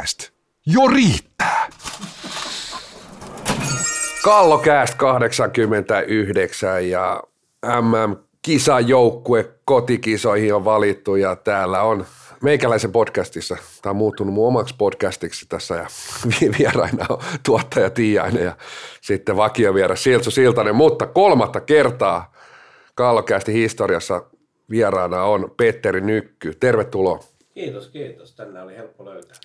Kallokääst. 0.00 0.30
Jo 0.66 0.88
riittää. 0.88 1.68
Kallokääst 4.24 4.94
89 4.94 6.90
ja 6.90 7.22
MM-kisajoukkue 7.80 9.50
kotikisoihin 9.64 10.54
on 10.54 10.64
valittu 10.64 11.16
ja 11.16 11.36
täällä 11.36 11.82
on 11.82 12.06
meikäläisen 12.42 12.92
podcastissa. 12.92 13.56
Tämä 13.82 13.90
on 13.90 13.96
muuttunut 13.96 14.34
mun 14.34 14.48
omaksi 14.48 14.74
podcastiksi 14.78 15.46
tässä 15.48 15.74
ja 15.74 15.86
vieraina 16.58 17.06
on 17.08 17.18
tuottaja 17.42 17.90
Tiiainen 17.90 18.44
ja 18.44 18.56
sitten 19.00 19.36
vakiovieras 19.36 20.02
Siltsu 20.02 20.30
Siltanen, 20.30 20.76
mutta 20.76 21.06
kolmatta 21.06 21.60
kertaa 21.60 22.32
Kallokästi 22.94 23.52
historiassa 23.52 24.24
vieraana 24.70 25.24
on 25.24 25.54
Petteri 25.56 26.00
Nykky. 26.00 26.54
Tervetuloa. 26.60 27.29
Kiitos, 27.54 27.88
kiitos. 27.88 28.34
Tänne 28.34 28.62
oli 28.62 28.76
helppo 28.76 29.04
löytää. 29.04 29.36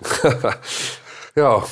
Joo, 1.36 1.68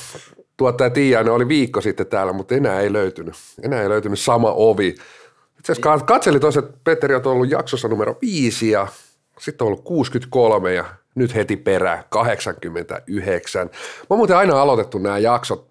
tuottaja 0.57 0.91
Tiiainen 0.91 1.33
oli 1.33 1.49
viikko 1.49 1.81
sitten 1.81 2.07
täällä, 2.07 2.33
mutta 2.33 2.55
enää 2.55 2.81
ei 2.81 2.93
löytynyt. 2.93 3.35
Enää 3.63 3.83
ei 3.83 3.89
löytynyt 3.89 4.19
sama 4.19 4.53
ovi. 4.53 4.89
Itse 5.59 5.73
asiassa 5.73 6.05
katselin 6.05 6.41
tuossa, 6.41 6.61
että 6.61 6.79
Petteri 6.85 7.15
on 7.15 7.27
ollut 7.27 7.51
jaksossa 7.51 7.89
numero 7.89 8.19
viisi 8.23 8.71
ja 8.71 8.87
sitten 9.41 9.65
on 9.65 9.67
ollut 9.67 9.85
63 9.85 10.75
ja 10.75 10.85
nyt 11.15 11.35
heti 11.35 11.57
perä 11.57 12.05
89. 12.09 13.67
Mä 13.67 14.07
oon 14.11 14.19
muuten 14.19 14.37
aina 14.37 14.63
aloitettu 14.63 14.99
nämä 14.99 15.19
jaksot, 15.19 15.71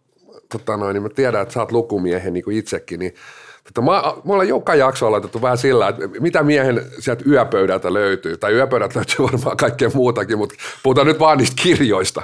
tota 0.51 0.77
noin, 0.77 0.93
niin 0.93 1.03
mä 1.03 1.09
tiedän, 1.09 1.41
että 1.41 1.53
sä 1.53 1.59
oot 1.59 1.71
lukumiehen 1.71 2.33
niin 2.33 2.43
kuin 2.43 2.57
itsekin, 2.57 2.99
niin 2.99 3.15
Tota, 3.63 3.81
mä, 3.81 4.03
mä 4.25 4.33
olen 4.33 4.47
joka 4.47 4.75
jakso 4.75 5.07
aloitettu 5.07 5.41
vähän 5.41 5.57
sillä, 5.57 5.87
että 5.87 6.07
mitä 6.19 6.43
miehen 6.43 6.85
sieltä 6.99 7.23
yöpöydältä 7.27 7.93
löytyy. 7.93 8.37
Tai 8.37 8.53
yöpöydältä 8.53 8.95
löytyy 8.95 9.25
varmaan 9.25 9.57
kaikkea 9.57 9.89
muutakin, 9.93 10.37
mutta 10.37 10.55
puhutaan 10.83 11.07
nyt 11.07 11.19
vaan 11.19 11.37
niistä 11.37 11.61
kirjoista. 11.63 12.21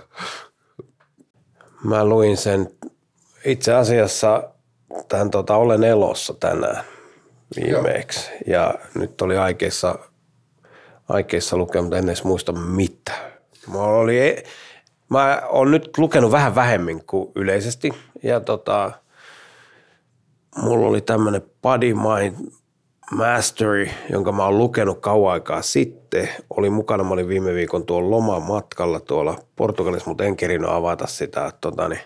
Mä 1.84 2.06
luin 2.06 2.38
sen 2.38 2.72
itse 3.46 3.74
asiassa 3.74 4.44
tämän 5.08 5.32
tota, 5.32 5.56
Olen 5.56 5.84
elossa 5.84 6.34
tänään 6.34 6.84
viimeeksi. 7.56 8.30
Joo. 8.30 8.40
Ja 8.46 8.74
nyt 8.96 9.22
oli 9.22 9.38
aikeissa, 9.38 10.00
aikeissa 11.10 11.58
lukea, 11.58 11.82
mutta 11.82 11.98
en 11.98 12.10
edes 12.10 12.24
muista 12.24 12.52
mitään. 12.52 13.32
Mä, 13.68 13.80
oli, 13.80 14.20
e- 14.20 14.44
mä 15.10 15.42
oon 15.50 15.72
nyt 15.72 15.98
lukenut 15.98 16.32
vähän 16.32 16.56
vähemmän 16.56 17.06
kuin 17.06 17.32
yleisesti. 17.36 17.92
Ja 18.24 18.40
tota, 18.40 18.92
mulla 20.56 20.88
oli 20.88 21.02
tämmöinen 21.02 21.42
Body 21.62 21.94
Mind 21.94 22.52
Mastery, 23.12 23.90
jonka 24.12 24.32
mä 24.32 24.46
oon 24.46 24.58
lukenut 24.58 25.00
kauan 25.00 25.34
aikaa 25.34 25.62
sitten. 25.62 26.30
Oli 26.50 26.70
mukana, 26.70 27.04
mä 27.04 27.14
olin 27.14 27.28
viime 27.28 27.54
viikon 27.54 27.86
tuolla 27.86 28.10
lomamatkalla 28.10 29.00
tuolla 29.00 29.40
Portugalissa, 29.56 30.10
mutta 30.10 30.24
en 30.24 30.36
kerinyt 30.36 30.70
avata 30.70 31.08
sitä. 31.08 31.52
Tota, 31.62 31.88
niin, 31.88 32.02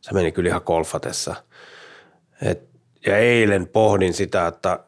se 0.00 0.12
meni 0.14 0.32
kyllä 0.32 0.48
ihan 0.48 0.62
kolfatessa. 0.62 1.34
Et, 2.42 2.68
ja 3.06 3.18
eilen 3.18 3.68
pohdin 3.68 4.14
sitä, 4.14 4.46
että 4.46 4.78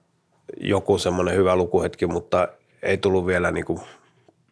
joku 0.60 0.98
semmoinen 0.98 1.34
hyvä 1.34 1.56
lukuhetki, 1.56 2.06
mutta 2.06 2.48
ei 2.82 2.98
tullut 2.98 3.26
vielä 3.26 3.50
niinku 3.50 3.80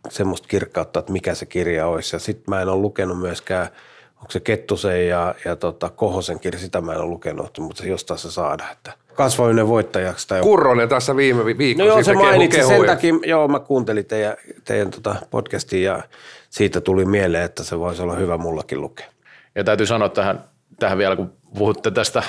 semmoista 0.08 0.48
kirkkautta, 0.48 0.98
että 0.98 1.12
mikä 1.12 1.34
se 1.34 1.46
kirja 1.46 1.86
olisi. 1.86 2.16
Ja 2.16 2.20
sitten 2.20 2.44
mä 2.46 2.62
en 2.62 2.68
ole 2.68 2.80
lukenut 2.80 3.20
myöskään– 3.20 3.68
onko 4.20 4.30
se 4.30 4.40
Kettusen 4.40 5.08
ja, 5.08 5.34
ja 5.44 5.56
tota, 5.56 5.88
Kohosen 5.88 6.40
kirja, 6.40 6.60
sitä 6.60 6.80
mä 6.80 6.92
en 6.92 7.00
ole 7.00 7.08
lukenut, 7.08 7.58
mutta 7.58 7.82
se 7.82 7.88
jostain 7.88 8.18
se 8.18 8.30
saada. 8.30 8.64
Että 8.72 8.92
kasvoinen 9.14 9.68
voittajaksi. 9.68 10.28
Tai 10.28 10.40
Kurronen 10.40 10.88
tässä 10.88 11.16
viime 11.16 11.58
viikolla. 11.58 11.88
No 11.88 11.94
joo, 11.94 12.04
se 12.04 12.14
mainitsi 12.14 12.66
sen 12.66 12.86
takia, 12.86 13.14
joo 13.26 13.48
mä 13.48 13.58
kuuntelin 13.58 14.06
teidän, 14.06 14.36
teidän 14.64 14.90
tota 14.90 15.16
podcastia 15.30 15.92
ja 15.92 16.02
siitä 16.50 16.80
tuli 16.80 17.04
mieleen, 17.04 17.44
että 17.44 17.64
se 17.64 17.78
voisi 17.78 18.02
olla 18.02 18.14
hyvä 18.14 18.38
mullakin 18.38 18.80
lukea. 18.80 19.06
Ja 19.54 19.64
täytyy 19.64 19.86
sanoa 19.86 20.08
tähän, 20.08 20.44
tähän 20.78 20.98
vielä, 20.98 21.16
kun 21.16 21.32
puhutte 21.58 21.90
tästä 21.90 22.22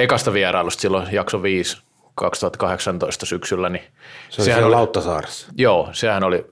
ekasta 0.00 0.32
vierailusta 0.32 0.80
silloin 0.80 1.08
jakso 1.12 1.42
5 1.42 1.82
2018 2.14 3.26
syksyllä, 3.26 3.68
niin 3.68 3.84
se 4.30 4.42
oli 4.42 4.46
sehän 4.46 4.64
oli, 4.64 4.70
Lauttasaaressa. 4.70 5.48
Joo, 5.56 5.88
sehän 5.92 6.24
oli 6.24 6.46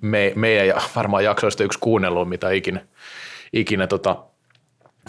me, 0.00 0.32
meidän 0.36 0.66
ja 0.66 0.82
varmaan 0.96 1.24
jaksoista 1.24 1.64
yksi 1.64 1.78
kuunnellut, 1.78 2.28
mitä 2.28 2.50
ikinä 2.50 2.86
ikinä 3.54 3.86
tota, 3.86 4.16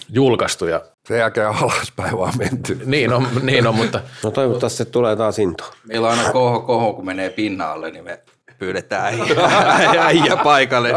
julkaistu. 0.10 0.66
Ja... 0.66 0.82
Sen 1.08 1.20
jälkeen 1.20 1.48
alaspäin 1.48 2.18
vaan 2.18 2.34
menty. 2.38 2.80
niin 2.86 3.14
on, 3.14 3.28
niin 3.42 3.68
on 3.68 3.76
mutta... 3.76 4.02
No 4.24 4.32
toivottavasti 4.32 4.78
se 4.78 4.86
tulee 4.86 5.16
taas 5.16 5.40
intoon. 5.40 5.74
Meillä 5.88 6.08
on 6.08 6.20
aina 6.20 6.32
koho, 6.32 6.60
koho, 6.60 6.94
kun 6.94 7.06
menee 7.06 7.30
pinnalle, 7.30 7.92
niin 7.92 8.04
me 8.04 8.20
pyydetään 8.60 9.14
äijä 10.00 10.38
paikalle. 10.44 10.94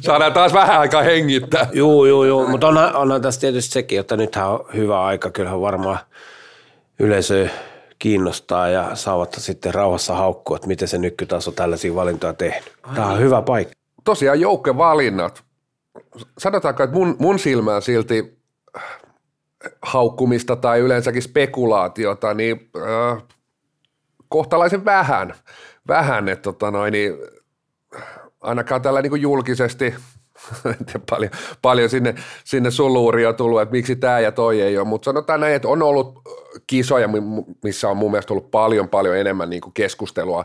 Saadaan 0.00 0.32
taas 0.32 0.52
vähän 0.52 0.80
aikaa 0.80 1.02
hengittää. 1.02 1.68
Joo, 1.72 2.06
joo, 2.06 2.24
joo. 2.24 2.48
Mutta 2.48 2.68
onhan, 2.68 2.96
onhan 2.96 3.22
tässä 3.22 3.40
tietysti 3.40 3.72
sekin, 3.72 4.00
että 4.00 4.16
nythän 4.16 4.48
on 4.48 4.64
hyvä 4.74 5.04
aika. 5.04 5.30
Kyllähän 5.30 5.60
varmaan 5.60 5.98
yleisö 6.98 7.48
kiinnostaa 7.98 8.68
ja 8.68 8.90
saavat 8.94 9.34
sitten 9.38 9.74
rauhassa 9.74 10.14
haukkua, 10.14 10.56
että 10.56 10.68
miten 10.68 10.88
se 10.88 10.98
nykytaso 10.98 11.52
tällaisia 11.52 11.94
valintoja 11.94 12.32
tehnyt. 12.32 12.72
Tämä 12.94 13.06
on 13.06 13.18
hyvä 13.18 13.42
paikka. 13.42 13.72
Tosiaan 14.04 14.40
joukkevalinnat 14.40 15.42
sanotaanko, 16.38 16.82
että 16.82 16.96
mun, 16.96 17.16
mun 17.18 17.38
silmään 17.38 17.82
silti 17.82 18.38
äh, 18.76 18.82
haukkumista 19.82 20.56
tai 20.56 20.80
yleensäkin 20.80 21.22
spekulaatiota, 21.22 22.34
niin 22.34 22.70
äh, 22.76 23.22
kohtalaisen 24.28 24.84
vähän, 24.84 25.34
vähän 25.88 26.28
että 26.28 26.42
tota 26.42 26.70
noin, 26.70 26.92
niin, 26.92 27.14
ainakaan 28.40 28.82
tällä 28.82 29.02
niin 29.02 29.20
julkisesti 29.20 29.94
paljon, 31.10 31.32
paljon 31.62 31.90
sinne, 31.90 32.14
sinne 32.44 32.70
suluuria 32.70 33.32
tullut, 33.32 33.60
että 33.60 33.72
miksi 33.72 33.96
tämä 33.96 34.20
ja 34.20 34.32
toi 34.32 34.60
ei 34.60 34.78
ole, 34.78 34.86
mutta 34.86 35.04
sanotaan 35.04 35.40
näin, 35.40 35.54
että 35.54 35.68
on 35.68 35.82
ollut 35.82 36.18
kisoja, 36.66 37.08
missä 37.64 37.88
on 37.88 37.96
mun 37.96 38.10
mielestä 38.10 38.34
ollut 38.34 38.50
paljon, 38.50 38.88
paljon 38.88 39.16
enemmän 39.16 39.50
niin 39.50 39.60
kuin 39.60 39.72
keskustelua, 39.72 40.44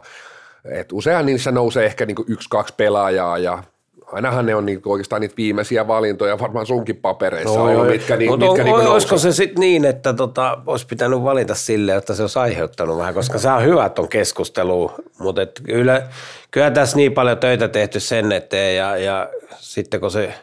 että 0.66 0.96
usein 0.96 1.26
niissä 1.26 1.52
nousee 1.52 1.86
ehkä 1.86 2.06
niin 2.06 2.16
kuin 2.16 2.32
yksi, 2.32 2.50
kaksi 2.50 2.74
pelaajaa 2.78 3.38
ja 3.38 3.64
ainahan 4.12 4.46
ne 4.46 4.56
on 4.56 4.66
niin 4.66 4.82
oikeastaan 4.86 5.22
niitä 5.22 5.38
viimeisiä 5.38 5.88
valintoja 5.88 6.40
varmaan 6.40 6.66
sunkin 6.66 6.96
papereissa, 6.96 7.60
no, 7.60 7.66
ollut, 7.66 7.88
mitkä, 7.88 8.18
niin, 8.18 8.32
mitkä 8.32 8.48
on, 8.48 8.56
niin 8.58 8.76
Olisiko 8.76 9.18
se 9.18 9.32
sitten 9.32 9.60
niin, 9.60 9.86
että 9.86 10.14
tota, 10.14 10.58
olisi 10.66 10.86
pitänyt 10.86 11.24
valita 11.24 11.56
sille, 11.56 11.96
että 11.96 12.14
se 12.14 12.24
olisi 12.24 12.40
aiheuttanut 12.40 12.98
vähän, 12.98 13.14
koska 13.14 13.38
se 13.38 13.50
on 13.50 13.64
hyvä 13.64 13.92
on 14.00 14.10
keskustelu, 14.10 14.92
mutta 15.20 15.42
et 15.42 15.62
kyllä, 15.66 16.08
kyllä 16.52 16.72
tässä 16.72 16.98
niin 16.98 17.14
paljon 17.14 17.38
töitä 17.38 17.68
tehty 17.68 18.00
sen 18.00 18.32
eteen 18.32 18.78
ja, 18.78 18.98
ja 18.98 19.30
sitten 19.58 20.00
kun 20.00 20.12
se 20.12 20.34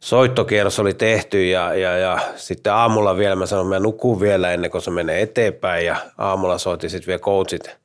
soittokierros 0.00 0.78
oli 0.78 0.94
tehty 0.94 1.46
ja, 1.46 1.74
ja, 1.74 1.98
ja 1.98 2.18
sitten 2.36 2.72
aamulla 2.72 3.16
vielä 3.16 3.36
mä 3.36 3.46
sanoin, 3.46 3.68
mä 3.68 3.78
nukun 3.78 4.20
vielä 4.20 4.52
ennen 4.52 4.70
kuin 4.70 4.82
se 4.82 4.90
menee 4.90 5.22
eteenpäin 5.22 5.86
ja 5.86 5.96
aamulla 6.18 6.58
soitin 6.58 6.90
sitten 6.90 7.06
vielä 7.06 7.20
coachit, 7.20 7.76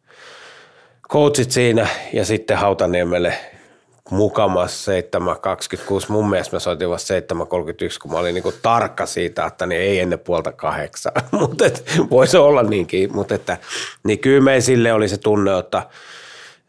coachit 1.11 1.51
siinä 1.51 1.87
ja 2.13 2.25
sitten 2.25 2.57
Hautaniemelle– 2.57 3.33
mukamas 4.09 4.85
7.26. 5.99 6.05
Mun 6.09 6.29
mielestä 6.29 6.55
mä 6.55 6.59
soitin 6.59 6.89
vasta 6.89 7.13
7.31, 7.13 7.19
kun 8.01 8.11
mä 8.11 8.17
olin 8.17 8.33
niinku 8.33 8.53
tarkka 8.61 9.05
siitä, 9.05 9.45
että 9.45 9.65
niin 9.65 9.81
ei 9.81 9.99
ennen 9.99 10.19
puolta 10.19 10.51
kahdeksan. 10.51 11.11
Mutta 11.31 11.65
voisi 12.09 12.37
olla 12.37 12.63
niinkin. 12.63 13.15
Mutta 13.15 13.35
että, 13.35 13.57
niin 14.03 14.19
kyllä 14.19 14.41
me 14.41 14.61
sille 14.61 14.93
oli 14.93 15.09
se 15.09 15.17
tunne, 15.17 15.59
että, 15.59 15.83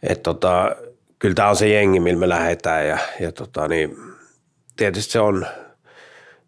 että 0.02 0.22
tota, 0.22 0.76
kyllä 1.18 1.34
tämä 1.34 1.48
on 1.48 1.56
se 1.56 1.68
jengi, 1.68 2.00
millä 2.00 2.20
me 2.20 2.28
lähdetään. 2.28 2.88
Ja, 2.88 2.98
ja 3.20 3.32
tota, 3.32 3.68
niin, 3.68 3.96
tietysti 4.76 5.12
se 5.12 5.20
on, 5.20 5.46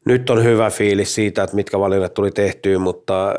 nyt 0.04 0.30
on 0.30 0.44
hyvä 0.44 0.70
fiilis 0.70 1.14
siitä, 1.14 1.42
että 1.42 1.56
mitkä 1.56 1.78
valinnat 1.78 2.14
tuli 2.14 2.30
tehtyä, 2.30 2.78
mutta 2.78 3.34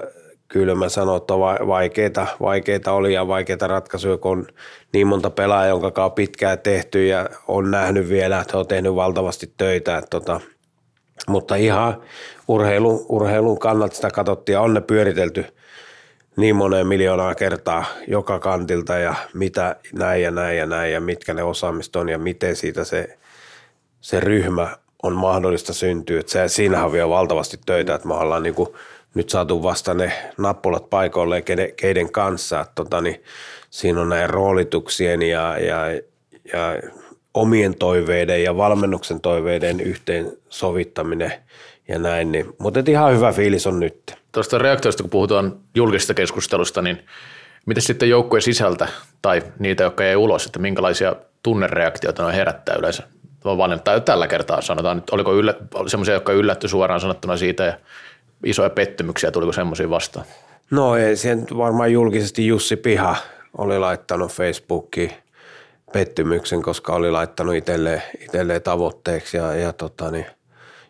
kyllä 0.52 0.76
mä 0.76 0.90
sanon, 0.90 1.18
että 1.18 1.34
vaikeita, 1.68 2.28
vaikeita 2.42 2.92
oli 2.92 3.14
ja 3.14 3.28
vaikeita 3.28 3.68
ratkaisuja, 3.68 4.18
kun 4.18 4.32
on 4.32 4.48
niin 4.94 5.08
monta 5.08 5.30
pelaajaa, 5.30 5.68
jonka 5.68 5.92
kanssa 5.92 6.10
pitkään 6.10 6.60
tehty 6.60 7.08
ja 7.08 7.30
on 7.48 7.72
nähnyt 7.72 8.10
vielä, 8.10 8.40
että 8.40 8.58
on 8.58 8.68
tehnyt 8.68 8.96
valtavasti 8.96 9.54
töitä. 9.58 9.98
Että 9.98 10.10
tota, 10.10 10.40
mutta 11.28 11.56
ihan 11.56 12.02
urheilu, 12.48 13.06
urheilun 13.10 13.60
kannalta 13.60 13.96
sitä 13.96 14.10
katsottiin 14.10 14.54
ja 14.54 14.62
on 14.62 14.74
ne 14.74 14.82
pyöritelty 14.82 15.46
niin 16.38 16.56
moneen 16.56 16.88
miljoonaa 16.88 17.36
kertaa 17.36 17.86
joka 18.08 18.40
kantilta 18.40 18.98
ja 18.98 19.14
mitä 19.34 19.76
näin 19.94 20.24
ja 20.24 20.32
näin 20.32 20.58
ja 20.58 20.66
näin 20.66 20.94
ja 20.94 21.02
mitkä 21.02 21.34
ne 21.34 21.44
osaamista 21.44 22.00
on 22.00 22.10
ja 22.10 22.18
miten 22.18 22.56
siitä 22.56 22.84
se, 22.84 23.18
se 24.02 24.20
ryhmä 24.20 24.78
on 25.04 25.14
mahdollista 25.14 25.74
syntyä. 25.74 26.20
Että 26.20 26.32
se, 26.32 26.48
siinähän 26.48 26.86
on 26.86 26.92
vielä 26.92 27.10
valtavasti 27.10 27.60
töitä, 27.66 27.96
että 27.96 28.08
me 28.08 28.14
ollaan 28.14 28.44
niin 28.44 28.56
kuin 28.56 28.70
nyt 29.14 29.30
saatu 29.30 29.64
vasta 29.64 29.94
ne 29.94 30.12
nappulat 30.38 30.90
paikoille 30.90 31.42
keiden, 31.42 31.74
keiden 31.76 32.12
kanssa. 32.12 32.62
Että 32.62 32.72
tota, 32.76 33.02
niin 33.02 33.24
siinä 33.70 34.02
on 34.02 34.10
näin 34.10 34.30
roolituksien 34.30 35.22
ja, 35.22 35.58
ja, 35.58 35.78
ja 36.54 36.90
omien 37.34 37.76
toiveiden 37.76 38.44
ja 38.44 38.58
valmennuksen 38.58 39.22
toiveiden 39.22 39.80
yhteen 39.80 40.38
sovittaminen 40.50 41.34
ja 41.88 42.00
näin. 42.00 42.32
Niin, 42.32 42.46
mutta 42.58 42.80
ihan 42.88 43.14
hyvä 43.14 43.32
fiilis 43.32 43.68
on 43.68 43.80
nyt. 43.80 44.16
Tuosta 44.32 44.58
reaktioista, 44.58 45.04
kun 45.04 45.10
puhutaan 45.10 45.60
julkisesta 45.76 46.14
keskustelusta, 46.14 46.82
niin 46.82 47.06
miten 47.66 47.84
sitten 47.84 48.10
joukkueen 48.10 48.42
sisältä 48.42 48.88
tai 49.22 49.42
niitä, 49.60 49.84
jotka 49.84 50.06
ei 50.06 50.16
ulos, 50.16 50.46
että 50.46 50.60
minkälaisia 50.60 51.16
tunnereaktioita 51.44 52.28
ne 52.28 52.36
herättää 52.36 52.76
yleensä 52.76 53.04
tai 53.84 54.02
tällä 54.02 54.28
kertaa 54.28 54.62
sanotaan, 54.62 54.98
että 54.98 55.16
oliko 55.16 55.34
yllä, 55.34 55.54
semmoisia, 55.88 56.14
jotka 56.14 56.34
yllätty 56.34 56.68
suoraan 56.68 57.00
sanottuna 57.00 57.38
siitä 57.38 57.64
ja 57.64 57.78
isoja 58.44 58.70
pettymyksiä, 58.70 59.32
tuliko 59.32 59.54
semmoisia 59.54 59.90
vastaan? 59.90 60.26
No 60.72 60.96
ei, 60.96 61.16
sen 61.16 61.48
varmaan 61.58 61.92
julkisesti 61.92 62.48
Jussi 62.48 62.76
Piha 62.76 63.16
oli 63.58 63.80
laittanut 63.80 64.32
Facebookiin 64.32 65.12
pettymyksen, 65.94 66.62
koska 66.62 66.94
oli 66.94 67.12
laittanut 67.12 67.56
itselleen, 67.56 68.04
itselleen 68.22 68.62
tavoitteeksi 68.62 69.38
ja, 69.38 69.56
ja, 69.56 69.74
tota 69.74 70.12
niin, 70.12 70.26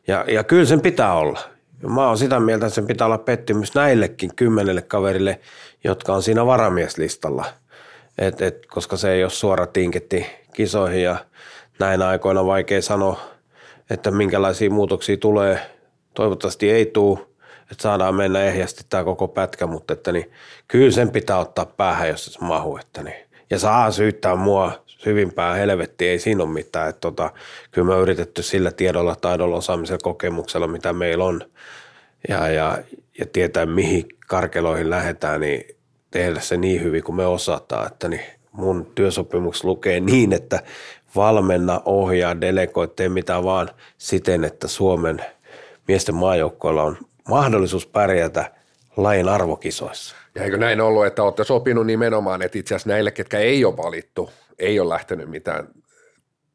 ja, 0.07 0.25
ja 0.27 0.43
kyllä 0.43 0.65
sen 0.65 0.81
pitää 0.81 1.13
olla. 1.13 1.39
Mä 1.87 2.07
oon 2.07 2.17
sitä 2.17 2.39
mieltä, 2.39 2.65
että 2.65 2.75
sen 2.75 2.87
pitää 2.87 3.05
olla 3.05 3.17
pettymys 3.17 3.75
näillekin 3.75 4.35
kymmenelle 4.35 4.81
kaverille, 4.81 5.39
jotka 5.83 6.13
on 6.13 6.23
siinä 6.23 6.45
varamieslistalla. 6.45 7.45
Et, 8.17 8.41
et, 8.41 8.65
koska 8.65 8.97
se 8.97 9.11
ei 9.11 9.23
ole 9.23 9.31
suora 9.31 9.67
tinketti 9.67 10.25
kisoihin 10.53 11.03
ja 11.03 11.15
näin 11.79 12.01
aikoina 12.01 12.45
vaikea 12.45 12.81
sanoa, 12.81 13.19
että 13.89 14.11
minkälaisia 14.11 14.69
muutoksia 14.69 15.17
tulee. 15.17 15.59
Toivottavasti 16.13 16.71
ei 16.71 16.85
tule, 16.85 17.19
että 17.71 17.81
saadaan 17.81 18.15
mennä 18.15 18.43
ehjästi 18.43 18.83
tämä 18.89 19.03
koko 19.03 19.27
pätkä, 19.27 19.67
mutta 19.67 19.93
että 19.93 20.11
niin, 20.11 20.31
kyllä 20.67 20.91
sen 20.91 21.11
pitää 21.11 21.37
ottaa 21.37 21.65
päähän, 21.65 22.09
jos 22.09 22.25
se 22.25 22.39
mahu. 22.41 22.77
Että 22.77 23.03
niin. 23.03 23.27
Ja 23.49 23.59
saa 23.59 23.91
syyttää 23.91 24.35
mua 24.35 24.83
syvimpään 24.85 25.57
helvettiin, 25.57 26.11
ei 26.11 26.19
siinä 26.19 26.43
ole 26.43 26.51
mitään. 26.51 26.89
Että 26.89 26.99
tota, 27.01 27.31
kyllä 27.71 27.87
me 27.87 28.01
yritetty 28.01 28.43
sillä 28.43 28.71
tiedolla, 28.71 29.15
taidolla, 29.15 29.57
osaamisella, 29.57 29.99
kokemuksella, 30.03 30.67
mitä 30.67 30.93
meillä 30.93 31.23
on 31.23 31.41
ja, 32.29 32.47
ja, 32.47 32.77
ja 33.19 33.25
tietää 33.33 33.65
mihin 33.65 34.09
karkeloihin 34.27 34.89
lähdetään, 34.89 35.41
niin 35.41 35.63
tehdä 36.11 36.39
se 36.39 36.57
niin 36.57 36.83
hyvin 36.83 37.03
kuin 37.03 37.15
me 37.15 37.25
osataan. 37.25 37.87
Että 37.87 38.07
niin 38.07 38.25
mun 38.51 38.91
työsopimus 38.95 39.63
lukee 39.63 39.99
niin, 39.99 40.33
että 40.33 40.63
valmenna, 41.15 41.81
ohjaa, 41.85 42.41
delegoi, 42.41 42.87
tee 42.87 43.09
mitä 43.09 43.43
vaan 43.43 43.69
siten, 43.97 44.43
että 44.43 44.67
Suomen 44.67 45.21
miesten 45.87 46.15
maajoukkoilla 46.15 46.83
on 46.83 46.97
mahdollisuus 47.29 47.85
pärjätä 47.85 48.51
lajin 48.97 49.29
arvokisoissa. 49.29 50.15
Ja 50.35 50.43
eikö 50.43 50.57
näin 50.57 50.81
ollut, 50.81 51.05
että 51.05 51.23
olette 51.23 51.43
sopinut 51.43 51.85
nimenomaan, 51.85 52.41
että 52.41 52.57
itse 52.57 52.75
asiassa 52.75 52.89
näille, 52.89 53.11
ketkä 53.11 53.39
ei 53.39 53.65
ole 53.65 53.77
valittu, 53.77 54.29
ei 54.59 54.79
ole 54.79 54.89
lähtenyt 54.89 55.29
mitään 55.29 55.67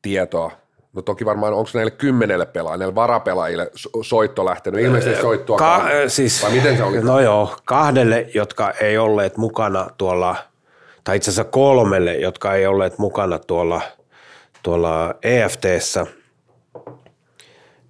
tietoa 0.02 0.50
No 0.96 1.02
toki 1.02 1.24
varmaan, 1.24 1.52
onko 1.52 1.70
näille 1.74 1.90
kymmenelle 1.90 2.46
pelaajille, 2.46 2.94
varapelaajille 2.94 3.70
soitto 4.02 4.44
lähtenyt? 4.44 4.80
Ilmeisesti 4.80 5.20
soittoa. 5.20 5.58
Ka- 5.58 5.88
siis, 6.08 6.42
vai 6.42 6.50
miten 6.50 6.76
se 6.76 6.82
oli? 6.82 7.00
No 7.00 7.20
joo, 7.20 7.56
kahdelle, 7.64 8.26
jotka 8.34 8.70
ei 8.70 8.98
olleet 8.98 9.36
mukana 9.36 9.90
tuolla, 9.98 10.36
tai 11.04 11.16
itse 11.16 11.30
asiassa 11.30 11.50
kolmelle, 11.50 12.14
jotka 12.14 12.54
ei 12.54 12.66
olleet 12.66 12.98
mukana 12.98 13.38
tuolla, 13.38 13.80
tuolla 14.62 15.14
EFTssä, 15.22 16.06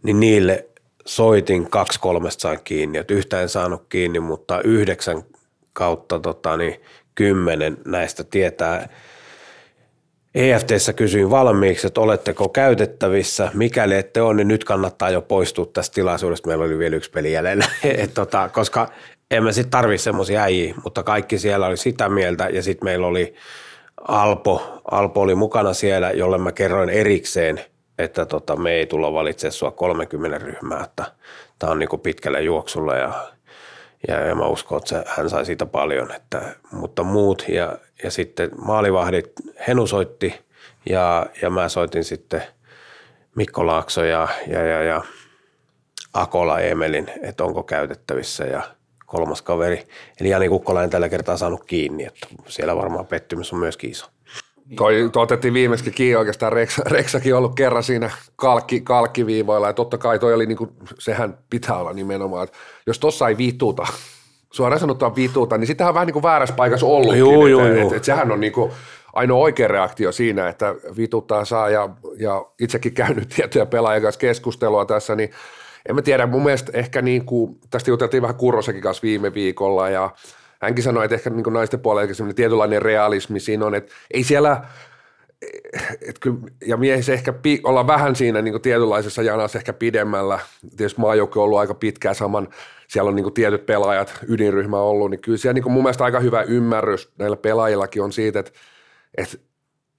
niin 0.02 0.20
niille 0.20 0.65
soitin 1.06 1.70
kaksi 1.70 2.00
kolmesta 2.00 2.40
sain 2.40 2.58
kiinni. 2.64 2.98
Et 2.98 3.10
yhtä 3.10 3.42
en 3.42 3.48
saanut 3.48 3.82
kiinni, 3.88 4.20
mutta 4.20 4.60
yhdeksän 4.60 5.22
kautta 5.72 6.18
tota, 6.18 6.56
niin 6.56 6.80
kymmenen 7.14 7.78
näistä 7.84 8.24
tietää 8.24 8.88
EFTssä 10.34 10.92
kysyin 10.92 11.30
valmiiksi, 11.30 11.86
että 11.86 12.00
oletteko 12.00 12.48
käytettävissä. 12.48 13.50
Mikäli 13.54 13.94
ette 13.94 14.22
ole, 14.22 14.34
niin 14.34 14.48
nyt 14.48 14.64
kannattaa 14.64 15.10
jo 15.10 15.22
poistua 15.22 15.66
tästä 15.66 15.94
tilaisuudesta. 15.94 16.48
Meillä 16.48 16.64
oli 16.64 16.78
vielä 16.78 16.96
yksi 16.96 17.10
peli 17.10 17.32
jäljellä, 17.32 17.66
Et 18.02 18.14
tota, 18.14 18.48
koska 18.48 18.88
emme 19.30 19.52
sitten 19.52 19.70
tarvitse 19.70 20.04
semmoisia 20.04 20.42
äijiä, 20.42 20.74
mutta 20.84 21.02
kaikki 21.02 21.38
siellä 21.38 21.66
oli 21.66 21.76
sitä 21.76 22.08
mieltä 22.08 22.48
ja 22.48 22.62
sitten 22.62 22.86
meillä 22.86 23.06
oli 23.06 23.34
Alpo, 24.08 24.80
Alpo 24.90 25.20
oli 25.20 25.34
mukana 25.34 25.74
siellä, 25.74 26.10
jolle 26.10 26.38
mä 26.38 26.52
kerroin 26.52 26.90
erikseen, 26.90 27.60
että 27.98 28.26
tota, 28.26 28.56
me 28.56 28.72
ei 28.72 28.86
tulla 28.86 29.12
valitsemaan 29.12 29.52
sua 29.52 29.70
30 29.70 30.38
ryhmää, 30.38 30.84
että 30.84 31.04
tämä 31.58 31.72
on 31.72 31.78
niinku 31.78 31.98
pitkälle 31.98 32.42
juoksulla 32.42 32.94
ja 32.94 33.32
ja, 34.08 34.20
ja 34.20 34.34
mä 34.34 34.46
uskon, 34.46 34.78
että 34.78 34.88
se, 34.88 35.04
hän 35.06 35.30
sai 35.30 35.44
siitä 35.44 35.66
paljon, 35.66 36.12
että, 36.12 36.56
mutta 36.72 37.02
muut 37.02 37.44
ja, 37.48 37.78
ja 38.02 38.10
sitten 38.10 38.50
maalivahdit, 38.64 39.32
Henu 39.68 39.86
soitti 39.86 40.34
ja, 40.88 41.26
ja 41.42 41.50
mä 41.50 41.68
soitin 41.68 42.04
sitten 42.04 42.42
Mikko 43.34 43.66
Laakso 43.66 44.04
ja, 44.04 44.28
ja, 44.46 44.64
ja, 44.64 44.82
ja 44.82 45.02
Akola 46.14 46.60
Emelin, 46.60 47.10
että 47.22 47.44
onko 47.44 47.62
käytettävissä 47.62 48.44
ja 48.44 48.62
kolmas 49.06 49.42
kaveri. 49.42 49.88
Eli 50.20 50.28
Jani 50.28 50.48
Kukkola 50.48 50.82
en 50.82 50.90
tällä 50.90 51.08
kertaa 51.08 51.36
saanut 51.36 51.64
kiinni, 51.64 52.04
että 52.04 52.26
siellä 52.46 52.76
varmaan 52.76 53.06
pettymys 53.06 53.52
on 53.52 53.58
myös 53.58 53.78
iso. 53.82 54.06
Toi, 54.76 55.10
toi 55.12 55.22
otettiin 55.22 55.54
viimeiskin 55.54 55.92
kiinni 55.92 56.16
oikeastaan, 56.16 56.52
Reksa, 56.52 56.82
Reksakin 56.86 57.34
ollut 57.34 57.54
kerran 57.54 57.82
siinä 57.82 58.10
kalkki, 58.36 58.80
kalkkiviivoilla 58.80 59.66
ja 59.66 59.72
totta 59.72 59.98
kai 59.98 60.18
toi 60.18 60.34
oli 60.34 60.46
niinku, 60.46 60.68
sehän 60.98 61.38
pitää 61.50 61.76
olla 61.76 61.92
nimenomaan, 61.92 62.44
että 62.44 62.58
jos 62.86 62.98
tossa 62.98 63.28
ei 63.28 63.38
vituta, 63.38 63.86
suoraan 64.52 64.80
sanottuna 64.80 65.16
vituta, 65.16 65.58
niin 65.58 65.66
sitähän 65.66 65.88
on 65.88 65.94
vähän 65.94 66.06
niin 66.06 66.12
kuin 66.12 66.22
väärässä 66.22 66.54
paikassa 66.54 66.86
ollutkin. 66.86 67.18
Joo, 67.18 67.46
joo, 67.46 67.66
joo. 67.66 67.86
Et, 67.86 67.92
et 67.92 68.04
sehän 68.04 68.32
on 68.32 68.40
niin 68.40 68.52
kuin 68.52 68.72
ainoa 69.12 69.38
oikea 69.38 69.68
reaktio 69.68 70.12
siinä, 70.12 70.48
että 70.48 70.74
vituttaa 70.96 71.44
saa 71.44 71.70
ja, 71.70 71.88
ja 72.18 72.46
itsekin 72.60 72.94
käynyt 72.94 73.28
tiettyjä 73.36 73.66
pelaajia 73.66 74.00
kanssa 74.00 74.18
keskustelua 74.18 74.84
tässä, 74.84 75.16
niin 75.16 75.30
en 75.88 75.94
mä 75.94 76.02
tiedä, 76.02 76.26
mun 76.26 76.44
mielestä 76.44 76.72
ehkä 76.74 77.02
niin 77.02 77.26
kuin, 77.26 77.58
tästä 77.70 77.90
juteltiin 77.90 78.22
vähän 78.22 78.36
Kurrosakin 78.36 78.82
kanssa 78.82 79.02
viime 79.02 79.34
viikolla 79.34 79.88
ja 79.88 80.10
hänkin 80.66 80.84
sanoi, 80.84 81.04
että 81.04 81.14
ehkä 81.14 81.30
niin 81.30 81.52
naisten 81.52 81.80
puolella 81.80 82.14
sellainen 82.14 82.36
tietynlainen 82.36 82.82
realismi 82.82 83.40
siinä 83.40 83.66
on, 83.66 83.74
että 83.74 83.94
ei 84.10 84.24
siellä, 84.24 84.62
et 86.08 86.18
kyllä, 86.18 86.38
ja 86.66 86.76
miehissä 86.76 87.12
ehkä 87.12 87.32
pi, 87.32 87.60
olla 87.64 87.86
vähän 87.86 88.16
siinä 88.16 88.42
niin 88.42 88.62
tietynlaisessa 88.62 89.22
janassa 89.22 89.58
ehkä 89.58 89.72
pidemmällä. 89.72 90.38
Tietysti 90.76 91.00
maajoukko 91.00 91.40
on 91.40 91.44
ollut 91.44 91.58
aika 91.58 91.74
pitkään 91.74 92.14
saman, 92.14 92.48
siellä 92.88 93.08
on 93.08 93.16
niin 93.16 93.34
tietyt 93.34 93.66
pelaajat, 93.66 94.18
ydinryhmä 94.28 94.78
ollut, 94.78 95.10
niin 95.10 95.20
kyllä 95.20 95.38
siellä 95.38 95.54
niin 95.54 95.72
mun 95.72 95.82
mielestä 95.82 96.04
aika 96.04 96.20
hyvä 96.20 96.42
ymmärrys 96.42 97.12
näillä 97.18 97.36
pelaajillakin 97.36 98.02
on 98.02 98.12
siitä, 98.12 98.38
että, 98.38 98.52
että 99.18 99.36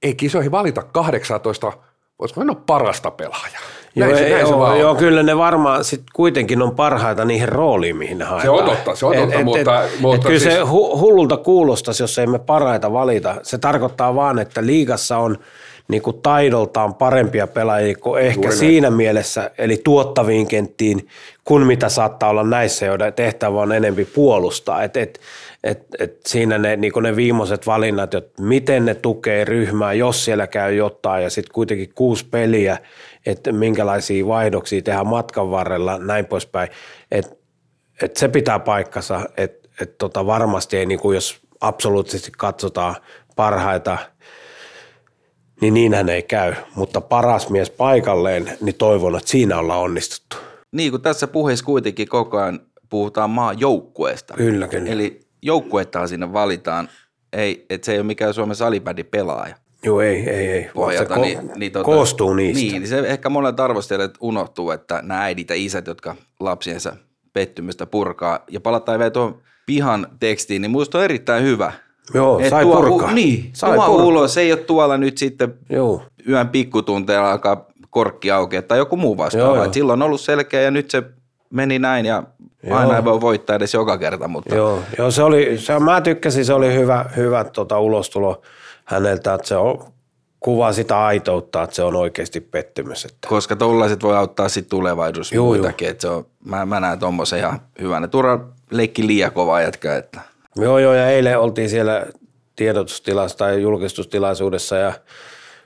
ei 0.01 0.15
kisoihin 0.15 0.51
valita 0.51 0.83
18, 0.83 1.73
voisiko 2.19 2.39
mennä 2.41 2.55
parasta 2.55 3.11
pelaajaa. 3.11 3.61
Näin 3.97 4.11
joo, 4.11 4.19
se, 4.19 4.29
näin 4.29 4.41
joo, 4.41 4.71
se 4.71 4.79
joo, 4.79 4.95
kyllä 4.95 5.23
ne 5.23 5.37
varmaan 5.37 5.83
sit 5.83 6.01
kuitenkin 6.13 6.61
on 6.61 6.75
parhaita 6.75 7.25
niihin 7.25 7.49
rooliin, 7.49 7.97
mihin 7.97 8.17
ne 8.17 8.25
haetaan. 8.25 8.57
Se 8.57 8.63
on 8.63 8.69
totta, 8.69 8.95
se 8.95 9.05
on 9.05 9.15
totta, 9.15 9.39
et, 9.39 9.45
mutta, 9.45 9.83
et, 9.83 9.99
mutta 9.99 10.15
et 10.15 10.23
kyllä 10.23 10.39
siis... 10.39 10.53
se 10.53 10.59
hullulta 10.99 11.37
kuulostaisi, 11.37 12.03
jos 12.03 12.17
emme 12.17 12.39
parhaita 12.39 12.93
valita. 12.93 13.35
Se 13.43 13.57
tarkoittaa 13.57 14.15
vaan, 14.15 14.39
että 14.39 14.65
liigassa 14.65 15.17
on 15.17 15.37
niin 15.87 16.01
kuin 16.01 16.21
taidoltaan 16.21 16.95
parempia 16.95 17.47
pelaajia 17.47 17.95
kuin 17.95 18.21
ehkä 18.21 18.41
Juuri 18.41 18.57
siinä 18.57 18.89
näin. 18.89 18.97
mielessä, 18.97 19.51
eli 19.57 19.81
tuottaviin 19.83 20.47
kenttiin, 20.47 21.07
kuin 21.45 21.63
mitä 21.63 21.89
saattaa 21.89 22.29
olla 22.29 22.43
näissä, 22.43 22.85
joiden 22.85 23.13
tehtävä 23.13 23.61
on 23.61 23.71
enempi 23.71 24.05
puolustaa. 24.05 24.83
Et, 24.83 24.97
et, 24.97 25.19
et, 25.63 25.83
et 25.99 26.17
siinä 26.25 26.57
ne, 26.57 26.75
niin 26.75 26.93
ne 27.01 27.15
viimeiset 27.15 27.67
valinnat, 27.67 28.13
että 28.13 28.41
miten 28.41 28.85
ne 28.85 28.95
tukee 28.95 29.45
ryhmää, 29.45 29.93
jos 29.93 30.25
siellä 30.25 30.47
käy 30.47 30.75
jotain, 30.75 31.23
ja 31.23 31.29
sitten 31.29 31.53
kuitenkin 31.53 31.91
kuusi 31.95 32.25
peliä, 32.31 32.77
että 33.27 33.51
minkälaisia 33.51 34.27
vaihdoksia 34.27 34.81
tehdään 34.81 35.07
matkan 35.07 35.51
varrella, 35.51 35.97
näin 35.97 36.25
poispäin. 36.25 36.69
Että 37.11 37.35
et 38.01 38.17
se 38.17 38.27
pitää 38.27 38.59
paikkansa, 38.59 39.29
että 39.37 39.69
et 39.81 39.97
tota 39.97 40.25
varmasti 40.25 40.77
ei, 40.77 40.85
niin 40.85 40.99
kuin 40.99 41.15
jos 41.15 41.39
absoluuttisesti 41.61 42.31
katsotaan 42.37 42.95
parhaita, 43.35 43.97
niin 45.61 45.73
niinhän 45.73 46.09
ei 46.09 46.23
käy. 46.23 46.53
Mutta 46.75 47.01
paras 47.01 47.49
mies 47.49 47.69
paikalleen, 47.69 48.57
niin 48.61 48.75
toivon, 48.75 49.17
että 49.17 49.29
siinä 49.29 49.59
ollaan 49.59 49.79
onnistuttu. 49.79 50.37
Niin 50.71 50.91
kuin 50.91 51.01
tässä 51.01 51.27
puheessa 51.27 51.65
kuitenkin 51.65 52.07
koko 52.07 52.37
ajan 52.37 52.59
puhutaan 52.89 53.29
maan 53.29 53.59
joukkueesta. 53.59 54.33
Kyllä, 54.33 54.67
kyllä. 54.67 54.89
Eli 54.89 55.19
joukkuettahan 55.41 56.07
sinne 56.07 56.33
valitaan, 56.33 56.89
ei, 57.33 57.65
että 57.69 57.85
se 57.85 57.91
ei 57.91 57.97
ole 57.97 58.05
mikään 58.05 58.33
Suomen 58.33 58.55
salibändi 58.55 59.03
pelaaja. 59.03 59.55
Joo, 59.87 60.01
ei, 60.01 60.29
ei, 60.29 60.47
ei. 60.51 60.69
Pohjalta, 60.73 61.13
se 61.13 61.19
ko- 61.19 61.23
niin, 61.23 61.51
niin, 61.55 61.71
tota, 61.71 61.85
koostuu 61.85 62.33
niistä. 62.33 62.61
Niin, 62.61 62.73
niin 62.73 62.87
se 62.87 62.99
ehkä 62.99 63.29
monet 63.29 63.59
arvostelijat 63.59 64.13
unohtuu, 64.21 64.71
että 64.71 65.01
nämä 65.03 65.21
äidit 65.21 65.49
ja 65.49 65.55
isät, 65.55 65.87
jotka 65.87 66.15
lapsiensa 66.39 66.95
pettymystä 67.33 67.85
purkaa. 67.85 68.39
Ja 68.51 68.61
palataan 68.61 68.99
vielä 68.99 69.11
tuohon 69.11 69.41
pihan 69.65 70.07
tekstiin, 70.19 70.61
niin 70.61 70.71
minusta 70.71 70.97
on 70.97 71.03
erittäin 71.03 71.43
hyvä. 71.43 71.71
Joo, 72.13 72.39
Et 72.39 72.49
sai 72.49 72.63
tuo, 72.63 72.75
purkaa. 72.75 73.13
Niin, 73.13 73.49
sai 73.53 73.75
tuo 73.75 73.85
purkaa. 73.85 74.05
ulos, 74.05 74.37
ei 74.37 74.51
ole 74.51 74.59
tuolla 74.59 74.97
nyt 74.97 75.17
sitten 75.17 75.53
Joo. 75.69 76.01
yön 76.29 76.49
pikkutunteella 76.49 77.31
alkaa 77.31 77.65
korkki 77.89 78.31
auki 78.31 78.61
tai 78.61 78.77
joku 78.77 78.97
muu 78.97 79.17
vastaava. 79.17 79.71
Silloin 79.71 80.01
on 80.01 80.05
ollut 80.05 80.21
selkeä 80.21 80.61
ja 80.61 80.71
nyt 80.71 80.91
se 80.91 81.03
meni 81.49 81.79
näin 81.79 82.05
ja 82.05 82.23
Joo. 82.63 82.77
aina 82.77 82.95
ei 82.95 83.03
voi 83.05 83.21
voittaa 83.21 83.55
edes 83.55 83.73
joka 83.73 83.97
kerta. 83.97 84.27
Mutta... 84.27 84.55
Joo, 84.55 84.79
Joo 84.97 85.11
se 85.11 85.23
oli, 85.23 85.57
se, 85.57 85.79
mä 85.79 86.01
tykkäsin, 86.01 86.45
se 86.45 86.53
oli 86.53 86.73
hyvä, 86.73 87.05
hyvä 87.15 87.43
tota, 87.43 87.79
ulostulo 87.79 88.41
häneltä, 88.87 89.33
että 89.33 89.47
se 89.47 89.55
on, 89.55 89.93
kuvaa 90.39 90.73
sitä 90.73 91.05
aitoutta, 91.05 91.63
että 91.63 91.75
se 91.75 91.83
on 91.83 91.95
oikeasti 91.95 92.41
pettymys. 92.41 93.05
Että. 93.05 93.27
Koska 93.27 93.55
tuollaiset 93.55 94.03
voi 94.03 94.17
auttaa 94.17 94.49
sitten 94.49 94.69
tulevaisuudessa 94.69 95.35
juu, 95.35 95.47
muitakin, 95.47 95.89
että 95.89 96.01
se 96.01 96.07
on, 96.07 96.25
mä, 96.45 96.65
mä 96.65 96.79
näen 96.79 96.99
tuommoisen 96.99 97.39
ihan 97.39 97.61
hyvänä. 97.81 98.07
Turha 98.07 98.39
leikki 98.71 99.07
liian 99.07 99.31
kova 99.31 99.61
jätkä. 99.61 99.95
Että. 99.95 100.21
Joo, 100.55 100.79
joo, 100.79 100.93
ja 100.93 101.09
eilen 101.09 101.39
oltiin 101.39 101.69
siellä 101.69 102.05
tiedotustilassa 102.55 103.37
tai 103.37 103.61
julkistustilaisuudessa 103.61 104.75
ja 104.75 104.93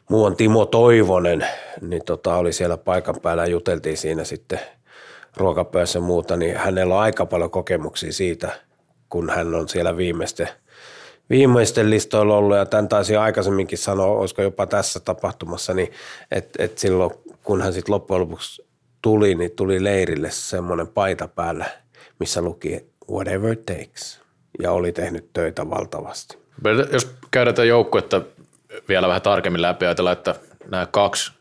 muuan 0.09 0.35
Timo 0.35 0.65
Toivonen, 0.65 1.45
niin 1.81 2.05
tota, 2.05 2.35
oli 2.35 2.53
siellä 2.53 2.77
paikan 2.77 3.15
päällä 3.21 3.43
ja 3.43 3.51
juteltiin 3.51 3.97
siinä 3.97 4.23
sitten 4.23 4.59
ruokapöydässä 5.37 5.99
muuta, 5.99 6.37
niin 6.37 6.57
hänellä 6.57 6.95
on 6.95 7.01
aika 7.01 7.25
paljon 7.25 7.51
kokemuksia 7.51 8.13
siitä, 8.13 8.49
kun 9.09 9.29
hän 9.29 9.55
on 9.55 9.69
siellä 9.69 9.97
viimeisten, 9.97 10.49
viimeisten 11.31 11.89
listoilla 11.89 12.37
ollut, 12.37 12.57
ja 12.57 12.65
tämän 12.65 12.87
taisi 12.87 13.15
aikaisemminkin 13.15 13.77
sanoa, 13.77 14.07
olisiko 14.07 14.41
jopa 14.41 14.67
tässä 14.67 14.99
tapahtumassa, 14.99 15.73
niin 15.73 15.91
että 16.31 16.63
et 16.63 16.77
silloin 16.77 17.11
kun 17.43 17.61
hän 17.61 17.73
sitten 17.73 17.93
loppujen 17.93 18.21
lopuksi 18.21 18.65
tuli, 19.01 19.35
niin 19.35 19.51
tuli 19.51 19.83
leirille 19.83 20.31
semmoinen 20.31 20.87
paita 20.87 21.27
päällä, 21.27 21.65
missä 22.19 22.41
luki 22.41 22.85
whatever 23.11 23.55
takes, 23.55 24.21
ja 24.59 24.71
oli 24.71 24.91
tehnyt 24.91 25.33
töitä 25.33 25.69
valtavasti. 25.69 26.37
Jos 26.91 27.15
käydään 27.31 27.55
tätä 27.55 27.65
joukkuetta 27.65 28.21
vielä 28.89 29.07
vähän 29.07 29.21
tarkemmin 29.21 29.61
läpi, 29.61 29.85
ajatellaan, 29.85 30.17
että 30.17 30.35
nämä 30.69 30.85
kaksi 30.85 31.31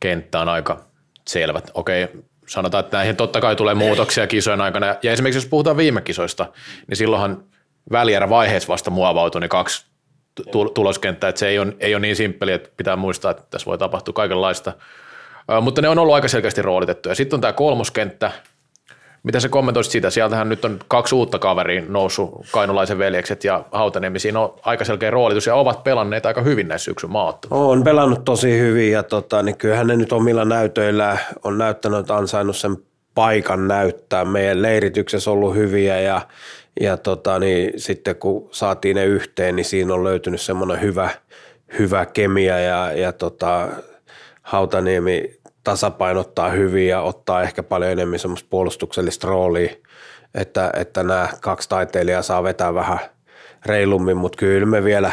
kenttää 0.00 0.40
on 0.40 0.48
aika 0.48 0.84
selvät. 1.28 1.70
Okei, 1.74 2.08
sanotaan, 2.46 2.84
että 2.84 2.96
näihin 2.96 3.16
totta 3.16 3.40
kai 3.40 3.56
tulee 3.56 3.74
muutoksia 3.74 4.26
kisojen 4.26 4.60
aikana. 4.60 4.96
Ja 5.02 5.12
esimerkiksi 5.12 5.38
jos 5.38 5.46
puhutaan 5.46 5.76
viime 5.76 6.00
kisoista, 6.00 6.52
niin 6.86 6.96
silloinhan 6.96 7.44
välierä 7.92 8.28
vaiheessa 8.28 8.68
vasta 8.68 8.90
muovautui 8.90 9.40
ne 9.40 9.48
kaksi 9.48 9.86
tuloskenttää, 10.74 11.28
että 11.28 11.38
se 11.38 11.48
ei 11.48 11.58
ole, 11.58 11.76
ei 11.80 11.94
ole 11.94 12.00
niin 12.00 12.16
simppeli, 12.16 12.52
että 12.52 12.70
pitää 12.76 12.96
muistaa, 12.96 13.30
että 13.30 13.42
tässä 13.50 13.66
voi 13.66 13.78
tapahtua 13.78 14.12
kaikenlaista. 14.12 14.72
Mutta 15.60 15.82
ne 15.82 15.88
on 15.88 15.98
ollut 15.98 16.14
aika 16.14 16.28
selkeästi 16.28 16.62
roolitettu. 16.62 17.08
Ja 17.08 17.14
sitten 17.14 17.36
on 17.36 17.40
tämä 17.40 17.52
kolmoskenttä, 17.52 18.32
mitä 19.22 19.40
se 19.40 19.48
kommentoisit 19.48 19.92
siitä? 19.92 20.10
Sieltähän 20.10 20.48
nyt 20.48 20.64
on 20.64 20.78
kaksi 20.88 21.14
uutta 21.14 21.38
kaveria 21.38 21.82
noussut, 21.88 22.46
Kainulaisen 22.50 22.98
veljekset 22.98 23.44
ja 23.44 23.64
Hautaniemi. 23.72 24.18
Siinä 24.18 24.40
on 24.40 24.54
aika 24.62 24.84
selkeä 24.84 25.10
roolitus 25.10 25.46
ja 25.46 25.54
ovat 25.54 25.84
pelanneet 25.84 26.26
aika 26.26 26.42
hyvin 26.42 26.68
näissä 26.68 26.84
syksyn 26.84 27.10
maattomissa. 27.10 27.64
On 27.64 27.84
pelannut 27.84 28.24
tosi 28.24 28.58
hyvin 28.58 28.92
ja 28.92 29.02
tota, 29.02 29.42
niin 29.42 29.56
kyllähän 29.56 29.86
ne 29.86 29.96
nyt 29.96 30.12
omilla 30.12 30.44
näytöillä 30.44 31.18
on 31.44 31.58
näyttänyt, 31.58 32.10
ansainnut 32.10 32.56
sen 32.56 32.76
paikan 33.14 33.68
näyttää. 33.68 34.24
Meidän 34.24 34.62
leirityksessä 34.62 35.30
on 35.30 35.36
ollut 35.36 35.54
hyviä 35.54 36.00
ja, 36.00 36.20
ja 36.80 36.96
tota, 36.96 37.38
niin 37.38 37.72
sitten 37.76 38.16
kun 38.16 38.48
saatiin 38.52 38.96
ne 38.96 39.04
yhteen, 39.04 39.56
niin 39.56 39.64
siinä 39.64 39.94
on 39.94 40.04
löytynyt 40.04 40.40
semmoinen 40.40 40.80
hyvä, 40.80 41.10
hyvä 41.78 42.06
kemia 42.06 42.58
ja, 42.58 42.92
ja 42.92 43.12
tota, 43.12 43.68
Hautaniemi 44.42 45.38
tasapainottaa 45.64 46.50
hyvin 46.50 46.88
ja 46.88 47.00
ottaa 47.00 47.42
ehkä 47.42 47.62
paljon 47.62 47.90
enemmän 47.90 48.18
semmoista 48.18 48.46
puolustuksellista 48.50 49.28
roolia, 49.28 49.70
että, 50.34 50.70
että 50.76 51.02
nämä 51.02 51.28
kaksi 51.40 51.68
taiteilijaa 51.68 52.22
saa 52.22 52.42
vetää 52.42 52.74
vähän 52.74 52.98
reilummin, 53.66 54.16
mutta 54.16 54.38
kyllä 54.38 54.66
me 54.66 54.84
vielä 54.84 55.12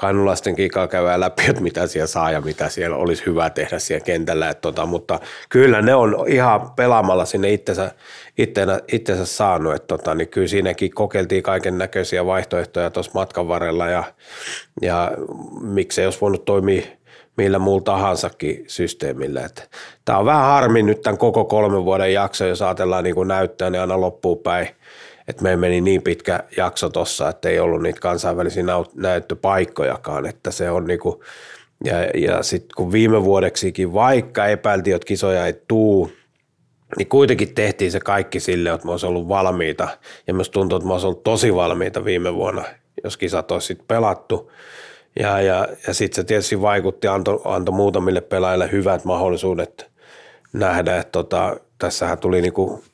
kainulaisten 0.00 0.56
kikaa 0.56 0.88
käydään 0.88 1.20
läpi, 1.20 1.42
että 1.48 1.62
mitä 1.62 1.86
siellä 1.86 2.06
saa 2.06 2.30
ja 2.30 2.40
mitä 2.40 2.68
siellä 2.68 2.96
olisi 2.96 3.26
hyvä 3.26 3.50
tehdä 3.50 3.78
siellä 3.78 4.04
kentällä. 4.04 4.48
Että 4.48 4.60
tota, 4.60 4.86
mutta 4.86 5.20
kyllä 5.48 5.82
ne 5.82 5.94
on 5.94 6.24
ihan 6.28 6.70
pelaamalla 6.70 7.24
sinne 7.24 7.52
itsensä, 7.52 7.92
itsensä, 8.38 8.80
itsensä 8.92 9.26
saanut. 9.26 9.74
Että 9.74 9.86
tota, 9.86 10.14
niin 10.14 10.28
kyllä 10.28 10.48
siinäkin 10.48 10.90
kokeiltiin 10.90 11.42
kaiken 11.42 11.78
näköisiä 11.78 12.26
vaihtoehtoja 12.26 12.90
tuossa 12.90 13.12
matkan 13.14 13.48
varrella 13.48 13.88
ja, 13.88 14.04
ja 14.82 15.12
miksei 15.60 16.04
olisi 16.04 16.20
voinut 16.20 16.44
toimia 16.44 16.82
millä 17.36 17.58
muulla 17.58 17.82
tahansakin 17.82 18.64
systeemillä. 18.66 19.48
Tämä 20.04 20.18
on 20.18 20.26
vähän 20.26 20.42
harmi 20.42 20.82
nyt 20.82 21.00
tämän 21.02 21.18
koko 21.18 21.44
kolmen 21.44 21.84
vuoden 21.84 22.12
jakso, 22.12 22.46
jos 22.46 22.62
ajatellaan 22.62 23.04
niin 23.04 23.28
näyttää, 23.28 23.70
niin 23.70 23.80
aina 23.80 24.00
loppuu 24.00 24.36
päin. 24.36 24.68
Että 25.30 25.42
me 25.42 25.56
meni 25.56 25.80
niin 25.80 26.02
pitkä 26.02 26.44
jakso 26.56 26.88
tuossa, 26.88 27.28
että 27.28 27.48
ei 27.48 27.60
ollut 27.60 27.82
niitä 27.82 28.00
kansainvälisiä 28.00 28.64
näyttöpaikkojakaan, 28.94 30.26
että 30.26 30.50
se 30.50 30.70
on 30.70 30.84
niin 30.84 31.00
kuin, 31.00 31.20
ja, 31.84 32.04
ja 32.04 32.42
sitten 32.42 32.70
kun 32.76 32.92
viime 32.92 33.24
vuodeksikin, 33.24 33.92
vaikka 33.92 34.46
epäiltiin, 34.46 34.96
että 34.96 35.06
kisoja 35.06 35.46
ei 35.46 35.54
tuu, 35.68 36.12
niin 36.98 37.08
kuitenkin 37.08 37.54
tehtiin 37.54 37.92
se 37.92 38.00
kaikki 38.00 38.40
sille, 38.40 38.70
että 38.70 38.86
me 38.86 38.90
olisi 38.90 39.06
ollut 39.06 39.28
valmiita. 39.28 39.88
Ja 40.26 40.34
myös 40.34 40.50
tuntuu, 40.50 40.76
että 40.76 40.86
me 40.86 40.92
olisi 40.92 41.06
ollut 41.06 41.22
tosi 41.22 41.54
valmiita 41.54 42.04
viime 42.04 42.34
vuonna, 42.34 42.64
jos 43.04 43.16
kisat 43.16 43.50
olisi 43.50 43.66
sitten 43.66 43.86
pelattu. 43.86 44.52
Ja, 45.20 45.40
ja, 45.40 45.68
ja 45.86 45.94
sitten 45.94 46.16
se 46.16 46.24
tietysti 46.24 46.60
vaikutti, 46.60 47.08
antoi 47.08 47.40
anto 47.44 47.72
muutamille 47.72 48.20
pelaajille 48.20 48.72
hyvät 48.72 49.04
mahdollisuudet 49.04 49.90
nähdä, 50.52 50.96
että 50.96 51.12
tota, 51.12 51.56
tässähän 51.78 52.18
tuli 52.18 52.42
niinku 52.42 52.84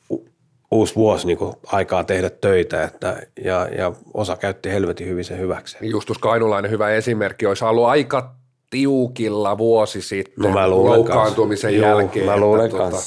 uusi 0.70 0.96
vuosi 0.96 1.26
niinku 1.26 1.54
aikaa 1.66 2.04
tehdä 2.04 2.30
töitä 2.30 2.84
että, 2.84 3.22
ja, 3.44 3.68
ja 3.78 3.92
osa 4.14 4.36
käytti 4.36 4.70
helvetin 4.70 5.08
hyvin 5.08 5.24
sen 5.24 5.38
hyväksi. 5.38 5.76
Justus 5.80 6.18
Kainulainen 6.18 6.70
hyvä 6.70 6.90
esimerkki, 6.90 7.46
olisi 7.46 7.64
ollut 7.64 7.86
aika 7.86 8.34
tiukilla 8.70 9.58
vuosi 9.58 10.02
sitten 10.02 10.44
no 10.44 10.48
mä 10.48 10.70
loukkaantumisen 10.70 11.70
kans. 11.70 11.82
jälkeen. 11.82 12.26
Joo, 12.26 12.34
mä 12.34 12.40
luulen 12.40 12.66
että, 12.66 12.76
tuota, 12.78 12.98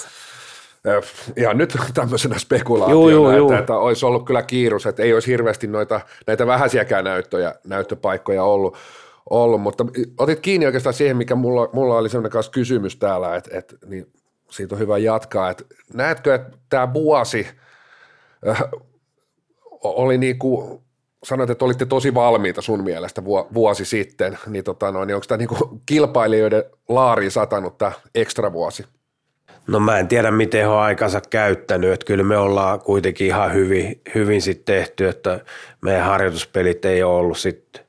ja 1.35 1.53
nyt 1.53 1.77
tämmöisenä 1.93 2.37
spekulaationa, 2.37 3.11
juu, 3.11 3.31
juu, 3.31 3.49
että, 3.49 3.59
että 3.59 3.77
olisi 3.77 4.05
ollut 4.05 4.25
kyllä 4.25 4.41
kiirus, 4.41 4.85
että 4.85 5.03
ei 5.03 5.13
olisi 5.13 5.31
hirveästi 5.31 5.67
noita, 5.67 6.01
näitä 6.27 6.47
vähäisiäkään 6.47 7.05
näyttöjä, 7.05 7.55
näyttöpaikkoja 7.67 8.43
ollut, 8.43 8.77
ollut, 9.29 9.61
mutta 9.61 9.85
otit 10.17 10.39
kiinni 10.39 10.65
oikeastaan 10.65 10.93
siihen, 10.93 11.17
mikä 11.17 11.35
mulla, 11.35 11.69
mulla 11.73 11.97
oli 11.97 12.09
sellainen 12.09 12.31
kanssa 12.31 12.51
kysymys 12.51 12.95
täällä, 12.95 13.35
että, 13.35 13.57
että 13.57 13.75
niin 13.85 14.07
siitä 14.49 14.75
on 14.75 14.79
hyvä 14.79 14.97
jatkaa, 14.97 15.49
että 15.49 15.63
näetkö, 15.93 16.35
että 16.35 16.57
tämä 16.69 16.93
vuosi 16.93 17.47
äh, 18.47 18.63
oli 19.83 20.17
niin 20.17 20.39
kuin, 20.39 20.81
sanoit, 21.23 21.49
että 21.49 21.65
olitte 21.65 21.85
tosi 21.85 22.13
valmiita 22.13 22.61
sun 22.61 22.83
mielestä 22.83 23.23
vuosi 23.53 23.85
sitten, 23.85 24.37
niin, 24.47 24.63
tota 24.63 24.91
noin, 24.91 25.07
niin 25.07 25.15
onko 25.15 25.25
tämä 25.27 25.37
niin 25.37 25.81
kilpailijoiden 25.85 26.63
laariin 26.89 27.31
satanut 27.31 27.77
tämä 27.77 27.91
ekstra 28.15 28.53
vuosi? 28.53 28.85
No 29.67 29.79
mä 29.79 29.99
en 29.99 30.07
tiedä, 30.07 30.31
miten 30.31 30.61
he 30.61 30.67
on 30.67 30.79
aikansa 30.79 31.21
käyttänyt, 31.29 31.93
että 31.93 32.05
kyllä 32.05 32.23
me 32.23 32.37
ollaan 32.37 32.79
kuitenkin 32.79 33.27
ihan 33.27 33.53
hyvin, 33.53 34.01
hyvin 34.15 34.41
sitten 34.41 34.75
tehty, 34.75 35.07
että 35.07 35.39
meidän 35.81 36.05
harjoituspelit 36.05 36.85
ei 36.85 37.03
ole 37.03 37.15
ollut 37.19 37.37
sitten, 37.37 37.85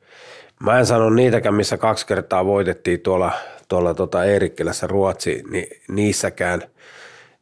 mä 0.64 0.78
en 0.78 0.86
sano 0.86 1.10
niitäkään, 1.10 1.54
missä 1.54 1.78
kaksi 1.78 2.06
kertaa 2.06 2.46
voitettiin 2.46 3.00
tuolla, 3.00 3.32
tuolla 3.68 3.94
tota 3.94 4.24
Eerikkilässä 4.24 4.86
Ruotsi, 4.86 5.42
niin 5.50 5.66
niissäkään, 5.88 6.62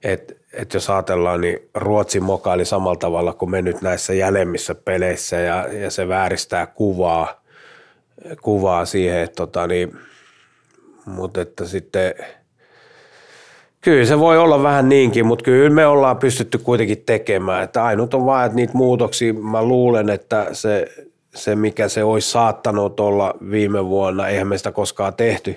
että 0.05 0.35
et 0.53 0.75
jos 0.75 0.91
ajatellaan, 0.91 1.41
niin 1.41 1.59
Ruotsi 1.75 2.21
mokaili 2.21 2.65
samalla 2.65 2.97
tavalla 2.97 3.33
kuin 3.33 3.51
me 3.51 3.63
nyt 3.63 3.83
näissä 3.83 4.15
jälemmissä 4.15 4.75
peleissä 4.75 5.37
ja, 5.37 5.69
ja 5.73 5.91
se 5.91 6.09
vääristää 6.09 6.67
kuvaa, 6.67 7.45
kuvaa 8.43 8.85
siihen, 8.85 9.19
että 9.19 9.37
tota, 9.37 9.67
niin, 9.67 9.99
mutta 11.07 11.41
että 11.41 11.65
sitten– 11.65 12.15
Kyllä 13.81 14.07
se 14.07 14.19
voi 14.19 14.39
olla 14.39 14.63
vähän 14.63 14.89
niinkin, 14.89 15.27
mutta 15.27 15.45
kyllä 15.45 15.71
me 15.71 15.87
ollaan 15.87 16.17
pystytty 16.17 16.59
kuitenkin 16.59 17.03
tekemään. 17.07 17.65
Että 17.65 17.85
ainut 17.85 18.15
on 18.15 18.27
vaan, 18.27 18.47
että 18.47 18.57
niitä 18.57 18.73
muutoksia, 18.75 19.33
mä 19.33 19.63
luulen, 19.63 20.11
että 20.11 20.47
se, 20.53 20.87
se 21.39 21.57
mikä 21.57 21.89
se 21.89 22.05
olisi 22.05 22.31
saattanut 22.31 23.01
olla 23.01 23.35
viime 23.51 23.87
vuonna, 23.87 24.29
eihän 24.29 24.47
me 24.47 24.59
sitä 24.59 24.73
koskaan 24.73 25.15
tehty, 25.15 25.57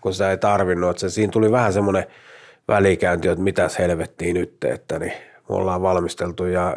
kun 0.00 0.12
sitä 0.12 0.30
ei 0.30 0.38
tarvinnut. 0.38 0.90
Että 0.90 1.00
se, 1.00 1.10
siinä 1.10 1.32
tuli 1.32 1.52
vähän 1.52 1.72
semmoinen 1.72 2.06
välikäynti, 2.68 3.28
että 3.28 3.44
mitäs 3.44 3.78
helvettiin 3.78 4.34
nyt, 4.34 4.64
että 4.64 4.98
niin 4.98 5.12
me 5.48 5.56
ollaan 5.56 5.82
valmisteltu 5.82 6.44
ja 6.44 6.76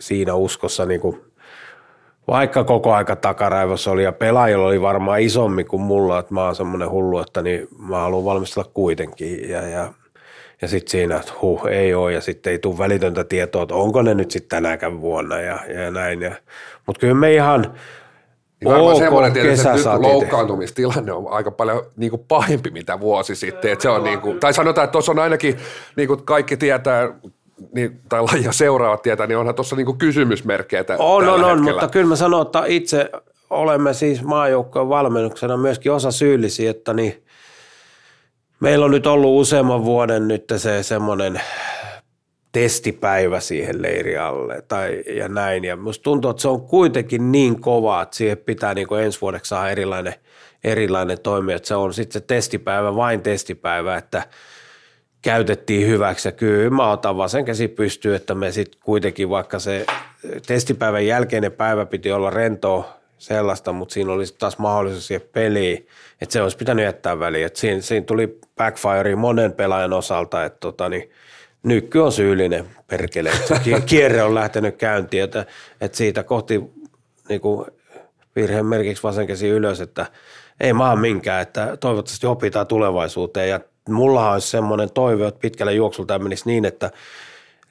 siinä 0.00 0.34
uskossa 0.34 0.86
niin 0.86 1.00
kuin, 1.00 1.20
vaikka 2.28 2.64
koko 2.64 2.92
aika 2.92 3.16
takaraivossa 3.16 3.90
oli 3.90 4.04
ja 4.04 4.12
pelaajilla 4.12 4.66
oli 4.66 4.80
varmaan 4.80 5.20
isommin 5.20 5.66
kuin 5.66 5.82
mulla, 5.82 6.18
että 6.18 6.34
mä 6.34 6.44
oon 6.44 6.56
semmoinen 6.56 6.90
hullu, 6.90 7.18
että 7.18 7.42
niin 7.42 7.68
mä 7.78 7.98
haluan 7.98 8.24
valmistella 8.24 8.70
kuitenkin 8.74 9.50
ja, 9.50 9.68
ja 9.68 9.92
ja 10.62 10.68
sitten 10.68 10.90
siinä, 10.90 11.16
että 11.16 11.32
huh, 11.42 11.66
ei 11.66 11.94
ole, 11.94 12.12
ja 12.12 12.20
sitten 12.20 12.50
ei 12.50 12.58
tule 12.58 12.78
välitöntä 12.78 13.24
tietoa, 13.24 13.62
että 13.62 13.74
onko 13.74 14.02
ne 14.02 14.14
nyt 14.14 14.30
sitten 14.30 14.48
tänäkään 14.48 15.00
vuonna 15.00 15.40
ja, 15.40 15.58
ja 15.74 15.90
näin. 15.90 16.22
Ja, 16.22 16.32
mutta 16.86 17.00
kyllä 17.00 17.14
me 17.14 17.34
ihan 17.34 17.62
niin 18.60 18.72
varmaan 18.72 18.92
OK, 18.92 18.98
semmoinen 18.98 19.32
tietysti, 19.32 19.68
että 19.68 19.92
nyt 19.92 20.00
loukkaantumistilanne 20.00 21.12
on 21.12 21.28
aika 21.28 21.50
paljon 21.50 21.82
niin 21.96 22.10
kuin 22.10 22.24
pahempi 22.28 22.70
mitä 22.70 23.00
vuosi 23.00 23.34
sitten. 23.34 23.72
Että 23.72 23.82
se 23.82 23.88
on 23.88 24.04
niin 24.04 24.20
kuin, 24.20 24.40
tai 24.40 24.54
sanotaan, 24.54 24.84
että 24.84 24.92
tuossa 24.92 25.12
on 25.12 25.18
ainakin, 25.18 25.56
niin 25.96 26.08
kuin 26.08 26.22
kaikki 26.22 26.56
tietää, 26.56 27.12
niin, 27.74 28.00
tai 28.08 28.22
lajia 28.32 28.52
seuraavat 28.52 29.02
tietää, 29.02 29.26
niin 29.26 29.38
onhan 29.38 29.54
tuossa 29.54 29.76
niin 29.76 29.98
kysymysmerkkejä 29.98 30.84
t- 30.84 30.90
On, 30.98 31.28
on, 31.28 31.44
on, 31.44 31.62
mutta 31.62 31.88
kyllä 31.88 32.06
mä 32.06 32.16
sanon, 32.16 32.42
että 32.42 32.62
itse 32.66 33.10
olemme 33.50 33.94
siis 33.94 34.22
maajoukkojen 34.22 34.88
valmennuksena 34.88 35.56
myöskin 35.56 35.92
osa 35.92 36.10
syyllisiä, 36.10 36.70
että 36.70 36.94
niin 36.94 37.22
Meillä 38.60 38.84
on 38.84 38.90
nyt 38.90 39.06
ollut 39.06 39.40
useamman 39.40 39.84
vuoden 39.84 40.28
nyt 40.28 40.44
se 40.56 40.82
semmoinen 40.82 41.40
testipäivä 42.52 43.40
siihen 43.40 43.82
leirialle 43.82 44.62
tai, 44.68 45.02
ja 45.16 45.28
näin. 45.28 45.64
Ja 45.64 45.76
musta 45.76 46.02
tuntuu, 46.02 46.30
että 46.30 46.40
se 46.40 46.48
on 46.48 46.60
kuitenkin 46.60 47.32
niin 47.32 47.60
kova, 47.60 48.02
että 48.02 48.16
siihen 48.16 48.38
pitää 48.38 48.74
niin 48.74 48.88
kuin 48.88 49.02
ensi 49.02 49.20
vuodeksi 49.20 49.48
saada 49.48 49.70
erilainen, 49.70 50.14
erilainen 50.64 51.20
toimi. 51.20 51.52
Että 51.52 51.68
se 51.68 51.74
on 51.74 51.94
sitten 51.94 52.20
se 52.20 52.26
testipäivä, 52.26 52.96
vain 52.96 53.20
testipäivä, 53.20 53.96
että 53.96 54.22
käytettiin 55.22 55.86
hyväksi. 55.86 56.28
Ja 56.28 56.32
kyllä 56.32 56.70
mä 56.70 56.90
otan 56.90 57.16
vasen 57.16 57.44
käsi 57.44 57.68
pystyy, 57.68 58.14
että 58.14 58.34
me 58.34 58.52
sitten 58.52 58.80
kuitenkin 58.84 59.30
vaikka 59.30 59.58
se 59.58 59.86
testipäivän 60.46 61.06
jälkeinen 61.06 61.52
päivä 61.52 61.86
piti 61.86 62.12
olla 62.12 62.30
rentoa 62.30 62.97
sellaista, 63.18 63.72
mutta 63.72 63.92
siinä 63.92 64.12
olisi 64.12 64.34
taas 64.38 64.58
mahdollisuus 64.58 65.06
siihen 65.06 65.28
peliin, 65.32 65.86
että 66.20 66.32
se 66.32 66.42
olisi 66.42 66.56
pitänyt 66.56 66.84
jättää 66.84 67.18
väliin. 67.18 67.46
Että 67.46 67.60
siinä, 67.60 67.80
siinä 67.80 68.06
tuli 68.06 68.38
backfire 68.56 69.16
monen 69.16 69.52
pelaajan 69.52 69.92
osalta, 69.92 70.44
että 70.44 70.58
tota, 70.60 70.88
niin, 70.88 71.10
Nykky 71.62 71.98
on 71.98 72.12
syyllinen 72.12 72.66
perkele. 72.86 73.30
Kierre 73.86 74.22
on 74.22 74.34
lähtenyt 74.34 74.76
käyntiin, 74.76 75.22
että, 75.24 75.46
että 75.80 75.96
siitä 75.98 76.22
kohti 76.22 76.60
niin 77.28 77.40
kuin 77.40 77.66
virheen 78.36 78.66
merkiksi 78.66 79.02
vasen 79.02 79.26
käsi 79.26 79.48
ylös, 79.48 79.80
että 79.80 80.06
ei 80.60 80.72
maa 80.72 80.96
minkään, 80.96 81.42
että 81.42 81.76
toivottavasti 81.80 82.26
opitaan 82.26 82.66
tulevaisuuteen. 82.66 83.48
Ja 83.48 83.60
mullahan 83.88 84.32
olisi 84.32 84.48
semmoinen 84.48 84.92
toive, 84.92 85.26
että 85.26 85.40
pitkällä 85.40 85.72
juoksulta 85.72 86.18
menisi 86.18 86.42
niin, 86.46 86.64
että 86.64 86.90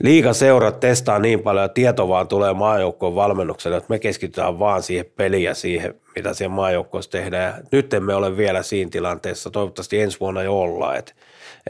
liiga 0.04 0.34
seurat 0.34 0.80
testaa 0.80 1.20
niin 1.20 1.40
paljon 1.40 1.64
ja 1.64 1.70
tieto 1.70 2.10
vaan 2.10 2.28
tulee 2.28 2.54
maajoukkoon 2.54 3.16
valmennukselle, 3.16 3.78
että 3.78 3.90
me 3.90 4.00
keskitytään 4.00 4.60
vaan 4.60 4.84
siihen 4.84 5.06
peliin 5.16 5.44
ja 5.44 5.54
siihen, 5.54 5.96
mitä 6.16 6.34
siellä 6.34 6.56
maajoukkoissa 6.56 7.12
tehdään. 7.12 7.54
Ja 7.58 7.64
nyt 7.72 7.94
emme 7.94 8.16
ole 8.16 8.38
vielä 8.38 8.64
siinä 8.64 8.90
tilanteessa, 8.92 9.50
toivottavasti 9.50 10.02
ensi 10.02 10.20
vuonna 10.20 10.44
jo 10.44 10.60
ollaan. 10.60 10.98
Et, 10.98 11.16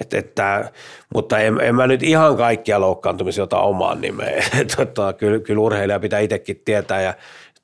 et, 0.02 0.14
et 0.14 0.36
tää, 0.36 0.72
mutta 1.14 1.40
en, 1.40 1.62
en, 1.62 1.76
mä 1.76 1.88
nyt 1.88 2.04
ihan 2.04 2.38
kaikkia 2.38 2.82
loukkaantumisia 2.82 3.44
ota 3.44 3.60
omaan 3.60 4.02
nimeen. 4.02 4.44
tota, 4.78 5.14
kyllä, 5.14 5.40
kyllä 5.40 5.62
urheilija 5.62 6.00
pitää 6.00 6.20
itsekin 6.20 6.62
tietää 6.66 7.02
ja 7.02 7.14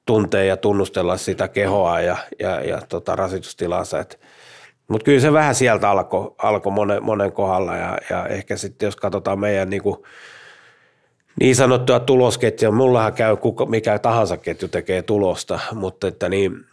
tuntea 0.06 0.44
ja 0.44 0.58
tunnustella 0.58 1.18
sitä 1.18 1.48
kehoa 1.48 2.02
ja, 2.02 2.18
ja, 2.40 2.62
ja 2.62 2.82
tota, 2.90 3.16
rasitustilansa. 3.16 4.06
Mutta 4.88 5.06
kyllä 5.06 5.20
se 5.20 5.34
vähän 5.34 5.56
sieltä 5.56 5.90
alkoi 5.90 6.36
alko 6.38 6.70
monen, 6.70 7.04
monen 7.04 7.32
kohdalla 7.32 7.76
ja, 7.76 7.98
ja 8.10 8.28
ehkä 8.28 8.58
sitten 8.58 8.88
jos 8.88 8.96
katsotaan 8.96 9.40
meidän 9.40 9.70
niinku, 9.70 10.06
niin 11.40 11.56
sanottua 11.56 12.00
tulosketjua, 12.00 12.72
mullahan 12.72 13.14
käy 13.14 13.36
kuka, 13.36 13.66
mikä 13.66 14.00
tahansa 14.00 14.38
ketju 14.38 14.68
tekee 14.68 15.02
tulosta, 15.02 15.60
mutta 15.72 16.08
että 16.08 16.30
niin, 16.30 16.66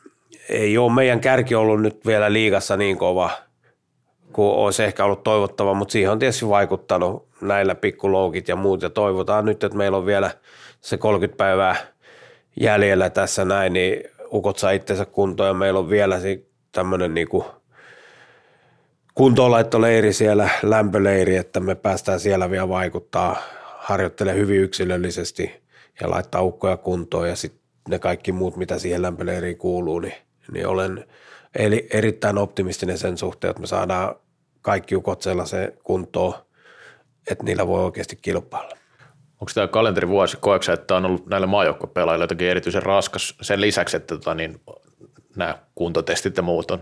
ei 0.49 0.79
ole 0.79 0.93
meidän 0.93 1.21
kärki 1.21 1.55
ollut 1.55 1.83
nyt 1.83 2.07
vielä 2.07 2.33
liigassa 2.33 2.76
niin 2.76 2.99
kova 2.99 3.31
kuin 4.33 4.50
olisi 4.50 4.83
ehkä 4.83 5.05
ollut 5.05 5.23
toivottava, 5.23 5.75
mutta 5.75 5.93
siihen 5.93 6.12
on 6.12 6.19
tietysti 6.19 6.49
vaikuttanut 6.49 7.29
näillä 7.40 7.75
pikkuloukit 7.75 8.49
ja 8.49 8.57
muut. 8.57 8.83
Ja 8.83 8.90
toivotaan 8.90 9.45
nyt, 9.45 9.64
että 9.64 9.79
meillä 9.79 9.99
on 9.99 10.07
vielä 10.07 10.31
se 10.81 10.97
30 10.97 11.37
päivää 11.37 11.76
jäljellä 12.61 13.11
tässä 13.11 13.45
näin, 13.45 13.73
niin 13.73 14.05
ukot 14.33 14.59
saa 14.59 14.71
itsensä 14.71 15.05
kuntoon 15.05 15.49
ja 15.49 15.55
meillä 15.55 15.79
on 15.79 15.90
vielä 15.90 16.19
tämmöinen 16.73 17.14
niinku 17.14 17.47
kuntoonlaittoleiri 19.14 20.12
siellä, 20.12 20.49
lämpöleiri, 20.62 21.37
että 21.37 21.61
me 21.61 21.75
päästään 21.75 22.21
siellä 22.21 22.50
vielä 22.50 22.69
vaikuttaa 22.69 23.37
harjoittelee 23.90 24.35
hyvin 24.35 24.61
yksilöllisesti 24.61 25.62
ja 26.00 26.11
laittaa 26.11 26.42
ukkoja 26.42 26.76
kuntoon 26.76 27.28
ja 27.28 27.37
sitten 27.37 27.61
ne 27.88 27.99
kaikki 27.99 28.32
muut, 28.32 28.56
mitä 28.56 28.78
siihen 28.78 29.02
lämpöleiriin 29.02 29.59
kuuluu, 29.59 29.99
niin, 29.99 30.14
niin 30.52 30.66
olen 30.66 31.04
eli 31.59 31.88
erittäin 31.90 32.38
optimistinen 32.38 32.99
sen 32.99 33.18
suhteen, 33.18 33.50
että 33.50 33.61
me 33.61 33.66
saadaan 33.66 34.14
kaikki 34.62 34.97
ukot 34.97 35.23
sellaiseen 35.23 35.73
kuntoon, 35.85 36.35
että 37.30 37.44
niillä 37.44 37.66
voi 37.66 37.85
oikeasti 37.85 38.16
kilpailla. 38.16 38.76
Onko 39.40 39.52
tämä 39.54 39.68
kalenterivuosi, 39.68 40.37
koetko 40.40 40.73
että 40.73 40.97
on 40.97 41.04
ollut 41.04 41.26
näille 41.26 41.47
maajoukkopelaajille 41.47 42.23
jotenkin 42.23 42.49
erityisen 42.49 42.82
raskas 42.82 43.35
sen 43.40 43.61
lisäksi, 43.61 43.97
että 43.97 44.14
tota, 44.14 44.35
niin, 44.35 44.61
nämä 45.37 45.59
kuntotestit 45.75 46.37
ja 46.37 46.42
muut 46.42 46.70
on 46.70 46.80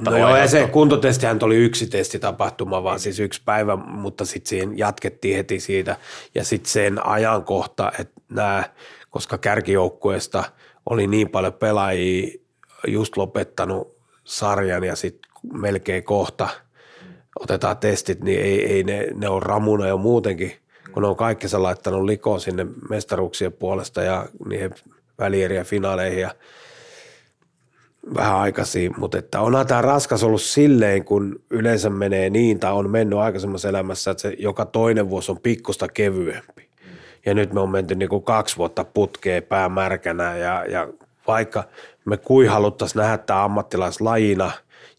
no 0.00 0.16
joo, 0.16 0.36
ja 0.36 0.48
se 0.48 0.66
kuntotestihän 0.66 1.38
oli 1.42 1.56
yksi 1.56 1.86
testitapahtuma, 1.86 2.82
vaan 2.82 3.00
siis 3.00 3.20
yksi 3.20 3.42
päivä, 3.44 3.76
mutta 3.76 4.24
sitten 4.24 4.48
siihen 4.48 4.78
jatkettiin 4.78 5.36
heti 5.36 5.60
siitä. 5.60 5.96
Ja 6.34 6.44
sitten 6.44 6.70
sen 6.70 7.06
ajankohta, 7.06 7.92
että 7.98 8.20
nämä, 8.28 8.64
koska 9.10 9.38
kärkijoukkueesta 9.38 10.44
oli 10.90 11.06
niin 11.06 11.28
paljon 11.28 11.52
pelaajia 11.52 12.38
just 12.86 13.16
lopettanut 13.16 13.96
sarjan 14.24 14.84
ja 14.84 14.96
sitten 14.96 15.30
melkein 15.52 16.04
kohta 16.04 16.48
otetaan 17.40 17.76
testit, 17.76 18.20
niin 18.20 18.40
ei, 18.40 18.66
ei 18.72 18.84
ne, 18.84 19.06
ne 19.14 19.28
on 19.28 19.42
ramuna 19.42 19.88
jo 19.88 19.96
muutenkin, 19.96 20.52
kun 20.92 21.02
ne 21.02 21.08
on 21.08 21.16
kaikkensa 21.16 21.62
laittanut 21.62 22.04
likoon 22.04 22.40
sinne 22.40 22.66
mestaruuksien 22.90 23.52
puolesta 23.52 24.02
ja 24.02 24.26
niihin 24.48 24.74
välieriä 25.18 25.64
finaaleihin 25.64 26.20
ja 26.20 26.30
vähän 28.14 28.36
aikaisin, 28.36 28.94
mutta 28.98 29.18
että 29.18 29.40
onhan 29.40 29.66
tämä 29.66 29.82
raskas 29.82 30.24
ollut 30.24 30.42
silleen, 30.42 31.04
kun 31.04 31.42
yleensä 31.50 31.90
menee 31.90 32.30
niin, 32.30 32.60
tai 32.60 32.72
on 32.72 32.90
mennyt 32.90 33.18
aikaisemmassa 33.18 33.68
elämässä, 33.68 34.10
että 34.10 34.20
se 34.20 34.34
joka 34.38 34.64
toinen 34.64 35.10
vuosi 35.10 35.32
on 35.32 35.40
pikkusta 35.40 35.88
kevyempi. 35.88 36.68
Ja 37.26 37.34
nyt 37.34 37.52
me 37.52 37.60
on 37.60 37.70
menty 37.70 37.94
niin 37.94 38.08
kuin 38.08 38.22
kaksi 38.22 38.56
vuotta 38.56 38.84
putkeen 38.84 39.42
päämärkänä 39.42 40.36
ja, 40.36 40.64
ja 40.64 40.88
vaikka 41.26 41.64
me 42.04 42.16
kui 42.16 42.46
haluttaisiin 42.46 43.00
nähdä 43.00 43.18
tämä 43.18 43.44
ammattilaislajina 43.44 44.50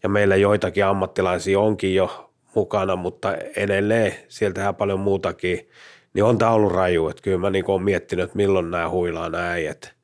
ja 0.02 0.08
meillä 0.08 0.36
joitakin 0.36 0.84
ammattilaisia 0.84 1.60
onkin 1.60 1.94
jo 1.94 2.30
mukana, 2.54 2.96
mutta 2.96 3.36
edelleen 3.56 4.14
sieltä 4.28 4.54
tehdään 4.54 4.74
paljon 4.74 5.00
muutakin, 5.00 5.68
niin 6.14 6.24
on 6.24 6.38
tämä 6.38 6.50
ollut 6.50 6.72
raju. 6.72 7.08
Että 7.08 7.22
kyllä 7.22 7.38
mä 7.38 7.50
niin 7.50 7.70
olen 7.70 7.82
miettinyt, 7.82 8.24
että 8.24 8.36
milloin 8.36 8.70
nämä 8.70 8.90
huilaa 8.90 9.28
nämä 9.28 9.50
äijät– 9.50 9.92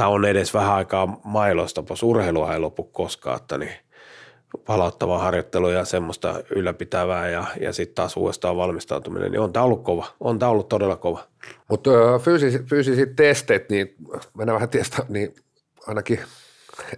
tai 0.00 0.08
on 0.08 0.24
edes 0.24 0.54
vähän 0.54 0.74
aikaa 0.74 1.20
mailoista 1.24 1.82
pois. 1.82 2.02
Urheilua 2.02 2.52
ei 2.52 2.58
lopu 2.58 2.82
koskaan, 2.82 3.36
että 3.36 3.58
niin 3.58 3.72
palauttavaa 4.66 5.18
harjoittelua 5.18 5.72
ja 5.72 5.84
semmoista 5.84 6.42
ylläpitävää 6.50 7.28
ja, 7.28 7.44
ja 7.60 7.72
sitten 7.72 7.94
taas 7.94 8.16
uudestaan 8.16 8.56
valmistautuminen, 8.56 9.32
niin 9.32 9.40
on 9.40 9.52
tämä 9.52 9.64
ollut 9.64 9.84
kova. 9.84 10.06
On 10.20 10.38
tämä 10.38 10.50
ollut 10.50 10.68
todella 10.68 10.96
kova. 10.96 11.24
Mutta 11.68 11.90
fyysiset, 12.18 12.66
fyysiset 12.66 13.16
testit, 13.16 13.70
niin 13.70 13.94
mennään 14.36 14.54
vähän 14.54 14.68
tiestä, 14.68 15.06
niin 15.08 15.34
ainakin 15.86 16.20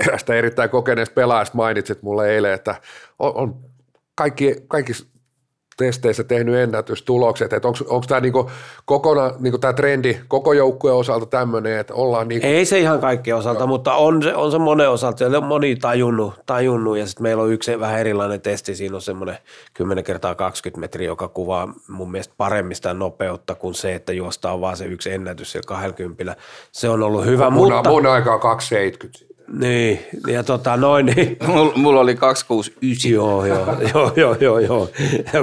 erästä 0.08 0.34
erittäin 0.34 0.70
kokeneesta 0.70 1.14
pelaajasta 1.14 1.56
mainitsit 1.56 2.02
mulle 2.02 2.34
eilen, 2.34 2.52
että 2.52 2.74
on, 3.18 3.32
on 3.34 3.60
kaikki, 4.14 4.56
kaikki 4.68 4.92
testeissä 5.76 6.24
tehnyt 6.24 6.54
ennätystulokset, 6.54 7.52
että 7.52 7.68
onko 7.68 8.04
tämä 8.08 8.20
niinku 8.20 8.50
kokonaan 8.84 9.34
niinku 9.38 9.58
tämä 9.58 9.72
trendi 9.72 10.18
koko 10.28 10.52
joukkueen 10.52 10.96
osalta 10.96 11.26
tämmöinen, 11.26 11.78
että 11.78 11.94
ollaan 11.94 12.28
niinku... 12.28 12.46
Ei 12.46 12.64
se 12.64 12.78
ihan 12.78 13.00
kaikkien 13.00 13.36
osalta, 13.36 13.66
mutta 13.66 13.94
on 13.94 14.22
se, 14.22 14.34
on 14.34 14.52
se 14.52 14.58
monen 14.58 14.90
osalta, 14.90 15.24
ja 15.24 15.40
moni 15.40 15.76
tajunnut, 15.76 16.34
tajunnut 16.46 16.98
ja 16.98 17.06
sitten 17.06 17.22
meillä 17.22 17.42
on 17.42 17.52
yksi 17.52 17.80
vähän 17.80 18.00
erilainen 18.00 18.40
testi, 18.40 18.74
siinä 18.74 18.94
on 18.94 19.02
semmoinen 19.02 19.38
10 19.74 20.04
kertaa 20.04 20.34
20 20.34 20.80
metriä, 20.80 21.08
joka 21.08 21.28
kuvaa 21.28 21.74
mun 21.88 22.10
mielestä 22.10 22.34
paremmin 22.36 22.76
sitä 22.76 22.94
nopeutta 22.94 23.54
kuin 23.54 23.74
se, 23.74 23.94
että 23.94 24.12
juostaan 24.12 24.60
vaan 24.60 24.76
se 24.76 24.84
yksi 24.84 25.12
ennätys 25.12 25.52
siellä 25.52 25.66
20. 25.66 26.36
Se 26.72 26.88
on 26.88 27.02
ollut 27.02 27.24
hyvä, 27.24 27.50
mun, 27.50 27.72
mutta... 27.72 27.90
Mun 27.90 28.06
aika 28.06 28.34
on 28.34 28.40
270. 28.40 29.31
Niin, 29.52 30.00
ja 30.26 30.42
tota 30.44 30.76
noin. 30.76 31.06
Niin. 31.06 31.36
Mulla, 31.46 31.72
mulla 31.76 32.00
oli 32.00 32.14
269. 32.14 33.10
Joo, 33.10 33.46
joo, 33.46 33.76
joo, 33.94 34.12
joo, 34.16 34.34
joo, 34.34 34.58
joo. 34.58 34.88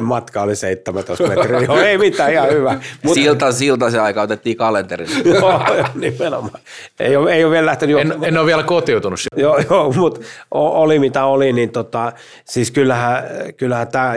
Matka 0.02 0.42
oli 0.42 0.56
17 0.56 1.28
metriä. 1.28 1.60
Joo, 1.60 1.80
ei 1.80 1.98
mitään, 1.98 2.34
ihan 2.34 2.50
hyvä. 2.50 2.80
Mut... 3.04 3.14
Silta, 3.14 3.52
silta 3.52 3.92
se 3.92 4.00
aika 4.00 4.22
otettiin 4.22 4.58
kalenterille. 4.58 5.16
joo, 5.40 5.62
nimenomaan. 5.96 6.60
Ei 7.00 7.16
ole, 7.16 7.34
ei 7.34 7.44
ole 7.44 7.52
vielä 7.52 7.66
lähtenyt. 7.66 8.00
En, 8.00 8.14
en 8.22 8.38
ole 8.38 8.46
vielä 8.46 8.64
kotiutunut. 8.64 9.20
joo, 9.36 9.60
joo, 9.70 9.92
mutta 9.92 10.20
oli 10.52 11.00
mitä 11.00 11.26
oli, 11.26 11.54
niin 11.54 11.70
tota, 11.70 12.12
siis 12.46 12.72
kyllähän, 12.72 13.24
kyllähän 13.58 13.88
tämä 13.88 14.16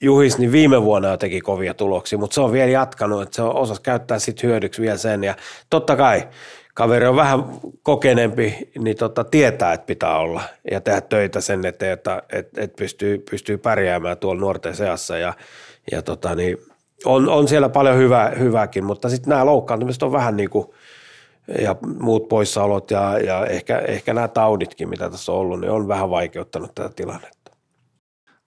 Juhis 0.00 0.38
niin 0.38 0.52
viime 0.52 0.82
vuonna 0.82 1.16
teki 1.16 1.40
kovia 1.40 1.74
tuloksia, 1.74 2.18
mutta 2.18 2.34
se 2.34 2.40
on 2.40 2.52
vielä 2.52 2.70
jatkanut, 2.70 3.22
että 3.22 3.36
se 3.36 3.42
osasi 3.42 3.82
käyttää 3.82 4.18
sitten 4.18 4.50
hyödyksi 4.50 4.82
vielä 4.82 4.96
sen. 4.96 5.24
Ja 5.24 5.34
totta 5.70 5.96
kai 5.96 6.22
kaveri 6.74 7.06
on 7.06 7.16
vähän 7.16 7.44
kokeneempi, 7.82 8.70
niin 8.78 8.96
tota, 8.96 9.24
tietää, 9.24 9.72
että 9.72 9.86
pitää 9.86 10.18
olla 10.18 10.42
ja 10.70 10.80
tehdä 10.80 11.00
töitä 11.00 11.40
sen 11.40 11.64
eteen, 11.66 11.92
että 11.92 12.22
et, 12.32 12.58
et 12.58 12.76
pystyy, 12.76 13.18
pystyy 13.30 13.58
pärjäämään 13.58 14.18
tuolla 14.18 14.40
nuorten 14.40 14.76
seassa 14.76 15.18
ja, 15.18 15.34
ja 15.92 16.02
tota, 16.02 16.34
niin 16.34 16.58
on, 17.04 17.28
on, 17.28 17.48
siellä 17.48 17.68
paljon 17.68 17.96
hyvää, 17.96 18.28
hyvääkin, 18.28 18.84
mutta 18.84 19.08
sitten 19.08 19.30
nämä 19.30 19.46
loukkaantumiset 19.46 20.02
on 20.02 20.12
vähän 20.12 20.36
niin 20.36 20.50
kuin, 20.50 20.66
ja 21.60 21.76
muut 21.98 22.28
poissaolot 22.28 22.90
ja, 22.90 23.18
ja 23.18 23.46
ehkä, 23.46 23.78
ehkä 23.78 24.14
nämä 24.14 24.28
tauditkin, 24.28 24.88
mitä 24.88 25.10
tässä 25.10 25.32
on 25.32 25.38
ollut, 25.38 25.60
niin 25.60 25.70
on 25.70 25.88
vähän 25.88 26.10
vaikeuttanut 26.10 26.74
tätä 26.74 26.90
tilannetta. 26.96 27.50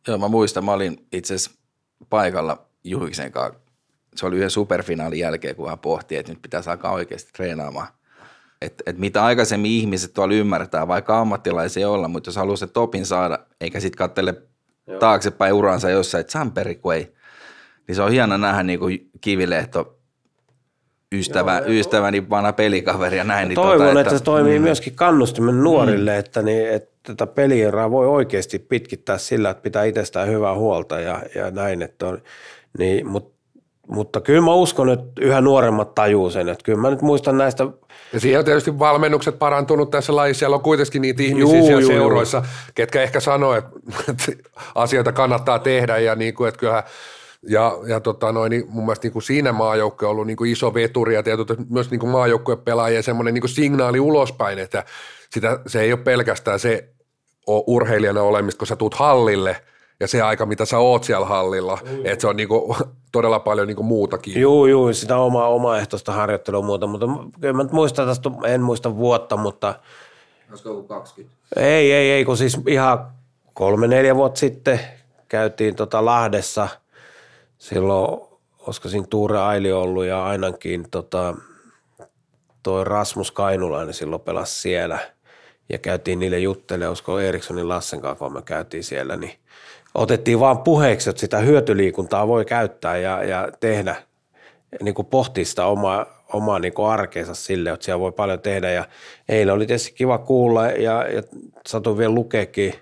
Joo, 0.07 0.17
mä 0.17 0.27
muistan, 0.27 0.65
mä 0.65 0.73
olin 0.73 1.07
itse 1.13 1.35
asiassa 1.35 1.59
paikalla 2.09 2.65
Juhiksen 2.83 3.31
kanssa. 3.31 3.59
Se 4.15 4.25
oli 4.25 4.35
yhden 4.35 4.49
superfinaalin 4.49 5.19
jälkeen, 5.19 5.55
kun 5.55 5.69
hän 5.69 5.79
pohti, 5.79 6.15
että 6.15 6.31
nyt 6.31 6.41
pitäisi 6.41 6.69
alkaa 6.69 6.91
oikeasti 6.91 7.31
treenaamaan 7.33 7.87
että 8.61 8.83
et 8.85 8.97
mitä 8.97 9.25
aikaisemmin 9.25 9.71
ihmiset 9.71 10.13
tuolla 10.13 10.33
ymmärtää, 10.33 10.87
vaikka 10.87 11.19
ammattilaisia 11.19 11.89
olla, 11.89 12.07
mutta 12.07 12.27
jos 12.27 12.35
haluaa 12.35 12.57
se 12.57 12.67
topin 12.67 13.05
saada, 13.05 13.39
eikä 13.61 13.79
sitten 13.79 13.97
katsele 13.97 14.41
Joo. 14.87 14.99
taaksepäin 14.99 15.53
uransa 15.53 15.89
jossain, 15.89 16.19
että 16.19 16.31
Samperi 16.33 16.75
kun 16.75 16.93
ei, 16.93 17.13
niin 17.87 17.95
se 17.95 18.01
on 18.01 18.11
hieno 18.11 18.37
nähdä 18.37 18.63
niin 18.63 18.79
kuin 18.79 19.09
kivilehto 19.21 19.97
ystävä, 21.11 21.57
Joo, 21.57 21.67
ystäväni 21.67 22.29
vanha 22.29 22.53
pelikaveri 22.53 23.17
ja 23.17 23.23
näin. 23.23 23.47
Niin 23.47 23.55
toivon, 23.55 23.77
tota, 23.77 23.89
että, 23.89 24.01
että 24.01 24.17
se 24.17 24.23
toimii 24.23 24.59
mm. 24.59 24.63
myöskin 24.63 24.95
kannustimen 24.95 25.63
nuorille, 25.63 26.11
mm. 26.13 26.19
että, 26.19 26.41
niin, 26.41 26.69
että 26.69 26.91
tätä 27.03 27.27
pelieraa 27.27 27.91
voi 27.91 28.07
oikeasti 28.07 28.59
pitkittää 28.59 29.17
sillä, 29.17 29.49
että 29.49 29.61
pitää 29.61 29.83
itsestään 29.83 30.27
hyvää 30.27 30.55
huolta 30.55 30.99
ja, 30.99 31.21
ja 31.35 31.51
näin. 31.51 31.81
Että 31.81 32.07
on, 32.07 32.21
niin, 32.77 33.07
mutta 33.07 33.36
mutta 33.87 34.21
kyllä 34.21 34.41
mä 34.41 34.53
uskon, 34.53 34.89
että 34.89 35.21
yhä 35.21 35.41
nuoremmat 35.41 35.95
tajuu 35.95 36.29
sen. 36.29 36.49
Että 36.49 36.63
kyllä 36.63 36.79
mä 36.81 36.89
nyt 36.89 37.01
muistan 37.01 37.37
näistä 37.37 37.67
ja 38.13 38.19
siihen 38.19 38.39
on 38.39 38.45
tietysti 38.45 38.79
valmennukset 38.79 39.39
parantunut 39.39 39.91
tässä 39.91 40.15
lajissa. 40.15 40.39
Siellä 40.39 40.55
on 40.55 40.61
kuitenkin 40.61 41.01
niitä 41.01 41.23
ihmisiä 41.23 41.57
juu, 41.57 41.65
siellä 41.65 41.81
juu, 41.81 41.91
seuroissa, 41.91 42.37
juu. 42.37 42.47
ketkä 42.75 43.01
ehkä 43.01 43.19
sanoo, 43.19 43.55
että, 43.55 43.71
että 44.09 44.31
asioita 44.75 45.11
kannattaa 45.11 45.59
tehdä 45.59 45.97
ja 45.97 46.15
niin 46.15 46.33
kuin, 46.33 46.47
että 46.47 46.59
kyllähän 46.59 46.83
ja, 47.49 47.77
ja 47.87 47.99
tota 47.99 48.31
noin, 48.31 48.49
niin 48.49 48.65
mun 48.69 48.85
mielestä 48.85 49.05
niin 49.05 49.13
kuin 49.13 49.23
siinä 49.23 49.51
maajoukko 49.51 50.05
on 50.05 50.11
ollut 50.11 50.27
niin 50.27 50.37
kuin 50.37 50.51
iso 50.51 50.73
veturi 50.73 51.15
ja 51.15 51.23
tietysti 51.23 51.53
myös 51.69 51.91
niin 51.91 52.09
maajoukkueen 52.09 52.59
pelaajien 52.59 53.03
semmoinen 53.03 53.33
niin 53.33 53.41
kuin 53.41 53.51
signaali 53.51 53.99
ulospäin, 53.99 54.59
että 54.59 54.83
sitä, 55.29 55.59
se 55.67 55.81
ei 55.81 55.93
ole 55.93 55.99
pelkästään 56.03 56.59
se 56.59 56.89
urheilijana 57.47 58.21
olemista, 58.21 58.57
kun 58.57 58.67
sä 58.67 58.75
tuut 58.75 58.93
hallille– 58.93 59.55
ja 59.99 60.07
se 60.07 60.21
aika, 60.21 60.45
mitä 60.45 60.65
sä 60.65 60.77
oot 60.77 61.03
siellä 61.03 61.25
hallilla, 61.25 61.79
mm. 61.83 62.05
että 62.05 62.21
se 62.21 62.27
on 62.27 62.35
niinku 62.35 62.75
todella 63.11 63.39
paljon 63.39 63.67
niinku 63.67 63.83
muutakin. 63.83 64.41
Joo, 64.41 64.67
joo, 64.67 64.93
sitä 64.93 65.17
omaa 65.17 65.47
omaehtoista 65.47 66.11
harjoittelua 66.11 66.61
muuta, 66.61 66.87
mutta 66.87 67.05
kyllä 67.41 67.53
mä 67.53 67.65
muistan 67.71 68.07
tästä, 68.07 68.29
en 68.45 68.61
muista 68.61 68.95
vuotta, 68.95 69.37
mutta... 69.37 69.75
Olisiko 70.49 70.69
ollut 70.69 70.87
20? 70.87 71.37
Ei, 71.55 71.91
ei, 71.91 72.11
ei, 72.11 72.25
kun 72.25 72.37
siis 72.37 72.59
ihan 72.67 73.11
kolme, 73.53 73.87
neljä 73.87 74.15
vuotta 74.15 74.39
sitten 74.39 74.79
käytiin 75.27 75.75
tota 75.75 76.05
Lahdessa, 76.05 76.67
silloin, 77.57 78.21
olisiko 78.59 78.89
siinä 78.89 79.07
Tuure 79.09 79.39
Aili 79.39 79.71
ollut 79.71 80.05
ja 80.05 80.25
ainakin 80.25 80.87
tota, 80.91 81.35
toi 82.63 82.83
Rasmus 82.83 83.31
Kainulainen 83.31 83.93
silloin 83.93 84.21
pelasi 84.21 84.61
siellä 84.61 84.99
ja 85.69 85.77
käytiin 85.77 86.19
niille 86.19 86.39
juttelemaan, 86.39 86.89
olisiko 86.89 87.19
Erikssonin 87.19 87.69
Lassen 87.69 88.01
kanssa, 88.01 88.25
kun 88.25 88.33
me 88.33 88.41
käytiin 88.41 88.83
siellä, 88.83 89.15
niin 89.15 89.39
otettiin 89.97 90.39
vaan 90.39 90.63
puheeksi, 90.63 91.09
että 91.09 91.19
sitä 91.19 91.37
hyötyliikuntaa 91.37 92.27
voi 92.27 92.45
käyttää 92.45 92.97
ja, 92.97 93.23
ja 93.23 93.47
tehdä, 93.59 93.95
niin 94.81 94.95
kuin 94.95 95.05
pohtia 95.05 95.45
sitä 95.45 95.65
omaa, 95.65 96.05
omaa 96.33 96.59
niin 96.59 96.73
kuin 96.73 96.89
arkeensa 96.89 97.35
sille, 97.35 97.69
että 97.69 97.85
siellä 97.85 97.99
voi 97.99 98.11
paljon 98.11 98.39
tehdä. 98.39 98.71
Ja 98.71 98.85
eilen 99.29 99.53
oli 99.53 99.65
tietysti 99.65 99.91
kiva 99.91 100.17
kuulla 100.17 100.67
ja, 100.67 101.07
ja 101.07 101.23
satuin 101.67 101.97
vielä 101.97 102.13
lukeekin 102.13 102.73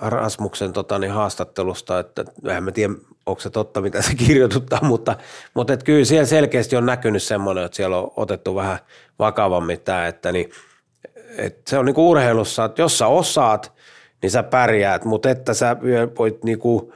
Rasmuksen 0.00 0.72
tota, 0.72 0.98
niin 0.98 1.12
haastattelusta, 1.12 1.98
että 1.98 2.24
eihän 2.48 2.64
mä 2.64 2.72
tiedä, 2.72 2.94
onko 3.26 3.40
se 3.40 3.50
totta, 3.50 3.80
mitä 3.80 4.02
se 4.02 4.14
kirjoituttaa, 4.26 4.80
mutta, 4.82 5.16
mutta 5.54 5.72
että 5.72 5.84
kyllä 5.84 6.04
siellä 6.04 6.26
selkeästi 6.26 6.76
on 6.76 6.86
näkynyt 6.86 7.22
semmoinen, 7.22 7.64
että 7.64 7.76
siellä 7.76 7.96
on 7.98 8.12
otettu 8.16 8.54
vähän 8.54 8.78
vakavammin 9.18 9.80
tämä, 9.80 10.06
että 10.06 10.32
niin, 10.32 10.50
että 11.36 11.70
se 11.70 11.78
on 11.78 11.84
niin 11.84 11.94
kuin 11.94 12.04
urheilussa, 12.04 12.64
että 12.64 12.82
jos 12.82 12.98
sä 12.98 13.06
osaat– 13.06 13.72
niin 14.22 14.30
sä 14.30 14.42
pärjäät, 14.42 15.04
mutta 15.04 15.30
että 15.30 15.54
sä 15.54 15.76
voit 16.18 16.44
niinku, 16.44 16.92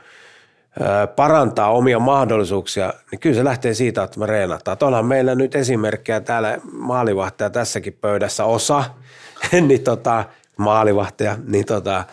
parantaa 1.17 1.71
omia 1.71 1.99
mahdollisuuksia, 1.99 2.95
niin 3.11 3.21
kyllä 3.21 3.37
se 3.37 3.45
lähtee 3.45 3.75
siitä, 3.75 4.03
että 4.03 4.19
me 4.19 4.27
reenataan. 4.27 4.77
Onhan 4.81 5.07
meillä 5.07 5.35
nyt 5.35 5.55
esimerkkejä 5.55 6.21
täällä 6.21 6.59
maalivahtaja 6.73 7.51
tässäkin 7.51 7.99
pöydässä 8.01 8.45
osa, 8.45 8.85
niin 9.69 9.85
tota, 9.85 10.25
maalivahtaja, 10.57 11.37
niin 11.47 11.67
tota, 11.67 12.05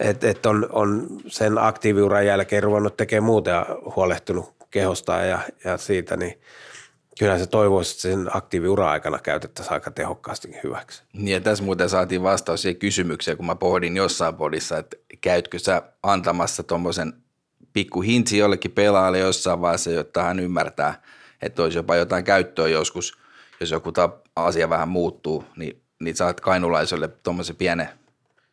että 0.00 0.30
et 0.30 0.46
on, 0.46 0.66
on 0.72 1.06
sen 1.26 1.58
aktiiviuran 1.58 2.26
jälkeen 2.26 2.62
ruvennut 2.62 2.96
tekemään 2.96 3.24
muuta 3.24 3.50
ja 3.50 3.66
huolehtunut 3.96 4.54
kehosta 4.70 5.12
ja, 5.12 5.38
ja 5.64 5.76
siitä, 5.76 6.16
niin 6.16 6.38
Kyllä 7.18 7.38
se 7.38 7.46
toivoisi, 7.46 7.90
että 7.92 8.02
sen 8.02 8.36
aktiiviura 8.36 8.90
aikana 8.90 9.18
käytettäisiin 9.18 9.74
aika 9.74 9.90
tehokkaasti 9.90 10.48
hyväksi. 10.64 11.02
Niin 11.12 11.34
ja 11.34 11.40
tässä 11.40 11.64
muuten 11.64 11.88
saatiin 11.88 12.22
vastaus 12.22 12.62
siihen 12.62 12.78
kysymykseen, 12.78 13.36
kun 13.36 13.46
mä 13.46 13.54
pohdin 13.54 13.96
jossain 13.96 14.34
podissa, 14.34 14.78
että 14.78 14.96
käytkö 15.20 15.58
sä 15.58 15.82
antamassa 16.02 16.62
tuommoisen 16.62 17.12
pikku 17.72 18.00
hintsi 18.00 18.38
jollekin 18.38 18.70
pelaajalle 18.70 19.18
jossain 19.18 19.60
vaiheessa, 19.60 19.90
jotta 19.90 20.22
hän 20.22 20.40
ymmärtää, 20.40 21.02
että 21.42 21.62
olisi 21.62 21.78
jopa 21.78 21.96
jotain 21.96 22.24
käyttöä 22.24 22.68
joskus, 22.68 23.18
jos 23.60 23.70
joku 23.70 23.92
asia 24.36 24.70
vähän 24.70 24.88
muuttuu, 24.88 25.44
niin, 25.56 25.82
niin 26.00 26.16
saat 26.16 26.40
kainulaiselle 26.40 27.08
tuommoisen 27.08 27.56
pienen 27.56 27.88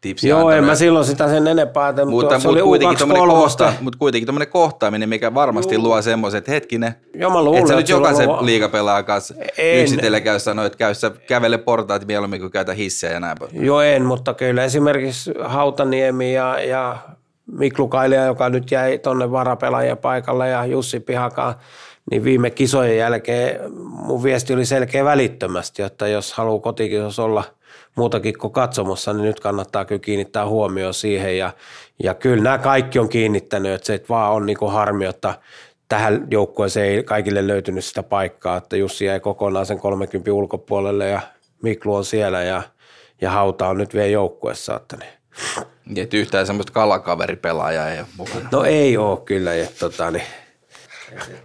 tipsiä 0.06 0.30
Joo, 0.30 0.52
en 0.52 0.64
mä 0.64 0.76
silloin 0.76 1.06
sitä 1.06 1.30
sen 1.30 1.48
enempää 1.48 1.92
mutta, 1.92 2.06
mutta, 2.06 2.40
se 2.40 2.48
mutta, 2.48 2.50
oli 2.50 2.62
kuitenkin 2.62 3.08
kohta, 3.28 3.74
mutta 3.82 4.00
kuitenkin 4.00 4.26
tuommoinen 4.26 4.52
kohtaaminen, 4.52 5.10
mikä 5.10 5.34
varmasti 5.34 5.78
luo 5.78 6.02
semmoisen, 6.02 6.38
että 6.38 6.52
hetkinen, 6.52 6.96
Joo, 7.14 7.32
mä 7.32 7.44
luulen, 7.44 7.60
että 7.60 7.70
sä 7.70 7.76
nyt 7.76 7.90
jokaisen 7.90 8.28
luo... 8.28 8.46
liigapelaajan 8.46 9.06
kanssa 9.06 9.34
en. 9.58 9.82
yksitellen 9.82 10.24
käy 10.24 10.40
sanoa, 10.40 10.66
että 10.66 10.78
käy 10.78 10.94
sä 10.94 11.12
kävele 11.28 11.58
portaat 11.58 12.08
mieluummin 12.08 12.40
kuin 12.40 12.52
käytä 12.52 12.74
hissejä 12.74 13.14
ja 13.14 13.20
näin 13.20 13.38
Joo, 13.54 13.82
en, 13.82 14.06
mutta 14.06 14.34
kyllä 14.34 14.64
esimerkiksi 14.64 15.34
Hautaniemi 15.44 16.34
ja, 16.34 16.60
ja 16.60 16.98
Miklu 17.52 17.88
Kailia, 17.88 18.26
joka 18.26 18.50
nyt 18.50 18.72
jäi 18.72 18.98
tuonne 18.98 19.32
varapelaajien 19.32 19.98
paikalle 19.98 20.50
ja 20.50 20.66
Jussi 20.66 21.00
Pihakaan, 21.00 21.56
niin 22.12 22.24
viime 22.24 22.50
kisojen 22.50 22.98
jälkeen 22.98 23.74
mun 23.74 24.24
viesti 24.24 24.54
oli 24.54 24.66
selkeä 24.66 25.06
välittömästi, 25.06 25.82
että 25.82 26.08
jos 26.08 26.34
haluaa 26.34 26.60
kotikisossa 26.60 27.24
olla– 27.24 27.44
muutakin 27.96 28.38
kuin 28.38 28.54
katsomossa, 28.54 29.14
niin 29.14 29.24
nyt 29.24 29.40
kannattaa 29.40 29.86
kyllä 29.86 30.00
kiinnittää 30.00 30.48
huomioon 30.48 30.94
siihen. 30.94 31.38
Ja, 31.38 31.54
ja 32.04 32.14
kyllä 32.14 32.44
nämä 32.44 32.58
kaikki 32.58 33.00
on 33.00 33.10
kiinnittänyt, 33.10 33.72
että 33.72 33.88
se 33.88 33.94
että 33.94 34.10
vaan 34.10 34.34
on 34.34 34.46
niin 34.46 34.58
kuin 34.58 34.72
harmi, 34.72 35.06
että 35.06 35.34
tähän 35.90 36.28
joukkueeseen 36.32 36.88
ei 36.88 37.04
kaikille 37.04 37.48
löytynyt 37.48 37.86
sitä 37.86 38.04
paikkaa, 38.04 38.58
että 38.58 38.78
Jussi 38.78 39.06
jäi 39.06 39.20
kokonaan 39.20 39.66
sen 39.66 39.80
30 39.80 40.34
ulkopuolelle 40.34 41.10
ja 41.10 41.22
Miklu 41.62 41.96
on 41.96 42.06
siellä 42.06 42.44
ja, 42.44 42.62
ja 43.22 43.32
Hauta 43.32 43.68
on 43.68 43.78
nyt 43.78 43.94
vielä 43.94 44.08
joukkueessa. 44.08 44.76
Että 44.76 44.98
niin. 44.98 45.98
Että 45.98 46.18
yhtään 46.18 46.48
semmoista 46.48 46.74
kalakaveripelaajaa 46.74 47.90
ei 47.90 48.00
ole 48.00 48.08
mukana. 48.18 48.50
No 48.52 48.64
ei 48.64 48.98
ole 48.98 49.20
kyllä. 49.26 49.56
Että, 49.56 49.80
tota, 49.80 50.12
niin, 50.12 50.24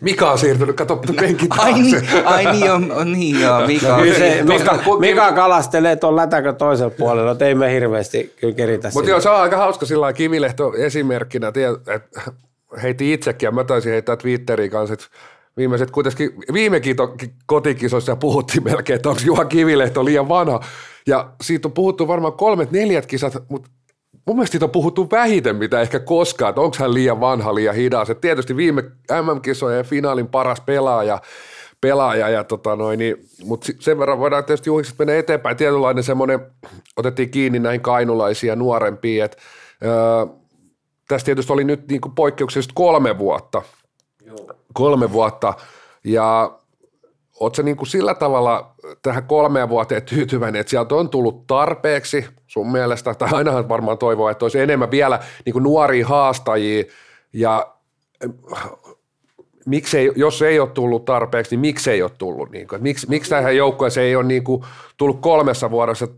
Mika 0.01 0.31
on 0.31 0.39
siirtynyt, 0.39 0.77
kato 0.77 0.97
penkin 0.97 1.49
taakse. 1.49 1.73
Ai 1.73 1.83
niin, 1.83 2.03
ai 2.25 2.53
niin, 2.53 2.73
on, 2.73 2.93
on 2.93 3.13
niin 3.13 3.41
joo, 3.41 3.67
Mika. 3.67 3.89
No, 3.89 4.03
kyllä 4.03 4.19
se, 4.19 4.43
Mika, 4.43 4.79
Mika 4.99 5.33
kalastelee 5.33 5.97
tuon 5.97 6.17
lätäkö 6.17 6.53
toisella 6.53 6.95
puolella, 6.99 7.33
että 7.33 7.47
ei 7.47 7.55
me 7.55 7.73
hirveästi 7.73 8.35
kyllä 8.41 8.55
keritä 8.55 8.91
Mutta 8.95 9.11
joo, 9.11 9.21
se 9.21 9.31
on 9.31 9.41
aika 9.41 9.57
hauska 9.57 9.87
sillä 9.87 10.13
Kivilehto 10.13 10.73
esimerkkinä, 10.77 11.49
että 11.49 11.61
heitti 12.83 13.13
itsekin 13.13 13.47
ja 13.47 13.51
mä 13.51 13.65
taisin 13.65 13.93
heittää 13.93 14.17
Twitteriin 14.17 14.71
kanssa, 14.71 14.95
että 14.95 15.07
viimeiset 15.57 15.91
kuitenkin 15.91 16.31
viime 16.53 16.81
kotikisoissa 17.47 18.17
puhuttiin 18.17 18.65
melkein, 18.65 18.95
että 18.95 19.09
onko 19.09 19.21
Juha 19.25 19.45
Kivilehto 19.45 20.05
liian 20.05 20.29
vanha. 20.29 20.61
Ja 21.07 21.31
siitä 21.43 21.69
on 21.69 21.73
puhuttu 21.73 22.09
varmaan 22.09 22.33
kolmet, 22.33 22.71
neljät 22.71 23.07
kisat, 23.07 23.37
mutta 23.49 23.71
mun 24.27 24.37
mielestä 24.37 24.53
siitä 24.53 24.65
on 24.65 24.71
puhuttu 24.71 25.09
vähiten 25.11 25.57
mitä 25.57 25.81
ehkä 25.81 26.01
koskaan, 26.01 26.49
että 26.49 26.61
onko 26.61 26.77
hän 26.81 26.95
liian 26.95 27.21
vanha, 27.21 27.55
liian 27.55 27.75
hidas. 27.75 28.11
Et 28.11 28.21
tietysti 28.21 28.57
viime 28.57 28.83
MM-kisojen 29.23 29.85
finaalin 29.85 30.29
paras 30.29 30.61
pelaaja, 30.61 31.21
pelaaja 31.81 32.29
ja 32.29 32.45
tota 32.45 32.77
noin, 32.77 32.99
niin, 32.99 33.17
mutta 33.45 33.73
sen 33.79 33.99
verran 33.99 34.19
voidaan 34.19 34.45
tietysti 34.45 34.71
juhliset 34.71 34.99
mennä 34.99 35.17
eteenpäin. 35.17 35.57
Tietynlainen 35.57 36.05
semmoinen, 36.05 36.41
otettiin 36.97 37.31
kiinni 37.31 37.59
näin 37.59 37.81
kainulaisia 37.81 38.57
nuorempia, 38.57 39.25
että 39.25 39.37
öö, 39.85 40.27
tästä 41.09 41.25
tietysti 41.25 41.53
oli 41.53 41.65
nyt 41.65 41.89
niin 41.89 42.01
poikkeuksellisesti 42.15 42.75
kolme 42.75 43.19
vuotta. 43.19 43.63
Joo. 44.27 44.47
Kolme 44.73 45.13
vuotta 45.13 45.55
ja 46.05 46.60
Oletko 47.41 47.63
niin 47.63 47.77
kuin 47.77 47.87
sillä 47.87 48.15
tavalla 48.15 48.75
tähän 49.03 49.25
kolmeen 49.25 49.69
vuoteen 49.69 50.03
tyytyväinen, 50.03 50.61
että 50.61 50.71
sieltä 50.71 50.95
on 50.95 51.11
tullut 51.11 51.47
tarpeeksi 51.47 52.27
sun 52.47 52.73
mielestä, 52.73 53.15
tai 53.15 53.29
ainahan 53.33 53.69
varmaan 53.69 53.99
toivoo, 53.99 54.29
että 54.29 54.45
olisi 54.45 54.61
enemmän 54.61 54.91
vielä 54.91 55.21
niin 55.45 55.53
kuin 55.53 55.63
nuoria 55.63 56.07
haastajia, 56.07 56.85
ja 57.33 57.75
äh, 58.57 58.71
miksei, 59.67 60.13
jos 60.17 60.43
ei 60.43 60.61
ole 60.61 60.69
tullut 60.69 61.05
tarpeeksi, 61.05 61.51
niin 61.51 61.61
miksi 61.61 61.91
ei 61.91 62.03
ole 62.03 62.11
tullut? 62.19 62.51
Niin 62.51 62.69
kuin, 62.69 62.83
miksi, 62.83 63.09
miksi 63.09 63.31
tähän 63.31 63.57
joukkueeseen 63.57 64.07
ei 64.07 64.17
ole 64.17 64.25
niin 64.25 64.45
kuin 64.45 64.63
tullut 64.97 65.21
kolmessa 65.21 65.71
vuodessa 65.71 66.09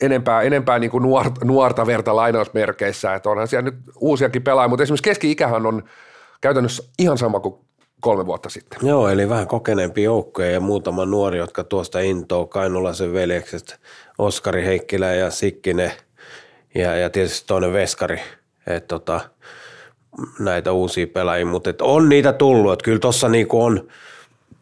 enempää, 0.00 0.42
enempää 0.42 0.78
niin 0.78 0.90
kuin 0.90 1.02
nuorta, 1.02 1.44
nuorta 1.44 1.86
verta 1.86 2.16
lainausmerkeissä, 2.16 3.14
että 3.14 3.30
onhan 3.30 3.48
siellä 3.48 3.70
nyt 3.70 3.74
uusiakin 3.96 4.42
pelaajia, 4.42 4.68
mutta 4.68 4.82
esimerkiksi 4.82 5.10
keski-ikähän 5.10 5.66
on 5.66 5.82
käytännössä 6.40 6.82
ihan 6.98 7.18
sama 7.18 7.40
kuin 7.40 7.54
kolme 8.04 8.26
vuotta 8.26 8.48
sitten. 8.48 8.78
Joo, 8.82 9.08
eli 9.08 9.28
vähän 9.28 9.46
kokeneempi 9.46 10.02
joukkoja 10.02 10.50
ja 10.50 10.60
muutama 10.60 11.04
nuori, 11.04 11.38
jotka 11.38 11.64
tuosta 11.64 12.00
intoo, 12.00 12.46
Kainulaisen 12.46 13.12
veljekset, 13.12 13.80
Oskari 14.18 14.64
Heikkilä 14.64 15.14
ja 15.14 15.30
Sikkinen 15.30 15.92
ja, 16.74 16.96
ja 16.96 17.10
tietysti 17.10 17.46
toinen 17.46 17.72
Veskari, 17.72 18.20
että 18.66 18.88
tota, 18.88 19.20
näitä 20.38 20.72
uusia 20.72 21.06
pelaajia, 21.06 21.46
mutta 21.46 21.70
et 21.70 21.82
on 21.82 22.08
niitä 22.08 22.32
tullut, 22.32 22.72
että 22.72 22.84
kyllä 22.84 22.98
tuossa 22.98 23.28
niinku 23.28 23.62
on 23.62 23.88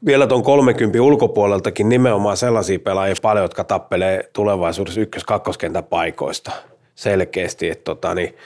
vielä 0.06 0.26
tuon 0.26 0.42
30 0.42 1.02
ulkopuoleltakin 1.02 1.88
nimenomaan 1.88 2.36
sellaisia 2.36 2.78
pelaajia 2.78 3.14
paljon, 3.22 3.44
jotka 3.44 3.64
tappelee 3.64 4.30
tulevaisuudessa 4.32 5.00
ykkös-kakkoskentän 5.00 5.84
paikoista 5.84 6.52
selkeästi, 6.94 7.70
että 7.70 7.84
tota, 7.84 8.14
niin, 8.14 8.36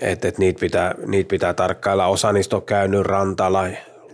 et, 0.00 0.24
et 0.24 0.38
niitä, 0.38 0.60
pitää, 0.60 0.94
niitä 1.06 1.28
pitää 1.28 1.54
tarkkailla. 1.54 2.06
Osa 2.06 2.32
niistä 2.32 2.56
on 2.56 2.62
käynyt 2.62 3.06
Rantala, 3.06 3.64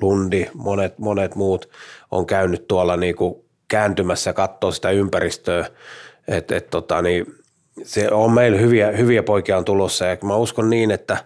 Lundi, 0.01 0.47
monet, 0.55 0.99
monet 0.99 1.35
muut 1.35 1.69
on 2.11 2.27
käynyt 2.27 2.69
tuolla 2.69 2.97
niin 2.97 3.17
kuin 3.17 3.35
kääntymässä 3.69 4.33
katsoa 4.33 4.73
sitä 4.73 4.91
ympäristöä, 4.91 5.67
että 6.29 6.57
et, 6.57 6.71
tota, 6.71 7.03
niin, 7.03 7.27
se 7.83 8.11
on 8.11 8.33
meillä 8.33 8.59
hyviä, 8.59 8.93
hyviä 8.93 9.23
poikia 9.23 9.59
on 9.59 9.65
tulossa. 9.65 10.05
Ja 10.05 10.17
mä 10.25 10.37
uskon 10.37 10.71
niin, 10.71 10.91
että 10.91 11.17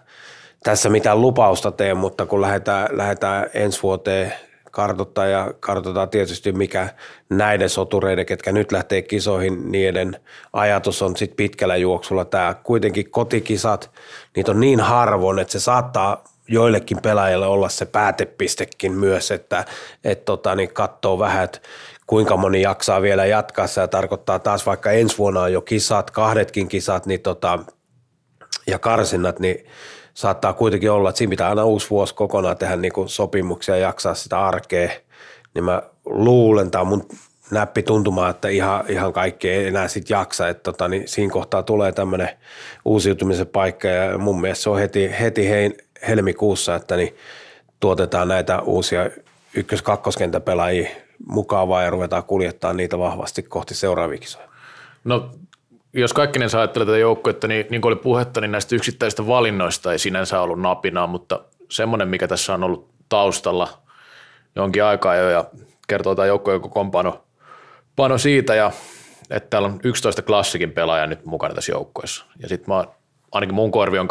tässä 0.63 0.89
mitään 0.89 1.21
lupausta 1.21 1.71
tee, 1.71 1.93
mutta 1.93 2.25
kun 2.25 2.41
lähdetään, 2.41 2.97
lähdetään 2.97 3.49
ensi 3.53 3.83
vuoteen 3.83 4.33
kartoittaa 4.71 5.25
ja 5.25 5.53
kartoitetaan 5.59 6.09
tietysti 6.09 6.51
mikä 6.51 6.89
näiden 7.29 7.69
sotureiden, 7.69 8.25
ketkä 8.25 8.51
nyt 8.51 8.71
lähtee 8.71 9.01
kisoihin, 9.01 9.71
niiden 9.71 10.19
ajatus 10.53 11.01
on 11.01 11.17
sitten 11.17 11.35
pitkällä 11.35 11.75
juoksulla 11.75 12.25
tämä 12.25 12.55
kuitenkin 12.63 13.11
kotikisat, 13.11 13.91
niitä 14.35 14.51
on 14.51 14.59
niin 14.59 14.79
harvoin, 14.79 15.39
että 15.39 15.51
se 15.51 15.59
saattaa 15.59 16.23
joillekin 16.47 16.97
pelaajille 17.01 17.45
olla 17.45 17.69
se 17.69 17.85
päätepistekin 17.85 18.91
myös, 18.91 19.31
että 19.31 19.65
et 20.03 20.25
tota, 20.25 20.55
niin 20.55 20.73
katsoo 20.73 21.19
vähän, 21.19 21.43
että 21.43 21.59
kuinka 22.07 22.37
moni 22.37 22.61
jaksaa 22.61 23.01
vielä 23.01 23.25
jatkaa. 23.25 23.67
Se 23.67 23.87
tarkoittaa 23.87 24.39
taas 24.39 24.65
vaikka 24.65 24.91
ensi 24.91 25.17
vuonna 25.17 25.41
on 25.41 25.53
jo 25.53 25.61
kisat, 25.61 26.11
kahdetkin 26.11 26.67
kisat 26.67 27.05
niin 27.05 27.21
tota, 27.21 27.59
ja 28.67 28.79
karsinnat, 28.79 29.39
niin 29.39 29.65
saattaa 30.13 30.53
kuitenkin 30.53 30.91
olla, 30.91 31.09
että 31.09 31.17
siinä 31.17 31.29
pitää 31.29 31.49
aina 31.49 31.63
uusi 31.63 31.89
vuosi 31.89 32.15
kokonaan 32.15 32.57
tehdä 32.57 32.75
niin 32.75 32.93
kuin 32.93 33.09
sopimuksia 33.09 33.75
ja 33.75 33.81
jaksaa 33.81 34.13
sitä 34.13 34.45
arkea. 34.45 34.89
Niin 35.53 35.63
mä 35.63 35.81
luulen, 36.05 36.71
tämä 36.71 36.81
on 36.81 36.87
mun 36.87 37.07
näppi 37.51 37.83
tuntumaan, 37.83 38.29
että 38.29 38.47
ihan, 38.47 38.83
ihan 38.89 39.13
kaikki 39.13 39.49
ei 39.49 39.67
enää 39.67 39.87
sit 39.87 40.09
jaksa. 40.09 40.49
Että 40.49 40.63
tota, 40.63 40.87
niin 40.87 41.07
siinä 41.07 41.33
kohtaa 41.33 41.63
tulee 41.63 41.91
tämmöinen 41.91 42.29
uusiutumisen 42.85 43.47
paikka 43.47 43.87
ja 43.87 44.17
mun 44.17 44.41
mielestä 44.41 44.63
se 44.63 44.69
on 44.69 44.79
heti, 44.79 45.11
heti 45.19 45.49
hein, 45.49 45.73
helmikuussa, 46.07 46.75
että 46.75 46.95
niin 46.95 47.15
tuotetaan 47.79 48.27
näitä 48.27 48.61
uusia 48.61 49.09
ykkös 49.55 49.83
pelaajia 50.45 50.89
mukavaa 51.27 51.83
ja 51.83 51.89
ruvetaan 51.89 52.23
kuljettaa 52.23 52.73
niitä 52.73 52.97
vahvasti 52.97 53.43
kohti 53.43 53.75
seuraavia 53.75 54.17
kisoja. 54.17 54.47
No 55.03 55.29
jos 55.93 56.13
kaikkinen 56.13 56.49
saa 56.49 56.61
ajattelee 56.61 56.85
tätä 56.85 56.97
joukkuetta, 56.97 57.47
niin, 57.47 57.65
niin 57.69 57.81
kuin 57.81 57.93
oli 57.93 58.01
puhetta, 58.01 58.41
niin 58.41 58.51
näistä 58.51 58.75
yksittäisistä 58.75 59.27
valinnoista 59.27 59.91
ei 59.91 59.99
sinänsä 59.99 60.41
ollut 60.41 60.61
napinaa, 60.61 61.07
mutta 61.07 61.39
semmoinen, 61.69 62.07
mikä 62.07 62.27
tässä 62.27 62.53
on 62.53 62.63
ollut 62.63 62.89
taustalla 63.09 63.67
jonkin 64.55 64.83
aikaa 64.83 65.15
jo 65.15 65.29
ja 65.29 65.45
kertoo 65.87 66.15
tämä 66.15 66.25
joukkueen 66.25 66.61
kokoonpano 66.61 67.23
pano 67.95 68.17
siitä, 68.17 68.55
ja, 68.55 68.71
että 69.29 69.49
täällä 69.49 69.67
on 69.67 69.79
11 69.83 70.21
klassikin 70.21 70.71
pelaaja 70.71 71.07
nyt 71.07 71.25
mukana 71.25 71.53
tässä 71.53 71.71
joukkueessa. 71.71 72.25
Ja 72.39 72.49
sitten 72.49 72.73
mä 72.75 72.85
ainakin 73.33 73.55
mun 73.55 73.71
korvi 73.71 73.99
on 73.99 74.07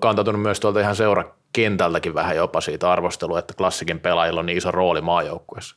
kantautunut, 0.00 0.42
myös 0.42 0.60
tuolta 0.60 0.80
ihan 0.80 0.96
seurakentältäkin 0.96 2.14
vähän 2.14 2.36
jopa 2.36 2.60
siitä 2.60 2.92
arvostelua, 2.92 3.38
että 3.38 3.54
klassikin 3.54 4.00
pelaajilla 4.00 4.40
on 4.40 4.46
niin 4.46 4.58
iso 4.58 4.70
rooli 4.70 5.00
maajoukkueessa. 5.00 5.76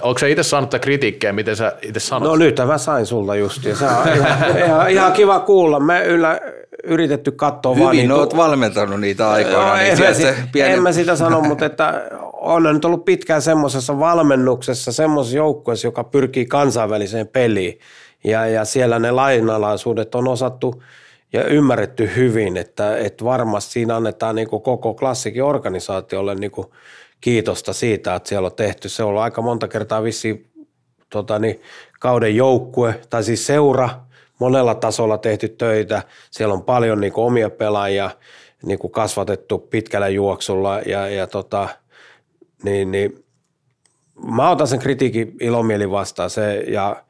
Onko 0.00 0.18
se 0.18 0.30
itse 0.30 0.42
saanut 0.42 0.70
tätä 0.70 0.82
kritiikkiä, 0.82 1.32
miten 1.32 1.56
sä 1.56 1.76
itse 1.82 2.00
sanot? 2.00 2.28
No 2.28 2.36
nyt 2.36 2.60
mä 2.66 2.78
sain 2.78 3.06
sulta 3.06 3.36
just, 3.36 3.64
ja 3.64 3.76
se 3.76 3.84
on 3.84 4.16
ihan, 4.16 4.58
ihan, 4.58 4.90
ihan, 4.90 5.12
kiva 5.12 5.40
kuulla. 5.40 5.80
Me 5.80 6.04
yllä 6.04 6.40
yritetty 6.84 7.30
katsoa 7.30 7.74
Hyvin 7.74 7.84
vaan... 7.84 7.96
Hyvin 7.96 8.08
niin, 8.08 8.36
valmentanut 8.36 9.00
niitä 9.00 9.30
aikoina. 9.30 9.68
No, 9.68 9.74
niin 9.74 10.02
en, 10.02 10.14
se 10.14 10.34
pieni... 10.52 10.74
en 10.74 10.82
mä 10.82 10.92
sitä 10.92 11.16
sano, 11.16 11.40
mutta 11.40 11.66
että 11.66 12.02
on 12.32 12.62
nyt 12.62 12.84
ollut 12.84 13.04
pitkään 13.04 13.42
semmoisessa 13.42 13.98
valmennuksessa, 13.98 14.92
semmoisessa 14.92 15.36
joukkueessa, 15.36 15.86
joka 15.86 16.04
pyrkii 16.04 16.46
kansainväliseen 16.46 17.28
peliin. 17.28 17.78
Ja, 18.24 18.46
ja 18.46 18.64
siellä 18.64 18.98
ne 18.98 19.10
lainalaisuudet 19.10 20.14
on 20.14 20.28
osattu 20.28 20.82
ja 21.32 21.44
ymmärretty 21.44 22.10
hyvin, 22.16 22.56
että, 22.56 22.96
että 22.96 23.24
varmasti 23.24 23.72
siinä 23.72 23.96
annetaan 23.96 24.34
niin 24.34 24.48
koko 24.48 24.94
klassikin 24.94 25.44
organisaatiolle 25.44 26.34
niin 26.34 26.52
kiitosta 27.20 27.72
siitä, 27.72 28.14
että 28.14 28.28
siellä 28.28 28.46
on 28.46 28.54
tehty. 28.54 28.88
Se 28.88 29.02
on 29.02 29.08
ollut 29.08 29.22
aika 29.22 29.42
monta 29.42 29.68
kertaa 29.68 30.02
vissi 30.02 30.52
tota 31.10 31.38
niin, 31.38 31.60
kauden 32.00 32.36
joukkue, 32.36 33.00
tai 33.10 33.24
siis 33.24 33.46
seura, 33.46 33.90
monella 34.38 34.74
tasolla 34.74 35.18
tehty 35.18 35.48
töitä. 35.48 36.02
Siellä 36.30 36.54
on 36.54 36.62
paljon 36.62 37.00
niin 37.00 37.12
kuin, 37.12 37.24
omia 37.24 37.50
pelaajia 37.50 38.10
niin 38.62 38.78
kuin 38.78 38.92
kasvatettu 38.92 39.58
pitkällä 39.58 40.08
juoksulla 40.08 40.80
ja, 40.80 41.08
ja 41.08 41.26
tota, 41.26 41.68
niin, 42.62 42.90
niin, 42.90 43.24
mä 44.36 44.50
otan 44.50 44.66
sen 44.66 44.78
kritiikin 44.78 45.36
ilomieli 45.40 45.90
vastaan 45.90 46.30
se, 46.30 46.56
ja, 46.56 47.04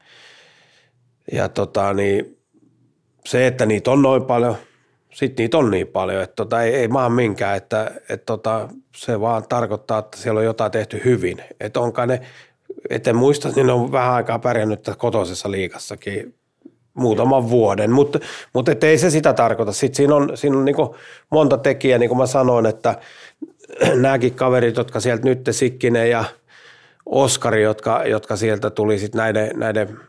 ja 1.31 1.49
tota, 1.49 1.93
niin, 1.93 2.37
se, 3.25 3.47
että 3.47 3.65
niitä 3.65 3.91
on 3.91 4.01
noin 4.01 4.23
paljon– 4.25 4.55
sitten 5.13 5.43
niitä 5.43 5.57
on 5.57 5.71
niin 5.71 5.87
paljon, 5.87 6.23
että 6.23 6.35
tota, 6.35 6.63
ei, 6.63 6.75
ei 6.75 6.87
maa 6.87 7.09
minkään, 7.09 7.57
että 7.57 7.91
että 8.09 8.25
tota, 8.25 8.69
se 8.95 9.21
vaan 9.21 9.43
tarkoittaa, 9.49 9.99
että 9.99 10.17
siellä 10.17 10.39
on 10.39 10.45
jotain 10.45 10.71
tehty 10.71 11.01
hyvin. 11.05 11.41
Että 11.59 11.79
onkaan 11.79 12.07
ne, 12.07 12.21
en 12.89 13.15
muista, 13.15 13.49
niin 13.55 13.67
ne 13.67 13.73
on 13.73 13.91
vähän 13.91 14.13
aikaa 14.13 14.39
pärjännyt 14.39 14.89
kotoisessa 14.97 15.51
liikassakin 15.51 16.35
muutaman 16.93 17.49
vuoden, 17.49 17.91
mutta, 17.91 18.19
et 18.71 18.83
ei 18.83 18.97
se 18.97 19.09
sitä 19.09 19.33
tarkoita. 19.33 19.71
Sitten 19.71 19.95
siinä 19.95 20.15
on, 20.15 20.37
siinä 20.37 20.57
on 20.57 20.65
niin 20.65 20.75
monta 21.29 21.57
tekijää, 21.57 21.99
niin 21.99 22.09
kuin 22.09 22.17
mä 22.17 22.25
sanoin, 22.25 22.65
että 22.65 22.95
nämäkin 23.95 24.33
kaverit, 24.33 24.77
jotka 24.77 24.99
sieltä 24.99 25.25
nyt 25.25 25.49
Sikkinen 25.51 26.09
ja 26.09 26.23
Oskari, 27.05 27.63
jotka, 27.63 28.03
jotka 28.05 28.35
sieltä 28.35 28.69
tuli 28.69 28.99
sitten 28.99 29.19
näiden, 29.19 29.51
näiden 29.55 29.99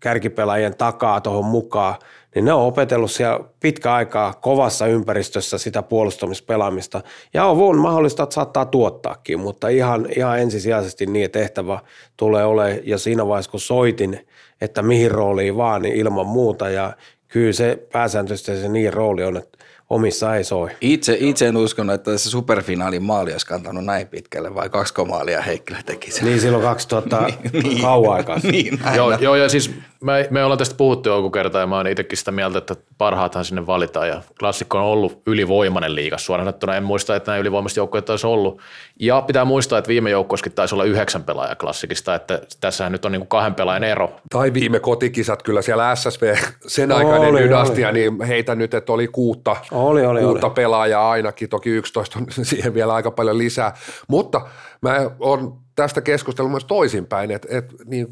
kärkipelaajien 0.00 0.76
takaa 0.76 1.20
tuohon 1.20 1.44
mukaan, 1.44 1.94
niin 2.34 2.44
ne 2.44 2.52
on 2.52 2.66
opetellut 2.66 3.10
siellä 3.10 3.40
pitkä 3.60 3.94
aikaa 3.94 4.34
kovassa 4.34 4.86
ympäristössä 4.86 5.58
sitä 5.58 5.82
puolustamispelaamista. 5.82 7.00
Ja 7.34 7.44
on 7.44 7.78
mahdollista, 7.78 8.22
että 8.22 8.34
saattaa 8.34 8.64
tuottaakin, 8.64 9.40
mutta 9.40 9.68
ihan, 9.68 10.06
ihan 10.16 10.40
ensisijaisesti 10.40 11.06
niin 11.06 11.30
tehtävä 11.30 11.80
tulee 12.16 12.44
olemaan, 12.44 12.80
ja 12.84 12.98
siinä 12.98 13.26
vaiheessa 13.26 13.50
kun 13.50 13.60
soitin, 13.60 14.26
että 14.60 14.82
mihin 14.82 15.10
rooliin 15.10 15.56
vaan, 15.56 15.82
niin 15.82 15.94
ilman 15.94 16.26
muuta, 16.26 16.68
ja 16.68 16.92
kyllä 17.28 17.52
se 17.52 17.86
pääsääntöisesti 17.92 18.60
se 18.60 18.68
niin 18.68 18.92
rooli 18.92 19.24
on, 19.24 19.36
että 19.36 19.58
omissa 19.94 20.36
ei 20.36 20.44
soi. 20.44 20.70
Itse, 20.80 21.16
itse 21.20 21.46
en 21.46 21.56
uskonut, 21.56 21.94
että 21.94 22.18
se 22.18 22.30
superfinaalin 22.30 23.02
maali 23.02 23.32
olisi 23.32 23.46
kantanut 23.46 23.84
näin 23.84 24.06
pitkälle, 24.06 24.54
vai 24.54 24.68
kaksi 24.68 24.94
maalia 25.08 25.42
Heikkilä 25.42 25.78
teki 25.86 26.10
sen. 26.10 26.24
Niin 26.24 26.40
silloin 26.40 26.62
2000 26.62 27.22
niin, 27.62 27.82
kauan 27.82 28.16
aikaa. 28.16 28.38
niin, 28.52 28.80
joo, 28.96 29.12
joo, 29.18 29.34
ja 29.34 29.48
siis 29.48 29.74
me, 30.04 30.28
me 30.30 30.44
ollaan 30.44 30.58
tästä 30.58 30.74
puhuttu 30.74 31.08
joku 31.08 31.30
kerta, 31.30 31.58
ja 31.58 31.66
mä 31.66 31.76
oon 31.76 31.86
itsekin 31.86 32.18
sitä 32.18 32.32
mieltä, 32.32 32.58
että 32.58 32.76
parhaathan 32.98 33.44
sinne 33.44 33.66
valitaan, 33.66 34.08
ja 34.08 34.22
klassikko 34.38 34.78
on 34.78 34.84
ollut 34.84 35.22
ylivoimainen 35.26 35.94
liigas 35.94 36.26
suoraan 36.26 36.46
sanottuna. 36.46 36.76
En 36.76 36.84
muista, 36.84 37.16
että 37.16 37.30
näin 37.30 37.40
ylivoimaiset 37.40 37.76
joukkueet 37.76 38.10
olisi 38.10 38.26
ollut. 38.26 38.60
Ja 39.00 39.22
pitää 39.22 39.44
muistaa, 39.44 39.78
että 39.78 39.88
viime 39.88 40.10
joukkueessakin 40.10 40.52
taisi 40.52 40.74
olla 40.74 40.84
yhdeksän 40.84 41.24
pelaaja 41.24 41.56
klassikista, 41.56 42.14
että 42.14 42.40
tässähän 42.60 42.92
nyt 42.92 43.04
on 43.04 43.12
niin 43.12 43.20
kuin 43.20 43.28
kahden 43.28 43.54
pelaajan 43.54 43.84
ero. 43.84 44.16
Tai 44.30 44.54
viime 44.54 44.80
kotikisat 44.80 45.42
kyllä 45.42 45.62
siellä 45.62 45.94
SSV, 45.94 46.36
sen 46.66 46.92
aikainen 46.92 47.28
oli, 47.28 47.40
dynastia, 47.40 47.88
oli. 47.88 47.98
niin 47.98 48.22
heitä 48.22 48.54
nyt, 48.54 48.74
että 48.74 48.92
oli 48.92 49.08
kuutta, 49.08 49.56
oli, 49.84 50.06
oli, 50.06 50.20
kuutta 50.20 50.46
oli. 50.46 50.54
pelaajaa 50.54 51.10
ainakin, 51.10 51.48
toki 51.48 51.70
11 51.70 52.18
on 52.18 52.26
siihen 52.46 52.74
vielä 52.74 52.94
aika 52.94 53.10
paljon 53.10 53.38
lisää. 53.38 53.74
Mutta 54.08 54.40
mä 54.80 55.10
oon 55.20 55.58
tästä 55.76 56.00
keskustellut 56.00 56.50
myös 56.50 56.64
toisinpäin, 56.64 57.30
että, 57.30 57.48
että 57.50 57.74
niin, 57.84 58.06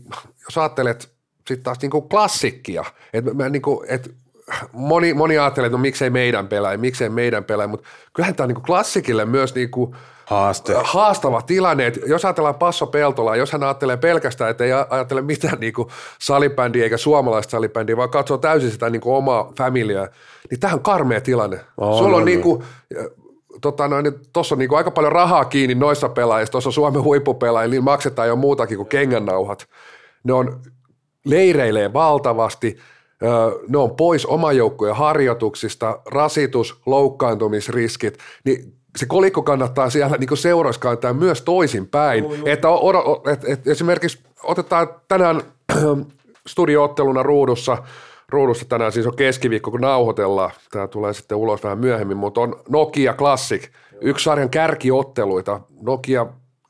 jos 0.44 0.58
ajattelet 0.58 1.12
sitten 1.36 1.62
taas 1.62 1.78
niin 1.82 1.90
kuin 1.90 2.08
klassikkia, 2.08 2.84
että 3.12 3.34
mä 3.34 3.48
niin 3.48 3.62
kuin, 3.62 3.86
että 3.88 4.10
moni, 4.72 5.14
moni 5.14 5.38
ajattelee, 5.38 5.66
että 5.66 5.76
no 5.76 5.82
miksei 5.82 6.10
meidän 6.10 6.48
pelaaja, 6.48 6.78
miksei 6.78 7.08
meidän 7.08 7.44
pelaaja, 7.44 7.68
mutta 7.68 7.88
kyllähän 8.12 8.34
tämä 8.34 8.44
on 8.44 8.48
niin 8.48 8.62
klassikille 8.62 9.24
myös 9.24 9.54
niin 9.54 9.70
kuin 9.70 9.96
Haaste. 10.26 10.74
haastava 10.84 11.42
tilanne. 11.42 11.86
Että 11.86 12.00
jos 12.06 12.24
ajatellaan 12.24 12.54
Passo 12.54 12.86
Peltola, 12.86 13.36
jos 13.36 13.52
hän 13.52 13.62
ajattelee 13.62 13.96
pelkästään, 13.96 14.50
että 14.50 14.64
ei 14.64 14.72
ajattele 14.90 15.22
mitään 15.22 15.60
niin 15.60 15.72
kuin 15.72 15.88
salibändiä 16.20 16.84
eikä 16.84 16.96
suomalaista 16.96 17.50
salibändiä, 17.50 17.96
vaan 17.96 18.10
katsoo 18.10 18.38
täysin 18.38 18.70
sitä 18.70 18.90
niin 18.90 19.00
kuin 19.00 19.16
omaa 19.16 19.52
familiaa, 19.58 20.08
niin 20.50 20.60
tähän 20.60 20.78
on 20.78 20.82
karmea 20.82 21.20
tilanne. 21.20 21.60
On, 21.76 21.98
Sulla 21.98 22.16
on, 22.16 22.22
on 22.22 22.24
niin 22.24 22.42
kuin, 22.42 22.64
tota 23.60 23.88
noin, 23.88 24.12
tuossa 24.32 24.54
on 24.54 24.58
niin 24.58 24.68
kuin 24.68 24.76
aika 24.76 24.90
paljon 24.90 25.12
rahaa 25.12 25.44
kiinni 25.44 25.74
noissa 25.74 26.08
pelaajissa, 26.08 26.52
tuossa 26.52 26.70
Suomen 26.70 27.02
huippupelaajilla, 27.02 27.72
niin 27.72 27.84
maksetaan 27.84 28.28
jo 28.28 28.36
muutakin 28.36 28.76
kuin 28.76 28.88
kengännauhat. 28.88 29.66
Ne 30.24 30.32
on 30.32 30.60
leireilee 31.24 31.92
valtavasti, 31.92 32.78
ne 33.68 33.78
on 33.78 33.96
pois 33.96 34.26
oman 34.26 34.56
joukkojen 34.56 34.96
harjoituksista, 34.96 36.00
rasitus, 36.06 36.80
loukkaantumisriskit, 36.86 38.18
niin 38.44 38.81
se 38.96 39.06
kolikko 39.06 39.42
kannattaa 39.42 39.90
siellä 39.90 40.16
niin 40.16 40.36
seuroissa 40.36 40.80
kantaa 40.80 41.12
myös 41.12 41.42
toisinpäin. 41.42 42.24
No, 42.24 42.30
Että, 42.46 42.68
et, 43.32 43.44
et, 43.48 43.66
esimerkiksi 43.68 44.18
otetaan 44.42 44.88
tänään 45.08 45.42
studiootteluna 46.46 47.22
ruudussa, 47.22 47.78
ruudussa 48.28 48.64
tänään 48.64 48.92
siis 48.92 49.06
on 49.06 49.16
keskiviikko, 49.16 49.70
kun 49.70 49.80
nauhoitellaan, 49.80 50.50
tämä 50.70 50.88
tulee 50.88 51.12
sitten 51.12 51.38
ulos 51.38 51.64
vähän 51.64 51.78
myöhemmin, 51.78 52.16
mutta 52.16 52.40
on 52.40 52.62
Nokia 52.68 53.14
Classic, 53.14 53.68
yksi 54.00 54.24
sarjan 54.24 54.50
kärkiotteluita, 54.50 55.60
Nokia 55.82 56.26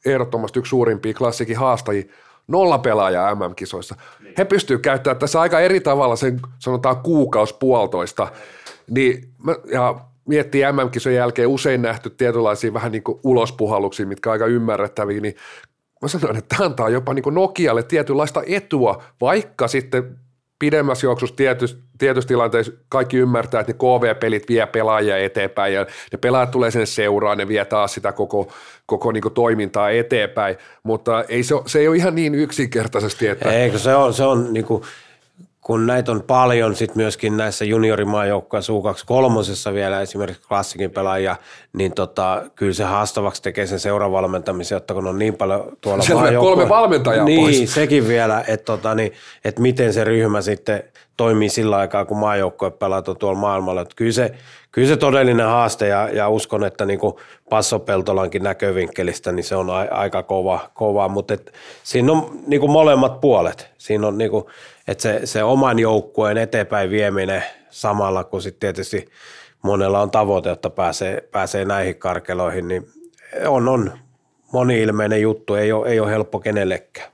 ehdottomasti 0.06 0.58
yksi 0.58 0.70
suurimpia 0.70 1.14
klassikin 1.14 1.56
haastajia, 1.56 2.04
nolla 2.48 2.78
pelaajaa 2.78 3.35
MM-kisoissa. 3.35 3.94
Niin. 4.20 4.35
He 4.38 4.44
pystyvät 4.44 4.82
käyttämään 4.82 5.18
tässä 5.18 5.40
aika 5.40 5.61
eri 5.61 5.80
tavalla 5.80 6.16
sen 6.16 6.40
sanotaan 6.58 6.96
kuukaus 6.96 7.52
puolitoista. 7.52 8.28
Niin, 8.90 9.28
ja 9.72 10.00
miettii 10.28 10.62
MM-kisojen 10.72 11.16
jälkeen 11.16 11.48
usein 11.48 11.82
nähty 11.82 12.11
tietynlaisia 12.11 12.74
vähän 12.74 12.92
niin 12.92 13.02
kuin 13.02 13.20
ulospuhalluksia, 13.24 14.06
mitkä 14.06 14.30
on 14.30 14.32
aika 14.32 14.46
ymmärrettäviä, 14.46 15.20
niin 15.20 15.35
mä 16.02 16.08
sanoin, 16.08 16.37
että 16.37 16.56
tämä 16.56 16.66
antaa 16.66 16.88
jopa 16.88 17.14
niin 17.14 17.22
kuin 17.22 17.35
Nokialle 17.35 17.82
tietynlaista 17.82 18.42
etua, 18.46 19.02
vaikka 19.20 19.68
sitten 19.68 20.18
pidemmässä 20.58 21.06
juoksussa 21.06 21.37
tietysti, 21.37 21.82
tietysti 21.98 22.28
tilanteissa 22.28 22.72
kaikki 22.88 23.16
ymmärtää, 23.16 23.61
että 23.61 23.72
ne 23.72 23.78
KV-pelit 23.78 24.48
vie 24.48 24.66
pelaajia 24.66 25.18
eteenpäin 25.18 25.74
ja 25.74 25.87
ne 26.12 26.18
pelaajat 26.18 26.50
tulee 26.50 26.70
sen 26.70 26.87
seuraan, 26.87 27.38
ne 27.38 27.48
vie 27.48 27.64
taas 27.64 27.94
sitä 27.94 28.12
koko, 28.12 28.52
koko 28.87 29.12
niin 29.12 29.22
toimintaa 29.35 29.90
eteenpäin, 29.90 30.56
mutta 30.82 31.24
ei 31.28 31.42
se, 31.42 31.54
se 31.66 31.78
ei 31.78 31.88
ole 31.88 31.96
ihan 31.96 32.14
niin 32.14 32.35
yksinkertaisesti. 32.35 33.28
Että... 33.28 33.52
Eikö 33.52 33.78
se 33.78 33.94
on, 33.94 34.14
se 34.14 34.24
on 34.24 34.52
niin 34.52 34.64
kuin, 34.64 34.82
kun 35.62 35.87
näitä 35.87 36.12
on 36.12 36.22
paljon 36.22 36.77
sit 36.77 36.94
myöskin 36.94 37.37
näissä 37.37 37.64
juniorimaajoukkoissa 37.64 38.72
U23 38.72 39.75
vielä 39.75 40.01
esimerkiksi 40.01 40.48
klassikin 40.48 40.90
pelaajia, 40.90 41.37
niin 41.72 41.94
tota, 41.94 42.42
kyllä 42.55 42.72
se 42.72 42.85
haastavaksi 42.85 43.42
tekee 43.42 43.66
sen 43.66 43.81
seuravalmentamisen, 43.81 44.79
että 44.79 44.94
kun 44.94 45.07
on 45.07 45.18
niin 45.18 45.35
paljon 45.35 45.77
tuolla 45.81 46.03
Siellä 46.03 46.40
kolme 46.40 46.68
valmentajaa 46.68 47.25
niin, 47.25 47.40
pois. 47.40 47.75
sekin 47.75 48.09
vielä, 48.09 48.44
että, 48.46 48.64
tota, 48.64 48.94
niin, 48.94 49.12
että 49.44 49.62
miten 49.62 49.92
se 49.92 50.05
ryhmä 50.05 50.40
sitten 50.40 50.85
toimii 51.16 51.48
sillä 51.48 51.77
aikaa, 51.77 52.05
kun 52.05 52.18
maajoukkoja 52.18 52.70
pelataan 52.70 53.16
tuolla 53.16 53.38
maailmalla. 53.38 53.81
Että 53.81 53.94
kyllä, 53.96 54.12
se, 54.12 54.35
kyllä 54.72 54.88
se 54.88 54.96
todellinen 54.96 55.46
haaste 55.46 55.88
ja, 55.88 56.09
ja 56.09 56.29
uskon, 56.29 56.64
että 56.64 56.85
niin 56.85 56.98
kuin 56.98 57.14
Passo 57.51 57.79
Peltolankin 57.79 58.42
näkövinkkelistä, 58.42 59.33
niin 59.33 59.44
se 59.44 59.57
on 59.57 59.70
a, 59.70 59.87
aika 59.90 60.22
kova, 60.22 60.70
kova 60.75 61.09
mutta 61.09 61.35
et, 61.35 61.53
siinä 61.83 62.12
on 62.12 62.31
niin 62.46 62.61
kuin 62.61 62.72
molemmat 62.72 63.20
puolet. 63.20 63.70
Siinä 63.79 64.07
on 64.07 64.18
niin 64.18 64.31
kuin, 64.31 64.44
että 64.88 65.03
se, 65.03 65.21
se 65.25 65.42
oman 65.42 65.79
joukkueen 65.79 66.38
eteenpäin 66.38 66.90
vieminen 66.90 67.45
samalla, 67.71 68.25
kun 68.25 68.42
sitten 68.42 68.61
tietysti 68.61 69.09
monella 69.62 70.01
on 70.01 70.11
tavoite, 70.11 70.51
että 70.51 70.71
pääsee, 70.71 71.29
pääsee 71.33 71.64
näihin 71.64 71.97
karkeloihin, 71.97 72.68
niin 72.68 72.87
on, 73.47 73.68
on 73.68 73.92
moni-ilmeinen 74.53 75.23
juttu, 75.23 75.55
ei 75.55 75.73
ole, 75.73 75.88
ei 75.88 76.01
ole 76.01 76.11
helppo 76.11 76.40
kenellekään. 76.40 77.12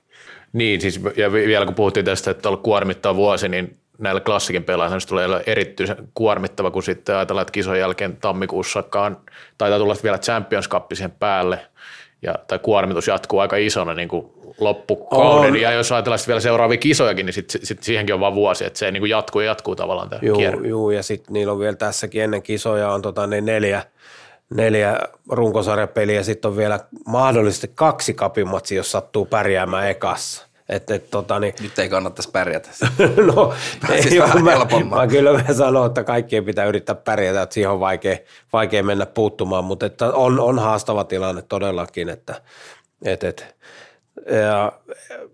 Niin, 0.52 0.81
siis 0.81 1.00
ja 1.16 1.33
vielä 1.33 1.64
kun 1.66 1.74
puhuttiin 1.74 2.04
tästä, 2.04 2.31
että 2.31 2.48
on 2.48 2.59
kuormittava 2.59 3.16
vuosi, 3.16 3.48
niin 3.48 3.78
näillä 3.98 4.20
klassikin 4.20 4.64
pelaajilla 4.64 5.00
se 5.00 5.09
tulee 5.09 5.42
erityisen 5.46 5.96
kuormittava, 6.14 6.70
kun 6.70 6.83
sitten 6.83 7.16
ajatellaan, 7.16 7.42
että 7.42 7.52
kisojen 7.52 7.81
jälkeen 7.81 8.16
tammikuussakaan 8.16 9.16
taitaa 9.59 9.78
tulla 9.78 9.96
vielä 10.02 10.18
Champions 10.18 10.68
Cup 10.68 10.92
siihen 10.92 11.11
päälle, 11.11 11.66
ja, 12.22 12.35
tai 12.48 12.59
kuormitus 12.59 13.09
jatkuu 13.09 13.38
aika 13.38 13.57
isona 13.57 13.94
niin 13.94 14.09
kuin 14.09 14.26
loppukauden, 14.61 15.52
on. 15.52 15.61
ja 15.61 15.72
jos 15.72 15.92
ajatellaan 15.92 16.20
vielä 16.26 16.40
seuraavia 16.40 16.78
kisojakin, 16.78 17.26
niin 17.26 17.35
sit, 17.35 17.50
sit 17.62 17.83
siihenkin 17.83 18.14
on 18.14 18.20
vain 18.20 18.35
vuosi, 18.35 18.64
että 18.64 18.78
se 18.78 18.90
niin 18.90 19.00
kuin 19.00 19.11
jatkuu 19.11 19.40
ja 19.40 19.46
jatkuu 19.46 19.76
tavallaan 19.76 20.09
tämä 20.09 20.20
juu, 20.22 20.38
kierre. 20.38 20.68
Juu, 20.68 20.90
ja 20.90 21.02
sitten 21.02 21.33
niillä 21.33 21.52
on 21.52 21.59
vielä 21.59 21.76
tässäkin 21.76 22.22
ennen 22.22 22.42
kisoja 22.42 22.92
on 22.92 23.02
tota, 23.02 23.26
ne 23.26 23.40
neljä, 23.40 23.83
neljä 24.54 24.98
runkosarjapeliä, 25.31 26.22
sitten 26.22 26.48
on 26.48 26.57
vielä 26.57 26.81
mahdollisesti 27.07 27.70
kaksi 27.74 28.14
kapimatsia, 28.14 28.76
jos 28.76 28.92
sattuu 28.92 29.26
pärjäämään 29.26 29.88
ekassa. 29.88 30.47
Et, 30.68 30.90
et, 30.90 31.11
tota, 31.11 31.40
niin, 31.40 31.54
Nyt 31.61 31.78
ei 31.78 31.88
kannattaisi 31.88 32.31
pärjätä. 32.31 32.68
no, 33.35 33.54
ei, 33.90 34.18
vähän 34.18 34.44
mä, 34.44 34.57
mä, 34.96 35.07
kyllä 35.07 35.33
mä 35.33 35.54
sanon, 35.54 35.87
että 35.87 36.04
kaikkien 36.04 36.44
pitää 36.44 36.66
yrittää 36.66 36.94
pärjätä, 36.94 37.42
että 37.42 37.54
siihen 37.54 37.70
on 37.70 37.81
vaikea, 37.81 38.16
vaikea 38.52 38.83
mennä 38.83 39.07
puuttumaan, 39.07 39.64
mutta 39.64 39.87
että 39.87 40.07
on, 40.07 40.40
on 40.40 40.59
haastava 40.59 41.04
tilanne 41.04 41.42
todellakin, 41.42 42.09
että 42.09 42.42
et, 43.04 43.24
et, 43.24 43.57
ja 44.26 44.72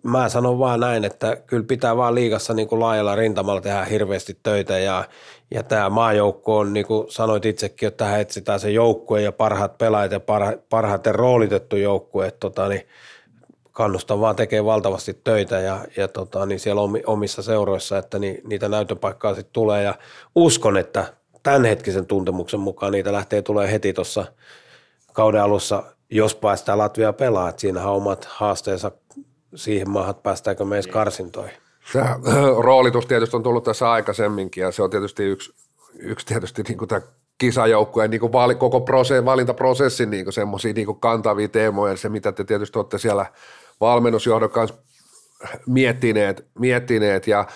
mä 0.02 0.28
sanon 0.28 0.58
vaan 0.58 0.80
näin, 0.80 1.04
että 1.04 1.36
kyllä 1.46 1.64
pitää 1.68 1.96
vaan 1.96 2.14
liigassa 2.14 2.54
niin 2.54 2.68
kuin 2.68 2.80
laajalla 2.80 3.14
rintamalla 3.14 3.60
tehdä 3.60 3.84
hirveästi 3.84 4.38
töitä 4.42 4.78
ja, 4.78 5.04
ja 5.50 5.62
tämä 5.62 5.90
maajoukko 5.90 6.58
on, 6.58 6.72
niin 6.72 6.86
kuin 6.86 7.10
sanoit 7.10 7.44
itsekin, 7.44 7.86
että 7.86 8.04
tähän 8.04 8.20
etsitään 8.20 8.60
se 8.60 8.70
joukkue 8.70 9.22
ja 9.22 9.32
parhaat 9.32 9.78
pelaajat 9.78 10.12
ja 10.12 10.20
parha, 10.20 10.52
parhaiten 10.70 11.14
roolitettu 11.14 11.76
joukkue, 11.76 12.26
että 12.26 12.40
tota, 12.40 12.68
niin 12.68 12.88
kannustan 13.74 14.20
vaan 14.20 14.36
tekee 14.36 14.64
valtavasti 14.64 15.20
töitä 15.24 15.60
ja, 15.60 15.84
ja 15.96 16.08
tota, 16.08 16.46
niin 16.46 16.60
siellä 16.60 16.80
omissa 17.06 17.42
seuroissa, 17.42 17.98
että 17.98 18.18
ni, 18.18 18.40
niitä 18.44 18.68
näytöpaikkaa 18.68 19.34
sitten 19.34 19.52
tulee. 19.52 19.82
Ja 19.82 19.94
uskon, 20.34 20.76
että 20.76 21.12
tämänhetkisen 21.42 22.06
tuntemuksen 22.06 22.60
mukaan 22.60 22.92
niitä 22.92 23.12
lähtee 23.12 23.42
tulee 23.42 23.72
heti 23.72 23.92
tuossa 23.92 24.26
kauden 25.12 25.42
alussa, 25.42 25.82
jos 26.10 26.34
päästään 26.34 26.78
Latvia 26.78 27.12
pelaa, 27.12 27.48
että 27.48 27.60
siinähän 27.60 27.90
on 27.90 27.96
omat 27.96 28.24
haasteensa 28.24 28.90
siihen 29.54 29.90
maahan, 29.90 30.10
että 30.10 30.22
päästäänkö 30.22 30.64
me 30.64 30.76
edes 30.76 30.86
karsintoihin. 30.86 31.56
Tämä 31.92 32.18
roolitus 32.58 33.06
tietysti 33.06 33.36
on 33.36 33.42
tullut 33.42 33.64
tässä 33.64 33.90
aikaisemminkin 33.90 34.62
ja 34.62 34.72
se 34.72 34.82
on 34.82 34.90
tietysti 34.90 35.24
yksi, 35.24 35.54
yksi 35.98 36.26
tietysti 36.26 36.62
niin 36.62 36.78
kuin 36.78 36.88
tämä 36.88 37.00
kisajoukkueen 37.38 38.10
niin 38.10 38.32
vaali, 38.32 38.54
koko 38.54 38.80
prose, 38.80 39.24
valintaprosessin 39.24 40.10
niin 40.10 40.32
semmoisia 40.32 40.72
niin 40.72 41.00
kantavia 41.00 41.48
teemoja, 41.48 41.96
se 41.96 42.08
mitä 42.08 42.32
te 42.32 42.44
tietysti 42.44 42.78
olette 42.78 42.98
siellä– 42.98 43.26
valmennusjohdon 43.80 44.50
kanssa 44.50 44.76
miettineet, 45.66 46.46
miettineet 46.58 47.26
ja 47.26 47.46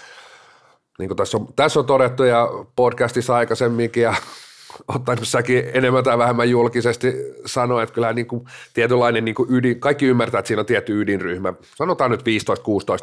niin 0.99 1.09
kuin 1.09 1.17
tässä, 1.17 1.37
on, 1.37 1.49
tässä 1.57 1.81
on 1.81 1.87
todettu 1.87 2.25
ja 2.25 2.49
podcastissa 2.77 3.35
aikaisemminkin 3.35 4.03
ja 4.03 4.15
ottanut 4.95 5.29
säkin 5.29 5.71
enemmän 5.75 6.05
tai 6.05 6.19
vähemmän 6.19 6.51
julkisesti 6.51 7.15
sanoa, 7.47 7.83
että 7.83 7.95
kyllä 7.95 8.13
niin 8.13 8.27
kuin 8.27 8.45
tietynlainen 8.75 9.25
niin 9.25 9.35
kuin 9.35 9.49
ydin, 9.53 9.81
kaikki 9.81 10.07
ymmärtää, 10.07 10.39
että 10.39 10.47
siinä 10.47 10.61
on 10.61 10.67
tietty 10.67 11.01
ydinryhmä, 11.01 11.55
sanotaan 11.77 12.11
nyt 12.11 12.21
15-16 12.21 12.25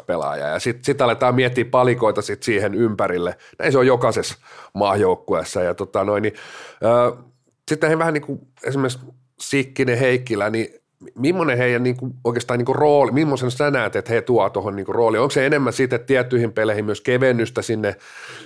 pelaajaa 0.06 0.48
ja 0.48 0.58
sitten 0.58 0.84
sit 0.84 1.00
aletaan 1.02 1.34
miettiä 1.34 1.64
palikoita 1.64 2.22
sit 2.22 2.42
siihen 2.42 2.74
ympärille. 2.74 3.38
Näin 3.58 3.72
se 3.72 3.78
on 3.78 3.86
jokaisessa 3.86 4.36
maajoukkueessa 4.74 5.62
ja 5.62 5.74
tota 5.74 6.04
noin, 6.04 6.22
niin, 6.22 6.34
äh, 6.84 7.24
sitten 7.68 7.98
vähän 7.98 8.14
niin 8.14 8.26
kuin 8.26 8.40
esimerkiksi 8.64 8.98
Sikkinen, 9.40 9.98
Heikkilä, 9.98 10.50
niin 10.50 10.68
millainen 11.14 11.58
heidän 11.58 11.82
niin 11.82 11.96
kuin, 11.96 12.14
oikeastaan 12.24 12.58
niin 12.58 12.66
kuin 12.66 12.76
rooli, 12.76 13.12
millaisen 13.12 13.50
sä 13.50 13.70
näet, 13.70 13.96
että 13.96 14.12
he 14.12 14.20
tuo 14.20 14.50
tuohon 14.50 14.76
niin 14.76 14.88
rooliin? 14.88 15.20
Onko 15.20 15.30
se 15.30 15.46
enemmän 15.46 15.72
siitä, 15.72 15.96
että 15.96 16.06
tiettyihin 16.06 16.52
peleihin 16.52 16.84
myös 16.84 17.00
kevennystä 17.00 17.62
sinne, 17.62 17.96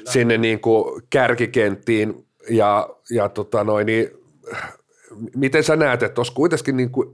sinne 0.09 0.39
niin 0.39 0.61
kuin 0.61 1.03
kärkikenttiin 1.11 2.27
ja, 2.51 2.89
ja 3.11 3.29
tota 3.29 3.65
noin, 3.65 3.87
niin, 3.87 4.11
miten 5.37 5.65
sä 5.65 5.77
näet, 5.77 6.03
että 6.03 6.15
tuossa 6.15 6.35
kuitenkin 6.35 6.77
niin 6.77 6.91
kuin, 6.91 7.09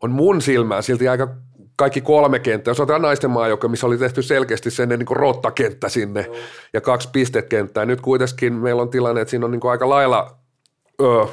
on 0.00 0.10
mun 0.10 0.42
silmään 0.42 0.82
silti 0.82 1.08
aika 1.08 1.28
kaikki 1.76 2.00
kolme 2.00 2.38
kenttää, 2.38 2.70
jos 2.70 2.80
otetaan 2.80 3.02
naisten 3.02 3.30
maajoukko, 3.30 3.68
missä 3.68 3.86
oli 3.86 3.98
tehty 3.98 4.22
selkeästi 4.22 4.70
sen 4.70 4.88
niin 4.88 5.06
kuin 5.06 5.16
rottakenttä 5.16 5.88
sinne 5.88 6.24
Joo. 6.26 6.36
ja 6.72 6.80
kaksi 6.80 7.08
pistekenttää. 7.12 7.84
Nyt 7.84 8.00
kuitenkin 8.00 8.52
meillä 8.52 8.82
on 8.82 8.90
tilanne, 8.90 9.20
että 9.20 9.30
siinä 9.30 9.44
on 9.46 9.50
niin 9.50 9.60
kuin 9.60 9.70
aika 9.70 9.88
lailla 9.88 10.36
öö, 11.02 11.24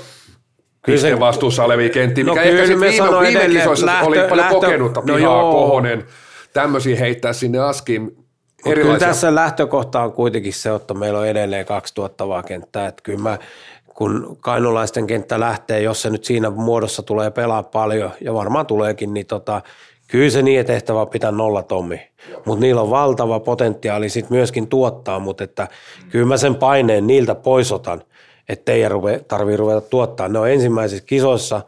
pisteen 0.85 1.19
vastuussa 1.19 1.63
olevia 1.63 1.89
kenttiä, 1.89 2.23
no 2.23 2.33
mikä 2.33 2.43
ehkä 2.43 2.67
sitten 2.67 2.91
viime, 2.91 3.19
viime 3.19 3.47
kisoissa 3.47 3.85
lähtö, 3.85 4.05
oli 4.05 4.17
paljon 4.17 4.37
lähtö, 4.37 4.53
kokenutta 4.53 4.99
no 4.99 5.15
pihaa, 5.15 5.41
no 5.41 5.51
Kohonen, 5.51 6.05
tämmöisiä 6.53 6.99
heittää 6.99 7.33
sinne 7.33 7.59
askiin. 7.59 8.17
Kyllä 8.63 8.99
tässä 8.99 9.35
lähtökohta 9.35 10.01
on 10.01 10.13
kuitenkin 10.13 10.53
se, 10.53 10.75
että 10.75 10.93
meillä 10.93 11.19
on 11.19 11.27
edelleen 11.27 11.65
2000 11.65 12.27
vaan 12.27 12.43
kenttää, 12.43 12.87
että 12.87 13.03
kyllä 13.03 13.19
mä, 13.19 13.37
kun 13.85 14.37
kainulaisten 14.39 15.07
kenttä 15.07 15.39
lähtee, 15.39 15.81
jos 15.81 16.01
se 16.01 16.09
nyt 16.09 16.23
siinä 16.23 16.49
muodossa 16.49 17.03
tulee 17.03 17.31
pelaa 17.31 17.63
paljon, 17.63 18.11
ja 18.21 18.33
varmaan 18.33 18.65
tuleekin, 18.65 19.13
niin 19.13 19.25
tota, 19.25 19.61
kyllä 20.07 20.29
se 20.29 20.41
niin 20.41 20.65
tehtävä 20.65 21.05
pitää 21.05 21.31
nolla 21.31 21.63
tommi. 21.63 22.01
Mutta 22.45 22.61
niillä 22.61 22.81
on 22.81 22.89
valtava 22.89 23.39
potentiaali 23.39 24.09
sitten 24.09 24.37
myöskin 24.37 24.67
tuottaa, 24.67 25.19
mutta 25.19 25.43
että 25.43 25.67
kyllä 26.09 26.25
mä 26.25 26.37
sen 26.37 26.55
paineen 26.55 27.07
niiltä 27.07 27.35
poisotan– 27.35 28.01
että 28.49 28.65
teidän 28.65 28.91
tarvii 29.27 29.57
ruveta 29.57 29.81
tuottaa. 29.81 30.27
Ne 30.27 30.39
on 30.39 30.49
ensimmäisissä 30.49 31.05
kisoissa, 31.05 31.61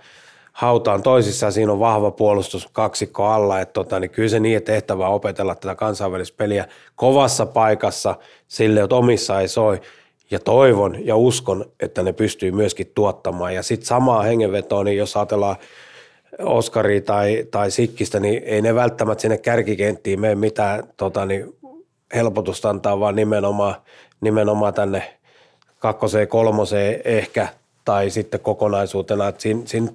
hautaan 0.52 1.04
toisissa 1.04 1.52
siinä 1.52 1.72
on 1.72 1.80
vahva 1.80 2.12
puolustus 2.12 2.68
kaksikko 2.72 3.26
alla, 3.26 3.60
että 3.60 3.74
tota, 3.74 4.00
niin 4.00 4.12
kyllä 4.12 4.30
se 4.30 4.40
niin 4.40 4.64
tehtävä 4.64 5.08
opetella 5.08 5.56
tätä 5.56 5.76
kansainvälistä 5.76 6.38
peliä 6.38 6.68
kovassa 6.96 7.46
paikassa 7.46 8.16
sille, 8.48 8.82
että 8.82 8.96
omissa 8.96 9.42
ei 9.42 9.48
soi. 9.48 9.82
Ja 10.32 10.40
toivon 10.40 11.06
ja 11.06 11.16
uskon, 11.16 11.66
että 11.80 12.04
ne 12.04 12.14
pystyy 12.14 12.52
myöskin 12.52 12.92
tuottamaan. 12.96 13.56
Ja 13.56 13.64
sitten 13.64 13.88
samaa 13.88 14.24
hengenvetoa, 14.24 14.84
niin 14.84 14.98
jos 14.98 15.18
ajatellaan 15.18 15.56
Oskari 16.40 17.02
tai, 17.02 17.48
tai 17.52 17.72
Sikkistä, 17.72 18.20
niin 18.20 18.44
ei 18.46 18.62
ne 18.62 18.76
välttämättä 18.76 19.22
sinne 19.22 19.38
kärkikenttiin 19.38 20.20
mene 20.20 20.36
mitään 20.36 20.84
tota, 20.98 21.26
niin 21.26 21.56
helpotusta 22.16 22.70
antaa, 22.70 23.00
vaan 23.00 23.16
nimenomaan, 23.16 23.76
nimenomaan 24.22 24.74
tänne 24.74 25.17
kakkoseen, 25.80 26.28
kolmoseen 26.28 27.02
ehkä, 27.06 27.48
tai 27.86 28.10
sitten 28.10 28.40
kokonaisuutena. 28.40 29.28
Että 29.28 29.42
siinä, 29.42 29.62
siinä, 29.66 29.88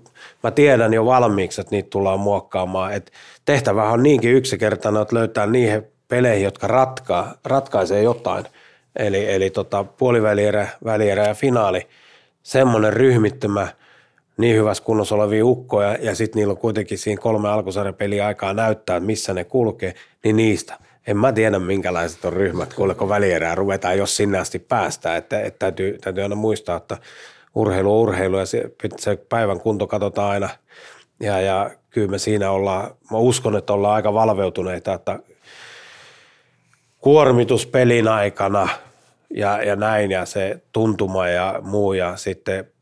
mä 0.42 0.50
tiedän 0.50 0.94
jo 0.94 1.06
valmiiksi, 1.06 1.60
että 1.60 1.70
niitä 1.70 1.90
tullaan 1.90 2.20
muokkaamaan. 2.20 2.92
Et 2.92 3.12
tehtävä 3.44 3.90
on 3.90 4.02
niinkin 4.02 4.32
yksinkertainen, 4.32 5.02
että 5.02 5.16
löytää 5.16 5.46
niihin 5.46 5.82
peleihin, 6.08 6.44
jotka 6.44 6.66
ratkaa, 6.66 7.34
ratkaisee 7.44 8.02
jotain. 8.02 8.44
Eli, 8.96 9.32
eli 9.32 9.50
tota, 9.50 9.84
puolivälierä, 9.84 10.68
välierä 10.84 11.28
ja 11.28 11.34
finaali. 11.34 11.86
Semmoinen 12.42 12.92
ryhmittymä, 12.92 13.68
niin 14.36 14.56
hyvässä 14.56 14.84
kunnossa 14.84 15.14
olevia 15.14 15.46
ukkoja, 15.46 15.96
ja 16.00 16.14
sitten 16.14 16.40
niillä 16.40 16.50
on 16.50 16.58
kuitenkin 16.58 16.98
siinä 16.98 17.22
kolme 17.22 17.48
alkusarjapeliä 17.48 18.26
aikaa 18.26 18.54
näyttää, 18.54 18.96
että 18.96 19.06
missä 19.06 19.34
ne 19.34 19.44
kulkee, 19.44 19.94
niin 20.24 20.36
niistä– 20.36 20.78
en 21.06 21.16
mä 21.16 21.32
tiedä 21.32 21.58
minkälaiset 21.58 22.24
on 22.24 22.32
ryhmät, 22.32 22.74
kuuleko 22.74 23.08
välierää 23.08 23.54
ruvetaan, 23.54 23.98
jos 23.98 24.16
sinne 24.16 24.38
asti 24.38 24.58
päästään. 24.58 25.18
Että, 25.18 25.40
että 25.40 25.58
täytyy, 25.58 25.98
täytyy 25.98 26.22
aina 26.22 26.34
muistaa, 26.34 26.76
että 26.76 26.98
urheilu 27.54 27.94
on 27.94 28.00
urheilu 28.00 28.38
ja 28.38 28.46
se, 28.46 28.62
se 28.98 29.16
päivän 29.16 29.60
kunto 29.60 29.86
katsotaan 29.86 30.30
aina. 30.30 30.48
Ja, 31.20 31.40
ja 31.40 31.70
kyllä 31.90 32.08
me 32.08 32.18
siinä 32.18 32.50
ollaan, 32.50 32.94
mä 33.10 33.18
uskon, 33.18 33.56
että 33.56 33.72
ollaan 33.72 33.94
aika 33.94 34.14
valveutuneita, 34.14 34.94
että 34.94 35.18
kuormitus 36.98 37.66
pelin 37.66 38.08
aikana 38.08 38.68
ja, 39.30 39.62
ja 39.62 39.76
näin 39.76 40.10
ja 40.10 40.26
se 40.26 40.62
tuntuma 40.72 41.28
ja 41.28 41.60
muu 41.62 41.92
ja 41.92 42.16
sitten 42.16 42.72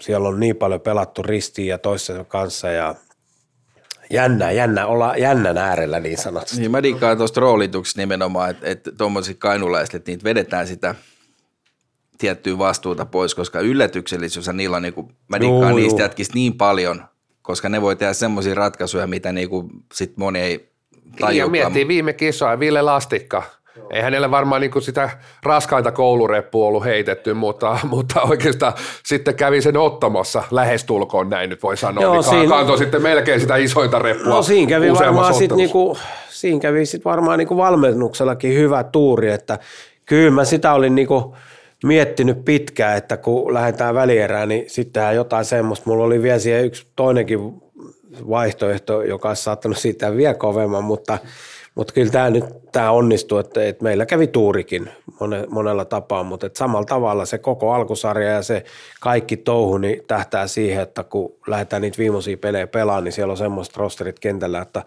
siellä 0.00 0.28
on 0.28 0.40
niin 0.40 0.56
paljon 0.56 0.80
pelattu 0.80 1.22
ristiin 1.22 1.68
ja 1.68 1.78
toisessa 1.78 2.24
kanssa 2.24 2.70
ja 2.70 2.94
jännä, 4.10 4.50
jännä, 4.50 4.86
olla 4.86 5.16
jännän 5.16 5.58
äärellä 5.58 6.00
niin 6.00 6.18
sanotusti. 6.18 6.60
Niin 6.60 6.70
mä 6.70 6.82
diikkaan 6.82 7.16
tuosta 7.16 7.40
roolituksesta 7.40 8.00
nimenomaan, 8.00 8.50
että, 8.50 8.66
että 8.66 8.92
tuommoiset 8.92 9.38
kainulaiset, 9.38 9.94
että 9.94 10.10
niitä 10.10 10.24
vedetään 10.24 10.66
sitä 10.66 10.94
tiettyä 12.18 12.58
vastuuta 12.58 13.06
pois, 13.06 13.34
koska 13.34 13.60
yllätyksellisyys 13.60 14.48
on 14.48 14.56
niillä, 14.56 14.80
niin 14.80 14.94
kuin, 14.94 15.08
mä 15.28 15.40
diikkaan 15.40 15.76
niistä 15.76 16.02
jätkistä 16.02 16.34
niin 16.34 16.54
paljon, 16.54 17.04
koska 17.42 17.68
ne 17.68 17.82
voi 17.82 17.96
tehdä 17.96 18.12
semmoisia 18.12 18.54
ratkaisuja, 18.54 19.06
mitä 19.06 19.32
niin 19.32 19.48
kuin 19.48 19.70
sit 19.94 20.16
moni 20.16 20.40
ei 20.40 20.72
tajukaan. 21.20 21.36
Ja 21.36 21.48
miettii 21.48 21.88
viime 21.88 22.12
kisoa, 22.12 22.58
Ville 22.58 22.82
Lastikka, 22.82 23.42
ei 23.90 24.02
hänelle 24.02 24.30
varmaan 24.30 24.60
niin 24.60 24.70
kuin 24.70 24.82
sitä 24.82 25.10
raskainta 25.42 25.92
koulureppua 25.92 26.66
ollut 26.66 26.84
heitetty, 26.84 27.34
mutta, 27.34 27.78
mutta 27.90 28.22
oikeastaan 28.22 28.72
sitten 29.04 29.34
kävi 29.34 29.62
sen 29.62 29.76
ottamassa 29.76 30.42
lähestulkoon 30.50 31.30
näin 31.30 31.50
nyt 31.50 31.62
voi 31.62 31.76
sanoa, 31.76 32.02
Joo, 32.02 32.12
niin 32.12 32.24
siinä, 32.24 32.48
kantoi 32.48 32.78
sitten 32.78 33.02
melkein 33.02 33.40
sitä 33.40 33.56
isointa 33.56 33.98
reppua 33.98 34.34
No 34.34 34.42
siinä 34.42 34.68
kävi 34.68 34.92
varmaan 34.92 35.34
sitten 35.34 35.56
niinku, 35.56 35.98
siinä 36.28 36.60
kävi 36.60 36.86
sit 36.86 37.04
varmaan 37.04 37.38
niinku 37.38 37.56
valmennuksellakin 37.56 38.54
hyvä 38.54 38.84
tuuri, 38.84 39.30
että 39.30 39.58
kyllä 40.06 40.30
mä 40.30 40.44
sitä 40.44 40.72
olin 40.72 40.94
niinku 40.94 41.36
miettinyt 41.84 42.44
pitkään, 42.44 42.96
että 42.96 43.16
kun 43.16 43.54
lähdetään 43.54 43.94
välierään, 43.94 44.48
niin 44.48 44.64
sittenhän 44.66 45.16
jotain 45.16 45.44
semmoista. 45.44 45.90
Mulla 45.90 46.04
oli 46.04 46.22
vielä 46.22 46.38
siihen 46.38 46.64
yksi 46.64 46.86
toinenkin 46.96 47.40
vaihtoehto, 48.28 49.02
joka 49.02 49.28
olisi 49.28 49.42
saattanut 49.42 49.78
siitä 49.78 50.16
vielä 50.16 50.34
kovemman, 50.34 50.84
mutta– 50.84 51.18
mutta 51.74 51.92
kyllä 51.92 52.10
tämä 52.12 52.30
nyt 52.30 52.44
tämä 52.72 52.90
onnistuu, 52.90 53.38
että, 53.38 53.64
että 53.64 53.82
meillä 53.82 54.06
kävi 54.06 54.26
tuurikin 54.26 54.90
mone, 55.20 55.46
monella 55.50 55.84
tapaa, 55.84 56.22
mutta 56.22 56.46
että 56.46 56.58
samalla 56.58 56.84
tavalla 56.84 57.26
se 57.26 57.38
koko 57.38 57.72
alkusarja 57.72 58.30
ja 58.30 58.42
se 58.42 58.64
kaikki 59.00 59.36
touhu 59.36 59.78
niin 59.78 60.02
tähtää 60.06 60.46
siihen, 60.46 60.82
että 60.82 61.04
kun 61.04 61.34
lähdetään 61.46 61.82
niitä 61.82 61.98
viimeisiä 61.98 62.36
pelejä 62.36 62.66
pelaamaan, 62.66 63.04
niin 63.04 63.12
siellä 63.12 63.30
on 63.30 63.36
semmoiset 63.36 63.76
rosterit 63.76 64.18
kentällä, 64.18 64.60
että 64.62 64.82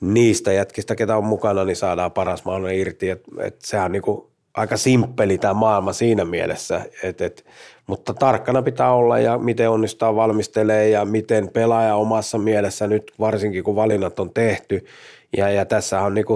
niistä 0.00 0.52
jätkistä, 0.52 0.96
ketä 0.96 1.16
on 1.16 1.24
mukana, 1.24 1.64
niin 1.64 1.76
saadaan 1.76 2.12
paras 2.12 2.44
mahdollinen 2.44 2.78
irti. 2.78 3.10
Et, 3.10 3.22
et 3.38 3.56
sehän 3.62 3.84
on 3.84 3.92
niinku 3.92 4.30
aika 4.54 4.76
simppeli 4.76 5.38
tämä 5.38 5.54
maailma 5.54 5.92
siinä 5.92 6.24
mielessä, 6.24 6.80
et, 7.02 7.20
et, 7.20 7.44
mutta 7.86 8.14
tarkkana 8.14 8.62
pitää 8.62 8.92
olla 8.92 9.18
ja 9.18 9.38
miten 9.38 9.70
onnistaa 9.70 10.16
valmistelee 10.16 10.88
ja 10.88 11.04
miten 11.04 11.48
pelaaja 11.48 11.96
omassa 11.96 12.38
mielessä 12.38 12.86
nyt, 12.86 13.12
varsinkin 13.20 13.64
kun 13.64 13.76
valinnat 13.76 14.20
on 14.20 14.30
tehty, 14.34 14.84
ja, 15.36 15.50
ja 15.50 15.64
tässä 15.64 16.00
on 16.00 16.14
niin 16.14 16.26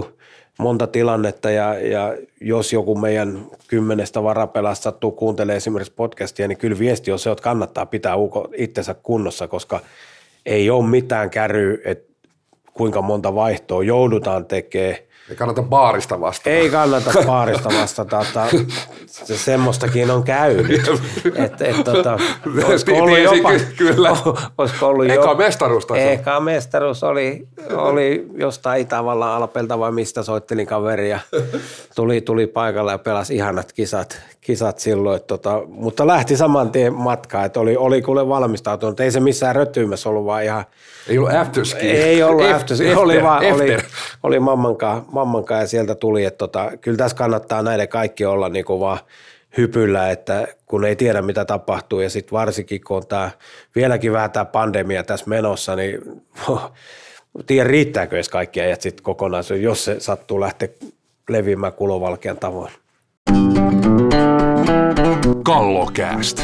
monta 0.59 0.87
tilannetta 0.87 1.51
ja, 1.51 1.75
ja 1.75 2.17
jos 2.41 2.73
joku 2.73 2.95
meidän 2.95 3.47
kymmenestä 3.69 4.23
varapelasta 4.23 4.83
sattuu 4.83 5.13
kuuntelemaan 5.13 5.57
esimerkiksi 5.57 5.93
podcastia, 5.97 6.49
niin 6.49 6.59
kyllä 6.59 6.79
viesti 6.79 7.13
on 7.13 7.19
se, 7.19 7.31
että 7.31 7.43
kannattaa 7.43 7.87
pitää 7.87 8.17
uko 8.17 8.49
itsensä 8.57 8.95
kunnossa, 8.95 9.49
koska 9.49 9.81
ei 10.47 10.71
ole 10.71 10.87
mitään 10.87 11.31
käryä, 11.31 11.79
että 11.85 12.13
kuinka 12.75 13.03
monta 13.03 13.35
vaihtoa 13.35 13.85
joudutaan 13.85 14.47
tekemään 14.47 15.06
ei 15.31 15.37
kannata 15.37 15.63
baarista 15.63 16.21
vastata. 16.21 16.51
Ei 16.51 16.71
kannata 16.71 17.11
baarista 17.27 17.69
vastata. 17.81 18.21
Että 18.21 18.49
se 19.07 19.39
semmoistakin 19.39 20.11
on 20.11 20.23
käynyt. 20.23 20.67
Et, 21.35 21.63
et, 21.63 21.85
tota, 21.85 22.19
olisiko 22.69 22.93
ollut 22.93 23.19
jopa, 23.19 23.51
kyllä. 23.77 24.17
Olisiko 24.59 24.87
ollut 24.87 25.11
Eka 25.11 25.31
jo, 25.31 25.35
mestaruus 25.35 25.87
Eka 25.95 26.41
mestaruus 26.41 27.03
oli, 27.03 27.49
oli 27.71 28.27
jostain 28.35 28.83
Itävallan 28.83 29.31
alpelta 29.31 29.79
vai 29.79 29.93
mistä 29.93 30.23
soittelin 30.23 30.67
kaveria. 30.67 31.21
Tuli, 31.95 32.21
tuli 32.21 32.47
paikalle 32.47 32.93
ja 32.93 32.99
pelasi 32.99 33.37
ihanat 33.37 33.73
kisat, 33.73 34.21
kisat 34.41 34.79
silloin. 34.79 35.17
Et, 35.17 35.27
tota, 35.27 35.63
mutta 35.67 36.07
lähti 36.07 36.37
saman 36.37 36.71
tien 36.71 36.95
matkaan. 36.95 37.47
Että 37.47 37.61
oli, 37.61 37.77
oli 37.77 38.03
kuule 38.03 38.29
valmistautunut. 38.29 39.01
Ei 39.01 39.11
se 39.11 39.21
missään 39.21 39.57
rötyymässä 39.57 40.09
ollut, 40.09 40.25
vaan 40.25 40.45
ihan– 40.45 40.65
ei 41.09 41.19
ollut 41.19 41.35
afterski. 41.35 41.91
Ei 41.91 42.23
ollut 42.23 42.51
afterski, 42.51 42.95
oli 42.95 43.23
vaan, 43.23 43.45
oli, 43.55 43.77
oli 44.23 44.41
mammankaan, 44.41 45.05
mammankaan 45.13 45.61
ja 45.61 45.67
sieltä 45.67 45.95
tuli, 45.95 46.25
että 46.25 46.39
tota, 46.39 46.73
kyllä 46.81 46.97
tässä 46.97 47.17
kannattaa 47.17 47.63
näiden 47.63 47.89
kaikki 47.89 48.25
olla 48.25 48.49
niinku 48.49 48.81
vaan 48.81 48.99
hypyllä, 49.57 50.11
että 50.11 50.49
kun 50.67 50.85
ei 50.85 50.97
tiedä 50.97 51.23
mitä 51.23 51.45
tapahtuu 51.45 52.01
ja 52.01 52.11
sitten 52.11 52.33
varsinkin 52.33 52.81
kun 52.87 52.97
on 52.97 53.07
tämä 53.07 53.31
vieläkin 53.75 54.13
vähän 54.13 54.31
tämä 54.31 54.45
pandemia 54.45 55.03
tässä 55.03 55.27
menossa, 55.29 55.77
niin 55.77 56.01
tiedä 57.47 57.69
riittääkö 57.69 58.17
edes 58.17 58.29
kaikki 58.29 58.61
ajat 58.61 58.81
sitten 58.81 59.03
kokonaisuus, 59.05 59.61
jos 59.61 59.85
se 59.85 60.01
sattuu 60.01 60.41
lähteä 60.41 60.69
leviämään 61.29 61.73
kulovalkean 61.73 62.37
tavoin. 62.37 62.73
Kallokääst. 65.45 66.43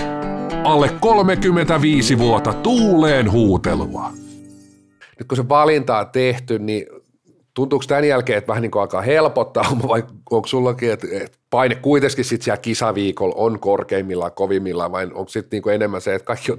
Alle 0.65 0.91
35 1.01 2.19
vuotta 2.19 2.53
tuuleen 2.53 3.33
huutelua 3.33 4.13
nyt 5.23 5.29
kun 5.29 5.37
se 5.37 5.49
valinta 5.49 5.99
on 5.99 6.11
tehty, 6.11 6.59
niin 6.59 6.87
tuntuuko 7.55 7.85
tämän 7.89 8.05
jälkeen, 8.05 8.39
että 8.39 8.49
vähän 8.49 8.63
niin 8.63 8.71
kuin 8.71 8.81
alkaa 8.81 9.03
helpottaa, 9.03 9.65
vai 9.89 10.05
onko 10.31 10.49
sullakin, 10.49 10.93
että, 10.93 11.07
paine 11.51 11.75
kuitenkin 11.75 12.25
sitten 12.25 12.45
siellä 12.45 12.63
kisaviikolla 12.63 13.35
on 13.39 13.61
korkeimmillaan, 13.61 14.33
kovimmillaan, 14.33 14.93
vai 14.93 15.05
onko 15.05 15.29
sitten 15.29 15.63
niin 15.65 15.75
enemmän 15.75 16.01
se, 16.01 16.15
että 16.15 16.27
kaikki, 16.27 16.53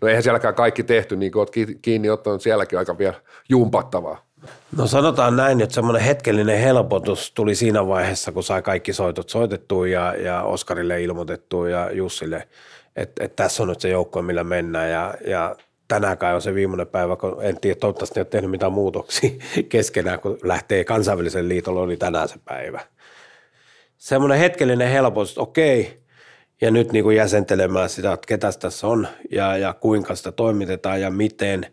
no 0.00 0.08
eihän 0.08 0.22
sielläkään 0.22 0.54
kaikki 0.54 0.82
tehty, 0.82 1.16
niin 1.16 1.32
kuin 1.32 1.40
olet 1.40 1.78
kiinni 1.82 2.10
ottanut 2.10 2.42
sielläkin 2.42 2.78
aika 2.78 2.98
vielä 2.98 3.14
jumpattavaa. 3.48 4.24
No 4.76 4.86
sanotaan 4.86 5.36
näin, 5.36 5.60
että 5.60 5.74
semmoinen 5.74 6.02
hetkellinen 6.02 6.58
helpotus 6.58 7.32
tuli 7.32 7.54
siinä 7.54 7.86
vaiheessa, 7.86 8.32
kun 8.32 8.42
sai 8.42 8.62
kaikki 8.62 8.92
soitot 8.92 9.28
soitettua 9.28 9.88
ja, 9.88 10.14
ja 10.14 10.42
Oskarille 10.42 11.02
ilmoitettua 11.02 11.68
ja 11.68 11.92
Jussille, 11.92 12.48
että, 12.96 13.24
että 13.24 13.42
tässä 13.42 13.62
on 13.62 13.68
nyt 13.68 13.80
se 13.80 13.88
joukko, 13.88 14.22
millä 14.22 14.44
mennään 14.44 14.90
ja, 14.90 15.14
ja 15.26 15.56
tänään 15.90 16.18
kai 16.18 16.34
on 16.34 16.42
se 16.42 16.54
viimeinen 16.54 16.86
päivä, 16.86 17.16
kun 17.16 17.36
en 17.40 17.60
tiedä, 17.60 17.80
toivottavasti 17.80 18.20
ei 18.20 18.22
ole 18.22 18.28
tehnyt 18.30 18.50
mitään 18.50 18.72
muutoksia 18.72 19.30
keskenään, 19.68 20.20
kun 20.20 20.38
lähtee 20.42 20.84
kansainvälisen 20.84 21.48
liitolle, 21.48 21.80
oli 21.80 21.96
tänään 21.96 22.28
se 22.28 22.36
päivä. 22.44 22.80
Semmoinen 23.96 24.38
hetkellinen 24.38 24.88
helpotus, 24.88 25.30
että 25.30 25.40
okei, 25.40 26.00
ja 26.60 26.70
nyt 26.70 26.92
niin 26.92 27.04
kuin 27.04 27.16
jäsentelemään 27.16 27.88
sitä, 27.88 28.12
että 28.12 28.26
ketä 28.26 28.52
tässä 28.60 28.86
on 28.86 29.08
ja, 29.30 29.56
ja 29.56 29.72
kuinka 29.72 30.14
sitä 30.14 30.32
toimitetaan 30.32 31.00
ja 31.00 31.10
miten, 31.10 31.66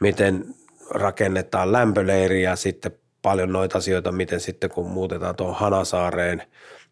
miten 0.00 0.44
rakennetaan 0.90 1.72
lämpöleiri 1.72 2.42
ja 2.42 2.56
sitten 2.56 2.92
paljon 3.22 3.52
noita 3.52 3.78
asioita, 3.78 4.12
miten 4.12 4.40
sitten 4.40 4.70
kun 4.70 4.90
muutetaan 4.90 5.36
tuohon 5.36 5.56
Hanasaareen, 5.56 6.42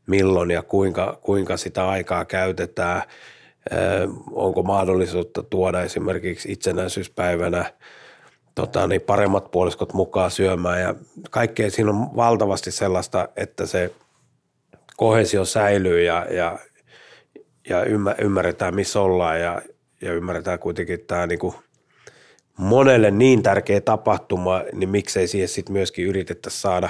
milloin 0.07 0.51
ja 0.51 0.63
kuinka, 0.63 1.19
kuinka 1.23 1.57
sitä 1.57 1.89
aikaa 1.89 2.25
käytetään– 2.25 3.03
onko 4.33 4.63
mahdollisuutta 4.63 5.43
tuoda 5.43 5.83
esimerkiksi 5.83 6.53
itsenäisyyspäivänä 6.53 7.73
tota, 8.55 8.87
niin 8.87 9.01
paremmat 9.01 9.51
puoliskot 9.51 9.93
mukaan 9.93 10.31
syömään 10.31 10.81
ja 10.81 10.95
kaikkea 11.31 11.71
siinä 11.71 11.91
on 11.91 12.17
valtavasti 12.17 12.71
sellaista, 12.71 13.29
että 13.37 13.67
se 13.67 13.93
kohesio 14.97 15.45
säilyy 15.45 16.03
ja, 16.03 16.27
ja, 16.31 16.59
ja 17.69 17.85
ymmärretään 18.19 18.75
missä 18.75 19.01
ollaan 19.01 19.41
ja, 19.41 19.63
ja 20.01 20.13
ymmärretään 20.13 20.59
kuitenkin 20.59 21.01
tämä 21.07 21.27
niin 21.27 21.39
kuin 21.39 21.55
monelle 22.57 23.11
niin 23.11 23.43
tärkeä 23.43 23.81
tapahtuma, 23.81 24.63
niin 24.73 24.89
miksei 24.89 25.29
siihen 25.29 25.49
sitten 25.49 25.73
myöskin 25.73 26.07
yritettäisiin 26.07 26.61
saada. 26.61 26.89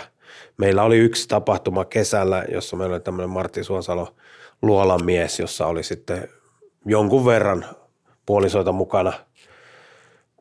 Meillä 0.56 0.82
oli 0.82 0.98
yksi 0.98 1.28
tapahtuma 1.28 1.84
kesällä, 1.84 2.44
jossa 2.52 2.76
meillä 2.76 2.94
oli 2.94 3.00
tämmöinen 3.00 3.30
Martti 3.30 3.64
Suosalo 3.64 4.14
luolamies, 4.62 5.38
jossa 5.38 5.66
oli 5.66 5.82
sitten 5.82 6.28
jonkun 6.84 7.26
verran 7.26 7.64
puolisoita 8.26 8.72
mukana, 8.72 9.12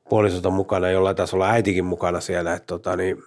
puolisoita 0.09 0.49
mukana, 0.49 0.89
jollain 0.89 1.15
tasolla 1.15 1.49
äitikin 1.49 1.85
mukana 1.85 2.21
siellä, 2.21 2.53
että 2.53 2.67
tota, 2.67 2.95
niin, 2.95 3.23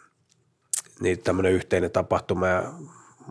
niin 1.01 1.19
tämmöinen 1.19 1.53
yhteinen 1.53 1.91
tapahtuma 1.91 2.49
ja 2.49 2.73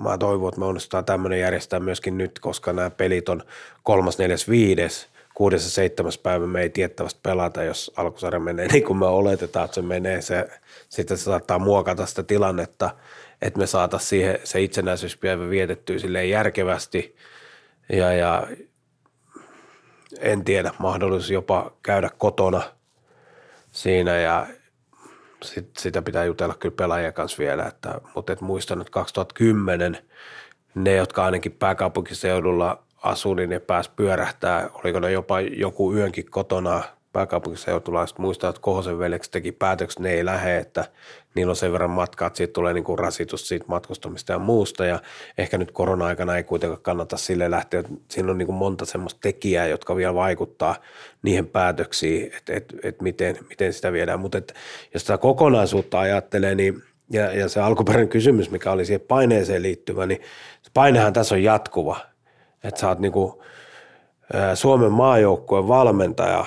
mä 0.03 0.17
toivon, 0.17 0.49
että 0.49 0.59
me 0.59 0.65
onnistutaan 0.65 1.05
tämmöinen 1.05 1.39
järjestää 1.39 1.79
myöskin 1.79 2.17
nyt, 2.17 2.39
koska 2.39 2.73
nämä 2.73 2.89
pelit 2.89 3.29
on 3.29 3.43
kolmas, 3.84 4.17
neljäs, 4.17 4.49
viides, 4.49 5.07
kuudes 5.34 5.63
ja 5.63 5.69
seitsemäs 5.69 6.17
päivä. 6.17 6.47
Me 6.47 6.61
ei 6.61 6.69
tiettävästi 6.69 7.19
pelata, 7.23 7.63
jos 7.63 7.91
alkusarja 7.97 8.39
menee 8.39 8.67
niin 8.67 8.84
kuin 8.84 8.97
me 8.97 9.05
oletetaan, 9.05 9.65
että 9.65 9.75
se 9.75 9.82
menee, 9.82 10.21
se, 10.21 10.47
sitten 10.89 11.17
se 11.17 11.23
saattaa 11.23 11.59
muokata 11.59 12.05
sitä 12.05 12.23
tilannetta, 12.23 12.89
että 13.41 13.59
me 13.59 13.67
saataisiin 13.67 14.09
siihen 14.09 14.39
se 14.43 14.61
itsenäisyyspäivä 14.61 15.49
vietettyä 15.49 15.99
silleen 15.99 16.29
järkevästi. 16.29 17.15
Ja, 17.89 18.13
ja 18.13 18.47
en 20.20 20.43
tiedä, 20.43 20.72
mahdollisuus 20.78 21.32
jopa 21.32 21.72
käydä 21.84 22.09
kotona 22.18 22.62
siinä 23.72 24.18
ja 24.18 24.47
sit, 25.43 25.70
sitä 25.78 26.01
pitää 26.01 26.26
jutella 26.26 26.53
kyllä 26.53 26.76
pelaajien 26.76 27.14
kanssa 27.14 27.38
vielä, 27.38 27.66
että, 27.66 28.01
mutta 28.16 28.34
et 28.34 28.41
muistan, 28.41 28.82
että 28.82 28.91
2010 28.91 29.97
ne, 30.76 30.95
jotka 30.95 31.26
ainakin 31.26 31.51
pääkaupunkiseudulla 31.51 32.84
asuu, 33.03 33.34
niin 33.34 33.49
ne 33.49 33.59
pääs 33.59 33.89
pyörähtää, 33.89 34.70
oliko 34.74 34.99
ne 34.99 35.12
jopa 35.12 35.41
joku 35.41 35.93
yönkin 35.93 36.32
kotona 36.32 36.84
pääkaupunkiseutulaiset 37.14 38.18
muistaa, 38.18 38.49
että 38.49 38.62
Kohosen 38.62 38.99
veljeksi 38.99 39.32
teki 39.32 39.51
päätöksen, 39.51 40.03
ne 40.03 40.12
ei 40.12 40.26
lähde, 40.26 40.57
että 40.57 40.86
niillä 41.36 41.51
on 41.51 41.55
sen 41.55 41.72
verran 41.72 41.89
matkaa, 41.89 42.28
että 42.28 42.38
siitä 42.38 42.53
tulee 42.53 42.74
niin 42.74 42.84
kuin 42.84 42.99
rasitus 42.99 43.47
siitä 43.47 43.66
matkustamista 43.68 44.32
ja 44.32 44.39
muusta. 44.39 44.86
Ja 44.86 44.99
ehkä 45.38 45.57
nyt 45.57 45.72
korona-aikana 45.72 46.38
ei 46.38 46.43
kuitenkaan 46.43 46.82
kannata 46.82 47.18
sille 47.18 47.51
lähteä, 47.51 47.80
että 47.80 47.93
siinä 48.09 48.32
on 48.32 48.45
kuin 48.45 48.55
monta 48.55 48.86
semmoista 48.86 49.20
tekijää, 49.22 49.68
jotka 49.68 49.95
vielä 49.95 50.14
vaikuttaa 50.14 50.76
niihin 51.22 51.47
päätöksiin, 51.47 52.32
että, 52.38 52.53
että, 52.53 52.76
että 52.84 53.03
miten, 53.03 53.38
miten 53.49 53.74
sitä 53.74 53.91
viedään. 53.91 54.20
Mutta 54.20 54.38
jos 54.93 55.01
sitä 55.01 55.18
kokonaisuutta 55.18 55.99
ajattelee, 55.99 56.55
niin 56.55 56.84
ja, 57.09 57.34
ja 57.34 57.49
se 57.49 57.59
alkuperäinen 57.59 58.09
kysymys, 58.09 58.51
mikä 58.51 58.72
oli 58.72 58.86
siihen 58.86 59.01
paineeseen 59.07 59.64
liittyvä, 59.64 60.05
niin 60.05 60.22
painehan 60.74 61.14
tässä 61.14 61.36
on 61.36 61.43
jatkuva. 61.43 61.99
Että 62.64 62.80
sä 62.80 62.88
oot 62.88 62.99
niin 62.99 63.12
kuin, 63.12 63.34
Suomen 64.53 64.91
maajoukkueen 64.91 65.68
valmentaja 65.68 66.45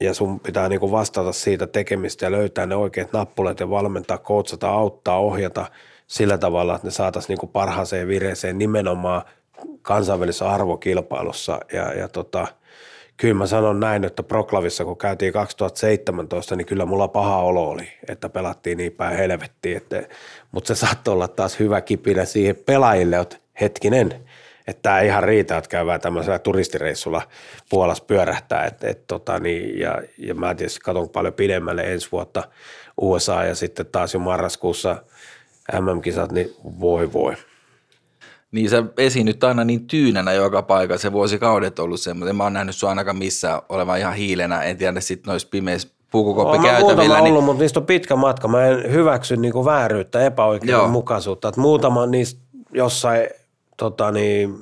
ja 0.00 0.14
sun 0.14 0.40
pitää 0.40 0.68
niinku 0.68 0.90
vastata 0.90 1.32
siitä 1.32 1.66
tekemistä 1.66 2.26
ja 2.26 2.30
löytää 2.30 2.66
ne 2.66 2.74
oikeat 2.74 3.12
nappulat 3.12 3.60
ja 3.60 3.70
valmentaa, 3.70 4.18
koutsata, 4.18 4.68
auttaa, 4.68 5.18
ohjata 5.18 5.66
sillä 6.06 6.38
tavalla, 6.38 6.74
että 6.74 6.86
ne 6.86 6.90
saataisiin 6.90 7.28
niinku 7.28 7.46
parhaaseen 7.46 8.08
vireeseen 8.08 8.58
nimenomaan 8.58 9.22
kansainvälisessä 9.82 10.50
arvokilpailussa. 10.50 11.60
Ja, 11.72 11.92
ja 11.92 12.08
tota, 12.08 12.46
kyllä 13.16 13.34
mä 13.34 13.46
sanon 13.46 13.80
näin, 13.80 14.04
että 14.04 14.22
Proklavissa 14.22 14.84
kun 14.84 14.98
käytiin 14.98 15.32
2017, 15.32 16.56
niin 16.56 16.66
kyllä 16.66 16.86
mulla 16.86 17.08
paha 17.08 17.36
olo 17.36 17.68
oli, 17.70 17.88
että 18.08 18.28
pelattiin 18.28 18.78
niin 18.78 18.92
päin 18.92 19.16
helvettiin. 19.16 19.76
Että, 19.76 20.02
mutta 20.52 20.74
se 20.74 20.80
saattoi 20.80 21.14
olla 21.14 21.28
taas 21.28 21.58
hyvä 21.58 21.80
kipinä 21.80 22.24
siihen 22.24 22.56
pelaajille, 22.66 23.18
että 23.18 23.36
hetkinen– 23.60 24.14
että 24.68 24.82
tämä 24.82 25.00
ei 25.00 25.06
ihan 25.06 25.22
riitä, 25.22 25.56
että 25.56 25.70
käydään 25.70 26.00
tämmöisellä 26.00 26.38
turistireissulla 26.38 27.22
Puolassa 27.70 28.04
pyörähtää. 28.04 28.64
Et, 28.64 28.84
et, 28.84 29.06
tota, 29.06 29.38
niin, 29.38 29.78
ja, 29.78 30.02
ja 30.18 30.34
mä 30.34 30.54
tietysti 30.54 30.80
katson 30.80 31.08
paljon 31.08 31.34
pidemmälle 31.34 31.92
ensi 31.92 32.08
vuotta 32.12 32.44
USA 33.00 33.44
ja 33.44 33.54
sitten 33.54 33.86
taas 33.86 34.14
jo 34.14 34.20
marraskuussa 34.20 35.02
MM-kisat, 35.72 36.32
niin 36.32 36.54
voi 36.80 37.12
voi. 37.12 37.34
Niin 38.52 38.70
sä 38.70 38.84
esiinnyt 38.98 39.44
aina 39.44 39.64
niin 39.64 39.86
tyynänä 39.86 40.32
joka 40.32 40.62
paikassa, 40.62 41.02
se 41.02 41.12
vuosikaudet 41.12 41.78
ollut 41.78 42.00
semmoinen. 42.00 42.36
Mä 42.36 42.44
oon 42.44 42.52
nähnyt 42.52 42.76
sua 42.76 42.90
ainakaan 42.90 43.18
missään 43.18 43.62
olevan 43.68 43.98
ihan 43.98 44.14
hiilenä, 44.14 44.62
en 44.62 44.76
tiedä 44.76 45.00
sitten 45.00 45.30
noissa 45.30 45.48
pimeissä 45.50 45.88
pukukoppikäytävillä. 46.10 47.14
Mä 47.14 47.20
niin... 47.20 47.32
ollut, 47.32 47.44
mutta 47.44 47.62
niistä 47.62 47.80
on 47.80 47.86
pitkä 47.86 48.16
matka. 48.16 48.48
Mä 48.48 48.66
en 48.66 48.92
hyväksy 48.92 49.36
niinku 49.36 49.64
vääryyttä, 49.64 50.20
epäoikeudenmukaisuutta. 50.20 51.48
Että 51.48 51.60
muutama 51.60 52.06
niistä 52.06 52.40
jossain 52.72 53.28
tota 53.78 54.10
niin, 54.10 54.58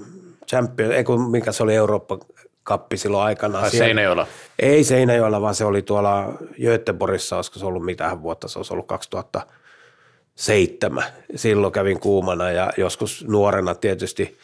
champion, 0.51 0.93
ei 0.93 1.05
kun 1.05 1.31
mikä 1.31 1.53
se 1.53 1.63
oli 1.63 1.75
Eurooppa 1.75 2.19
kappi 2.63 2.97
silloin 2.97 3.25
aikana. 3.25 3.59
Ai 3.59 3.71
Seinäjoella? 3.71 4.27
Ei 4.59 4.85
Seinäjoella, 4.85 5.41
vaan 5.41 5.55
se 5.55 5.65
oli 5.65 5.83
tuolla 5.83 6.33
Göteborgissa, 6.63 7.37
olisiko 7.37 7.59
se 7.59 7.67
ollut 7.67 7.85
mitään 7.85 8.23
vuotta, 8.23 8.49
se 8.49 8.59
olisi 8.59 8.73
ollut 8.73 8.87
2007. 8.87 11.05
Silloin 11.35 11.73
kävin 11.73 12.01
kuumana 12.01 12.51
ja 12.51 12.73
joskus 12.77 13.25
nuorena 13.29 13.75
tietysti 13.75 14.37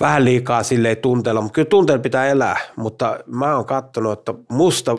vähän 0.00 0.24
liikaa 0.24 0.62
silleen 0.62 0.96
tunteella, 0.96 1.40
mutta 1.40 1.54
kyllä 1.54 1.68
tunteella 1.68 2.02
pitää 2.02 2.26
elää, 2.26 2.56
mutta 2.76 3.18
mä 3.26 3.56
oon 3.56 3.66
katsonut, 3.66 4.18
että 4.18 4.34
musta 4.48 4.96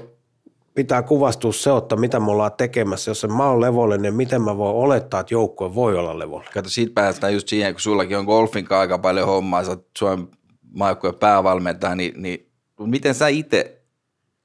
pitää 0.77 1.03
kuvastua 1.03 1.53
se, 1.53 1.69
että 1.77 1.95
mitä 1.95 2.19
me 2.19 2.31
ollaan 2.31 2.51
tekemässä. 2.57 3.11
Jos 3.11 3.27
mä 3.37 3.49
oon 3.49 3.61
levollinen, 3.61 4.01
niin 4.01 4.13
miten 4.13 4.41
mä 4.41 4.57
voin 4.57 4.75
olettaa, 4.75 5.19
että 5.19 5.33
joukkue 5.33 5.75
voi 5.75 5.97
olla 5.97 6.19
levollinen. 6.19 6.53
Kato, 6.53 6.69
siitä 6.69 6.93
päästään 6.93 7.33
just 7.33 7.47
siihen, 7.47 7.73
kun 7.73 7.81
sullakin 7.81 8.17
on 8.17 8.25
golfin 8.25 8.67
aika 8.69 8.97
paljon 8.97 9.27
hommaa, 9.27 9.63
sä 9.63 9.71
oot 9.71 9.87
Suomen 9.97 10.27
maajoukkueen 10.73 11.15
päävalmentaja, 11.15 11.95
niin, 11.95 12.21
niin 12.21 12.51
miten 12.79 13.15
sä 13.15 13.27
itse 13.27 13.81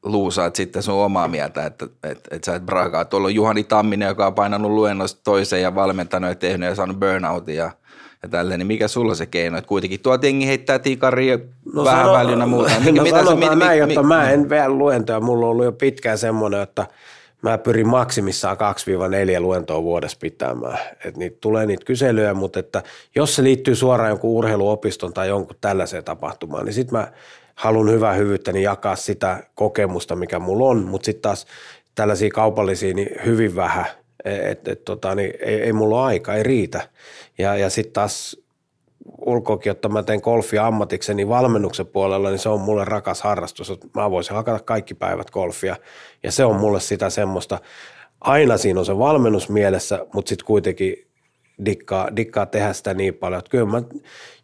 luusaat 0.04 0.56
sitten 0.56 0.82
sun 0.82 0.94
omaa 0.94 1.28
mieltä, 1.28 1.66
että, 1.66 1.86
että, 2.02 2.36
että 2.36 2.46
sä 2.46 2.56
et 2.56 2.66
brakaa. 2.66 3.04
Tuolla 3.04 3.26
on 3.26 3.34
Juhani 3.34 3.64
Tamminen, 3.64 4.08
joka 4.08 4.26
on 4.26 4.34
painanut 4.34 4.70
luennosta 4.70 5.20
toiseen 5.24 5.62
ja 5.62 5.74
valmentanut 5.74 6.30
ja 6.30 6.34
tehnyt 6.34 6.68
ja 6.68 6.74
saanut 6.74 7.00
burnoutin 7.00 7.56
ja 7.56 7.70
ja 8.22 8.28
tälleen, 8.28 8.58
niin 8.58 8.66
mikä 8.66 8.88
sulla 8.88 9.14
se 9.14 9.26
keino? 9.26 9.58
Että 9.58 9.68
kuitenkin 9.68 10.00
tuo 10.00 10.18
jengi 10.22 10.46
heittää 10.46 10.78
tikaria 10.78 11.38
no 11.74 11.84
vähän 11.84 12.04
sano, 12.04 12.12
välillä 12.12 12.46
muuta. 12.46 12.70
Mikä, 12.78 12.92
no 12.92 13.02
mitä 13.02 13.24
sanotaan 13.24 13.58
se, 13.58 13.64
näin, 13.64 13.88
mi, 13.88 13.96
mi, 13.96 14.02
mä 14.02 14.30
en 14.30 14.50
vielä 14.50 14.68
luentoja. 14.68 15.20
Mulla 15.20 15.46
on 15.46 15.50
ollut 15.50 15.64
jo 15.64 15.72
pitkään 15.72 16.18
semmoinen, 16.18 16.60
että 16.60 16.86
mä 17.42 17.58
pyrin 17.58 17.88
maksimissaan 17.88 18.56
2-4 19.36 19.40
luentoa 19.40 19.82
vuodessa 19.82 20.18
pitämään. 20.20 20.78
Et 21.04 21.16
niitä 21.16 21.36
tulee 21.40 21.66
niitä 21.66 21.84
kyselyjä, 21.84 22.34
mutta 22.34 22.58
että 22.58 22.82
jos 23.14 23.34
se 23.36 23.42
liittyy 23.42 23.74
suoraan 23.74 24.10
jonkun 24.10 24.30
urheiluopiston 24.30 25.12
tai 25.12 25.28
jonkun 25.28 25.56
tällaiseen 25.60 26.04
tapahtumaan, 26.04 26.64
niin 26.64 26.74
sitten 26.74 26.98
mä 26.98 27.12
haluan 27.54 27.90
hyvää 27.90 28.12
hyvyyttä 28.12 28.52
niin 28.52 28.62
jakaa 28.62 28.96
sitä 28.96 29.42
kokemusta, 29.54 30.16
mikä 30.16 30.38
mulla 30.38 30.64
on, 30.64 30.84
mutta 30.84 31.06
sitten 31.06 31.22
taas 31.22 31.46
tällaisia 31.94 32.30
kaupallisia 32.30 32.94
niin 32.94 33.08
hyvin 33.24 33.56
vähän– 33.56 33.86
että 34.24 34.72
et, 34.72 34.84
tota, 34.84 35.14
niin 35.14 35.32
ei, 35.40 35.62
ei 35.62 35.72
mulla 35.72 35.96
ole 35.96 36.06
aika, 36.06 36.34
ei 36.34 36.42
riitä. 36.42 36.88
Ja, 37.38 37.56
ja 37.56 37.70
sitten 37.70 37.92
taas 37.92 38.42
ulkoakin, 39.26 39.72
että 39.72 39.88
mä 39.88 40.02
teen 40.02 40.20
golfia 40.22 40.66
ammatikseni 40.66 41.16
niin 41.16 41.28
valmennuksen 41.28 41.86
puolella, 41.86 42.30
niin 42.30 42.38
se 42.38 42.48
on 42.48 42.60
mulle 42.60 42.84
rakas 42.84 43.22
harrastus. 43.22 43.72
Mä 43.94 44.10
voisin 44.10 44.36
hakata 44.36 44.64
kaikki 44.64 44.94
päivät 44.94 45.30
golfia 45.30 45.76
ja 46.22 46.32
se 46.32 46.44
on 46.44 46.56
mulle 46.56 46.80
sitä 46.80 47.10
semmoista, 47.10 47.58
aina 48.20 48.56
siinä 48.56 48.80
on 48.80 48.86
se 48.86 48.98
valmennus 48.98 49.48
mielessä, 49.48 50.06
mutta 50.14 50.28
sitten 50.28 50.46
kuitenkin 50.46 51.06
dikkaa, 51.64 52.16
dikkaa 52.16 52.46
tehdä 52.46 52.72
sitä 52.72 52.94
niin 52.94 53.14
paljon, 53.14 53.38
että 53.38 53.50
kyllä 53.50 53.66
mä, 53.66 53.82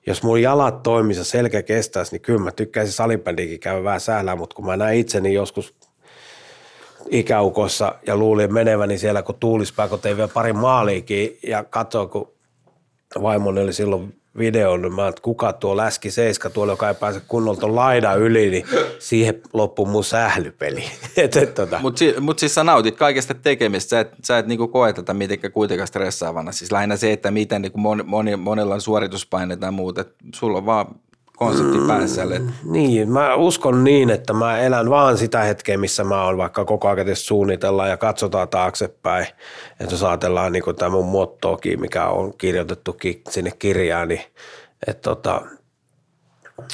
jos 0.07 0.23
mun 0.23 0.43
jalat 0.43 0.83
toimisi 0.83 1.21
ja 1.21 1.25
selkä 1.25 1.63
kestäisi, 1.63 2.13
niin 2.13 2.23
kyllä 2.23 2.41
mä 2.41 2.51
tykkäisin 2.53 2.93
salibändikin 2.93 3.61
käydä 3.61 3.85
vähän 3.85 4.01
sählää, 4.01 4.37
mutta 4.37 4.57
kun 4.57 4.67
mä 4.67 4.77
näen 4.77 4.97
itseni 4.97 5.35
joskus 5.35 5.75
ikäukossa 7.11 7.95
ja 8.07 8.17
luulin 8.17 8.55
meneväni 8.55 8.99
siellä, 8.99 9.23
kun 9.23 9.35
tuulispää, 9.35 9.89
kun 9.89 10.01
tein 10.01 10.17
vielä 10.17 10.31
pari 10.35 10.53
maaliikin 10.53 11.39
ja 11.47 11.65
katsoin, 11.65 12.09
kun 12.09 12.33
vaimoni 13.23 13.61
oli 13.61 13.73
silloin 13.73 14.19
video, 14.39 14.77
niin 14.77 14.95
mä 14.95 15.09
että 15.09 15.23
kuka 15.23 15.53
tuo 15.53 15.77
läski 15.77 16.11
seiska 16.11 16.51
tuolla, 16.51 16.73
joka 16.73 16.89
ei 16.89 16.95
pääse 16.95 17.21
kunnolla 17.29 17.75
laidan 17.75 18.21
yli, 18.21 18.51
niin 18.51 18.65
siihen 18.99 19.41
loppui 19.53 19.87
mun 19.87 20.05
sählypeli. 20.05 20.85
tota. 21.55 21.79
Mutta 21.83 21.99
si, 21.99 22.15
mut 22.21 22.39
siis 22.39 22.55
sä 22.55 22.65
nautit 22.65 22.97
kaikesta 22.97 23.35
tekemistä, 23.35 23.91
sä 23.91 24.01
et, 24.01 24.09
sä 24.25 24.39
et 24.39 24.47
niinku 24.47 24.69
koe 24.69 24.93
tätä 24.93 25.15
mitenkään 25.15 25.53
kuitenkaan 25.53 25.89
stressaavana. 25.89 26.53
Siis 26.53 26.73
lähinnä 26.73 26.97
se, 26.97 27.13
että 27.13 27.31
miten 27.31 27.63
niinku 27.63 27.79
moni, 27.79 28.03
moni, 28.03 28.37
monella 28.37 28.75
on 28.75 28.81
suorituspaineita 28.81 29.67
ja 29.67 29.73
muuta, 29.73 30.05
sulla 30.35 30.59
on 30.59 30.67
vaan 30.67 30.87
konsepti 31.39 31.79
päässä. 31.87 32.25
Mm, 32.25 32.53
niin, 32.65 33.13
mä 33.13 33.35
uskon 33.35 33.85
niin, 33.85 34.11
että 34.11 34.33
mä 34.33 34.59
elän 34.59 34.91
vaan 34.91 35.19
sitä 35.19 35.43
hetkeä, 35.43 35.79
missä 35.79 36.05
mä 36.05 36.25
oon, 36.25 36.39
vaikka 36.39 36.65
koko 36.65 36.89
ajan 36.89 37.17
suunnitellaan 37.17 37.91
ja 37.91 37.97
katsotaan 37.97 38.49
taaksepäin. 38.49 39.27
Että 39.81 39.95
jos 39.95 40.03
ajatellaan 40.03 40.53
niin 40.53 40.77
tämä 40.79 40.91
mun 40.91 41.07
mottokin, 41.07 41.81
mikä 41.81 42.07
on 42.07 42.33
kirjoitettukin 42.39 43.23
sinne 43.31 43.51
kirjaan, 43.59 44.09
niin 44.09 44.23
että 44.87 45.03
tota, 45.03 45.43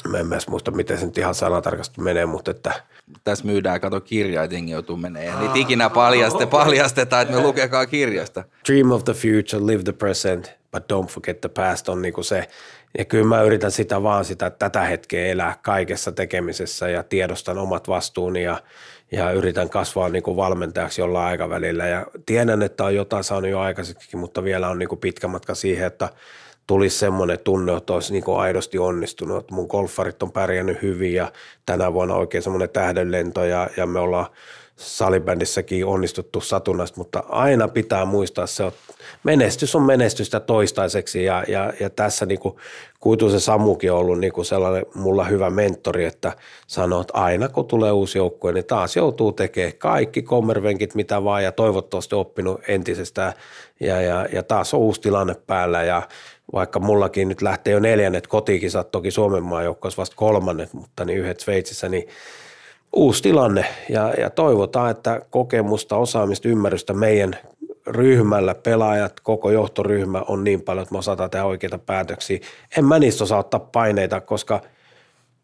mä 0.09 0.17
en 0.17 0.33
edes 0.33 0.47
muista, 0.47 0.71
miten 0.71 0.97
se 0.97 1.05
nyt 1.05 1.17
ihan 1.17 1.35
sanatarkasti 1.35 2.01
menee, 2.01 2.25
mutta 2.25 2.51
että– 2.51 2.73
tässä 3.23 3.45
myydään, 3.45 3.81
kato 3.81 4.01
kirjaa, 4.01 4.43
että 4.43 4.55
jengi 4.55 4.71
joutuu 4.71 4.97
menee. 4.97 5.25
Ja 5.25 5.39
niitä 5.39 5.59
ikinä 5.59 5.89
paljaste, 5.89 6.45
paljastetaan, 6.45 7.21
että 7.21 7.35
me 7.35 7.41
lukekaa 7.41 7.85
kirjasta. 7.85 8.43
Dream 8.69 8.91
of 8.91 9.03
the 9.03 9.13
future, 9.13 9.65
live 9.65 9.83
the 9.83 9.91
present, 9.91 10.51
but 10.71 10.83
don't 10.83 11.07
forget 11.07 11.41
the 11.41 11.49
past 11.49 11.89
on 11.89 12.01
niinku 12.01 12.23
se, 12.23 12.49
ja 12.97 13.05
kyllä 13.05 13.25
mä 13.25 13.41
yritän 13.41 13.71
sitä 13.71 14.03
vaan 14.03 14.25
sitä 14.25 14.49
tätä 14.49 14.81
hetkeä 14.81 15.25
elää 15.25 15.57
kaikessa 15.61 16.11
tekemisessä 16.11 16.89
ja 16.89 17.03
tiedostan 17.03 17.57
omat 17.57 17.87
vastuuni 17.87 18.43
ja, 18.43 18.61
ja 19.11 19.31
yritän 19.31 19.69
kasvaa 19.69 20.09
niin 20.09 20.23
kuin 20.23 20.37
valmentajaksi 20.37 21.01
jollain 21.01 21.27
aikavälillä. 21.27 21.87
Ja 21.87 22.05
tiedän, 22.25 22.61
että 22.61 22.83
on 22.83 22.95
jotain 22.95 23.23
saanut 23.23 23.51
jo 23.51 23.59
aikaiseksi, 23.59 24.17
mutta 24.17 24.43
vielä 24.43 24.69
on 24.69 24.79
niin 24.79 24.89
kuin 24.89 24.99
pitkä 24.99 25.27
matka 25.27 25.55
siihen, 25.55 25.87
että 25.87 26.09
tulisi 26.67 26.97
semmoinen 26.97 27.39
tunne, 27.39 27.77
että 27.77 27.93
olisi 27.93 28.13
niin 28.13 28.23
kuin 28.23 28.39
aidosti 28.39 28.77
onnistunut. 28.77 29.39
Että 29.39 29.55
mun 29.55 29.67
golfarit 29.67 30.23
on 30.23 30.31
pärjännyt 30.31 30.81
hyvin 30.81 31.13
ja 31.13 31.31
tänä 31.65 31.93
vuonna 31.93 32.15
oikein 32.15 32.43
semmoinen 32.43 32.69
tähdenlento 32.69 33.43
ja, 33.43 33.69
ja 33.77 33.85
me 33.85 33.99
ollaan– 33.99 34.25
salibändissäkin 34.75 35.85
onnistuttu 35.85 36.41
satunnaista, 36.41 36.97
mutta 36.97 37.23
aina 37.29 37.67
pitää 37.67 38.05
muistaa 38.05 38.47
se, 38.47 38.67
että 38.67 38.79
menestys 39.23 39.75
on 39.75 39.81
menestystä 39.81 40.39
toistaiseksi. 40.39 41.23
Ja, 41.23 41.43
ja, 41.47 41.73
ja 41.79 41.89
tässä 41.89 42.25
niin 42.25 42.39
kuin 42.39 42.55
Kuitusen 42.99 43.39
Samukin 43.39 43.91
on 43.91 43.97
ollut 43.97 44.19
niin 44.19 44.45
sellainen 44.45 44.85
mulla 44.95 45.23
hyvä 45.23 45.49
mentori, 45.49 46.05
että 46.05 46.33
sanoo, 46.67 47.01
että 47.01 47.13
aina 47.13 47.49
kun 47.49 47.67
tulee 47.67 47.91
uusi 47.91 48.17
joukkue, 48.17 48.51
niin 48.51 48.65
taas 48.65 48.95
joutuu 48.95 49.31
tekemään 49.31 49.73
kaikki 49.77 50.21
kommervenkit 50.21 50.95
mitä 50.95 51.23
vaan 51.23 51.43
ja 51.43 51.51
toivottavasti 51.51 52.15
oppinut 52.15 52.61
entisestään. 52.67 53.33
Ja, 53.79 54.01
ja, 54.01 54.27
ja 54.33 54.43
taas 54.43 54.73
on 54.73 54.79
uusi 54.79 55.01
tilanne 55.01 55.35
päällä 55.47 55.83
ja 55.83 56.01
vaikka 56.53 56.79
mullakin 56.79 57.27
nyt 57.27 57.41
lähtee 57.41 57.73
jo 57.73 57.79
neljännet 57.79 58.27
kotikisat, 58.27 58.91
toki 58.91 59.11
Suomen 59.11 59.43
maajoukkoissa 59.43 59.99
vasta 59.99 60.15
kolmannet, 60.15 60.73
mutta 60.73 61.05
niin 61.05 61.19
yhdet 61.19 61.39
Sveitsissä, 61.39 61.89
niin 61.89 62.07
uusi 62.95 63.23
tilanne 63.23 63.65
ja, 63.89 64.13
ja 64.17 64.29
toivotaan, 64.29 64.91
että 64.91 65.21
kokemusta, 65.29 65.97
osaamista, 65.97 66.49
ymmärrystä 66.49 66.93
meidän 66.93 67.35
ryhmällä, 67.87 68.55
pelaajat, 68.55 69.19
koko 69.19 69.51
johtoryhmä 69.51 70.21
on 70.27 70.43
niin 70.43 70.61
paljon, 70.61 70.83
että 70.83 70.93
me 70.93 70.99
osataan 70.99 71.29
tehdä 71.29 71.45
oikeita 71.45 71.77
päätöksiä. 71.77 72.39
En 72.77 72.85
mä 72.85 72.99
niistä 72.99 73.23
osaa 73.23 73.39
ottaa 73.39 73.59
paineita, 73.59 74.21
koska 74.21 74.61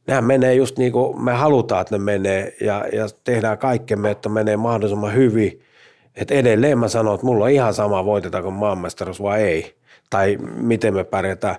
nehän 0.08 0.24
menee 0.24 0.54
just 0.54 0.78
niin 0.78 0.92
kuin 0.92 1.24
me 1.24 1.34
halutaan, 1.34 1.82
että 1.82 1.96
ne 1.96 2.04
menee 2.04 2.56
ja, 2.62 2.86
ja 2.94 3.08
tehdään 3.24 3.58
kaikkemme, 3.58 4.12
että 4.12 4.30
menee 4.30 4.58
mahdollisimman 4.58 5.16
hyvin. 5.16 5.62
Et 6.16 6.32
edelleen 6.32 6.80
mä 6.80 6.88
sanon, 6.88 7.16
että 7.16 7.26
mulla 7.26 7.46
on 7.46 7.52
ihan 7.52 7.74
sama 7.74 8.06
voitetaanko 8.06 8.52
maailmanmestaruus 8.52 9.22
vai 9.22 9.42
ei, 9.42 9.76
tai 10.10 10.38
miten 10.56 10.94
me 10.94 11.04
pärjätään. 11.04 11.56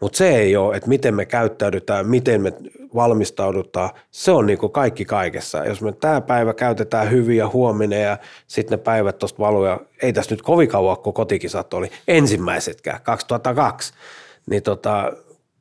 Mutta 0.00 0.16
se 0.16 0.36
ei 0.36 0.56
ole, 0.56 0.76
että 0.76 0.88
miten 0.88 1.14
me 1.14 1.24
käyttäydytään, 1.24 2.06
miten 2.06 2.42
me 2.42 2.52
valmistaudutaan, 2.96 3.90
se 4.10 4.30
on 4.30 4.46
niin 4.46 4.58
kuin 4.58 4.72
kaikki 4.72 5.04
kaikessa. 5.04 5.64
Jos 5.64 5.82
me 5.82 5.92
tämä 5.92 6.20
päivä 6.20 6.54
käytetään 6.54 7.10
hyvin 7.10 7.36
ja 7.36 7.48
huominen 7.48 8.02
ja 8.02 8.18
sitten 8.46 8.78
ne 8.78 8.84
päivät 8.84 9.18
tuosta 9.18 9.38
valuja, 9.38 9.80
ei 10.02 10.12
tässä 10.12 10.34
nyt 10.34 10.42
kovin 10.42 10.68
kauan, 10.68 10.96
kun 10.96 11.14
kotikisat 11.14 11.74
oli 11.74 11.90
ensimmäisetkään, 12.08 13.00
2002, 13.02 13.94
niin 14.50 14.62
tota, 14.62 15.12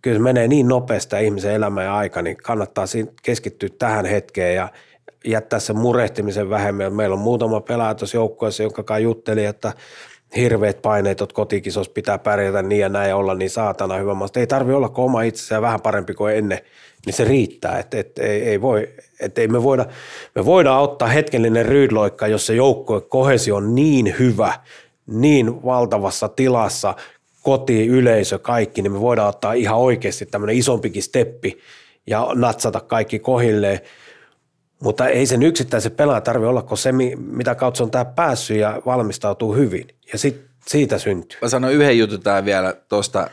kyllä 0.01 0.17
se 0.17 0.23
menee 0.23 0.47
niin 0.47 0.67
nopeasti 0.67 1.15
ihmisen 1.25 1.53
elämä 1.53 1.83
ja 1.83 1.95
aika, 1.95 2.21
niin 2.21 2.37
kannattaa 2.37 2.85
keskittyä 3.23 3.69
tähän 3.79 4.05
hetkeen 4.05 4.55
ja 4.55 4.69
jättää 5.25 5.59
sen 5.59 5.77
murehtimisen 5.77 6.49
vähemmän. 6.49 6.93
Meillä 6.93 7.13
on 7.13 7.19
muutama 7.19 7.61
pelaaja 7.61 7.95
jonka 8.63 8.83
kanssa 8.83 8.99
jutteli, 8.99 9.45
että 9.45 9.73
hirveät 10.35 10.81
paineet, 10.81 11.21
että 11.21 11.35
kotikisossa 11.35 11.91
pitää 11.91 12.17
pärjätä 12.17 12.61
niin 12.61 12.81
ja 12.81 12.89
näin 12.89 13.09
ja 13.09 13.17
olla 13.17 13.35
niin 13.35 13.49
saatana 13.49 13.95
hyvä. 13.95 14.13
Mutta 14.13 14.39
ei 14.39 14.47
tarvi 14.47 14.73
olla 14.73 14.91
oma 14.95 15.21
itsensä 15.21 15.61
vähän 15.61 15.81
parempi 15.81 16.13
kuin 16.13 16.35
ennen, 16.35 16.59
niin 17.05 17.13
se 17.13 17.23
riittää. 17.23 17.79
Et, 17.79 17.93
et, 17.93 18.19
ei, 18.19 18.41
ei 18.41 18.61
voi, 18.61 18.89
et 19.19 19.37
ei 19.37 19.47
me, 19.47 19.63
voida, 19.63 19.85
me 20.35 20.45
voidaan 20.45 20.81
ottaa 20.81 21.07
hetkellinen 21.07 21.65
ryydloikka, 21.65 22.27
jos 22.27 22.45
se 22.47 22.55
joukkue 22.55 23.01
kohesi 23.01 23.51
on 23.51 23.75
niin 23.75 24.15
hyvä, 24.19 24.53
niin 25.07 25.63
valtavassa 25.63 26.27
tilassa, 26.27 26.95
koti, 27.41 27.87
yleisö, 27.87 28.39
kaikki, 28.39 28.81
niin 28.81 28.91
me 28.91 28.99
voidaan 28.99 29.29
ottaa 29.29 29.53
ihan 29.53 29.77
oikeasti 29.77 30.25
tämmöinen 30.25 30.55
isompikin 30.57 31.03
steppi 31.03 31.59
ja 32.07 32.27
natsata 32.35 32.79
kaikki 32.79 33.19
kohilleen. 33.19 33.79
Mutta 34.83 35.07
ei 35.07 35.25
sen 35.25 35.43
yksittäisen 35.43 35.91
pelaajan 35.91 36.23
tarvitse 36.23 36.47
olla, 36.47 36.61
kun 36.61 36.77
se, 36.77 36.91
mitä 37.17 37.55
kautta 37.55 37.77
se 37.77 37.83
on 37.83 37.91
tähän 37.91 38.07
päässyt 38.15 38.57
ja 38.57 38.81
valmistautuu 38.85 39.53
hyvin. 39.53 39.87
Ja 40.11 40.17
sit 40.17 40.45
siitä 40.67 40.97
syntyy. 40.97 41.39
Mä 41.41 41.49
sanon 41.49 41.71
yhden 41.71 41.99
jutun 41.99 42.19
tää 42.19 42.45
vielä 42.45 42.73
tuosta. 42.89 43.29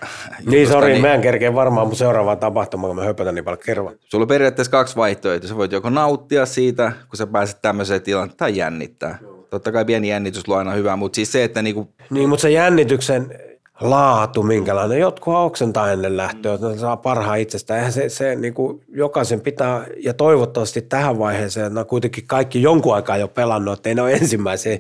Niin, 0.47 0.69
sori, 0.69 0.93
niin... 0.93 1.03
mä 1.03 1.15
en 1.15 1.21
kerkeä 1.21 1.55
varmaan 1.55 1.87
mun 1.87 1.97
seuraavaan 1.97 2.39
tapahtumaan, 2.39 2.89
kun 2.89 2.97
mä 2.97 3.05
höpötän 3.05 3.35
niin 3.35 3.45
paljon 3.45 3.63
kerran. 3.65 3.95
Sulla 4.01 4.23
on 4.23 4.29
periaatteessa 4.29 4.71
kaksi 4.71 4.97
vaihtoehtoa. 4.97 5.49
Sä 5.49 5.57
voit 5.57 5.73
joko 5.73 5.91
nauttia 5.91 6.47
siitä, 6.47 6.93
kun 7.09 7.17
sä 7.17 7.27
pääset 7.27 7.63
tämmöiseen 7.63 8.03
tilanteeseen, 8.03 8.39
tai 8.39 8.57
jännittää. 8.57 9.19
Totta 9.51 9.73
kai 9.73 9.85
pieni 9.85 10.09
jännitys 10.09 10.49
luo 10.49 10.57
aina 10.57 10.73
hyvää, 10.73 10.97
mutta 10.97 11.17
siis 11.17 11.33
se, 11.33 11.45
että 11.45 11.63
niinku... 11.63 11.93
Niin, 12.11 12.29
mutta 12.29 12.43
se 12.43 12.51
jännityksen 12.51 13.39
laatu, 13.81 14.43
minkälainen. 14.43 14.99
Jotkut 14.99 15.35
oksentaa 15.35 15.93
ennen 15.93 16.17
lähtöä, 16.17 16.55
että 16.55 16.69
ne 16.69 16.79
saa 16.79 16.97
parhaan 16.97 17.39
itsestään. 17.39 17.79
Eihän 17.79 17.93
se, 17.93 18.09
se 18.09 18.35
niin 18.35 18.55
kuin 18.55 18.83
jokaisen 18.89 19.41
pitää, 19.41 19.87
ja 20.05 20.15
toivottavasti 20.15 20.83
tähän 20.83 21.19
vaiheeseen, 21.19 21.67
että 21.67 21.85
kuitenkin 21.85 22.27
kaikki 22.27 22.63
jonkun 22.63 22.95
aikaa 22.95 23.17
jo 23.17 23.29
pelannut, 23.29 23.79
että 23.79 23.89
ei 23.89 23.95
ne 23.95 24.03
ole 24.03 24.13
ensimmäisiä 24.13 24.79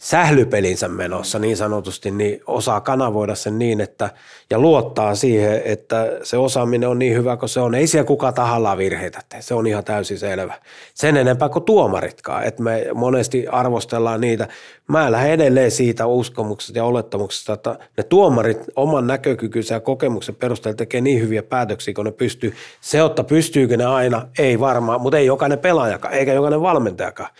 sählypelinsä 0.00 0.88
menossa 0.88 1.38
niin 1.38 1.56
sanotusti, 1.56 2.10
niin 2.10 2.40
osaa 2.46 2.80
kanavoida 2.80 3.34
sen 3.34 3.58
niin, 3.58 3.80
että 3.80 4.10
ja 4.50 4.58
luottaa 4.58 5.14
siihen, 5.14 5.62
että 5.64 6.06
se 6.22 6.36
osaaminen 6.36 6.88
on 6.88 6.98
niin 6.98 7.16
hyvä 7.16 7.36
kuin 7.36 7.48
se 7.48 7.60
on. 7.60 7.74
Ei 7.74 7.86
siellä 7.86 8.06
kuka 8.06 8.32
tahallaan 8.32 8.78
virheitä 8.78 9.20
tee, 9.28 9.42
se 9.42 9.54
on 9.54 9.66
ihan 9.66 9.84
täysin 9.84 10.18
selvä. 10.18 10.54
Sen 10.94 11.16
enempää 11.16 11.48
kuin 11.48 11.64
tuomaritkaan, 11.64 12.44
että 12.44 12.62
me 12.62 12.86
monesti 12.94 13.46
arvostellaan 13.46 14.20
niitä. 14.20 14.48
Mä 14.88 15.12
lähden 15.12 15.32
edelleen 15.32 15.70
siitä 15.70 16.06
uskomuksesta 16.06 16.78
ja 16.78 16.84
olettamuksesta, 16.84 17.52
että 17.52 17.78
ne 17.96 18.02
tuomarit 18.02 18.58
oman 18.76 19.06
näkökykynsä 19.06 19.74
ja 19.74 19.80
kokemuksen 19.80 20.34
perusteella 20.34 20.76
tekee 20.76 21.00
niin 21.00 21.20
hyviä 21.20 21.42
päätöksiä, 21.42 21.94
kun 21.94 22.04
ne 22.04 22.12
pystyy. 22.12 22.54
Se, 22.80 23.00
että 23.00 23.24
pystyykö 23.24 23.76
ne 23.76 23.84
aina, 23.84 24.28
ei 24.38 24.60
varmaan, 24.60 25.00
mutta 25.00 25.18
ei 25.18 25.26
jokainen 25.26 25.58
pelaajakaan, 25.58 26.14
eikä 26.14 26.32
jokainen 26.32 26.62
valmentajakaan 26.62 27.30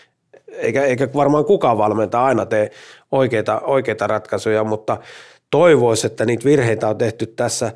eikä, 0.51 0.85
eikä 0.85 1.09
varmaan 1.13 1.45
kukaan 1.45 1.77
valmenta 1.77 2.25
aina 2.25 2.45
tee 2.45 2.71
oikeita, 3.11 3.59
oikeita 3.59 4.07
ratkaisuja, 4.07 4.63
mutta 4.63 4.97
toivoisi, 5.49 6.07
että 6.07 6.25
niitä 6.25 6.45
virheitä 6.45 6.87
on 6.87 6.97
tehty 6.97 7.25
tässä 7.27 7.71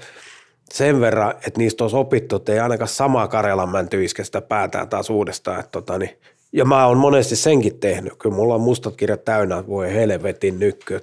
sen 0.73 1.01
verran, 1.01 1.31
että 1.31 1.57
niistä 1.57 1.83
olisi 1.83 1.97
opittu, 1.97 2.35
että 2.35 2.53
ei 2.53 2.59
ainakaan 2.59 2.87
samaa 2.87 3.27
Karjalan 3.27 3.69
mänty 3.69 4.03
iske 4.03 4.23
sitä 4.23 4.41
päätään 4.41 4.89
taas 4.89 5.09
uudestaan. 5.09 5.59
Että 5.59 5.71
tota, 5.71 5.97
niin, 5.97 6.17
ja 6.53 6.65
mä 6.65 6.87
oon 6.87 6.97
monesti 6.97 7.35
senkin 7.35 7.79
tehnyt. 7.79 8.13
Kyllä 8.19 8.35
mulla 8.35 8.55
on 8.55 8.61
mustat 8.61 8.95
kirjat 8.95 9.25
täynnä, 9.25 9.67
voi 9.67 9.93
helvetin 9.93 10.59
nykky, 10.59 11.01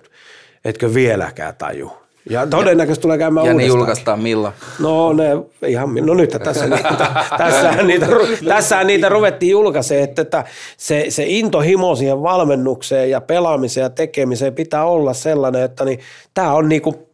etkö 0.65 0.95
vieläkään 0.95 1.55
taju. 1.57 2.02
Ja 2.31 2.47
todennäköisesti 2.47 3.03
tulee 3.03 3.19
käymään 3.19 3.47
Ja 3.47 3.55
ne 3.55 3.67
julkaistaan 3.67 4.21
milloin? 4.21 4.55
No 4.79 5.13
ne, 5.13 5.25
ihan, 5.67 5.95
no 6.01 6.15
nyt 6.15 6.37
tässä, 6.45 6.67
niitä, 6.67 7.15
tässähän, 7.39 7.87
niitä, 7.87 8.07
tässähän 8.49 8.87
niitä 8.87 9.09
ruvettiin 9.09 9.51
julkaisemaan, 9.51 10.05
että, 10.05 10.23
että 10.23 10.45
se, 10.77 11.07
se 11.09 11.25
intohimo 11.27 11.97
siihen 11.97 12.23
valmennukseen 12.23 13.11
ja 13.11 13.21
pelaamiseen 13.21 13.83
ja 13.83 13.91
tekemiseen 13.91 14.55
pitää 14.55 14.85
olla 14.85 15.13
sellainen, 15.13 15.63
että 15.63 15.85
niin, 15.85 15.99
tämä 16.35 16.53
on 16.53 16.69
niinku 16.69 17.09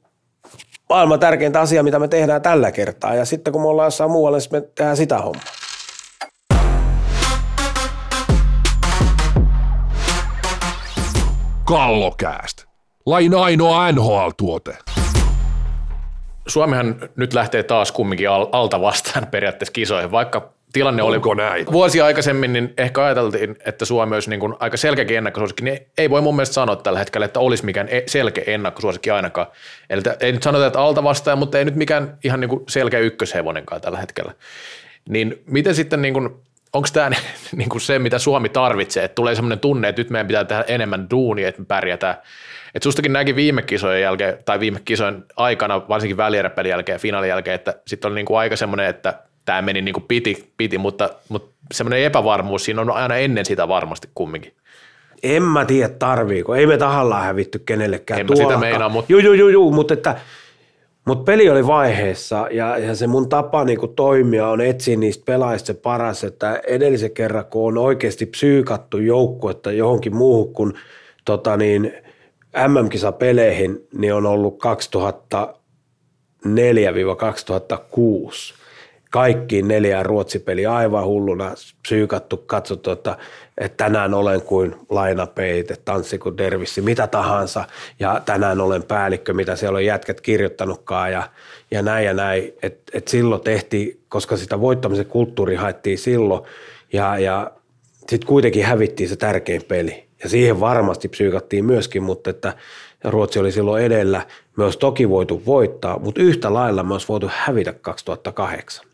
maailman 0.89 1.21
tärkeintä 1.21 1.61
asia, 1.61 1.83
mitä 1.83 1.99
me 1.99 2.09
tehdään 2.09 2.43
tällä 2.43 2.73
kertaa. 2.73 3.15
Ja 3.15 3.25
sitten 3.25 3.53
kun 3.53 3.63
me 3.63 3.69
ollaan 3.69 3.87
jossain 3.87 4.11
muualla, 4.11 4.39
niin 4.39 4.49
me 4.53 4.61
tehdään 4.75 4.97
sitä 4.97 5.19
hommaa. 5.19 5.43
Kallokääst. 11.65 12.68
Lain 13.09 13.35
ainoa 13.35 13.93
NHL-tuote. 13.93 14.77
Suomihan 16.49 16.97
nyt 17.17 17.35
lähtee 17.35 17.63
taas 17.63 17.93
kumminkin 17.93 18.31
alta 18.31 18.81
vastaan 18.81 19.27
periaatteessa 19.31 19.73
kisoihin, 19.73 20.11
vaikka 20.11 20.53
tilanne 20.73 21.03
Onko 21.03 21.31
oli 21.31 21.37
näin? 21.37 21.67
vuosi 21.73 22.01
aikaisemmin, 22.01 22.53
niin 22.53 22.75
ehkä 22.79 23.05
ajateltiin, 23.05 23.57
että 23.65 23.85
Suomi 23.85 24.17
olisi 24.17 24.31
niin 24.31 24.41
kuin 24.41 24.55
aika 24.61 24.77
selkeäkin 24.77 25.17
ennakkosuosikki, 25.17 25.65
niin 25.65 25.79
ei 25.99 26.11
voi 26.11 26.21
mun 26.21 26.37
mielestä 26.37 26.55
sanoa 26.55 26.77
tällä 26.77 26.99
hetkellä, 26.99 27.25
että 27.25 27.41
olisi 27.41 27.65
mikään 27.65 27.89
e- 27.89 28.03
selkeä 28.07 28.45
ennakkosuosikki 28.47 29.11
ainakaan. 29.11 29.47
Eli 29.91 30.03
ei 30.21 30.33
nyt 30.33 30.43
sanota, 30.43 30.67
että 30.67 30.81
alta 30.81 31.05
vastaan, 31.05 31.39
mutta 31.39 31.59
ei 31.59 31.65
nyt 31.65 31.77
mikään 31.77 32.19
ihan 32.25 32.41
niin 32.41 32.49
kuin 32.49 32.65
selkeä 32.69 33.01
ykköshevonenkaan 33.01 33.81
tällä 33.81 33.99
hetkellä. 33.99 34.33
Niin 35.09 35.43
miten 35.47 35.75
sitten, 35.75 36.03
niin 36.03 36.15
kuin, 36.15 36.41
onko 36.73 36.89
tämä 36.93 37.11
niin 37.57 37.69
kuin 37.69 37.81
se, 37.81 37.99
mitä 37.99 38.19
Suomi 38.19 38.49
tarvitsee, 38.49 39.05
että 39.05 39.15
tulee 39.15 39.35
sellainen 39.35 39.61
tunne, 39.61 39.89
että 39.89 40.01
nyt 40.01 40.11
meidän 40.11 40.27
pitää 40.27 40.45
tehdä 40.45 40.65
enemmän 40.69 41.11
duunia, 41.11 41.49
että 41.49 41.61
me 41.61 41.67
pärjätään– 41.67 42.17
et 42.75 42.83
sustakin 42.83 43.13
näki 43.13 43.37
viime 43.37 43.63
kisojen 43.63 44.03
jälkeen, 44.03 44.39
tai 44.45 44.61
viime 44.61 44.81
kisojen 44.85 45.25
aikana, 45.37 45.89
varsinkin 45.89 46.17
välieräpelin 46.17 46.71
jälkeen 46.71 46.95
ja 46.95 47.01
finaalin 47.01 47.29
jälkeen, 47.29 47.55
että 47.55 47.75
sitten 47.87 48.09
oli 48.09 48.15
niinku 48.15 48.35
aika 48.35 48.57
semmoinen, 48.57 48.87
että 48.87 49.15
tämä 49.45 49.63
meni 49.63 49.83
niinku 49.83 50.01
piti, 50.01 50.53
piti, 50.57 50.79
mutta, 50.79 51.11
mutta 51.29 51.51
semmoinen 51.73 52.05
epävarmuus 52.05 52.65
siinä 52.65 52.81
on 52.81 52.91
aina 52.91 53.17
ennen 53.17 53.45
sitä 53.45 53.69
varmasti 53.69 54.09
kumminkin. 54.15 54.53
En 55.23 55.43
mä 55.43 55.65
tiedä 55.65 55.89
tarviiko, 55.89 56.55
ei 56.55 56.67
me 56.67 56.79
tahallaan 56.79 57.25
hävitty 57.25 57.59
kenellekään 57.59 58.21
En 58.21 58.27
mä 58.27 58.37
sitä 58.37 58.59
meinaa, 58.59 58.89
mutta... 58.89 59.13
Juu, 59.13 59.21
juu, 59.21 59.35
juu, 59.35 59.49
juu 59.49 59.73
mutta 59.73 59.95
että 59.95 60.17
mutta 61.09 61.25
peli 61.25 61.51
oli 61.51 61.67
vaiheessa 61.67 62.49
ja, 62.51 62.79
ja 62.79 62.95
se 62.95 63.07
mun 63.07 63.29
tapa 63.29 63.65
niinku 63.65 63.89
toimia 63.89 64.49
on 64.49 64.61
etsiä 64.61 64.97
niistä 64.97 65.25
pelaajista 65.25 65.67
se 65.67 65.75
paras, 65.75 66.25
että 66.25 66.61
edellisen 66.67 67.11
kerran 67.11 67.45
kun 67.45 67.69
on 67.69 67.79
oikeasti 67.79 68.27
psyykattu 68.27 68.99
joukkuetta 68.99 69.73
johonkin 69.73 70.17
muuhun 70.17 70.53
kuin 70.53 70.73
tota 71.25 71.57
niin, 71.57 71.93
MM-kisapeleihin 72.69 73.87
niin 73.95 74.15
on 74.15 74.27
ollut 74.27 74.59
2004-2006. 76.45 78.58
Kaikkiin 79.11 79.69
neljään 79.69 80.07
ruotsipeli 80.07 80.67
aivan 80.67 81.05
hulluna 81.05 81.55
psyykattu, 81.83 82.37
katsottu, 82.37 82.91
että, 82.91 83.17
että 83.59 83.85
tänään 83.85 84.15
olen 84.15 84.43
kuin 84.43 84.77
lainapeite, 84.89 85.77
tanssi 85.85 86.19
kuin 86.19 86.37
dervissi, 86.37 86.81
mitä 86.81 87.07
tahansa. 87.07 87.65
Ja 88.01 88.23
tänään 88.25 88.61
olen 88.61 88.83
päällikkö, 88.83 89.35
mitä 89.35 89.57
siellä 89.57 89.77
on 89.77 89.85
jätkät 89.85 90.21
kirjoittanutkaan 90.21 91.13
ja, 91.13 91.31
ja 91.71 91.83
näin 91.83 92.07
ja 92.07 92.15
näin. 92.15 92.53
Et, 92.63 92.81
et 92.93 93.09
silloin 93.09 93.41
tehtiin, 93.41 94.01
koska 94.09 94.37
sitä 94.37 94.61
voittamisen 94.61 95.07
kulttuuri 95.07 95.55
haettiin 95.55 95.99
silloin 95.99 96.43
ja, 96.93 97.19
ja 97.19 97.51
sitten 98.09 98.27
kuitenkin 98.27 98.65
hävittiin 98.65 99.09
se 99.09 99.17
tärkein 99.17 99.63
peli 99.63 100.09
ja 100.23 100.29
siihen 100.29 100.61
varmasti 100.61 101.09
psyykattiin 101.09 101.65
myöskin, 101.65 102.03
mutta 102.03 102.31
että 102.31 102.55
Ruotsi 103.05 103.39
oli 103.39 103.53
silloin 103.53 103.85
edellä. 103.85 104.27
Olisi 104.59 104.79
toki 104.79 105.09
voitu 105.09 105.43
voittaa, 105.47 105.99
mutta 105.99 106.21
yhtä 106.23 106.55
lailla 106.55 106.87
olisi 106.91 107.09
voitu 107.09 107.31
hävitä 107.35 107.73
2008. 107.73 108.88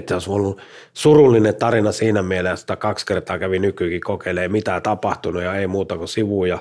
Että 0.00 0.14
olisi 0.14 0.30
ollut 0.30 0.60
surullinen 0.94 1.54
tarina 1.54 1.92
siinä 1.92 2.22
mielessä, 2.22 2.62
että 2.62 2.76
kaksi 2.76 3.06
kertaa 3.06 3.38
kävi 3.38 3.58
nykyykin 3.58 4.00
kokeilemaan, 4.00 4.52
mitä 4.52 4.80
tapahtunut 4.80 5.42
ja 5.42 5.54
ei 5.54 5.66
muuta 5.66 5.98
kuin 5.98 6.08
sivuja, 6.08 6.58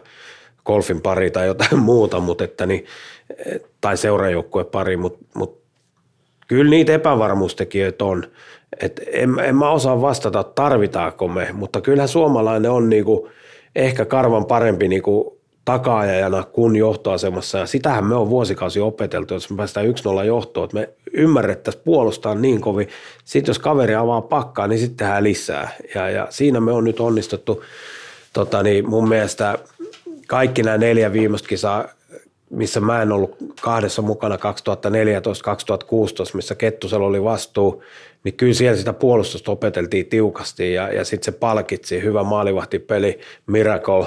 golfin 0.65 1.01
pari 1.01 1.31
tai 1.31 1.47
jotain 1.47 1.79
muuta, 1.89 2.19
mutta 2.19 2.43
että 2.43 2.65
niin, 2.65 2.85
tai 3.81 3.97
seurajoukkue 3.97 4.63
pari, 4.63 4.97
mutta, 4.97 5.25
mutta 5.33 5.69
kyllä 6.47 6.69
niitä 6.69 6.93
epävarmuustekijöitä 6.93 8.05
on. 8.05 8.23
Et 8.79 9.01
en, 9.07 9.39
en 9.39 9.55
mä 9.55 9.69
osaa 9.69 10.01
vastata, 10.01 10.43
tarvitaanko 10.43 11.27
me, 11.27 11.47
mutta 11.53 11.81
kyllähän 11.81 12.09
suomalainen 12.09 12.71
on 12.71 12.89
niinku– 12.89 13.29
ehkä 13.75 14.05
karvan 14.05 14.45
parempi 14.45 14.87
niin 14.87 15.01
kuin 15.01 15.38
takaajana 15.69 16.43
kuin 16.43 16.75
johtoasemassa. 16.75 17.57
Ja 17.57 17.65
sitähän 17.65 18.05
me 18.05 18.15
on 18.15 18.29
vuosikausi 18.29 18.79
opeteltu, 18.79 19.33
jos 19.33 19.49
me 19.49 19.57
päästään 19.57 19.85
1-0 19.85 20.25
johtoon, 20.25 20.65
että 20.65 20.77
me 20.77 20.89
ymmärrettäisiin 21.13 21.83
puolustaa 21.83 22.35
niin 22.35 22.61
kovin. 22.61 22.87
Sitten 23.25 23.49
jos 23.49 23.59
kaveri 23.59 23.95
avaa 23.95 24.21
pakkaa, 24.21 24.67
niin 24.67 24.79
sitten 24.79 24.97
tehdään 24.97 25.23
lisää. 25.23 25.69
Ja, 25.95 26.09
ja 26.09 26.27
siinä 26.29 26.59
me 26.59 26.71
on 26.71 26.83
nyt 26.83 26.99
onnistuttu 26.99 27.63
tota 28.33 28.63
niin, 28.63 28.89
mun 28.89 29.09
mielestä 29.09 29.57
kaikki 30.27 30.63
nämä 30.63 30.77
neljä 30.77 31.13
viimeistä 31.13 31.49
kisaa, 31.49 31.85
missä 32.49 32.79
mä 32.79 33.01
en 33.01 33.11
ollut 33.11 33.35
kahdessa 33.61 34.01
mukana 34.01 34.35
2014-2016, 34.35 34.39
missä 36.33 36.55
Kettusella 36.55 37.07
oli 37.07 37.23
vastuu, 37.23 37.83
niin 38.23 38.33
kyllä 38.33 38.53
siellä 38.53 38.77
sitä 38.77 38.93
puolustusta 38.93 39.51
opeteltiin 39.51 40.05
tiukasti 40.05 40.73
ja, 40.73 40.93
ja 40.93 41.05
sitten 41.05 41.33
se 41.33 41.39
palkitsi. 41.39 42.03
Hyvä 42.03 42.23
maalivahtipeli, 42.23 43.19
Miracle, 43.47 44.05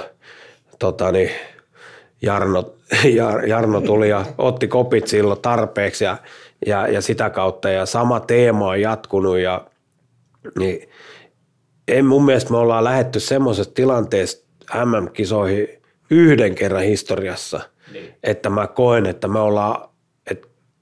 tota 0.79 1.13
niin, 1.13 1.31
Jarno, 2.23 2.75
Jarno 3.49 3.81
tuli 3.81 4.09
ja 4.09 4.25
otti 4.39 4.69
kopit 4.69 5.07
silloin 5.07 5.41
tarpeeksi 5.41 6.05
ja, 6.05 6.17
ja, 6.67 6.89
ja 6.89 7.01
sitä 7.01 7.31
kautta. 7.31 7.69
Ja 7.69 7.87
sama 7.87 8.21
teema 8.21 8.69
on 8.69 8.81
jatkunut 8.81 9.39
ja 9.39 9.67
niin 10.59 10.89
en 11.89 12.05
mun 12.05 12.25
mielestä 12.25 12.51
me 12.51 12.57
ollaan 12.57 12.85
lähetty 12.85 13.21
semmoisesta 13.21 13.75
tilanteesta 13.75 14.47
MM-kisoihin 14.85 15.69
yhden 16.11 16.55
kerran 16.55 16.83
historiassa, 16.83 17.61
niin. 17.93 18.15
että 18.23 18.51
mä 18.51 18.67
koen, 18.67 19.07
että 19.07 19.29
me 19.29 19.39
ollaan, 19.39 19.89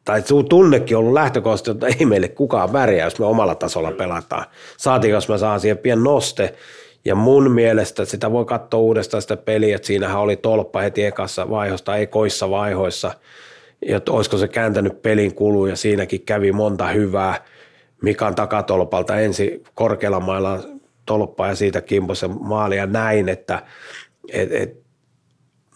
tai 0.05 0.23
tunnekin 0.49 0.97
on 0.97 1.01
ollut 1.01 1.15
lähtökohtaisesti, 1.15 1.71
että 1.71 1.87
ei 1.87 2.07
meille 2.07 2.29
kukaan 2.29 2.73
värjää, 2.73 3.07
jos 3.07 3.19
me 3.19 3.27
omalla 3.27 3.55
tasolla 3.55 3.93
pelataan. 3.93 4.45
Saatiin, 4.77 5.13
jos 5.13 5.29
mä 5.29 5.39
saan 5.39 5.61
siihen 5.61 5.79
pien 5.79 6.03
noste, 6.03 6.55
ja 7.05 7.15
mun 7.15 7.51
mielestä 7.51 8.05
sitä 8.05 8.33
voi 8.33 8.45
katsoa 8.45 8.81
uudestaan 8.81 9.23
sitä 9.23 9.37
peliä, 9.37 9.77
että 9.77 9.87
siinähän 9.87 10.21
oli 10.21 10.37
tolppa 10.37 10.81
heti 10.81 11.05
ekassa 11.05 11.51
vaihossa, 11.51 11.97
ei 11.97 12.07
koissa 12.07 12.51
vaihoissa, 12.51 13.15
ja 13.89 14.01
olisiko 14.09 14.39
se 14.39 14.49
kääntänyt 14.49 15.03
pelin 15.03 15.35
kulu, 15.35 15.67
ja 15.67 15.77
siinäkin 15.77 16.23
kävi 16.23 16.53
monta 16.53 16.87
hyvää. 16.87 17.45
Mikan 18.03 18.35
takatolpalta. 18.35 19.21
Ensi 19.21 19.63
korkealla 19.75 20.21
mailla 20.21 20.59
tolppaa 21.07 21.49
ja 21.49 21.55
siitä 21.55 21.81
kimposen 21.81 22.31
maali 22.41 22.77
ja 22.77 22.87
näin, 22.87 23.29
että 23.29 23.63
et, 24.33 24.53
et, 24.53 24.81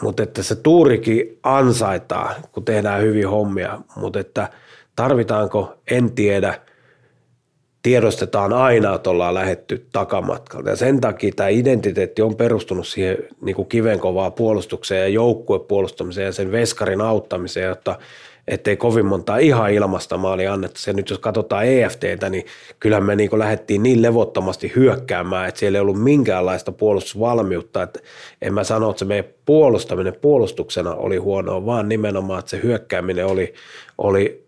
mutta 0.02 0.22
että 0.22 0.42
se 0.42 0.56
tuurikin 0.56 1.38
ansaitaan, 1.42 2.34
kun 2.52 2.64
tehdään 2.64 3.02
hyvin 3.02 3.28
hommia, 3.28 3.78
mutta 3.96 4.20
että 4.20 4.48
tarvitaanko, 4.96 5.74
en 5.90 6.12
tiedä, 6.12 6.60
tiedostetaan 7.84 8.52
aina, 8.52 8.94
että 8.94 9.10
ollaan 9.10 9.34
lähetty 9.34 9.86
takamatkalta. 9.92 10.70
Ja 10.70 10.76
sen 10.76 11.00
takia 11.00 11.32
tämä 11.36 11.48
identiteetti 11.48 12.22
on 12.22 12.36
perustunut 12.36 12.86
siihen 12.86 13.18
niin 13.40 13.56
kuin 13.56 13.68
kivenkovaa 13.68 14.30
puolustukseen 14.30 15.00
ja 15.00 15.08
joukkuepuolustamiseen 15.08 16.26
ja 16.26 16.32
sen 16.32 16.52
veskarin 16.52 17.00
auttamiseen, 17.00 17.68
jotta 17.68 17.98
ettei 18.48 18.76
kovin 18.76 19.06
monta 19.06 19.36
ihan 19.36 19.72
ilmasta 19.72 20.16
maalia 20.16 20.52
annettu. 20.52 20.80
Se 20.80 20.92
nyt 20.92 21.10
jos 21.10 21.18
katsotaan 21.18 21.66
EFTtä, 21.66 22.30
niin 22.30 22.46
kyllähän 22.80 23.04
me 23.04 23.16
niin 23.16 23.38
lähdettiin 23.38 23.82
niin 23.82 24.02
levottomasti 24.02 24.72
hyökkäämään, 24.76 25.48
että 25.48 25.58
siellä 25.58 25.78
ei 25.78 25.82
ollut 25.82 26.02
minkäänlaista 26.02 26.72
puolustusvalmiutta. 26.72 27.82
Että 27.82 28.00
en 28.42 28.54
mä 28.54 28.64
sano, 28.64 28.90
että 28.90 28.98
se 28.98 29.04
meidän 29.04 29.30
puolustaminen 29.44 30.16
puolustuksena 30.20 30.94
oli 30.94 31.16
huonoa, 31.16 31.66
vaan 31.66 31.88
nimenomaan, 31.88 32.38
että 32.38 32.50
se 32.50 32.60
hyökkääminen 32.62 33.26
oli, 33.26 33.54
oli 33.98 34.43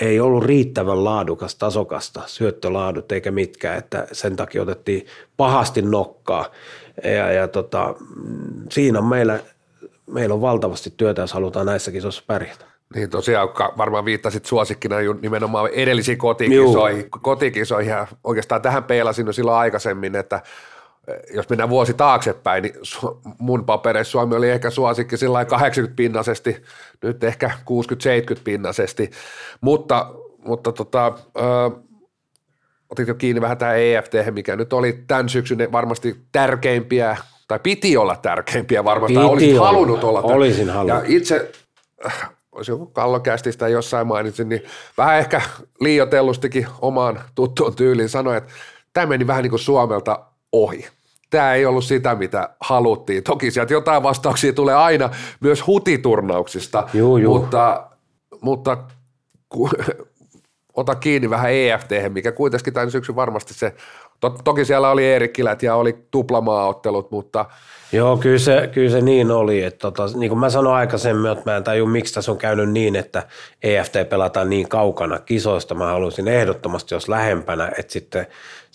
ei 0.00 0.20
ollut 0.20 0.44
riittävän 0.44 1.04
laadukas, 1.04 1.54
tasokasta, 1.54 2.22
syöttölaadut 2.26 3.12
eikä 3.12 3.30
mitkään, 3.30 3.78
että 3.78 4.06
sen 4.12 4.36
takia 4.36 4.62
otettiin 4.62 5.06
pahasti 5.36 5.82
nokkaa. 5.82 6.50
Ja, 7.04 7.32
ja 7.32 7.48
tota, 7.48 7.94
siinä 8.70 8.98
on 8.98 9.04
meillä, 9.04 9.40
meillä 10.06 10.34
on 10.34 10.40
valtavasti 10.40 10.94
työtä, 10.96 11.20
jos 11.22 11.32
halutaan 11.32 11.66
näissä 11.66 11.90
kisoissa 11.90 12.22
pärjätä. 12.26 12.64
Niin 12.94 13.10
tosiaan, 13.10 13.48
varmaan 13.78 14.04
viittasit 14.04 14.44
suosikkina 14.44 14.96
nimenomaan 15.20 15.70
edellisiin 15.70 16.18
kotikisoihin, 16.18 17.00
Juu. 17.00 17.08
kotikisoihin 17.22 17.90
ja 17.90 18.06
oikeastaan 18.24 18.62
tähän 18.62 18.84
peilasin 18.84 19.26
jo 19.26 19.32
silloin 19.32 19.58
aikaisemmin, 19.58 20.16
että 20.16 20.42
jos 21.34 21.48
mennään 21.48 21.70
vuosi 21.70 21.94
taaksepäin, 21.94 22.62
niin 22.62 22.74
mun 23.38 23.64
papereissa 23.64 24.10
Suomi 24.10 24.36
oli 24.36 24.50
ehkä 24.50 24.70
suosikki 24.70 25.16
sillä 25.16 25.44
80 25.44 25.96
pinnasesti, 25.96 26.62
nyt 27.02 27.24
ehkä 27.24 27.50
60-70 28.34 28.38
pinnasesti, 28.44 29.10
mutta, 29.60 30.14
mutta 30.38 30.72
tota, 30.72 31.12
ö, 31.36 31.70
otit 32.90 33.08
jo 33.08 33.14
kiinni 33.14 33.40
vähän 33.40 33.58
tähän 33.58 33.78
EFT, 33.78 34.12
mikä 34.30 34.56
nyt 34.56 34.72
oli 34.72 35.04
tämän 35.06 35.28
syksyn 35.28 35.72
varmasti 35.72 36.16
tärkeimpiä, 36.32 37.16
tai 37.48 37.58
piti 37.62 37.96
olla 37.96 38.16
tärkeimpiä 38.16 38.84
varmasti, 38.84 39.14
piti 39.14 39.24
tai 39.24 39.32
olisit 39.32 39.58
olla. 39.58 39.66
halunnut 39.66 40.04
olla. 40.04 40.20
Olisin 40.20 40.70
halunnut. 40.70 41.08
Ja 41.08 41.16
itse 41.16 41.52
olisi 42.52 42.70
joku 42.70 42.86
kallokästistä 42.86 43.68
jossain 43.68 44.06
mainitsin, 44.06 44.48
niin 44.48 44.62
vähän 44.98 45.18
ehkä 45.18 45.40
liiotellustikin 45.80 46.66
omaan 46.80 47.20
tuttuun 47.34 47.76
tyyliin 47.76 48.08
sanoi, 48.08 48.36
että 48.36 48.52
tämä 48.92 49.06
meni 49.06 49.26
vähän 49.26 49.42
niin 49.42 49.50
kuin 49.50 49.60
Suomelta 49.60 50.18
ohi. 50.52 50.88
Tämä 51.30 51.54
ei 51.54 51.66
ollut 51.66 51.84
sitä, 51.84 52.14
mitä 52.14 52.48
haluttiin. 52.60 53.22
Toki 53.22 53.50
sieltä 53.50 53.72
jotain 53.72 54.02
vastauksia 54.02 54.52
tulee 54.52 54.74
aina 54.74 55.10
myös 55.40 55.66
hutiturnauksista, 55.66 56.88
juu, 56.94 57.16
juu. 57.16 57.38
mutta, 57.38 57.86
mutta 58.40 58.76
ku, 59.48 59.70
ota 60.76 60.94
kiinni 60.94 61.30
vähän 61.30 61.52
EFT, 61.52 61.90
mikä 62.08 62.32
kuitenkin 62.32 62.72
tämän 62.72 62.90
syksyn 62.90 63.16
varmasti 63.16 63.54
se, 63.54 63.74
to, 64.20 64.30
toki 64.30 64.64
siellä 64.64 64.90
oli 64.90 65.04
Eerikkilät 65.04 65.62
ja 65.62 65.74
oli 65.74 66.06
tuplamaaottelut, 66.10 67.10
mutta– 67.10 67.44
Joo, 67.92 68.16
kyllä 68.16 68.38
se, 68.38 68.70
kyllä 68.72 68.90
se 68.90 69.00
niin 69.00 69.30
oli. 69.30 69.62
Että 69.62 69.78
tota, 69.78 70.06
niin 70.14 70.28
kuin 70.28 70.38
mä 70.38 70.50
sanoin 70.50 70.76
aikaisemmin, 70.76 71.32
että 71.32 71.50
mä 71.50 71.56
en 71.56 71.64
tajua, 71.64 71.88
miksi 71.88 72.14
tässä 72.14 72.32
on 72.32 72.38
käynyt 72.38 72.70
niin, 72.70 72.96
että 72.96 73.26
EFT 73.62 73.92
pelataan 74.08 74.50
niin 74.50 74.68
kaukana 74.68 75.18
kisoista. 75.18 75.74
Mä 75.74 75.86
haluaisin 75.86 76.28
ehdottomasti, 76.28 76.94
jos 76.94 77.08
lähempänä, 77.08 77.72
että 77.78 77.92
sitten 77.92 78.26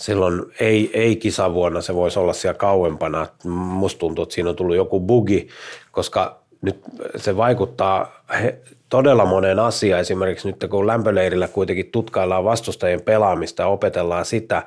silloin 0.01 0.41
ei, 0.59 0.89
ei 0.93 1.15
kisavuonna 1.15 1.81
se 1.81 1.95
voisi 1.95 2.19
olla 2.19 2.33
siellä 2.33 2.57
kauempana. 2.57 3.27
Musta 3.45 3.99
tuntuu, 3.99 4.23
että 4.23 4.35
siinä 4.35 4.49
on 4.49 4.55
tullut 4.55 4.75
joku 4.75 4.99
bugi, 4.99 5.47
koska 5.91 6.41
nyt 6.61 6.81
se 7.15 7.37
vaikuttaa 7.37 8.23
he, 8.41 8.57
todella 8.89 9.25
moneen 9.25 9.59
asiaan. 9.59 10.01
Esimerkiksi 10.01 10.47
nyt 10.47 10.65
kun 10.69 10.87
lämpöleirillä 10.87 11.47
kuitenkin 11.47 11.91
tutkaillaan 11.91 12.43
vastustajien 12.43 13.01
pelaamista 13.01 13.63
ja 13.63 13.67
opetellaan 13.67 14.25
sitä, 14.25 14.63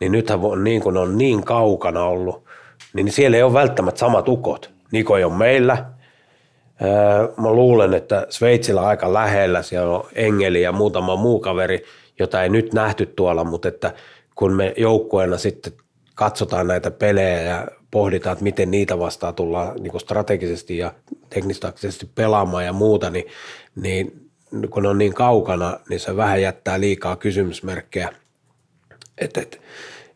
niin 0.00 0.12
nythän 0.12 0.40
on 0.42 0.64
niin 0.64 0.80
kuin 0.80 0.96
on 0.96 1.18
niin 1.18 1.44
kaukana 1.44 2.04
ollut– 2.04 2.44
niin 2.94 3.12
siellä 3.12 3.36
ei 3.36 3.42
ole 3.42 3.52
välttämättä 3.52 3.98
samat 3.98 4.28
ukot. 4.28 4.70
Niko 4.92 5.16
ei 5.16 5.24
ole 5.24 5.36
meillä. 5.36 5.84
Mä 7.36 7.52
luulen, 7.52 7.94
että 7.94 8.26
Sveitsillä 8.30 8.80
on 8.80 8.86
aika 8.86 9.12
lähellä, 9.12 9.62
siellä 9.62 9.96
on 9.96 10.04
Engeli 10.14 10.62
ja 10.62 10.72
muutama 10.72 11.16
muu 11.16 11.40
kaveri, 11.40 11.84
jota 12.18 12.42
ei 12.42 12.48
nyt 12.48 12.72
nähty 12.72 13.06
tuolla, 13.06 13.44
mutta 13.44 13.68
että 13.68 13.92
kun 14.34 14.52
me 14.52 14.74
joukkueena 14.76 15.38
sitten 15.38 15.72
katsotaan 16.14 16.66
näitä 16.66 16.90
pelejä 16.90 17.40
ja 17.40 17.66
pohditaan, 17.90 18.32
että 18.32 18.42
miten 18.42 18.70
niitä 18.70 18.98
vastaan 18.98 19.34
tullaan 19.34 19.82
niin 19.82 20.00
strategisesti 20.00 20.78
ja 20.78 20.94
teknisesti 21.30 22.10
pelaamaan 22.14 22.64
ja 22.64 22.72
muuta, 22.72 23.10
niin, 23.10 23.24
niin 23.76 24.30
kun 24.70 24.82
ne 24.82 24.88
on 24.88 24.98
niin 24.98 25.14
kaukana, 25.14 25.80
niin 25.88 26.00
se 26.00 26.16
vähän 26.16 26.42
jättää 26.42 26.80
liikaa 26.80 27.16
kysymysmerkkejä. 27.16 28.12
Et, 29.18 29.36
et, 29.36 29.60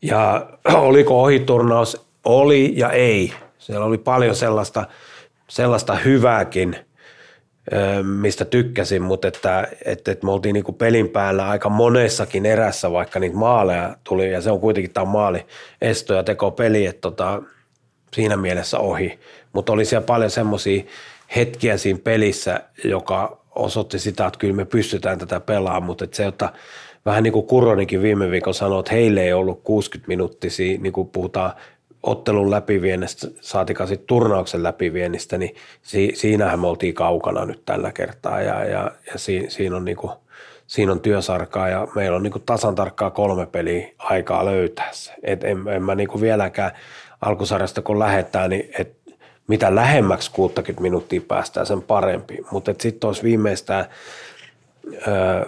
ja 0.03 0.51
oliko 0.75 1.23
ohiturnaus? 1.23 2.09
Oli 2.25 2.73
ja 2.77 2.91
ei. 2.91 3.33
Siellä 3.59 3.87
oli 3.87 3.99
paljon 3.99 4.37
sellaista, 4.37 4.87
sellaista 5.49 5.95
hyvääkin, 5.95 6.77
mistä 8.03 8.45
tykkäsin, 8.45 9.03
mutta 9.03 9.29
että, 9.29 9.69
että, 9.85 10.13
että 10.13 10.27
me 10.27 10.33
oltiin 10.33 10.55
niin 10.55 10.75
pelin 10.79 11.09
päällä 11.09 11.49
aika 11.49 11.69
monessakin 11.69 12.47
erässä, 12.47 12.93
vaikka 12.93 13.19
niitä 13.19 13.37
maaleja 13.37 13.97
tuli, 14.05 14.33
ja 14.33 14.41
se 14.41 14.51
on 14.51 14.61
kuitenkin 14.61 14.93
tämä 14.93 15.05
maali 15.05 15.47
esto 15.81 16.15
ja 16.15 16.23
teko 16.23 16.51
peli, 16.51 16.87
että 16.87 17.01
tota, 17.01 17.43
siinä 18.13 18.37
mielessä 18.37 18.79
ohi. 18.79 19.19
Mutta 19.53 19.73
oli 19.73 19.85
siellä 19.85 20.07
paljon 20.07 20.31
semmoisia 20.31 20.83
hetkiä 21.37 21.77
siinä 21.77 22.01
pelissä, 22.05 22.61
joka 22.85 23.41
osoitti 23.55 23.99
sitä, 23.99 24.27
että 24.27 24.39
kyllä 24.39 24.55
me 24.55 24.65
pystytään 24.65 25.19
tätä 25.19 25.41
pelaamaan, 25.41 25.83
mutta 25.83 26.05
että 26.05 26.17
se, 26.17 26.27
että 26.27 26.53
vähän 27.07 27.23
niin 27.23 27.33
kuin 27.33 27.47
Kuronikin 27.47 28.03
viime 28.03 28.31
viikolla 28.31 28.59
sanoi, 28.59 28.81
että 28.81 28.93
heille 28.93 29.23
ei 29.23 29.33
ollut 29.33 29.61
60 29.65 30.09
minuuttisia, 30.09 30.79
niin 30.79 30.93
kuin 30.93 31.09
puhutaan 31.09 31.53
ottelun 32.03 32.51
läpiviennistä, 32.51 33.29
saatika 33.41 33.87
sitten 33.87 34.07
turnauksen 34.07 34.63
läpiviennistä, 34.63 35.39
niin 35.39 35.55
si, 35.83 36.13
siinähän 36.15 36.61
me 36.61 36.67
oltiin 36.67 36.95
kaukana 36.95 37.45
nyt 37.45 37.63
tällä 37.65 37.93
kertaa 37.93 38.41
ja, 38.41 38.65
ja, 38.65 38.91
ja 39.07 39.19
si, 39.19 39.47
siinä, 39.49 39.77
on 39.77 39.85
niinku, 39.85 40.11
siinä 40.67 40.93
on 40.93 41.01
työsarkaa 41.01 41.69
ja 41.69 41.89
meillä 41.95 42.17
on 42.17 42.23
niinku 42.23 42.39
tasan 42.39 42.75
tarkkaa 42.75 43.11
kolme 43.11 43.47
peliä 43.47 43.89
aikaa 43.99 44.45
löytää 44.45 44.89
se. 44.93 45.13
Et 45.23 45.45
en, 45.45 45.69
en 45.69 45.83
mä 45.83 45.95
niinku 45.95 46.21
vieläkään 46.21 46.71
alkusarjasta 47.21 47.83
kun 47.83 47.99
lähdetään, 47.99 48.51
niin 48.51 48.71
et 48.79 48.99
mitä 49.49 49.75
lähemmäksi 49.75 50.31
60 50.31 50.83
minuuttia 50.83 51.21
päästään, 51.29 51.67
sen 51.67 51.83
parempi. 51.83 52.39
Mutta 52.51 52.75
sitten 52.79 53.09
olisi 53.09 53.23
viimeistään, 53.23 53.85
ö, 54.87 55.47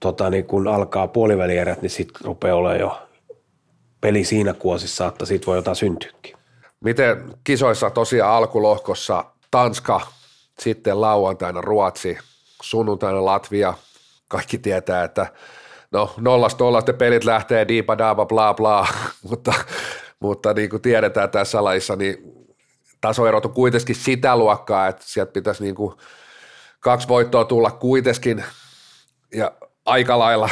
tota, 0.00 0.30
niin 0.30 0.44
kun 0.44 0.68
alkaa 0.68 1.08
puolivälierät, 1.08 1.82
niin 1.82 1.90
sitten 1.90 2.24
rupeaa 2.24 2.56
olemaan 2.56 2.80
jo 2.80 3.02
peli 4.02 4.24
siinä 4.24 4.54
kuosissa, 4.54 5.06
että 5.06 5.26
siitä 5.26 5.46
voi 5.46 5.56
jotain 5.56 5.76
syntyäkin. 5.76 6.36
Miten 6.80 7.34
kisoissa 7.44 7.90
tosiaan 7.90 8.32
alkulohkossa 8.32 9.24
Tanska, 9.50 10.00
sitten 10.58 11.00
lauantaina 11.00 11.60
Ruotsi, 11.60 12.18
sunnuntaina 12.62 13.24
Latvia. 13.24 13.74
Kaikki 14.28 14.58
tietää, 14.58 15.04
että 15.04 15.26
no 15.92 16.14
nollasta 16.16 16.64
nollasta 16.64 16.92
pelit 16.92 17.24
lähtee 17.24 17.68
diipa 17.68 17.98
daaba 17.98 18.26
bla 18.26 18.54
bla, 18.54 18.86
mutta, 19.30 19.54
mutta 20.20 20.54
niin 20.54 20.70
kuin 20.70 20.82
tiedetään 20.82 21.30
tässä 21.30 21.64
lajissa, 21.64 21.96
niin 21.96 22.16
tasoerot 23.00 23.44
on 23.44 23.52
kuitenkin 23.52 23.96
sitä 23.96 24.36
luokkaa, 24.36 24.88
että 24.88 25.04
sieltä 25.06 25.32
pitäisi 25.32 25.62
niin 25.62 25.74
kuin 25.74 25.94
kaksi 26.80 27.08
voittoa 27.08 27.44
tulla 27.44 27.70
kuitenkin 27.70 28.44
ja 29.34 29.52
aika 29.86 30.18
lailla 30.18 30.50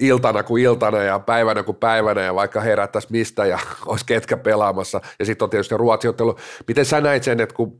iltana 0.00 0.42
kuin 0.42 0.62
iltana 0.62 1.02
ja 1.02 1.18
päivänä 1.18 1.62
kuin 1.62 1.76
päivänä 1.76 2.20
ja 2.20 2.34
vaikka 2.34 2.60
herättäisi 2.60 3.08
mistä 3.10 3.46
ja 3.46 3.58
olisi 3.86 4.06
ketkä 4.06 4.36
pelaamassa. 4.36 5.00
Ja 5.18 5.24
sitten 5.24 5.46
on 5.46 5.50
tietysti 5.50 5.76
Ruotsiottelu. 5.76 6.36
Miten 6.68 6.84
sä 6.84 7.00
näit 7.00 7.22
sen, 7.22 7.40
että 7.40 7.54
kun 7.54 7.78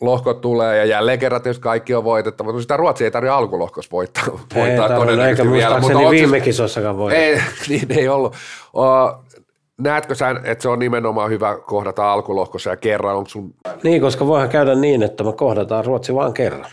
lohkot 0.00 0.40
tulee 0.40 0.76
ja 0.76 0.84
jälleen 0.84 1.18
kerran 1.18 1.42
jos 1.44 1.58
kaikki 1.58 1.94
on 1.94 2.04
voitettava, 2.04 2.48
mutta 2.48 2.62
sitä 2.62 2.76
Ruotsia 2.76 3.04
ei 3.04 3.10
tarvitse 3.10 3.32
alkulohkossa 3.32 3.90
voittaa, 3.92 4.24
ei 4.54 4.62
voittaa 4.62 4.88
todennäköisesti 4.88 5.52
vielä. 5.52 5.80
Mutta 5.80 6.10
viime 6.10 6.40
kisossakaan 6.40 6.96
voi. 6.96 7.14
Ei, 7.14 7.40
niin 7.68 7.92
ei 7.98 8.08
ollut. 8.08 8.34
O, 8.76 8.82
näetkö 9.78 10.14
sä, 10.14 10.30
että 10.44 10.62
se 10.62 10.68
on 10.68 10.78
nimenomaan 10.78 11.30
hyvä 11.30 11.56
kohdata 11.66 12.12
alkulohkossa 12.12 12.70
ja 12.70 12.76
kerran? 12.76 13.16
Onko 13.16 13.28
sun... 13.28 13.54
Niin, 13.82 14.00
koska 14.00 14.26
voihan 14.26 14.48
käydä 14.48 14.74
niin, 14.74 15.02
että 15.02 15.24
me 15.24 15.32
kohdataan 15.32 15.84
Ruotsi 15.84 16.14
vain 16.14 16.32
kerran. 16.32 16.66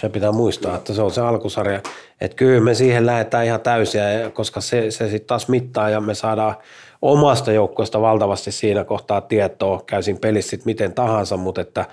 Se 0.00 0.08
pitää 0.08 0.32
muistaa, 0.32 0.76
että 0.76 0.92
se 0.94 1.02
on 1.02 1.10
se 1.10 1.20
alkusarja. 1.20 1.80
Että 2.20 2.36
kyllä 2.36 2.60
me 2.60 2.74
siihen 2.74 3.06
lähdetään 3.06 3.46
ihan 3.46 3.60
täysiä, 3.60 4.30
koska 4.32 4.60
se, 4.60 4.90
se 4.90 5.08
sitten 5.08 5.26
taas 5.26 5.48
mittaa 5.48 5.90
ja 5.90 6.00
me 6.00 6.14
saadaan 6.14 6.54
omasta 7.02 7.52
joukkueesta 7.52 8.00
valtavasti 8.00 8.52
siinä 8.52 8.84
kohtaa 8.84 9.20
tietoa. 9.20 9.82
Käysin 9.86 10.18
pelissä 10.18 10.50
sitten 10.50 10.70
miten 10.70 10.92
tahansa, 10.92 11.36
mutta 11.36 11.60
että 11.60 11.84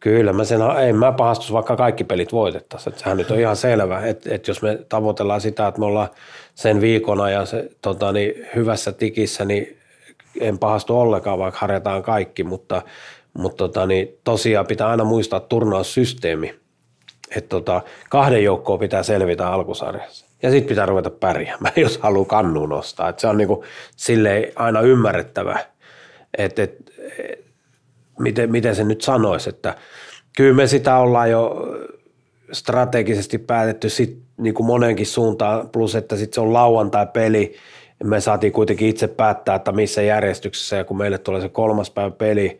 kyllä 0.00 0.32
mä 0.32 0.44
sen, 0.44 0.60
ei 0.82 0.92
mä 0.92 1.12
pahastus 1.12 1.52
vaikka 1.52 1.76
kaikki 1.76 2.04
pelit 2.04 2.32
voitettaisiin. 2.32 2.92
Että 2.92 3.02
sehän 3.02 3.16
nyt 3.16 3.30
on 3.30 3.40
ihan 3.40 3.56
selvä, 3.56 4.06
että, 4.06 4.34
että 4.34 4.50
jos 4.50 4.62
me 4.62 4.78
tavoitellaan 4.88 5.40
sitä, 5.40 5.66
että 5.66 5.80
me 5.80 5.86
ollaan 5.86 6.08
sen 6.54 6.80
viikona 6.80 7.30
ja 7.30 7.46
se, 7.46 7.70
tota, 7.82 8.12
niin 8.12 8.46
hyvässä 8.54 8.92
tikissä, 8.92 9.44
niin 9.44 9.78
en 10.40 10.58
pahastu 10.58 11.00
ollenkaan, 11.00 11.38
vaikka 11.38 11.60
harjataan 11.60 12.02
kaikki, 12.02 12.44
mutta, 12.44 12.82
mutta 13.38 13.56
tota, 13.56 13.86
niin 13.86 14.08
tosiaan 14.24 14.66
pitää 14.66 14.88
aina 14.88 15.04
muistaa 15.04 15.40
turnaussysteemi 15.40 16.63
että 17.36 17.48
tota, 17.48 17.82
kahden 18.10 18.44
joukkoon 18.44 18.78
pitää 18.78 19.02
selvitä 19.02 19.48
alkusarjassa. 19.48 20.26
Ja 20.42 20.50
sitten 20.50 20.68
pitää 20.68 20.86
ruveta 20.86 21.10
pärjäämään, 21.10 21.74
jos 21.86 21.98
haluaa 21.98 22.24
kannuun 22.24 22.68
nostaa. 22.68 23.08
Et 23.08 23.18
se 23.18 23.26
on 23.26 23.36
niinku 23.36 23.64
silleen 23.96 24.52
aina 24.56 24.80
ymmärrettävä, 24.80 25.58
että 26.38 26.62
et, 26.62 26.70
et, 27.18 27.44
miten, 28.18 28.50
miten 28.50 28.76
se 28.76 28.84
nyt 28.84 29.00
sanoisi, 29.00 29.50
että 29.50 29.74
kyllä 30.36 30.54
me 30.54 30.66
sitä 30.66 30.96
ollaan 30.96 31.30
jo 31.30 31.68
strategisesti 32.52 33.38
päätetty 33.38 33.88
sit 33.88 34.18
niin 34.36 34.54
kuin 34.54 34.66
monenkin 34.66 35.06
suuntaan, 35.06 35.68
plus 35.68 35.94
että 35.94 36.16
sitten 36.16 36.34
se 36.34 36.40
on 36.40 36.52
lauantai-peli, 36.52 37.56
me 38.04 38.20
saatiin 38.20 38.52
kuitenkin 38.52 38.88
itse 38.88 39.08
päättää, 39.08 39.54
että 39.54 39.72
missä 39.72 40.02
järjestyksessä, 40.02 40.76
ja 40.76 40.84
kun 40.84 40.98
meille 40.98 41.18
tulee 41.18 41.40
se 41.40 41.48
kolmas 41.48 41.90
päivä 41.90 42.10
peli, 42.10 42.58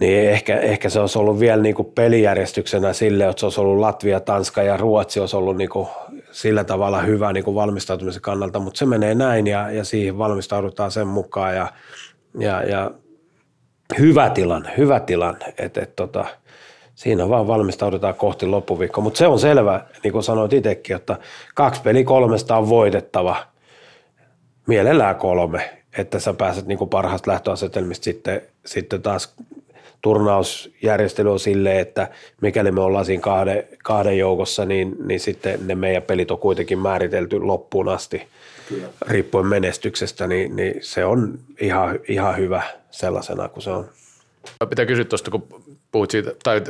niin 0.00 0.30
ehkä, 0.30 0.60
ehkä 0.60 0.90
se 0.90 1.00
olisi 1.00 1.18
ollut 1.18 1.40
vielä 1.40 1.62
niin 1.62 1.74
kuin 1.74 1.92
pelijärjestyksenä 1.94 2.92
sille, 2.92 3.28
että 3.28 3.40
se 3.40 3.46
olisi 3.46 3.60
ollut 3.60 3.78
Latvia, 3.78 4.20
Tanska 4.20 4.62
ja 4.62 4.76
Ruotsi 4.76 5.20
olisi 5.20 5.36
ollut 5.36 5.56
niin 5.56 5.68
kuin 5.68 5.88
sillä 6.30 6.64
tavalla 6.64 7.00
hyvä 7.00 7.32
niin 7.32 7.44
kuin 7.44 7.54
valmistautumisen 7.54 8.22
kannalta, 8.22 8.58
mutta 8.58 8.78
se 8.78 8.86
menee 8.86 9.14
näin 9.14 9.46
ja, 9.46 9.70
ja 9.70 9.84
siihen 9.84 10.18
valmistaudutaan 10.18 10.90
sen 10.90 11.06
mukaan 11.06 11.56
ja, 11.56 11.72
ja, 12.38 12.62
ja 12.62 12.90
hyvä 13.98 14.30
tilanne, 14.30 14.72
hyvä 14.76 15.00
tilanne, 15.00 15.54
että 15.58 15.80
et, 15.80 15.96
tota, 15.96 16.24
siinä 16.94 17.28
vaan 17.28 17.46
valmistaudutaan 17.46 18.14
kohti 18.14 18.46
loppuviikkoa, 18.46 19.04
mutta 19.04 19.18
se 19.18 19.26
on 19.26 19.38
selvä, 19.38 19.84
niin 20.04 20.12
kuin 20.12 20.22
sanoit 20.22 20.52
itsekin, 20.52 20.96
että 20.96 21.18
kaksi 21.54 21.82
peli 21.82 22.04
kolmesta 22.04 22.56
on 22.56 22.68
voitettava, 22.68 23.36
mielellään 24.66 25.16
kolme, 25.16 25.70
että 25.98 26.18
sä 26.18 26.34
pääset 26.34 26.66
niin 26.66 26.78
kuin 26.78 26.90
parhaasta 26.90 27.30
lähtöasetelmista 27.30 28.04
sitten, 28.04 28.42
sitten 28.66 29.02
taas 29.02 29.34
turnausjärjestely 30.02 31.32
on 31.32 31.40
silleen, 31.40 31.78
että 31.78 32.08
mikäli 32.40 32.72
me 32.72 32.80
ollaan 32.80 33.04
siinä 33.04 33.22
kahden, 33.22 33.64
kahden 33.84 34.18
joukossa, 34.18 34.64
niin, 34.64 34.96
niin 35.04 35.20
sitten 35.20 35.66
ne 35.66 35.74
meidän 35.74 36.02
pelit 36.02 36.30
on 36.30 36.38
kuitenkin 36.38 36.78
määritelty 36.78 37.40
loppuun 37.40 37.88
asti. 37.88 38.22
Kyllä. 38.68 38.88
Riippuen 39.08 39.46
menestyksestä, 39.46 40.26
niin, 40.26 40.56
niin 40.56 40.74
se 40.80 41.04
on 41.04 41.38
ihan, 41.60 41.98
ihan 42.08 42.36
hyvä 42.36 42.62
sellaisena 42.90 43.48
kuin 43.48 43.62
se 43.62 43.70
on. 43.70 43.88
Pitää 44.68 44.86
kysyä 44.86 45.04
tuosta, 45.04 45.30
kun 45.30 45.46
puhut 45.92 46.10
siitä, 46.10 46.32
tai 46.42 46.62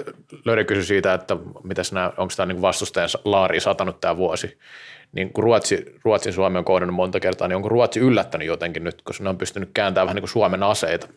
Löydä 0.45 0.65
kysyi 0.65 0.85
siitä, 0.85 1.15
että 1.15 1.37
mitäs 1.63 1.93
nämä, 1.93 2.13
onko 2.17 2.35
tämä 2.37 2.47
niin 2.47 2.63
vastustajan 2.63 3.09
laari 3.25 3.61
satanut 3.61 4.01
tämä 4.01 4.17
vuosi. 4.17 4.59
Niin 5.13 5.33
kun 5.33 5.45
Ruotsi, 5.45 5.95
Ruotsin 6.05 6.33
Suomi 6.33 6.59
on 6.59 6.65
kohdannut 6.65 6.97
monta 6.97 7.21
kertaa, 7.21 7.49
niin 7.49 7.57
onko 7.57 7.69
Ruotsi 7.69 8.01
yllättänyt 8.01 8.47
jotenkin 8.47 8.85
nyt, 8.85 9.03
koska 9.03 9.25
ne 9.25 9.31
on 9.31 9.39
pystynyt 9.39 9.71
kääntämään 9.75 10.07
vähän 10.07 10.15
niin 10.15 10.23
kuin 10.23 10.31
Suomen 10.31 10.63
aseita 10.63 11.09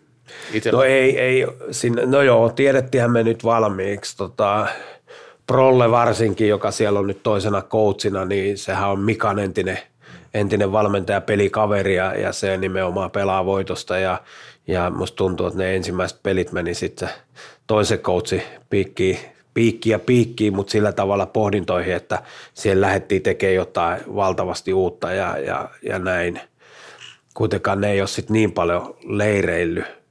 Itellä. 0.54 0.78
No 0.78 0.84
ei, 0.84 1.20
ei 1.20 1.48
sinne, 1.72 2.06
no 2.06 2.22
joo, 2.22 2.50
tiedettiinhän 2.50 3.12
me 3.12 3.24
nyt 3.24 3.44
valmiiksi. 3.44 4.18
Tota, 4.18 4.68
Prolle 5.48 5.92
varsinkin, 5.92 6.48
joka 6.48 6.72
siellä 6.72 7.00
on 7.00 7.08
nyt 7.08 7.24
toisena 7.24 7.62
coachina, 7.62 8.26
niin 8.26 8.58
sehän 8.58 8.90
on 8.90 9.00
Mikan 9.00 9.40
entinen, 9.40 9.80
entinen 10.34 10.72
valmentaja, 10.72 11.22
pelikaveri 11.22 11.96
ja, 11.96 12.16
ja 12.16 12.32
se 12.32 12.58
nimenomaan 12.58 13.12
pelaa 13.12 13.46
voitosta 13.46 13.98
ja, 13.98 14.22
ja 14.68 14.90
musta 14.90 15.16
tuntuu, 15.16 15.48
että 15.48 15.60
ne 15.60 15.76
ensimmäiset 15.76 16.24
pelit 16.24 16.52
meni 16.52 16.74
sitten 16.74 17.10
toisen 17.68 18.00
coachi 18.00 18.44
piikkiin, 18.70 19.20
piikki 19.54 19.90
ja 19.90 20.00
piikki, 20.00 20.52
mutta 20.52 20.72
sillä 20.72 20.92
tavalla 20.92 21.26
pohdintoihin, 21.26 21.96
että 21.96 22.24
siellä 22.54 22.88
lähdettiin 22.88 23.22
tekemään 23.22 23.56
jotain 23.56 24.02
valtavasti 24.16 24.74
uutta 24.74 25.12
ja, 25.12 25.38
ja, 25.38 25.70
ja 25.82 26.00
näin. 26.00 26.42
Kuitenkaan 27.34 27.82
ne 27.82 27.92
ei 27.92 28.02
ole 28.02 28.08
sitten 28.08 28.34
niin 28.34 28.52
paljon 28.52 28.96
leireillyt 29.04 30.03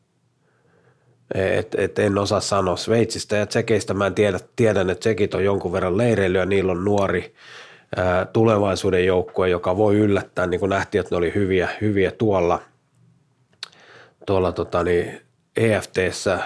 et, 1.35 1.75
et 1.79 1.99
en 1.99 2.19
osaa 2.19 2.41
sanoa 2.41 2.77
Sveitsistä 2.77 3.37
ja 3.37 3.47
Tsekeistä. 3.47 3.95
Mä 3.95 4.07
en 4.07 4.15
tiedä, 4.15 4.41
tiedän, 4.57 4.91
että 4.91 5.01
Tsekit 5.01 5.35
on 5.35 5.45
jonkun 5.45 5.73
verran 5.73 5.97
leireilyä, 5.97 6.47
niillä 6.47 6.73
on 6.73 6.85
nuori 6.85 7.35
ää, 7.97 8.25
tulevaisuuden 8.25 9.07
joukkue, 9.07 9.49
joka 9.49 9.77
voi 9.77 9.97
yllättää, 9.97 10.47
niin 10.47 10.61
kuin 10.61 10.71
nähtiin, 10.71 11.01
että 11.01 11.15
ne 11.15 11.19
oli 11.19 11.35
hyviä, 11.35 11.69
hyviä 11.81 12.11
tuolla, 12.11 12.63
tuolla 14.27 14.53
tota 14.53 14.85
niin, 14.85 15.21
EFTssä, 15.57 16.39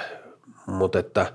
mutta 0.67 0.99
että 0.99 1.33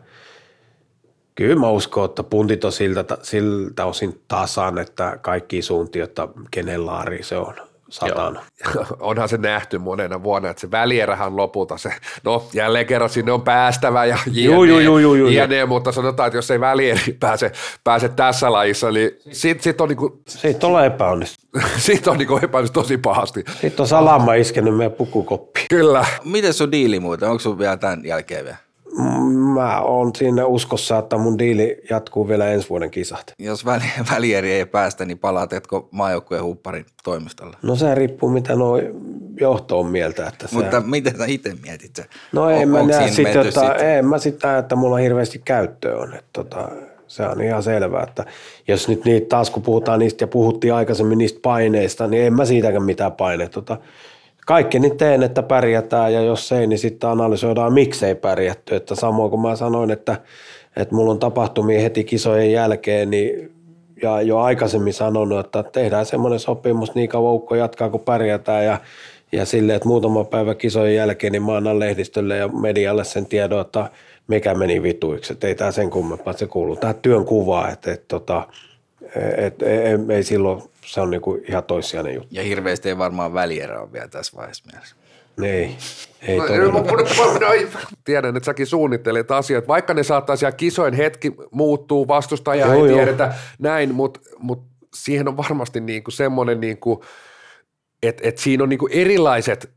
kyllä 1.36 1.56
mä 1.56 1.70
uskon, 1.70 2.06
että 2.06 2.24
puntit 2.24 2.66
on 2.66 2.72
siltä, 2.72 3.18
siltä 3.22 3.86
osin 3.86 4.22
tasan, 4.28 4.78
että 4.78 5.18
kaikki 5.22 5.62
suuntiin, 5.62 6.04
että 6.04 6.28
kenen 6.52 6.86
laari 6.86 7.24
se 7.24 7.38
on 7.38 7.71
sataan. 7.92 8.40
Onhan 9.00 9.30
se 9.30 9.38
nähty 9.38 9.78
monena 9.78 10.24
vuonna, 10.24 10.50
että 10.50 10.62
se 10.62 10.72
välierähän 10.72 11.38
lopulta 11.38 11.78
se, 11.78 11.94
no 12.24 12.48
jälleen 12.54 12.86
kerran 12.86 13.10
sinne 13.10 13.32
on 13.32 13.42
päästävä 13.42 14.06
ja 14.06 14.18
jne, 14.26 14.42
juu, 14.42 14.64
juu, 14.64 14.80
juu, 14.80 15.16
juu, 15.16 15.30
jne 15.30 15.66
mutta 15.66 15.92
sanotaan, 15.92 16.28
että 16.28 16.38
jos 16.38 16.52
ei 16.52 16.60
välieri 16.60 17.18
pääse, 17.20 17.52
pääse 17.84 18.10
tässä 18.10 18.52
lajissa, 18.52 18.92
niin 18.92 19.12
sitten 19.32 19.64
sit 19.64 19.82
on 19.82 19.90
niinku... 19.90 20.22
Siitä 20.28 20.68
on 20.68 20.86
epäonnistu. 20.86 21.48
sitten 21.78 22.12
on 22.12 22.18
niinku 22.18 22.40
epäonnistu 22.44 22.82
tosi 22.82 22.98
pahasti. 22.98 23.44
Sitten 23.62 23.84
on 23.84 23.88
salama 23.88 24.34
iskenyt 24.34 24.78
meidän 24.78 24.92
pukukoppi. 24.92 25.66
Kyllä. 25.70 26.06
Miten 26.24 26.54
sun 26.54 26.72
diili 26.72 27.00
muuten? 27.00 27.30
Onko 27.30 27.40
sun 27.40 27.60
vielä 27.60 27.78
tämän 27.78 28.06
jälkeen 28.06 28.46
vielä? 28.46 28.71
Mä 29.54 29.82
oon 29.82 30.12
siinä 30.16 30.46
uskossa, 30.46 30.98
että 30.98 31.18
mun 31.18 31.40
diili 31.40 31.82
jatkuu 31.90 32.28
vielä 32.28 32.50
ensi 32.50 32.70
vuoden 32.70 32.92
kisat. 32.92 33.34
Jos 33.40 33.66
väli, 33.66 33.84
välieri 34.12 34.52
ei 34.52 34.66
päästä, 34.66 35.06
niin 35.06 35.20
palautetko 35.20 35.90
maajoukkueen 35.92 36.44
hupparin 36.44 36.86
toimistolle? 37.04 37.58
No 37.62 37.76
se 37.76 37.96
riippuu, 37.96 38.30
mitä 38.30 38.56
nuo 38.56 38.80
johto 39.40 39.80
on 39.80 39.86
mieltä. 39.86 40.28
Että 40.28 40.48
se... 40.48 40.56
Mutta 40.56 40.82
miten 40.82 41.18
sä 41.18 41.26
itse 41.28 41.54
mietit 41.64 41.96
se? 41.96 42.06
No 42.32 42.50
en 42.50 42.70
mä 42.70 42.84
näe 42.84 43.12
sit, 43.12 43.28
että, 43.28 43.52
sit? 43.52 43.82
en 43.82 44.06
mä 44.06 44.18
sitä, 44.18 44.58
että 44.58 44.76
mulla 44.76 44.98
hirveästi 44.98 45.42
käyttöä 45.46 45.98
on. 45.98 46.14
Että 46.14 46.30
tota, 46.34 46.70
se 47.08 47.24
on 47.24 47.42
ihan 47.42 47.64
selvää, 47.64 48.04
että 48.04 48.26
jos 48.68 48.88
nyt 48.88 49.06
niitä 49.06 49.28
taas 49.30 49.50
kun 49.50 49.64
puhutaan 49.64 50.00
niistä 50.00 50.24
ja 50.24 50.28
puhuttiin 50.28 50.74
aikaisemmin 50.74 51.18
niistä 51.18 51.40
paineista, 51.42 52.08
niin 52.08 52.24
en 52.24 52.34
mä 52.34 52.46
siitäkään 52.46 52.84
mitään 52.84 53.12
paineita. 53.12 53.54
Tota, 53.54 53.78
kaikki 54.46 54.80
niin 54.80 54.98
teen, 54.98 55.24
että 55.24 55.44
pärjätään 55.44 56.14
ja 56.14 56.22
jos 56.22 56.52
ei, 56.52 56.68
niin 56.68 56.80
sitten 56.80 57.10
analysoidaan 57.10 57.74
miksei 57.74 58.16
pärjätty. 58.16 58.76
Että 58.76 58.96
samoin 58.96 59.30
kuin 59.30 59.42
mä 59.42 59.56
sanoin, 59.56 59.92
että, 59.92 60.16
että 60.76 60.96
mulla 60.96 61.12
on 61.12 61.20
tapahtumia 61.20 61.82
heti 61.82 62.04
kisojen 62.04 62.52
jälkeen, 62.52 63.10
niin 63.10 63.52
ja 64.02 64.22
jo 64.22 64.40
aikaisemmin 64.40 64.94
sanonut, 64.94 65.40
että 65.40 65.64
tehdään 65.64 66.06
semmoinen 66.06 66.40
sopimus 66.40 66.96
niin 66.96 67.10
kauan 67.10 67.58
jatkaa, 67.58 67.90
kun 67.90 68.00
pärjätään 68.00 68.66
ja, 68.66 68.78
ja 69.32 69.46
silleen, 69.46 69.76
että 69.76 69.88
muutama 69.88 70.24
päivä 70.24 70.56
kisojen 70.56 70.96
jälkeen, 70.96 71.32
niin 71.32 71.44
mä 71.44 71.56
annan 71.56 71.80
lehdistölle 71.80 72.38
ja 72.38 72.48
medialle 72.48 73.04
sen 73.04 73.26
tiedon, 73.26 73.62
että 73.62 73.90
mikä 74.28 74.54
meni 74.54 74.84
vituiksi, 74.84 75.34
että 75.34 75.48
ei 75.48 75.56
tämä 75.56 75.72
sen 75.72 75.90
kummempaa, 75.90 76.34
se 76.34 76.48
kuuluu 76.48 76.76
tähän 76.76 76.96
työn 77.02 77.26
kuvaan, 77.26 77.74
että, 77.74 77.92
että, 77.92 78.16
että, 78.16 78.44
että 79.38 79.66
ei, 79.66 79.98
ei 80.10 80.24
silloin 80.24 80.64
se 80.86 81.02
on 81.02 81.10
niin 81.10 81.22
kuin 81.22 81.42
ihan 81.48 81.64
toissijainen 81.64 82.16
juttu. 82.16 82.30
Ja 82.32 82.44
hirveästi 82.44 82.90
ei 82.90 82.98
varmaan 82.98 83.34
välierä 83.34 83.82
ole 83.82 83.92
vielä 83.92 84.08
tässä 84.08 84.38
vaiheessa 84.38 84.64
mielessä. 84.72 84.96
Niin. 85.38 85.78
Ei 86.22 86.38
No, 86.38 86.48
todella. 86.48 87.80
Tiedän, 88.04 88.38
että 88.38 88.46
säkin 88.46 88.68
suunnittelet 88.68 89.32
asiat, 89.32 89.68
vaikka 89.68 89.94
ne 89.94 90.04
saattaa 90.04 90.36
siellä 90.36 90.56
kisoin 90.56 90.94
hetki 90.94 91.34
muuttuu, 91.52 92.08
vastustaja 92.08 92.66
Joo, 92.66 92.74
ei 92.74 92.80
joo. 92.80 92.88
tiedetä 92.88 93.34
näin, 93.60 93.96
mutta 93.96 94.20
mut 94.40 94.64
siihen 94.96 95.28
on 95.28 95.38
varmasti 95.38 95.80
niinku 95.80 96.12
semmoinen, 96.12 96.60
niinku, 96.60 97.04
että 98.04 98.28
et 98.28 98.38
siinä 98.38 98.64
on 98.64 98.70
niinku 98.70 98.90
erilaiset 98.92 99.70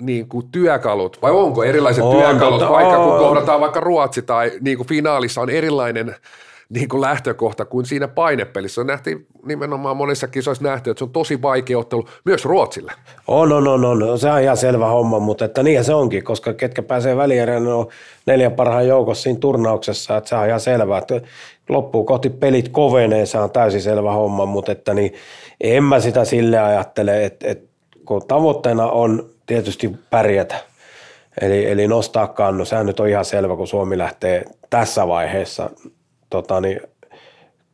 niinku 0.00 0.42
työkalut, 0.42 1.22
vai 1.22 1.30
onko 1.32 1.64
erilaiset 1.64 2.04
On, 2.04 2.16
työkalut, 2.16 2.58
totta, 2.58 2.74
vaikka 2.74 2.96
kun 2.96 3.18
kohdataan 3.18 3.60
vaikka 3.60 3.80
Ruotsi 3.80 4.22
tai 4.22 4.52
niinku 4.60 4.84
finaalissa 4.84 5.40
on 5.40 5.50
erilainen 5.50 6.14
niinku 6.68 7.00
lähtökohta 7.00 7.64
kuin 7.64 7.86
siinä 7.86 8.08
painepelissä. 8.08 8.84
Nähtiin 8.84 9.26
nimenomaan 9.46 9.96
monissa 9.96 10.28
kisoissa 10.28 10.64
nähty, 10.64 10.90
että 10.90 10.98
se 10.98 11.04
on 11.04 11.10
tosi 11.10 11.42
vaikea 11.42 11.78
ottelu 11.78 12.08
myös 12.24 12.44
Ruotsille. 12.44 12.92
On, 13.28 13.52
on, 13.52 13.68
on, 13.68 13.84
on. 13.84 14.18
Se 14.18 14.30
on 14.30 14.40
ihan 14.40 14.56
selvä 14.56 14.86
homma, 14.86 15.18
mutta 15.18 15.44
että 15.44 15.62
niinhän 15.62 15.84
se 15.84 15.94
onkin, 15.94 16.24
koska 16.24 16.52
ketkä 16.54 16.82
pääsee 16.82 17.16
välierään, 17.16 17.64
ne 17.64 17.72
on 17.72 17.88
neljän 18.26 18.52
parhaan 18.52 18.86
joukossa 18.86 19.22
siinä 19.22 19.38
turnauksessa, 19.38 20.16
että 20.16 20.28
se 20.28 20.36
on 20.36 20.48
ihan 20.48 20.60
selvää. 20.60 20.98
Että 20.98 21.20
loppuun 21.68 22.06
kohti 22.06 22.30
pelit 22.30 22.68
kovenee, 22.68 23.26
se 23.26 23.38
on 23.38 23.50
täysin 23.50 23.82
selvä 23.82 24.12
homma, 24.12 24.46
mutta 24.46 24.72
että 24.72 24.94
niin, 24.94 25.14
en 25.60 25.84
mä 25.84 26.00
sitä 26.00 26.24
sille 26.24 26.58
ajattele, 26.58 27.24
että, 27.24 27.48
että 27.48 27.68
kun 28.04 28.26
tavoitteena 28.28 28.86
on 28.86 29.30
tietysti 29.46 29.96
pärjätä, 30.10 30.56
eli, 31.40 31.70
eli 31.70 31.88
nostaa 31.88 32.26
kannu, 32.26 32.64
sehän 32.64 32.86
nyt 32.86 33.00
on 33.00 33.08
ihan 33.08 33.24
selvä, 33.24 33.56
kun 33.56 33.66
Suomi 33.66 33.98
lähtee 33.98 34.44
tässä 34.70 35.08
vaiheessa 35.08 35.70
tota 36.30 36.60
niin, 36.60 36.80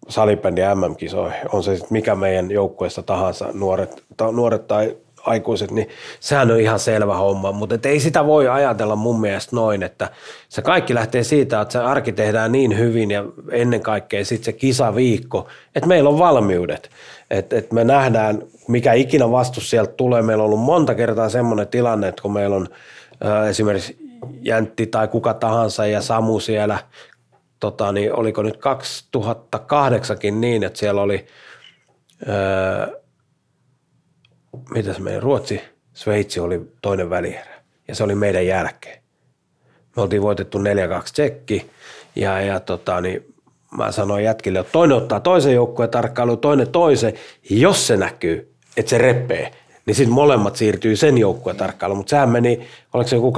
salibändi 0.09 0.61
MM-kisoihin, 0.61 1.49
on 1.53 1.63
se 1.63 1.77
sitten 1.77 1.93
mikä 1.93 2.15
meidän 2.15 2.51
joukkueessa 2.51 3.03
tahansa, 3.03 3.49
nuoret, 3.53 4.05
ta, 4.17 4.33
nuoret 4.33 4.67
tai 4.67 4.97
aikuiset, 5.27 5.71
niin 5.71 5.89
sehän 6.21 6.51
on 6.51 6.61
ihan 6.61 6.79
selvä 6.79 7.17
homma, 7.17 7.53
mutta 7.53 7.89
ei 7.89 8.01
sitä 8.01 8.27
voi 8.27 8.49
ajatella 8.49 8.97
mun 8.97 9.21
mielestä 9.21 9.57
noin, 9.57 9.83
että 9.83 10.11
se 10.49 10.63
kaikki 10.63 10.95
lähtee 10.95 11.25
siitä, 11.25 11.61
että 11.61 11.73
se 11.73 11.79
arki 11.79 12.13
tehdään 12.13 12.53
niin 12.53 12.79
hyvin 12.79 13.11
ja 13.11 13.25
ennen 13.51 13.81
kaikkea 13.81 14.25
sitten 14.25 14.45
se 14.45 14.53
kisaviikko, 14.53 15.49
että 15.75 15.89
meillä 15.89 16.09
on 16.09 16.19
valmiudet, 16.19 16.91
että 17.31 17.57
et 17.57 17.73
me 17.73 17.85
nähdään, 17.85 18.43
mikä 18.69 18.93
ikinä 18.93 19.31
vastus 19.31 19.71
sieltä 19.71 19.93
tulee. 19.93 20.23
Meillä 20.23 20.43
on 20.43 20.47
ollut 20.47 20.61
monta 20.61 20.95
kertaa 20.95 21.29
semmoinen 21.29 21.69
tilanne, 21.69 22.09
että 22.09 22.23
kun 22.23 22.33
meillä 22.33 22.57
on 22.57 22.69
esimerkiksi 23.49 23.97
Jäntti 24.41 24.87
tai 24.87 25.09
kuka 25.09 25.35
tahansa 25.35 25.87
ja 25.87 26.01
Samu 26.01 26.41
siellä, 26.41 26.79
tota, 27.61 27.93
niin 27.93 28.15
oliko 28.15 28.43
nyt 28.43 28.57
2008kin 28.57 30.35
niin, 30.35 30.65
että 30.65 30.79
siellä 30.79 31.03
oli, 31.03 31.27
ää, 32.27 32.89
mitä 34.71 34.93
se 34.93 35.01
meni, 35.01 35.21
Ruotsi, 35.21 35.61
Sveitsi 35.93 36.41
oli 36.41 36.61
toinen 36.83 37.11
välierä 37.11 37.55
ja 37.89 37.95
se 37.95 38.05
oli 38.05 38.15
meidän 38.15 38.47
jälkeen. 38.47 39.03
Me 39.97 40.03
oltiin 40.03 40.23
voitettu 40.23 40.59
4-2 40.59 40.63
tsekki 41.13 41.71
ja, 42.17 42.41
ja 42.41 42.61
tota, 42.61 43.01
niin 43.01 43.35
mä 43.77 43.93
sanoin 43.93 44.25
jätkille, 44.25 44.59
että 44.59 44.73
toinen 44.73 44.97
ottaa 44.97 45.21
toisen 45.21 45.55
joukkueen 45.55 45.91
tarkkailuun, 45.91 46.39
toinen 46.39 46.69
toisen. 46.69 47.15
Jos 47.51 47.87
se 47.87 47.97
näkyy, 47.97 48.55
että 48.77 48.91
se 48.91 48.99
repee, 48.99 49.53
niin 49.87 49.95
sitten 49.95 50.15
molemmat 50.15 50.57
siirtyy 50.57 50.97
sen 50.97 51.19
joukkueen 51.19 51.57
tarkkailuun. 51.57 51.99
Mutta 51.99 52.11
sehän 52.11 52.29
meni, 52.29 52.67
oliko 52.93 53.09
se 53.09 53.17
joku 53.17 53.33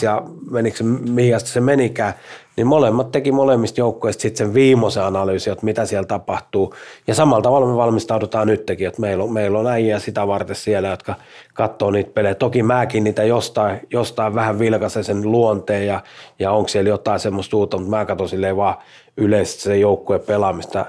2-2 0.00 0.04
ja 0.04 0.22
menikö 0.54 0.76
se, 0.76 0.84
mihin 0.84 1.36
asti 1.36 1.50
se 1.50 1.60
menikään, 1.60 2.14
niin 2.56 2.66
molemmat 2.66 3.12
teki 3.12 3.32
molemmista 3.32 3.80
joukkueista 3.80 4.22
sitten 4.22 4.46
sen 4.46 4.54
viimeisen 4.54 5.02
analyysin, 5.02 5.52
että 5.52 5.64
mitä 5.64 5.86
siellä 5.86 6.06
tapahtuu. 6.06 6.74
Ja 7.06 7.14
samalla 7.14 7.42
tavalla 7.42 7.66
me 7.66 7.76
valmistaudutaan 7.76 8.46
nytkin, 8.46 8.88
että 8.88 9.00
meillä 9.00 9.24
on, 9.24 9.32
meillä 9.32 9.58
on 9.58 9.66
äijä 9.66 9.98
sitä 9.98 10.26
varten 10.26 10.56
siellä, 10.56 10.88
jotka 10.88 11.14
katsoo 11.54 11.90
niitä 11.90 12.10
pelejä. 12.14 12.34
Toki 12.34 12.62
mäkin 12.62 13.04
niitä 13.04 13.24
jostain, 13.24 13.80
jostain 13.90 14.34
vähän 14.34 14.58
vilkaisen 14.58 15.04
sen 15.04 15.32
luonteen 15.32 15.86
ja, 15.86 16.00
ja 16.38 16.50
onko 16.50 16.68
siellä 16.68 16.88
jotain 16.88 17.20
semmoista 17.20 17.56
uutta, 17.56 17.76
mutta 17.76 17.96
mä 17.96 18.04
katson 18.04 18.28
silleen 18.28 18.56
vaan 18.56 18.74
yleisesti 19.16 19.62
se 19.62 19.76
joukkueen 19.76 20.22
pelaamista. 20.22 20.86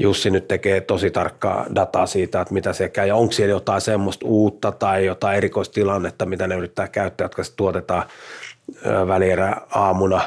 Jussi 0.00 0.30
nyt 0.30 0.48
tekee 0.48 0.80
tosi 0.80 1.10
tarkkaa 1.10 1.66
dataa 1.74 2.06
siitä, 2.06 2.40
että 2.40 2.54
mitä 2.54 2.72
se 2.72 2.88
käy 2.88 3.08
ja 3.08 3.16
onko 3.16 3.32
siellä 3.32 3.50
jotain 3.50 3.80
semmoista 3.80 4.26
uutta 4.26 4.72
tai 4.72 5.06
jotain 5.06 5.36
erikoistilannetta, 5.36 6.26
mitä 6.26 6.46
ne 6.46 6.54
yrittää 6.54 6.88
käyttää, 6.88 7.24
jotka 7.24 7.44
sitten 7.44 7.56
tuotetaan 7.56 8.02
välierä 9.08 9.56
aamuna 9.70 10.20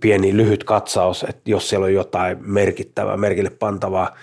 pieni 0.00 0.36
lyhyt 0.36 0.64
katsaus, 0.64 1.24
että 1.28 1.50
jos 1.50 1.68
siellä 1.68 1.84
on 1.84 1.94
jotain 1.94 2.38
merkittävää, 2.40 3.16
merkille 3.16 3.50
pantavaa 3.50 4.14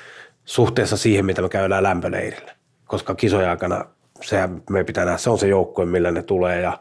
suhteessa 0.46 0.98
siihen, 0.98 1.26
mitä 1.26 1.42
me 1.42 1.50
käydään 1.50 1.84
lämpöleirillä. 1.84 2.52
Koska 2.88 3.16
kisojen 3.16 3.50
aikana 3.50 3.86
sehän 4.22 4.62
me 4.70 4.84
pitää 4.84 5.06
nähdä, 5.06 5.18
se 5.18 5.30
on 5.30 5.40
se 5.40 5.48
joukkue, 5.48 5.86
millä 5.86 6.12
ne 6.12 6.24
tulee 6.24 6.62
ja 6.62 6.80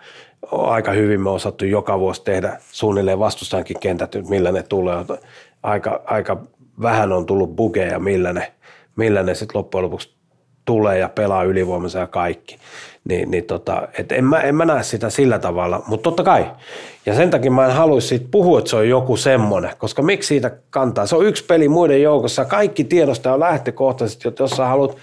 aika 0.50 0.92
hyvin 0.92 1.20
me 1.20 1.28
on 1.28 1.36
osattu 1.36 1.64
joka 1.64 1.98
vuosi 1.98 2.24
tehdä 2.24 2.58
suunnilleen 2.70 3.18
vastustajankin 3.18 3.80
kentät, 3.80 4.14
millä 4.28 4.52
ne 4.52 4.62
tulee. 4.62 4.96
Aika, 5.62 6.02
aika 6.04 6.36
vähän 6.82 7.12
on 7.12 7.26
tullut 7.26 7.56
bugeja, 7.56 7.98
millä 7.98 8.32
ne, 8.32 8.52
millä 8.96 9.22
ne 9.22 9.34
sitten 9.34 9.58
loppujen 9.58 9.84
lopuksi 9.84 10.14
tulee 10.64 10.98
ja 10.98 11.08
pelaa 11.08 11.44
ylivoimansa 11.44 11.98
ja 11.98 12.06
kaikki. 12.06 12.58
Niin, 13.04 13.30
niin 13.30 13.44
tota, 13.44 13.88
et 13.98 14.12
en, 14.12 14.24
mä, 14.24 14.40
en 14.40 14.54
mä 14.54 14.64
näe 14.64 14.82
sitä 14.82 15.10
sillä 15.10 15.38
tavalla, 15.38 15.82
mutta 15.86 16.02
totta 16.02 16.22
kai. 16.22 16.50
Ja 17.06 17.14
sen 17.14 17.30
takia 17.30 17.50
mä 17.50 17.66
en 17.66 17.72
haluaisi 17.72 18.08
siitä 18.08 18.26
puhua, 18.30 18.58
että 18.58 18.70
se 18.70 18.76
on 18.76 18.88
joku 18.88 19.16
semmoinen, 19.16 19.70
koska 19.78 20.02
miksi 20.02 20.26
siitä 20.26 20.50
kantaa? 20.70 21.06
Se 21.06 21.16
on 21.16 21.26
yksi 21.26 21.44
peli 21.44 21.68
muiden 21.68 22.02
joukossa, 22.02 22.44
kaikki 22.44 22.84
tiedosta 22.84 23.32
on 23.32 23.40
lähtökohtaisesti, 23.40 24.28
että 24.28 24.42
jos 24.42 24.50
sä 24.50 24.66
haluat 24.66 24.96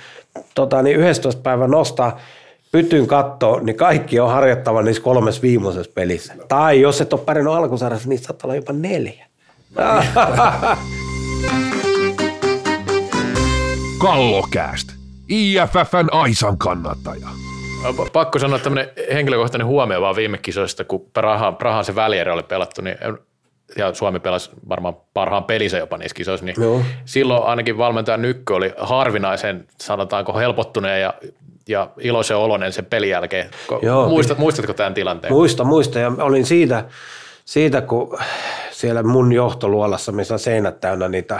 tota, 0.56 0.82
niin 0.82 0.98
11 0.98 1.42
päivän 1.42 1.72
nostaa 1.72 2.20
pytyn 2.72 3.08
kattoon, 3.08 3.66
niin 3.66 3.76
kaikki 3.76 4.20
on 4.20 4.32
harjoittava 4.32 4.82
niissä 4.82 5.04
kolmessa 5.04 5.42
viimeisessä 5.42 5.92
pelissä. 5.96 6.36
Tai 6.48 6.82
jos 6.82 7.02
et 7.02 7.14
ole 7.14 7.22
pärjännyt 7.22 7.54
alkusarjassa, 7.54 8.10
niin 8.10 8.20
saattaa 8.20 8.48
olla 8.48 8.56
jopa 8.56 8.74
neljä. 8.74 9.26
Kallokääst. 14.02 14.88
IFFn 15.30 16.08
Aisan 16.12 16.58
kannattaja. 16.58 17.28
Pa- 17.84 18.10
Pakko 18.14 18.40
sanoa 18.40 18.60
tämmöinen 18.60 18.92
henkilökohtainen 19.14 19.68
huomio 19.68 20.02
vaan 20.02 20.16
viime 20.16 20.38
kisoista, 20.38 20.84
kun 20.84 21.06
Praha, 21.14 21.52
Prahan 21.52 21.86
se 21.86 21.96
välierä 21.96 22.34
oli 22.34 22.44
pelattu, 22.44 22.82
niin 22.82 22.98
ja 23.78 23.94
Suomi 23.94 24.20
pelasi 24.20 24.50
varmaan 24.70 24.98
parhaan 25.14 25.44
pelinsä 25.44 25.78
jopa 25.78 25.98
niissä 25.98 26.16
kisoissa, 26.16 26.46
niin 26.46 26.56
Joo. 26.62 26.82
silloin 27.06 27.44
ainakin 27.44 27.78
valmentaja 27.78 28.18
Nykkö 28.18 28.56
oli 28.56 28.74
harvinaisen, 28.78 29.66
sanotaanko 29.82 30.38
helpottuneen 30.38 31.02
ja, 31.02 31.14
ja 31.68 31.90
iloisen 32.00 32.38
oloinen 32.38 32.74
sen 32.74 32.86
pelin 32.86 33.10
jälkeen. 33.10 33.50
Joo. 33.82 34.10
Muistat, 34.10 34.38
muistatko 34.38 34.74
tämän 34.74 34.94
tilanteen? 34.94 35.34
Muista, 35.34 35.64
muista. 35.64 36.00
Ja 36.00 36.12
olin 36.20 36.46
siitä, 36.46 36.86
siitä, 37.46 37.82
kun 37.82 38.18
siellä 38.72 39.04
mun 39.04 39.34
johtoluolassa, 39.34 40.12
missä 40.12 40.34
on 40.34 40.40
seinät 40.40 40.80
täynnä 40.80 41.08
niitä, 41.08 41.40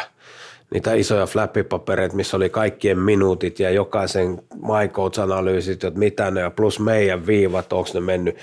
niitä 0.72 0.94
isoja 0.94 1.26
flappipapereita, 1.26 2.16
missä 2.16 2.38
oli 2.38 2.50
kaikkien 2.50 3.00
minuutit 3.00 3.60
ja 3.60 3.70
jokaisen 3.70 4.42
my 4.56 5.22
analyysit, 5.24 5.84
että 5.84 6.00
mitä 6.00 6.32
ne, 6.32 6.42
ja 6.42 6.52
plus 6.52 6.80
meidän 6.80 7.28
viivat, 7.28 7.74
onko 7.74 7.90
ne 7.94 8.00
mennyt 8.00 8.38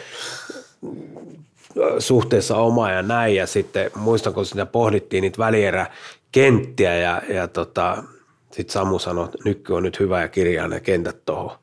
suhteessa 1.98 2.56
omaa 2.56 2.90
ja 2.90 3.02
näin. 3.02 3.34
Ja 3.34 3.46
sitten 3.46 3.90
muistan, 3.94 4.34
kun 4.34 4.46
sitä 4.46 4.66
pohdittiin 4.66 5.22
niitä 5.22 5.38
välieräkenttiä 5.38 6.94
ja, 6.94 7.22
ja 7.28 7.48
tota, 7.48 8.02
sitten 8.50 8.72
Samu 8.72 8.98
sanoi, 8.98 9.24
että 9.24 9.38
nyky 9.44 9.72
on 9.72 9.82
nyt 9.82 10.00
hyvä 10.00 10.20
ja 10.20 10.28
kirjaa 10.28 10.68
ne 10.68 10.80
kentät 10.80 11.24
tuohon. 11.24 11.58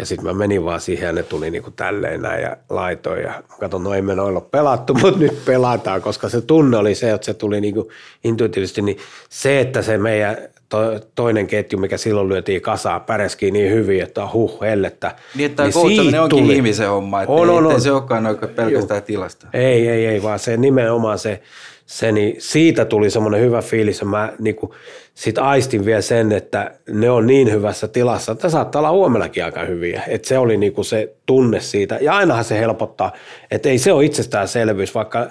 Ja 0.00 0.06
sitten 0.06 0.26
mä 0.26 0.32
menin 0.34 0.64
vaan 0.64 0.80
siihen 0.80 1.06
ja 1.06 1.12
ne 1.12 1.22
tuli 1.22 1.50
niinku 1.50 1.70
tälleen 1.70 2.22
näin 2.22 2.42
ja 2.42 2.56
laitoin 2.70 3.22
ja 3.22 3.42
katson, 3.60 3.82
no 3.84 3.94
ei 3.94 4.02
me 4.02 4.14
noilla 4.14 4.38
ole 4.38 4.48
pelattu, 4.50 4.94
mutta 5.02 5.18
nyt 5.18 5.44
pelataan, 5.44 6.02
koska 6.02 6.28
se 6.28 6.40
tunne 6.40 6.76
oli 6.76 6.94
se, 6.94 7.10
että 7.10 7.24
se 7.24 7.34
tuli 7.34 7.60
niinku 7.60 7.90
intuitiivisesti, 8.24 8.82
niin 8.82 8.98
se, 9.28 9.60
että 9.60 9.82
se 9.82 9.98
meidän 9.98 10.36
to, 10.68 10.78
toinen 11.14 11.46
ketju, 11.46 11.78
mikä 11.78 11.96
silloin 11.96 12.28
lyötiin 12.28 12.62
kasaan, 12.62 13.00
pärjäski 13.00 13.50
niin 13.50 13.72
hyvin, 13.72 14.02
että 14.02 14.28
huh, 14.32 14.60
hellettä. 14.60 15.14
Niin, 15.34 15.50
että 15.50 15.62
siitä 15.62 15.78
coachaminen 15.78 16.22
onkin 16.22 16.38
tuli- 16.38 16.54
ihmisen 16.56 16.88
homma, 16.88 17.22
että 17.22 17.32
On, 17.32 17.50
on, 17.50 17.66
ei, 17.66 17.74
on. 17.74 17.80
se 17.80 17.92
olekaan 17.92 18.38
pelkästään 18.56 19.02
tilasta. 19.02 19.46
Ei, 19.52 19.88
ei, 19.88 20.06
ei, 20.06 20.22
vaan 20.22 20.38
se 20.38 20.56
nimenomaan 20.56 21.18
se, 21.18 21.42
se 21.90 22.12
niin 22.12 22.36
siitä 22.38 22.84
tuli 22.84 23.10
semmoinen 23.10 23.40
hyvä 23.40 23.62
fiilis 23.62 24.00
ja 24.00 24.06
mä 24.06 24.32
niin 24.38 24.56
kuin, 24.56 24.72
sit 25.14 25.38
aistin 25.38 25.84
vielä 25.84 26.00
sen, 26.00 26.32
että 26.32 26.74
ne 26.88 27.10
on 27.10 27.26
niin 27.26 27.52
hyvässä 27.52 27.88
tilassa, 27.88 28.32
että 28.32 28.48
saattaa 28.48 28.80
olla 28.80 28.90
huomellakin 28.90 29.44
aika 29.44 29.64
hyviä. 29.64 30.02
Et 30.08 30.24
se 30.24 30.38
oli 30.38 30.56
niin 30.56 30.72
kuin 30.72 30.84
se 30.84 31.14
tunne 31.26 31.60
siitä 31.60 31.98
ja 32.00 32.16
ainahan 32.16 32.44
se 32.44 32.58
helpottaa, 32.58 33.12
että 33.50 33.68
ei 33.68 33.78
se 33.78 33.92
ole 33.92 34.04
itsestäänselvyys, 34.04 34.94
vaikka 34.94 35.30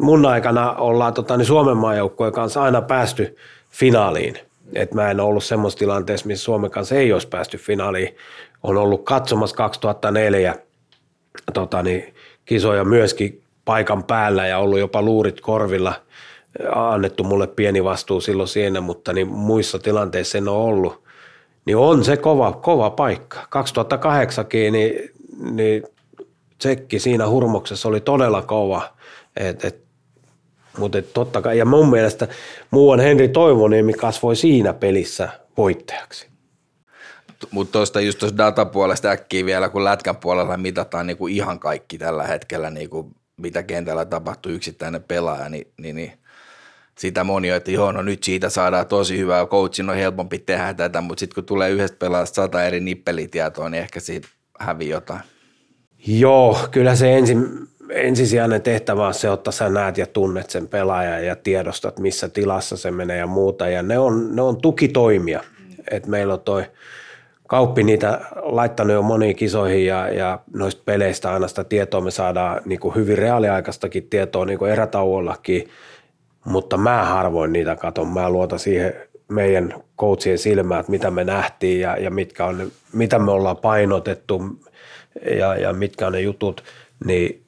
mun 0.00 0.26
aikana 0.26 0.72
ollaan 0.72 1.14
tota, 1.14 1.36
niin 1.36 1.46
Suomen 1.46 1.76
maajoukkueen 1.76 2.32
kanssa 2.32 2.62
aina 2.62 2.82
päästy 2.82 3.36
finaaliin. 3.70 4.38
Et 4.74 4.94
mä 4.94 5.10
en 5.10 5.20
ollut 5.20 5.44
semmoisessa 5.44 5.78
tilanteessa, 5.78 6.26
missä 6.26 6.44
Suomen 6.44 6.70
kanssa 6.70 6.94
ei 6.94 7.12
olisi 7.12 7.28
päästy 7.28 7.58
finaaliin. 7.58 8.16
On 8.62 8.76
ollut 8.76 9.04
katsomassa 9.04 9.56
2004 9.56 10.54
tota, 11.52 11.82
niin, 11.82 12.14
kisoja 12.44 12.84
myöskin 12.84 13.42
paikan 13.68 14.04
päällä 14.04 14.46
ja 14.46 14.58
ollut 14.58 14.78
jopa 14.78 15.02
luurit 15.02 15.40
korvilla. 15.40 15.94
Annettu 16.74 17.24
mulle 17.24 17.46
pieni 17.46 17.84
vastuu 17.84 18.20
silloin 18.20 18.48
siinä, 18.48 18.80
mutta 18.80 19.12
niin 19.12 19.28
muissa 19.28 19.78
tilanteissa 19.78 20.38
en 20.38 20.48
ole 20.48 20.64
ollut. 20.64 21.02
Niin 21.64 21.76
on 21.76 22.04
se 22.04 22.16
kova, 22.16 22.52
kova 22.52 22.90
paikka. 22.90 23.46
2008 23.50 24.46
niin, 24.72 25.10
niin 25.50 25.82
tsekki 26.58 26.98
siinä 26.98 27.28
hurmoksessa 27.28 27.88
oli 27.88 28.00
todella 28.00 28.42
kova. 28.42 28.82
Et, 29.36 29.64
et, 29.64 29.84
mutta 30.78 30.98
et 30.98 31.12
totta 31.12 31.42
kai, 31.42 31.58
ja 31.58 31.64
mun 31.64 31.90
mielestä 31.90 32.28
muuan 32.70 33.00
Henri 33.00 33.28
Toivoniemi 33.28 33.92
kasvoi 33.92 34.36
siinä 34.36 34.72
pelissä 34.72 35.28
voittajaksi. 35.56 36.28
Mutta 37.50 37.72
tuosta 37.72 38.00
just 38.00 38.18
tuosta 38.18 38.38
datapuolesta 38.38 39.08
äkkiä 39.08 39.46
vielä, 39.46 39.68
kun 39.68 39.84
lätkän 39.84 40.16
puolella 40.16 40.56
mitataan 40.56 41.06
niin 41.06 41.16
kuin 41.16 41.34
ihan 41.34 41.58
kaikki 41.58 41.98
tällä 41.98 42.26
hetkellä, 42.26 42.70
niin 42.70 42.90
kuin 42.90 43.14
mitä 43.38 43.62
kentällä 43.62 44.04
tapahtuu 44.04 44.52
yksittäinen 44.52 45.02
pelaaja, 45.02 45.48
niin, 45.48 45.66
niin, 45.80 45.96
niin 45.96 46.12
sitä 46.98 47.24
moni 47.24 47.50
on, 47.50 47.56
että 47.56 47.70
joo, 47.70 47.92
no 47.92 48.02
nyt 48.02 48.22
siitä 48.24 48.48
saadaan 48.48 48.86
tosi 48.86 49.18
hyvää, 49.18 49.46
coachin 49.46 49.90
on 49.90 49.96
helpompi 49.96 50.38
tehdä 50.38 50.74
tätä, 50.74 51.00
mutta 51.00 51.20
sitten 51.20 51.34
kun 51.34 51.44
tulee 51.44 51.70
yhdestä 51.70 51.96
pelaajasta 51.98 52.34
sata 52.34 52.64
eri 52.64 52.80
nippelitietoa, 52.80 53.68
niin 53.68 53.82
ehkä 53.82 54.00
siitä 54.00 54.28
hävii 54.58 54.88
jotain. 54.88 55.20
Joo, 56.06 56.58
kyllä 56.70 56.94
se 56.94 57.14
ensin, 57.14 57.46
ensisijainen 57.90 58.62
tehtävä 58.62 59.06
on 59.06 59.14
se, 59.14 59.32
että 59.32 59.50
sä 59.50 59.68
näet 59.68 59.98
ja 59.98 60.06
tunnet 60.06 60.50
sen 60.50 60.68
pelaajan 60.68 61.26
ja 61.26 61.36
tiedostat, 61.36 61.98
missä 61.98 62.28
tilassa 62.28 62.76
se 62.76 62.90
menee 62.90 63.18
ja 63.18 63.26
muuta. 63.26 63.68
Ja 63.68 63.82
ne 63.82 63.98
on, 63.98 64.36
ne 64.36 64.42
on 64.42 64.60
tukitoimia. 64.60 65.44
Et 65.90 66.06
meillä 66.06 66.34
on 66.34 66.40
toi 66.40 66.64
Kauppi 67.48 67.84
niitä 67.84 68.20
laittanut 68.36 68.94
jo 68.94 69.02
moniin 69.02 69.36
kisoihin 69.36 69.86
ja, 69.86 70.08
ja 70.08 70.40
noista 70.54 70.82
peleistä 70.84 71.32
aina 71.32 71.48
sitä 71.48 71.64
tietoa 71.64 72.00
me 72.00 72.10
saadaan 72.10 72.60
niin 72.64 72.80
kuin 72.80 72.94
hyvin 72.94 73.18
reaaliaikaistakin 73.18 74.08
tietoa 74.10 74.44
niin 74.44 74.58
kuin 74.58 74.72
erätauollakin, 74.72 75.68
mutta 76.44 76.76
mä 76.76 77.04
harvoin 77.04 77.52
niitä 77.52 77.76
katon. 77.76 78.08
Mä 78.08 78.30
luotan 78.30 78.58
siihen 78.58 78.94
meidän 79.28 79.74
coachien 79.98 80.38
silmään, 80.38 80.80
että 80.80 80.92
mitä 80.92 81.10
me 81.10 81.24
nähtiin 81.24 81.80
ja, 81.80 81.96
ja 81.96 82.10
mitkä 82.10 82.44
on, 82.44 82.72
mitä 82.92 83.18
me 83.18 83.30
ollaan 83.30 83.56
painotettu 83.56 84.42
ja, 85.38 85.56
ja 85.56 85.72
mitkä 85.72 86.06
on 86.06 86.12
ne 86.12 86.20
jutut, 86.20 86.64
niin 87.04 87.42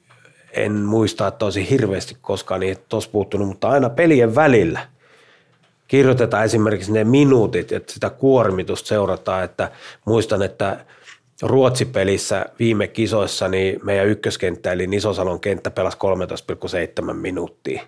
en 0.53 0.71
muista, 0.71 1.27
että 1.27 1.45
olisi 1.45 1.69
hirveästi 1.69 2.17
koskaan 2.21 2.59
niitä 2.59 2.81
tuossa 2.89 3.09
puuttunut, 3.11 3.47
mutta 3.47 3.69
aina 3.69 3.89
pelien 3.89 4.35
välillä– 4.35 4.79
kirjoitetaan 5.91 6.45
esimerkiksi 6.45 6.91
ne 6.91 7.03
minuutit, 7.03 7.71
että 7.71 7.93
sitä 7.93 8.09
kuormitusta 8.09 8.87
seurataan, 8.87 9.43
että 9.43 9.71
muistan, 10.05 10.41
että 10.41 10.85
Ruotsipelissä 11.41 12.45
viime 12.59 12.87
kisoissa 12.87 13.47
niin 13.47 13.79
meidän 13.83 14.07
ykköskenttä 14.07 14.71
eli 14.71 14.87
Nisosalon 14.87 15.39
kenttä 15.39 15.71
pelasi 15.71 15.97
13,7 17.07 17.13
minuuttia. 17.13 17.81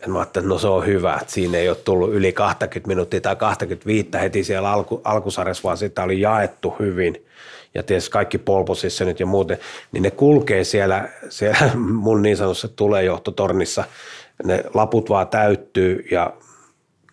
Ja 0.00 0.08
mä 0.08 0.18
ajattelin, 0.18 0.44
että 0.44 0.54
no 0.54 0.58
se 0.58 0.66
on 0.68 0.86
hyvä, 0.86 1.18
että 1.20 1.32
siinä 1.32 1.58
ei 1.58 1.68
ole 1.68 1.76
tullut 1.76 2.12
yli 2.12 2.32
20 2.32 2.88
minuuttia 2.88 3.20
tai 3.20 3.36
25 3.36 4.08
heti 4.20 4.44
siellä 4.44 4.72
alku, 4.72 5.00
alkusarjassa, 5.04 5.62
vaan 5.64 5.76
sitä 5.76 6.02
oli 6.02 6.20
jaettu 6.20 6.76
hyvin. 6.78 7.26
Ja 7.74 7.82
tietysti 7.82 8.10
kaikki 8.10 8.38
polposissa 8.38 9.04
nyt 9.04 9.20
ja 9.20 9.26
muuten, 9.26 9.58
niin 9.92 10.02
ne 10.02 10.10
kulkee 10.10 10.64
siellä, 10.64 11.08
siellä 11.28 11.70
mun 11.74 12.22
niin 12.22 12.36
sanotussa 12.36 12.68
tulejohtotornissa. 12.68 13.84
Ne 14.44 14.64
laput 14.74 15.08
vaan 15.08 15.28
täyttyy 15.28 16.06
ja 16.10 16.32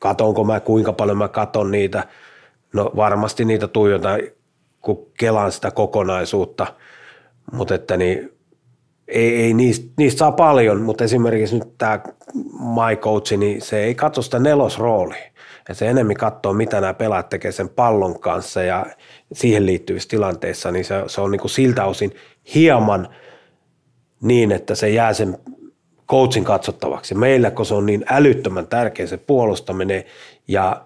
katonko 0.02 0.44
mä, 0.44 0.60
kuinka 0.60 0.94
paljon 0.94 1.18
mä 1.18 1.28
katon 1.28 1.72
niitä. 1.72 2.08
No 2.74 2.92
varmasti 2.96 3.46
niitä 3.46 3.68
tuijotan, 3.68 4.20
kun 4.82 5.08
kelaan 5.20 5.52
sitä 5.52 5.72
kokonaisuutta, 5.72 6.68
mutta 7.52 7.76
että 7.76 7.98
niin, 7.98 8.34
ei, 9.08 9.36
ei 9.36 9.54
niistä, 9.54 9.92
niistä, 9.98 10.20
saa 10.20 10.32
paljon, 10.32 10.82
mutta 10.82 11.04
esimerkiksi 11.04 11.60
nyt 11.60 11.78
tämä 11.78 12.00
my 12.60 12.96
coach, 12.96 13.38
niin 13.38 13.62
se 13.62 13.84
ei 13.84 13.96
katso 13.96 14.22
sitä 14.22 14.40
nelosroolia. 14.40 15.32
Ja 15.70 15.76
se 15.76 15.88
enemmän 15.88 16.16
katsoo, 16.16 16.54
mitä 16.54 16.82
nämä 16.82 16.94
pelaat 16.94 17.30
tekee 17.30 17.52
sen 17.52 17.70
pallon 17.70 18.20
kanssa 18.20 18.64
ja 18.64 18.86
siihen 19.34 19.66
liittyvissä 19.66 20.10
tilanteissa, 20.10 20.72
niin 20.72 20.86
se, 20.86 20.96
se 21.08 21.22
on 21.22 21.32
niin 21.32 21.40
kuin 21.40 21.52
siltä 21.52 21.86
osin 21.86 22.16
hieman 22.56 23.08
niin, 24.22 24.52
että 24.52 24.76
se 24.76 24.90
jää 24.90 25.14
sen 25.14 25.38
coachin 26.12 26.44
katsottavaksi. 26.44 27.16
Meillä, 27.16 27.52
kun 27.52 27.66
se 27.66 27.74
on 27.74 27.86
niin 27.86 28.06
älyttömän 28.10 28.68
tärkeä 28.68 29.08
se 29.08 29.18
puolustaminen 29.18 30.04
ja 30.48 30.82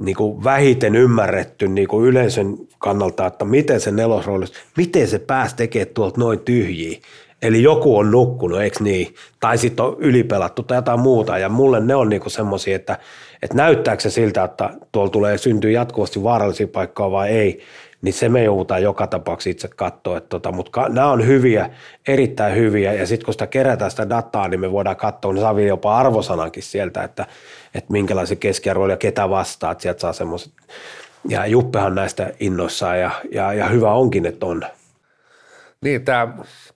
niin 0.00 0.16
kuin 0.16 0.44
vähiten 0.44 0.94
ymmärretty 0.94 1.68
niin 1.68 1.88
kuin 1.88 2.06
yleisön 2.06 2.56
kannalta, 2.78 3.26
että 3.26 3.44
miten 3.44 3.80
se 3.80 3.90
nelosrooli, 3.90 4.46
miten 4.76 5.08
se 5.08 5.18
pääsi 5.18 5.56
tekemään 5.56 5.94
tuolta 5.94 6.20
noin 6.20 6.38
tyhjiä. 6.38 6.98
Eli 7.42 7.62
joku 7.62 7.96
on 7.96 8.10
nukkunut, 8.10 8.60
eikö 8.60 8.84
niin? 8.84 9.14
Tai 9.40 9.58
sitten 9.58 9.84
on 9.84 9.96
ylipelattu 9.98 10.62
tai 10.62 10.78
jotain 10.78 11.00
muuta. 11.00 11.38
Ja 11.38 11.48
mulle 11.48 11.80
ne 11.80 11.94
on 11.94 12.08
niinku 12.08 12.30
semmoisia, 12.30 12.76
että, 12.76 12.98
että 13.42 13.56
näyttääkö 13.56 14.02
se 14.02 14.10
siltä, 14.10 14.44
että 14.44 14.70
tuolla 14.92 15.10
tulee 15.10 15.38
syntyä 15.38 15.70
jatkuvasti 15.70 16.22
vaarallisia 16.22 16.68
paikkoja 16.68 17.10
vai 17.10 17.28
ei 17.28 17.60
niin 18.04 18.14
se 18.14 18.28
me 18.28 18.44
joudutaan 18.44 18.82
joka 18.82 19.06
tapauksessa 19.06 19.50
itse 19.50 19.68
katsoa. 19.76 20.16
Että 20.16 20.28
tota, 20.28 20.52
mutta 20.52 20.88
nämä 20.88 21.10
on 21.10 21.26
hyviä, 21.26 21.70
erittäin 22.08 22.56
hyviä, 22.56 22.92
ja 22.92 23.06
sitten 23.06 23.24
kun 23.24 23.34
sitä 23.34 23.46
kerätään 23.46 23.90
sitä 23.90 24.08
dataa, 24.08 24.48
niin 24.48 24.60
me 24.60 24.72
voidaan 24.72 24.96
katsoa, 24.96 25.32
niin 25.32 25.42
saa 25.42 25.60
jopa 25.60 25.98
arvosanankin 25.98 26.62
sieltä, 26.62 27.02
että, 27.02 27.26
että 27.74 27.92
minkälaisen 27.92 28.38
keskiarvo 28.38 28.88
ja 28.88 28.96
ketä 28.96 29.30
vastaa, 29.30 29.72
että 29.72 29.82
sieltä 29.82 30.00
saa 30.00 30.12
semmoiset. 30.12 30.52
Ja 31.28 31.46
Juppehan 31.46 31.94
näistä 31.94 32.32
innoissaan, 32.40 33.00
ja, 33.00 33.10
ja, 33.32 33.52
ja 33.52 33.68
hyvä 33.68 33.92
onkin, 33.92 34.26
että 34.26 34.46
on. 34.46 34.62
Niin, 35.80 36.04
tämä 36.04 36.28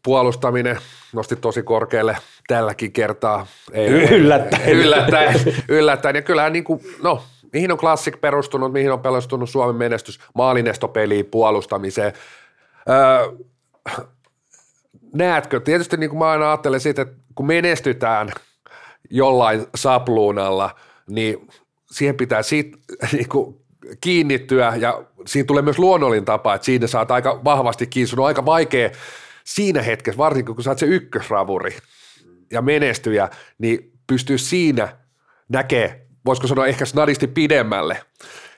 puolustaminen 0.03 0.79
nosti 1.13 1.37
tosi 1.37 1.63
korkealle 1.63 2.17
tälläkin 2.49 2.93
kertaa. 2.93 3.47
Ei, 3.73 3.89
yllättäen. 3.89 4.69
yllättäen. 4.69 5.35
yllättäen. 5.69 6.17
Ja 6.17 6.23
kyllähän 6.23 6.53
niin 6.53 6.65
kuin, 6.65 6.81
no, 7.03 7.23
mihin 7.53 7.73
on 7.73 7.79
Classic 7.79 8.21
perustunut, 8.21 8.73
mihin 8.73 8.93
on 8.93 9.01
perustunut 9.01 9.51
Suomen 9.51 9.77
menestys 9.77 10.21
maalinestopeliin, 10.35 11.27
puolustamiseen. 11.27 12.13
Öö, 12.89 13.33
näetkö, 15.15 15.61
tietysti 15.61 15.97
niin 15.97 16.11
kuin 16.11 16.19
mä 16.19 16.31
aina 16.31 16.49
ajattelen 16.51 16.81
siitä, 16.81 17.03
että 17.03 17.15
kun 17.35 17.47
menestytään 17.47 18.31
jollain 19.11 19.67
sapluunalla, 19.75 20.75
niin 21.09 21.49
siihen 21.91 22.17
pitää 22.17 22.43
siitä, 22.43 22.79
niin 23.13 23.29
kuin 23.29 23.57
kiinnittyä 24.01 24.73
ja 24.77 25.05
siinä 25.27 25.47
tulee 25.47 25.63
myös 25.63 25.79
luonnollinen 25.79 26.25
tapa, 26.25 26.55
että 26.55 26.65
siinä 26.65 26.87
saat 26.87 27.11
aika 27.11 27.45
vahvasti 27.45 27.87
kiinni. 27.87 28.07
Sun 28.07 28.19
on 28.19 28.27
aika 28.27 28.47
vaikea 28.47 28.91
siinä 29.45 29.83
hetkessä, 29.83 30.19
varsinkin 30.19 30.55
kun 30.55 30.65
sä 30.65 30.71
oot 30.71 30.79
se 30.79 30.87
ykkösravuri 30.87 31.77
ja 32.53 32.63
menestyjä, 32.63 33.29
niin 33.59 33.93
pystyy 34.07 34.39
siinä 34.39 34.97
näkee 35.49 36.08
voisiko 36.27 36.47
sanoa 36.49 36.67
ehkä 36.67 36.85
snadisti 36.85 37.27
pidemmälle 37.27 38.01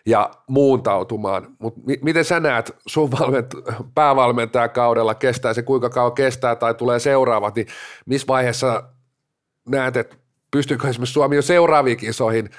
ja 0.07 0.31
muuntautumaan. 0.47 1.47
Mutta 1.59 1.81
mi- 1.87 1.99
miten 2.03 2.25
sä 2.25 2.41
näet 2.41 2.77
sun 2.87 3.11
valment- 3.11 3.75
päävalmentajakaudella, 3.95 5.15
kestää 5.15 5.55
se 5.55 5.63
kuinka 5.63 5.91
kauan 5.91 6.13
kestää 6.13 6.57
tai 6.57 6.75
tulee 6.75 6.99
seuraavat, 6.99 7.55
niin 7.55 7.67
missä 8.07 8.27
vaiheessa 8.27 8.83
näet, 9.69 9.97
että 9.97 10.17
pystyykö 10.51 10.89
esimerkiksi 10.89 11.13
Suomi 11.13 11.37
jo 11.37 11.43
seuraaviin 11.43 11.97
kisoihin, 11.97 12.51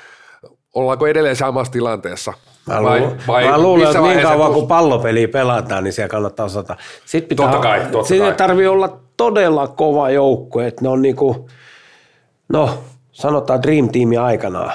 ollaanko 0.76 1.08
edelleen 1.08 1.36
samassa 1.36 1.74
tilanteessa? 1.74 2.34
Mä, 2.68 2.84
vai, 2.84 3.00
lu- 3.00 3.16
vai 3.28 3.48
mä 3.48 3.58
luulen, 3.62 3.88
että 3.88 4.02
niin 4.02 4.22
kauan 4.22 4.54
kun 4.54 4.68
pallopeliä 4.68 5.28
pelataan, 5.28 5.84
niin 5.84 5.94
siellä 5.94 6.10
kannattaa 6.10 6.46
osata. 6.46 6.76
Sitten 7.06 7.30
pitää, 7.30 7.46
totta 7.46 7.62
kai, 7.62 7.80
totta 7.92 8.18
kai. 8.20 8.34
tarvii 8.34 8.68
olla 8.68 9.00
todella 9.18 9.68
kova 9.68 10.10
joukko, 10.10 10.62
että 10.62 10.82
ne 10.82 10.90
on 10.90 11.02
niinku, 11.02 11.50
no 12.50 12.70
sanotaan 13.12 13.64
Dream 13.64 13.90
Teamin 13.90 14.20
aikanaan, 14.20 14.72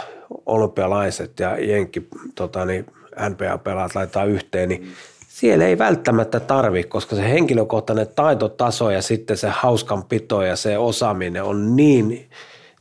olympialaiset 0.46 1.40
ja 1.40 1.56
Jenkki 1.60 2.08
tota, 2.34 2.64
niin 2.64 2.86
NPA-pelaat 3.28 3.94
laittaa 3.94 4.24
yhteen, 4.24 4.68
niin 4.68 4.88
siellä 5.28 5.66
ei 5.66 5.78
välttämättä 5.78 6.40
tarvi, 6.40 6.82
koska 6.82 7.16
se 7.16 7.30
henkilökohtainen 7.30 8.08
taitotaso 8.16 8.90
ja 8.90 9.02
sitten 9.02 9.36
se 9.36 9.48
hauskanpito 9.48 10.42
ja 10.42 10.56
se 10.56 10.78
osaaminen 10.78 11.42
on 11.42 11.76
niin, 11.76 12.28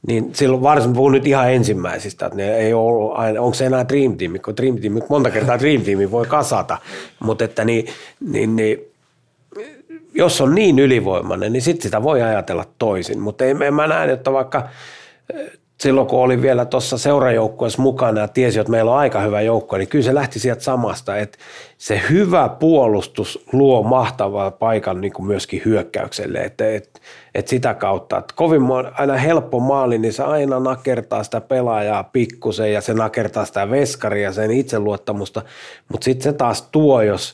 niin 0.08 0.36
silloin 0.36 0.64
varsin 0.64 0.94
puhun 0.94 1.12
nyt 1.12 1.28
ihan 1.28 1.52
ensimmäisistä, 1.52 2.26
että 2.26 2.36
ne 2.38 2.58
ei 2.58 2.74
ole 2.74 3.16
aina, 3.16 3.42
onko 3.42 3.54
se 3.54 3.66
enää 3.66 3.88
Dream 3.90 4.18
Team, 4.18 4.34
kun 4.46 4.58
Dream 4.58 4.78
Team, 4.78 4.94
monta 5.10 5.32
kertaa 5.32 5.60
Dream 5.60 5.82
Team 5.82 6.12
voi 6.12 6.26
kasata, 6.26 6.78
mutta 7.20 7.46
että 7.46 7.66
niin, 7.66 7.88
niin, 8.20 8.56
niin 8.56 8.78
jos 10.14 10.42
on 10.42 10.56
niin 10.56 10.80
ylivoimainen, 10.80 11.54
niin 11.54 11.62
sitten 11.62 11.84
sitä 11.84 12.04
voi 12.04 12.22
ajatella 12.22 12.66
toisin, 12.80 13.20
mutta 13.20 13.46
en, 13.46 13.62
en 13.62 13.74
mä 13.74 13.88
näe, 13.88 14.12
että 14.12 14.34
vaikka 14.34 14.70
silloin 15.78 16.08
kun 16.08 16.20
oli 16.20 16.42
vielä 16.42 16.66
tuossa 16.66 16.98
seurajoukkueessa 16.98 17.82
mukana 17.82 18.22
ja 18.22 18.28
tiesi, 18.28 18.60
että 18.60 18.72
meillä 18.72 18.92
on 18.92 18.98
aika 18.98 19.22
hyvä 19.22 19.42
joukko, 19.42 19.78
niin 19.78 19.88
kyllä 19.88 20.06
se 20.06 20.16
lähti 20.16 20.40
sieltä 20.40 20.64
samasta, 20.64 21.18
että 21.18 21.38
se 21.78 22.02
hyvä 22.10 22.50
puolustus 22.50 23.46
luo 23.54 23.84
mahtavaa 23.84 24.52
paikan 24.52 25.02
niin 25.02 25.14
kuin 25.14 25.26
myöskin 25.26 25.62
hyökkäykselle, 25.66 26.40
että, 26.40 26.74
että, 26.76 27.00
että 27.36 27.50
sitä 27.50 27.74
kautta, 27.74 28.18
että 28.18 28.34
kovin 28.38 28.62
aina 28.94 29.18
helppo 29.18 29.60
maali, 29.60 29.98
niin 29.98 30.14
se 30.14 30.24
aina 30.24 30.60
nakertaa 30.60 31.24
sitä 31.24 31.42
pelaajaa 31.42 32.04
pikkusen 32.04 32.74
ja 32.74 32.82
se 32.82 32.94
nakertaa 32.94 33.46
sitä 33.46 33.70
veskaria, 33.70 34.34
sen 34.34 34.52
itseluottamusta, 34.52 35.42
mutta 35.92 36.06
sitten 36.06 36.24
se 36.24 36.38
taas 36.38 36.62
tuo, 36.72 37.02
jos 37.02 37.34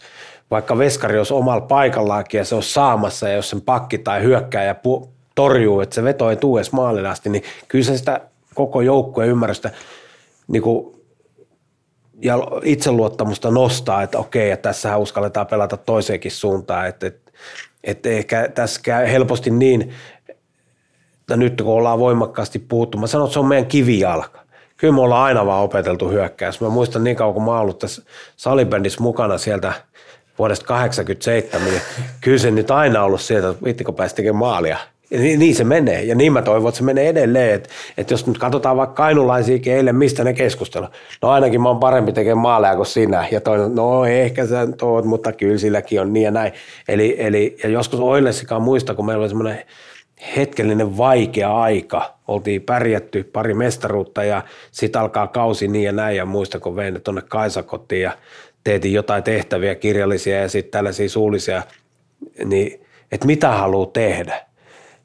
vaikka 0.51 0.77
veskari 0.77 1.17
olisi 1.17 1.33
omalla 1.33 1.61
paikallaankin 1.61 2.37
ja 2.37 2.45
se 2.45 2.55
on 2.55 2.63
saamassa 2.63 3.27
ja 3.27 3.35
jos 3.35 3.49
sen 3.49 3.61
pakki 3.61 3.97
tai 3.97 4.23
hyökkää 4.23 4.73
pu- 4.73 5.07
torjuu, 5.35 5.81
että 5.81 5.95
se 5.95 6.03
veto 6.03 6.29
ei 6.29 6.35
tule 6.35 6.59
edes 6.59 6.71
maalin 6.71 7.05
asti, 7.05 7.29
niin 7.29 7.43
kyllä 7.67 7.85
se 7.85 7.97
sitä 7.97 8.21
koko 8.55 8.81
joukkueen 8.81 9.29
ymmärrystä 9.29 9.71
niin 10.47 10.61
kuin, 10.61 10.95
ja 12.21 12.37
itseluottamusta 12.63 13.51
nostaa, 13.51 14.03
että 14.03 14.19
okei, 14.19 14.51
että 14.51 14.69
tässä 14.69 14.97
uskalletaan 14.97 15.47
pelata 15.47 15.77
toiseenkin 15.77 16.31
suuntaan, 16.31 16.87
että, 16.87 17.07
että, 17.07 17.31
Että 17.83 18.09
ehkä 18.09 18.49
tässä 18.55 18.81
käy 18.83 19.07
helposti 19.07 19.49
niin, 19.49 19.93
että 21.21 21.37
nyt 21.37 21.61
kun 21.61 21.73
ollaan 21.73 21.99
voimakkaasti 21.99 22.59
puhuttu, 22.59 22.97
mä 22.97 23.07
sanon, 23.07 23.27
että 23.27 23.33
se 23.33 23.39
on 23.39 23.45
meidän 23.45 23.65
kivijalka. 23.65 24.41
Kyllä 24.77 24.93
me 24.93 25.01
ollaan 25.01 25.23
aina 25.23 25.45
vaan 25.45 25.63
opeteltu 25.63 26.09
hyökkäys. 26.09 26.61
Mä 26.61 26.69
muistan 26.69 27.03
niin 27.03 27.15
kauan, 27.15 27.33
kun 27.33 27.43
mä 27.43 27.51
oon 27.51 27.61
ollut 27.61 27.79
tässä 27.79 28.01
salibändissä 28.35 29.01
mukana 29.01 29.37
sieltä 29.37 29.73
vuodesta 30.39 30.65
87, 30.65 31.67
niin 31.67 31.81
kyllä 32.21 32.37
se 32.37 32.51
nyt 32.51 32.71
aina 32.71 33.03
ollut 33.03 33.21
sieltä, 33.21 33.49
että 33.49 33.65
vittikö 33.65 33.91
pääsi 33.91 34.15
tekemään 34.15 34.39
maalia. 34.39 34.77
Niin, 35.11 35.39
niin, 35.39 35.55
se 35.55 35.63
menee, 35.63 36.03
ja 36.03 36.15
niin 36.15 36.33
mä 36.33 36.41
toivon, 36.41 36.69
että 36.69 36.77
se 36.77 36.83
menee 36.83 37.09
edelleen. 37.09 37.53
Että, 37.53 37.69
että 37.97 38.13
jos 38.13 38.27
nyt 38.27 38.37
katsotaan 38.37 38.77
vaikka 38.77 38.93
kainulaisiakin 38.93 39.73
eilen, 39.73 39.95
mistä 39.95 40.23
ne 40.23 40.33
keskustella. 40.33 40.91
No 41.21 41.29
ainakin 41.29 41.61
mä 41.61 41.69
oon 41.69 41.79
parempi 41.79 42.13
tekemään 42.13 42.37
maaleja 42.37 42.75
kuin 42.75 42.85
sinä. 42.85 43.27
Ja 43.31 43.41
toinen, 43.41 43.75
no 43.75 44.05
ehkä 44.05 44.45
sä 44.45 44.67
oot, 44.81 45.05
mutta 45.05 45.31
kyllä 45.31 45.57
silläkin 45.57 46.01
on 46.01 46.13
niin 46.13 46.23
ja 46.23 46.31
näin. 46.31 46.53
Eli, 46.87 47.15
eli 47.19 47.57
ja 47.63 47.69
joskus 47.69 47.99
Oilesikaan 47.99 48.61
muista, 48.61 48.93
kun 48.93 49.05
meillä 49.05 49.21
oli 49.21 49.29
semmoinen 49.29 49.63
hetkellinen 50.35 50.97
vaikea 50.97 51.61
aika. 51.61 52.13
Oltiin 52.27 52.61
pärjätty 52.61 53.23
pari 53.23 53.53
mestaruutta 53.53 54.23
ja 54.23 54.43
sitten 54.71 55.01
alkaa 55.01 55.27
kausi 55.27 55.67
niin 55.67 55.85
ja 55.85 55.91
näin. 55.91 56.17
Ja 56.17 56.25
muista, 56.25 56.59
kun 56.59 56.75
vein 56.75 57.01
tuonne 57.01 57.21
Kaisakotiin 57.21 58.01
ja 58.01 58.11
teetin 58.63 58.93
jotain 58.93 59.23
tehtäviä 59.23 59.75
kirjallisia 59.75 60.41
ja 60.41 60.49
sitten 60.49 60.71
tällaisia 60.71 61.09
suullisia, 61.09 61.63
niin 62.45 62.81
että 63.11 63.27
mitä 63.27 63.49
haluaa 63.49 63.89
tehdä, 63.93 64.50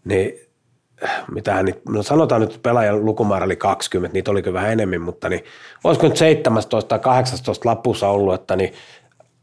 niin 0.07 0.33
mitähän 1.33 1.65
niin, 1.65 1.77
no 1.89 2.03
sanotaan 2.03 2.41
nyt, 2.41 2.61
pelaajan 2.63 3.05
lukumäärä 3.05 3.45
oli 3.45 3.57
20, 3.57 4.13
niitä 4.15 4.31
oli 4.31 4.53
vähän 4.53 4.73
enemmän, 4.73 5.01
mutta 5.01 5.29
niin, 5.29 5.45
olisiko 5.85 6.07
nyt 6.09 6.17
17 6.17 6.89
tai 6.89 6.99
18 6.99 7.69
lapussa 7.69 8.09
ollut, 8.09 8.35
että 8.35 8.57
niin, 8.57 8.73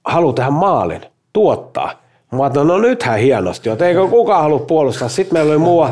haluaa 0.05 0.33
tehdä 0.33 0.49
maalin, 0.49 1.01
tuottaa. 1.33 2.03
Mä 2.31 2.43
ajattelin, 2.43 2.67
no 2.67 2.77
nythän 2.77 3.19
hienosti, 3.19 3.69
että 3.69 3.85
eikö 3.85 4.07
kukaan 4.07 4.41
halua 4.41 4.59
puolustaa. 4.59 5.09
Sitten 5.09 5.35
meillä 5.35 5.51
oli 5.51 5.57
muu 5.57 5.87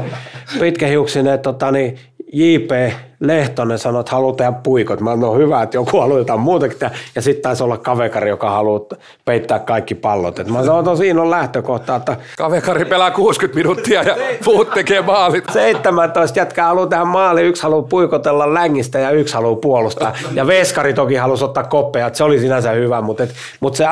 pitkähiuksinen 0.60 1.40
tota, 1.40 1.72
niin, 1.72 2.00
J.P. 2.34 2.94
Lehtonen 3.20 3.80
sanoi, 3.80 4.00
että 4.00 4.12
haluaa 4.12 4.36
tehdä 4.36 4.52
puikot. 4.52 5.02
Mä 5.02 5.16
no 5.16 5.36
hyvä, 5.36 5.62
että 5.62 5.78
joku 5.78 6.00
haluaa 6.00 6.20
jotain 6.20 6.40
muutakin 6.40 6.78
tehdä. 6.78 6.96
Ja 7.16 7.22
sitten 7.22 7.42
taisi 7.44 7.64
olla 7.64 7.78
kavekari, 7.78 8.30
joka 8.30 8.50
haluaa 8.50 8.82
peittää 9.26 9.60
kaikki 9.60 9.96
pallot. 9.96 10.40
Et 10.40 10.48
mä 10.48 10.64
sanoin, 10.64 10.86
että 10.86 10.96
siinä 10.96 11.22
on 11.22 11.30
lähtökohta. 11.32 11.96
Että 11.96 12.18
kavekari 12.38 12.86
pelaa 12.86 13.12
60 13.12 13.58
minuuttia 13.58 14.04
ja 14.04 14.16
puut 14.46 14.70
tekee 14.70 15.02
maalit. 15.02 15.46
17 15.54 16.40
jätkää 16.40 16.68
haluaa 16.68 16.88
tehdä 16.88 17.06
maali, 17.06 17.42
yksi 17.42 17.64
haluaa 17.64 17.82
puikotella 17.82 18.54
längistä 18.54 19.00
ja 19.00 19.12
yksi 19.12 19.34
haluaa 19.34 19.56
puolustaa. 19.56 20.14
Ja 20.34 20.48
Veskari 20.48 20.94
toki 20.94 21.16
halusi 21.16 21.44
ottaa 21.44 21.64
koppeja, 21.64 22.08
että 22.08 22.18
se 22.18 22.24
oli 22.24 22.40
sinänsä 22.40 22.72
hyvä, 22.72 23.02
mutta, 23.02 23.24
et, 23.24 23.34
mutta 23.60 23.78
se 23.78 23.86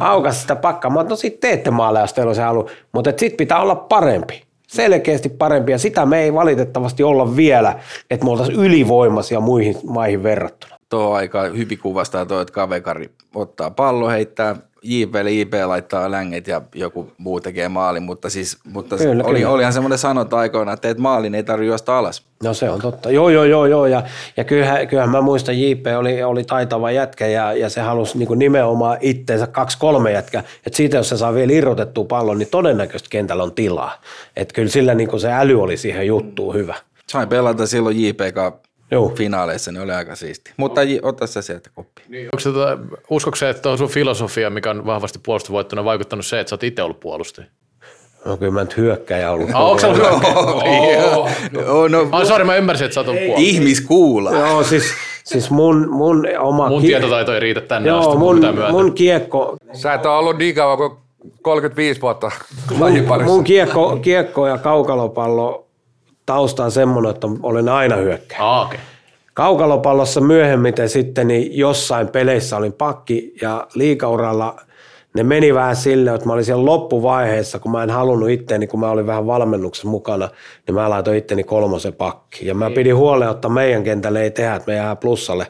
aukasi 0.00 0.40
sitä 0.40 0.56
pakkaa. 0.56 0.90
Mä 0.90 1.02
no 1.02 1.16
sitten 1.16 1.50
teette 1.50 1.70
maaleja, 1.70 2.02
jos 2.02 2.12
teillä 2.12 2.30
on 2.30 2.36
se 2.36 2.42
halu. 2.42 2.70
Mutta 2.92 3.10
sitten 3.10 3.36
pitää 3.36 3.60
olla 3.60 3.74
parempi 3.74 4.47
selkeästi 4.68 5.28
parempi 5.28 5.72
ja 5.72 5.78
sitä 5.78 6.06
me 6.06 6.22
ei 6.22 6.34
valitettavasti 6.34 7.02
olla 7.02 7.36
vielä, 7.36 7.80
että 8.10 8.24
me 8.24 8.30
oltaisiin 8.30 8.58
ylivoimaisia 8.58 9.40
muihin 9.40 9.76
maihin 9.86 10.22
verrattuna. 10.22 10.78
Tuo 10.88 11.12
aika 11.12 11.42
hyvin 11.42 11.78
kuvastaa 11.78 12.26
tuo, 12.26 12.40
että 12.40 12.54
kavekari 12.54 13.10
ottaa 13.34 13.70
pallo, 13.70 14.08
heittää 14.08 14.56
JP, 14.82 15.14
JP 15.30 15.54
laittaa 15.66 16.10
länget 16.10 16.46
ja 16.48 16.62
joku 16.74 17.12
muu 17.18 17.40
tekee 17.40 17.68
maalin, 17.68 18.02
mutta 18.02 18.30
siis 18.30 18.58
mutta 18.64 18.96
kyllä, 18.96 19.24
oli, 19.24 19.38
kyllä. 19.38 19.52
olihan 19.52 19.72
semmoinen 19.72 19.98
sanonta 19.98 20.38
aikoina, 20.38 20.72
että 20.72 20.82
teet 20.82 20.98
maalin, 20.98 21.34
ei 21.34 21.42
tarvitse 21.42 21.68
juosta 21.68 21.98
alas. 21.98 22.22
No 22.42 22.54
se 22.54 22.70
on 22.70 22.80
totta. 22.80 23.10
Joo, 23.10 23.28
joo, 23.28 23.44
joo, 23.44 23.66
joo. 23.66 23.86
Ja, 23.86 24.02
ja 24.36 24.44
kyllähän, 24.44 24.88
kyllähän 24.88 25.10
mä 25.10 25.20
muistan, 25.20 25.60
JP 25.60 25.86
oli, 25.98 26.22
oli 26.22 26.44
taitava 26.44 26.90
jätkä 26.90 27.26
ja, 27.26 27.52
ja 27.52 27.68
se 27.70 27.80
halusi 27.80 28.18
niin 28.18 28.26
kuin 28.26 28.38
nimenomaan 28.38 28.98
itteensä 29.00 29.46
kaksi-kolme 29.46 30.12
jätkä. 30.12 30.38
Että 30.66 30.76
siitä, 30.76 30.96
jos 30.96 31.08
se 31.08 31.16
saa 31.16 31.34
vielä 31.34 31.52
irrotettua 31.52 32.04
pallon, 32.04 32.38
niin 32.38 32.48
todennäköisesti 32.50 33.10
kentällä 33.10 33.42
on 33.42 33.52
tilaa. 33.52 34.00
Että 34.36 34.54
kyllä 34.54 34.68
sillä 34.68 34.94
niin 34.94 35.08
kuin 35.08 35.20
se 35.20 35.32
äly 35.32 35.62
oli 35.62 35.76
siihen 35.76 36.06
juttuun 36.06 36.54
hyvä. 36.54 36.74
Sain 37.08 37.28
pelata 37.28 37.66
silloin 37.66 38.04
JPK 38.04 38.67
Joo. 38.90 39.08
finaaleissa, 39.08 39.72
niin 39.72 39.82
oli 39.82 39.92
aika 39.92 40.16
siisti. 40.16 40.52
Mutta 40.56 40.80
ota 41.02 41.26
sä 41.26 41.42
sieltä 41.42 41.70
koppi. 41.74 42.02
Niin, 42.08 42.26
onko 42.26 42.40
se, 42.40 42.52
tota, 42.52 42.78
uskotko 43.10 43.36
se, 43.36 43.50
että 43.50 43.70
on 43.70 43.78
sun 43.78 43.88
filosofia, 43.88 44.50
mikä 44.50 44.70
on 44.70 44.86
vahvasti 44.86 45.18
puolustuvoittuna, 45.22 45.84
vaikuttanut 45.84 46.26
se, 46.26 46.40
että 46.40 46.48
sä 46.48 46.54
oot 46.54 46.62
itse 46.62 46.82
ollut 46.82 47.00
puolustaja? 47.00 47.46
No 48.24 48.36
kyllä 48.36 48.52
mä 48.52 48.60
nyt 48.60 48.76
hyökkäjä 48.76 49.30
ollut. 49.30 49.50
Ah, 49.52 49.62
onko 49.62 49.78
se 49.78 49.86
ollut 49.86 50.02
hyökkäjä? 50.02 51.04
Oh, 51.68 51.88
no, 51.88 52.08
oh, 52.12 52.26
sorry, 52.26 52.44
mä 52.44 52.56
ymmärsin, 52.56 52.84
että 52.84 52.94
sä 52.94 53.00
oot 53.00 53.08
ollut 53.08 53.22
puolustaja. 53.22 53.48
Ihmiskuula. 53.48 54.32
Joo, 54.32 54.64
siis, 54.64 54.84
siis 55.24 55.50
mun, 55.50 55.88
mun 55.90 56.26
oma... 56.38 56.68
Mun 56.68 56.80
kie... 56.80 56.88
tietotaito 56.88 57.34
ei 57.34 57.40
riitä 57.40 57.60
tänne 57.60 57.88
Joo, 57.88 58.00
asti, 58.00 58.16
mun, 58.16 58.40
mun 58.70 58.94
kiekko... 58.94 59.56
Sä 59.72 59.94
et 59.94 60.06
ole 60.06 60.18
ollut 60.18 60.38
niin 60.38 60.54
kauan 60.54 60.78
kuin 60.78 60.92
35 61.42 62.00
vuotta 62.00 62.30
mun, 62.78 62.92
mun 63.24 63.44
kiekko, 63.44 63.98
kiekko 64.02 64.46
ja 64.46 64.58
kaukalopallo 64.58 65.67
tausta 66.28 66.64
on 66.64 66.70
semmoinen, 66.70 67.10
että 67.10 67.26
olen 67.42 67.68
aina 67.68 67.96
hyökkäjä. 67.96 68.42
Ah, 68.42 68.66
okay. 68.66 68.78
Kaukalopallossa 69.34 70.20
myöhemmin 70.20 70.74
sitten 70.86 71.28
niin 71.28 71.58
jossain 71.58 72.08
peleissä 72.08 72.56
olin 72.56 72.72
pakki 72.72 73.34
ja 73.42 73.66
liikauralla 73.74 74.56
ne 75.14 75.22
meni 75.22 75.54
vähän 75.54 75.76
silleen, 75.76 76.14
että 76.14 76.26
mä 76.26 76.32
olin 76.32 76.44
siellä 76.44 76.64
loppuvaiheessa, 76.64 77.58
kun 77.58 77.72
mä 77.72 77.82
en 77.82 77.90
halunnut 77.90 78.30
itteeni, 78.30 78.66
kun 78.66 78.80
mä 78.80 78.90
olin 78.90 79.06
vähän 79.06 79.26
valmennuksessa 79.26 79.88
mukana, 79.88 80.28
niin 80.66 80.74
mä 80.74 80.90
laitoin 80.90 81.18
itteni 81.18 81.44
kolmosen 81.44 81.92
pakki. 81.92 82.46
Ja 82.46 82.54
mä 82.54 82.68
niin. 82.68 82.74
pidin 82.74 82.96
huolen, 82.96 83.30
että 83.30 83.48
meidän 83.48 83.84
kentälle 83.84 84.22
ei 84.22 84.30
tehdä, 84.30 84.54
että 84.54 84.70
me 84.70 84.76
jää 84.76 84.96
plussalle. 84.96 85.46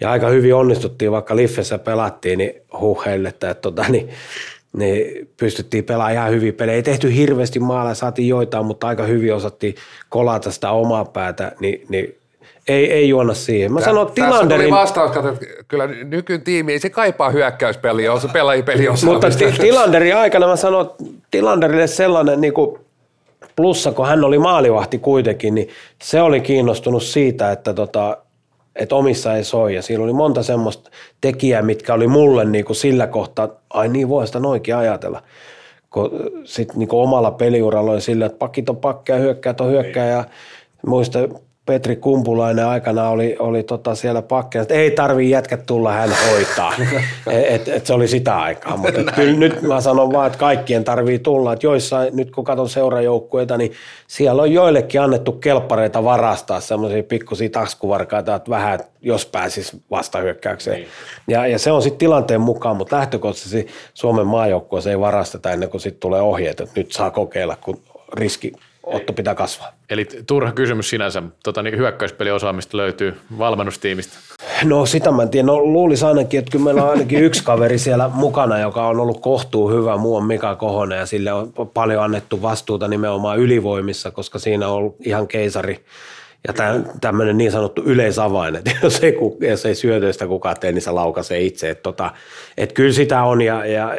Ja 0.00 0.10
aika 0.10 0.28
hyvin 0.28 0.54
onnistuttiin, 0.54 1.12
vaikka 1.12 1.36
Liffessä 1.36 1.78
pelattiin, 1.78 2.38
niin 2.38 2.62
huheille, 2.80 3.28
että 3.28 3.54
tota, 3.54 3.84
niin, 3.88 4.08
niin 4.72 5.28
pystyttiin 5.36 5.84
pelaamaan 5.84 6.14
ihan 6.14 6.30
hyvin 6.30 6.54
pelejä. 6.54 6.76
Ei 6.76 6.82
tehty 6.82 7.14
hirveästi 7.16 7.58
maaleja, 7.60 7.94
saatiin 7.94 8.28
joitain, 8.28 8.66
mutta 8.66 8.86
aika 8.86 9.02
hyvin 9.02 9.34
osattiin 9.34 9.74
kolata 10.08 10.50
sitä 10.50 10.70
omaa 10.70 11.04
päätä, 11.04 11.52
niin, 11.60 11.86
niin 11.88 12.16
ei, 12.68 12.92
ei 12.92 13.08
juona 13.08 13.34
siihen. 13.34 13.72
Mä 13.72 13.80
sanon, 13.80 14.02
että 14.02 14.14
Tilanderin... 14.14 14.70
Tässä 14.70 14.80
vastaus, 14.80 15.16
että 15.16 15.46
kyllä 15.68 15.86
nykyyn 15.86 16.42
tiimi, 16.42 16.72
ei 16.72 16.78
se 16.78 16.90
kaipaa 16.90 17.30
hyökkäyspeliä, 17.30 18.12
on 18.12 18.20
se 18.20 18.28
pelaajipeli 18.28 18.86
Mutta 19.04 19.28
Tilanderin 19.60 20.16
aikana 20.16 20.46
mä 20.46 20.56
sanon, 20.56 20.94
Tilanderille 21.30 21.86
sellainen 21.86 22.40
niin 22.40 22.52
kuin 22.52 22.78
plussa, 23.56 23.92
kun 23.92 24.06
hän 24.06 24.24
oli 24.24 24.38
maalivahti 24.38 24.98
kuitenkin, 24.98 25.54
niin 25.54 25.68
se 26.02 26.20
oli 26.22 26.40
kiinnostunut 26.40 27.02
siitä, 27.02 27.52
että 27.52 27.74
tota, 27.74 28.16
että 28.76 28.96
omissa 28.96 29.36
ei 29.36 29.44
soi. 29.44 29.74
Ja 29.74 29.82
siinä 29.82 30.04
oli 30.04 30.12
monta 30.12 30.42
semmoista 30.42 30.90
tekijää, 31.20 31.62
mitkä 31.62 31.94
oli 31.94 32.06
mulle 32.06 32.44
niin 32.44 32.64
kuin 32.64 32.76
sillä 32.76 33.06
kohtaa, 33.06 33.48
ai 33.70 33.88
niin 33.88 34.08
voi 34.08 34.26
sitä 34.26 34.40
noinkin 34.40 34.76
ajatella. 34.76 35.22
Sitten 36.44 36.78
niin 36.78 36.88
omalla 36.92 37.30
peliuralla 37.30 37.92
oli 37.92 38.00
sillä, 38.00 38.26
että 38.26 38.38
pakit 38.38 38.68
on 38.68 38.76
pakkeja, 38.76 39.18
hyökkäät 39.18 39.60
on 39.60 39.70
hyökkää 39.70 40.06
ja 40.06 40.24
muista 40.86 41.18
Petri 41.70 41.96
Kumpulainen 41.96 42.66
aikana 42.66 43.08
oli, 43.08 43.36
oli 43.38 43.62
tota 43.62 43.94
siellä 43.94 44.22
pakkina, 44.22 44.62
että 44.62 44.74
ei 44.74 44.90
tarvii 44.90 45.30
jätkät 45.30 45.66
tulla, 45.66 45.92
hän 45.92 46.10
hoitaa. 46.30 46.74
et, 47.26 47.68
et 47.68 47.86
se 47.86 47.94
oli 47.94 48.08
sitä 48.08 48.38
aikaa, 48.38 48.76
mutta 48.76 49.12
kyllä 49.12 49.38
nyt 49.38 49.62
mä 49.62 49.80
sanon 49.80 50.12
vaan, 50.12 50.26
että 50.26 50.38
kaikkien 50.38 50.84
tarvii 50.84 51.18
tulla. 51.18 51.52
Et 51.52 51.62
joissain, 51.62 52.16
nyt 52.16 52.30
kun 52.30 52.44
katson 52.44 52.68
seurajoukkueita, 52.68 53.56
niin 53.56 53.72
siellä 54.06 54.42
on 54.42 54.52
joillekin 54.52 55.00
annettu 55.00 55.32
kelppareita 55.32 56.04
varastaa, 56.04 56.60
semmoisia 56.60 57.02
pikkusia 57.02 57.50
taskuvarkaita, 57.50 58.34
että 58.34 58.50
vähän, 58.50 58.80
jos 59.00 59.26
pääsis 59.26 59.76
vastahyökkäykseen. 59.90 60.76
Niin. 60.76 60.88
Ja, 61.28 61.46
ja 61.46 61.58
se 61.58 61.72
on 61.72 61.82
sitten 61.82 61.98
tilanteen 61.98 62.40
mukaan, 62.40 62.76
mutta 62.76 62.96
lähtökohtaisesti 62.96 63.66
Suomen 63.94 64.26
maajoukkueessa 64.26 64.90
ei 64.90 65.00
varasteta 65.00 65.50
ennen 65.50 65.70
kuin 65.70 65.80
sitten 65.80 66.00
tulee 66.00 66.20
ohjeet, 66.20 66.60
että 66.60 66.80
nyt 66.80 66.92
saa 66.92 67.10
kokeilla, 67.10 67.56
kun 67.56 67.80
riski 68.12 68.52
Otto 68.90 69.12
pitää 69.12 69.34
kasvaa. 69.34 69.72
Eli 69.90 70.08
turha 70.26 70.52
kysymys 70.52 70.90
sinänsä. 70.90 71.22
Tota, 71.44 71.62
niin 71.62 71.76
hyökkäyspeliosaamista 71.76 72.76
löytyy 72.76 73.16
valmennustiimistä. 73.38 74.18
No 74.64 74.86
sitä 74.86 75.10
mä 75.10 75.22
en 75.22 75.28
tiedä. 75.28 75.46
No 75.46 75.58
luulisi 75.58 76.04
ainakin, 76.04 76.38
että 76.38 76.50
kyllä 76.50 76.64
meillä 76.64 76.84
on 76.84 76.90
ainakin 76.90 77.24
yksi 77.24 77.44
kaveri 77.44 77.78
siellä 77.78 78.10
mukana, 78.14 78.58
joka 78.58 78.86
on 78.86 79.00
ollut 79.00 79.20
kohtuu 79.20 79.70
hyvä. 79.70 79.96
Muu 79.96 80.16
on 80.16 80.24
Mika 80.24 80.56
Kohonen 80.56 80.98
ja 80.98 81.06
sille 81.06 81.32
on 81.32 81.52
paljon 81.74 82.02
annettu 82.02 82.42
vastuuta 82.42 82.88
nimenomaan 82.88 83.38
ylivoimissa, 83.38 84.10
koska 84.10 84.38
siinä 84.38 84.68
on 84.68 84.74
ollut 84.74 84.96
ihan 85.06 85.28
keisari 85.28 85.84
ja 86.48 86.54
tämmöinen 87.00 87.38
niin 87.38 87.52
sanottu 87.52 87.82
yleisavain, 87.82 88.56
että 88.56 88.70
jos 88.82 89.04
ei, 89.04 89.18
jos 89.40 89.66
ei 89.66 89.74
syötöistä 89.74 90.26
kukaan 90.26 90.56
tee, 90.60 90.72
niin 90.72 90.82
se 90.82 90.90
laukaisee 90.90 91.40
itse. 91.40 91.70
Että 91.70 91.82
tota, 91.82 92.10
et 92.56 92.72
kyllä 92.72 92.92
sitä 92.92 93.22
on 93.22 93.42
ja, 93.42 93.66
ja 93.66 93.96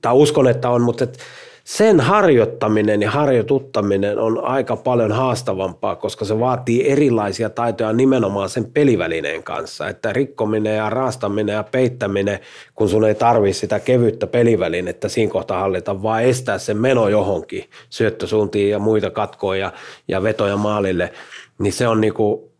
tai 0.00 0.14
uskon, 0.14 0.48
että 0.48 0.70
on, 0.70 0.82
mutta 0.82 1.04
et, 1.04 1.18
sen 1.64 2.00
harjoittaminen 2.00 3.02
ja 3.02 3.10
harjoituttaminen 3.10 4.18
on 4.18 4.44
aika 4.44 4.76
paljon 4.76 5.12
haastavampaa, 5.12 5.96
koska 5.96 6.24
se 6.24 6.40
vaatii 6.40 6.90
erilaisia 6.90 7.50
taitoja 7.50 7.92
nimenomaan 7.92 8.48
sen 8.48 8.64
pelivälineen 8.64 9.42
kanssa. 9.42 9.88
Että 9.88 10.12
rikkominen 10.12 10.76
ja 10.76 10.90
raastaminen 10.90 11.52
ja 11.54 11.62
peittäminen, 11.62 12.38
kun 12.74 12.88
sun 12.88 13.04
ei 13.04 13.14
tarvi 13.14 13.52
sitä 13.52 13.80
kevyttä 13.80 14.26
pelivälinettä 14.26 15.08
siinä 15.08 15.32
kohtaa 15.32 15.60
hallita, 15.60 16.02
vaan 16.02 16.22
estää 16.22 16.58
sen 16.58 16.76
meno 16.76 17.08
johonkin 17.08 17.64
syöttösuuntiin 17.90 18.70
ja 18.70 18.78
muita 18.78 19.10
katkoja 19.10 19.60
ja, 19.60 19.72
ja 20.08 20.22
vetoja 20.22 20.56
maalille, 20.56 21.12
niin 21.58 21.72
se 21.72 21.88
on 21.88 22.00
niinku, 22.00 22.52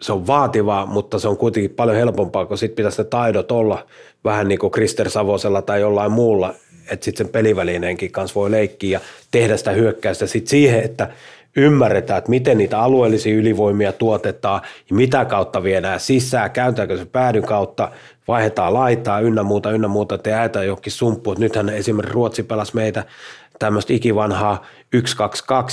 se 0.00 0.12
on 0.12 0.26
vaativaa, 0.26 0.86
mutta 0.86 1.18
se 1.18 1.28
on 1.28 1.36
kuitenkin 1.36 1.70
paljon 1.70 1.96
helpompaa, 1.96 2.46
kun 2.46 2.58
sitten 2.58 2.76
pitäisi 2.76 3.02
ne 3.02 3.08
taidot 3.08 3.52
olla 3.52 3.86
vähän 4.24 4.48
niin 4.48 4.58
kuin 4.58 4.70
Krister 4.70 5.10
Savosella 5.10 5.62
tai 5.62 5.80
jollain 5.80 6.12
muulla, 6.12 6.54
että 6.90 7.04
sitten 7.04 7.26
sen 7.26 7.32
pelivälineenkin 7.32 8.12
kanssa 8.12 8.34
voi 8.34 8.50
leikkiä 8.50 8.98
ja 8.98 9.00
tehdä 9.30 9.56
sitä 9.56 9.70
hyökkäystä 9.70 10.26
sitten 10.26 10.50
siihen, 10.50 10.80
että 10.80 11.08
ymmärretään, 11.56 12.18
että 12.18 12.30
miten 12.30 12.58
niitä 12.58 12.80
alueellisia 12.80 13.34
ylivoimia 13.34 13.92
tuotetaan 13.92 14.60
ja 14.90 14.96
mitä 14.96 15.24
kautta 15.24 15.62
viedään 15.62 16.00
sisään, 16.00 16.50
käytetäänkö 16.50 16.96
se 16.96 17.04
päädyn 17.04 17.42
kautta, 17.42 17.90
vaihdetaan 18.28 18.74
laitaa 18.74 19.20
ynnä 19.20 19.42
muuta, 19.42 19.70
ynnä 19.70 19.88
muuta, 19.88 20.14
että 20.14 20.30
jäätään 20.30 20.66
johonkin 20.66 20.92
sumppuun. 20.92 21.36
Nythän 21.38 21.68
esimerkiksi 21.68 22.14
Ruotsi 22.14 22.42
pelasi 22.42 22.74
meitä 22.74 23.04
tämmöistä 23.58 23.92
ikivanhaa 23.92 24.66
1-2-2 24.96 24.98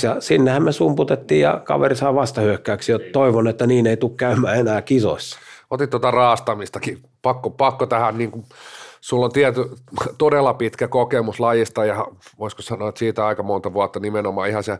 ja 0.02 0.20
sinnehän 0.20 0.62
me 0.62 0.72
sumputettiin 0.72 1.40
ja 1.40 1.60
kaveri 1.64 1.96
saa 1.96 2.14
vastahyökkäyksiä. 2.14 2.98
Toivon, 3.12 3.48
että 3.48 3.66
niin 3.66 3.86
ei 3.86 3.96
tule 3.96 4.12
käymään 4.16 4.58
enää 4.58 4.82
kisoissa. 4.82 5.38
Otit 5.70 5.90
tuota 5.90 6.10
raastamistakin. 6.10 6.98
Pakko, 7.22 7.50
pakko 7.50 7.86
tähän, 7.86 8.18
niin 8.18 8.30
kuin, 8.30 8.44
sulla 9.04 9.24
on 9.24 9.32
tiety, 9.32 9.70
todella 10.18 10.54
pitkä 10.54 10.88
kokemus 10.88 11.40
lajista 11.40 11.84
ja 11.84 12.06
voisiko 12.38 12.62
sanoa, 12.62 12.88
että 12.88 12.98
siitä 12.98 13.26
aika 13.26 13.42
monta 13.42 13.72
vuotta 13.72 14.00
nimenomaan 14.00 14.48
ihan 14.48 14.64
se 14.64 14.78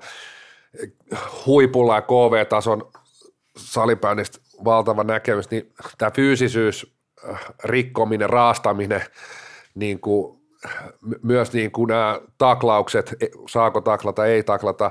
huipulla 1.46 1.94
ja 1.94 2.02
KV-tason 2.02 2.90
salibändistä 3.56 4.38
valtava 4.64 5.04
näkemys, 5.04 5.50
niin 5.50 5.72
tämä 5.98 6.10
fyysisyys, 6.10 6.94
rikkominen, 7.64 8.30
raastaminen, 8.30 9.02
niin 9.74 10.00
kuin, 10.00 10.40
myös 11.22 11.52
niin 11.52 11.70
kuin 11.70 11.88
nämä 11.88 12.20
taklaukset, 12.38 13.14
e, 13.20 13.26
saako 13.48 13.80
taklata, 13.80 14.26
ei 14.26 14.42
taklata, 14.42 14.90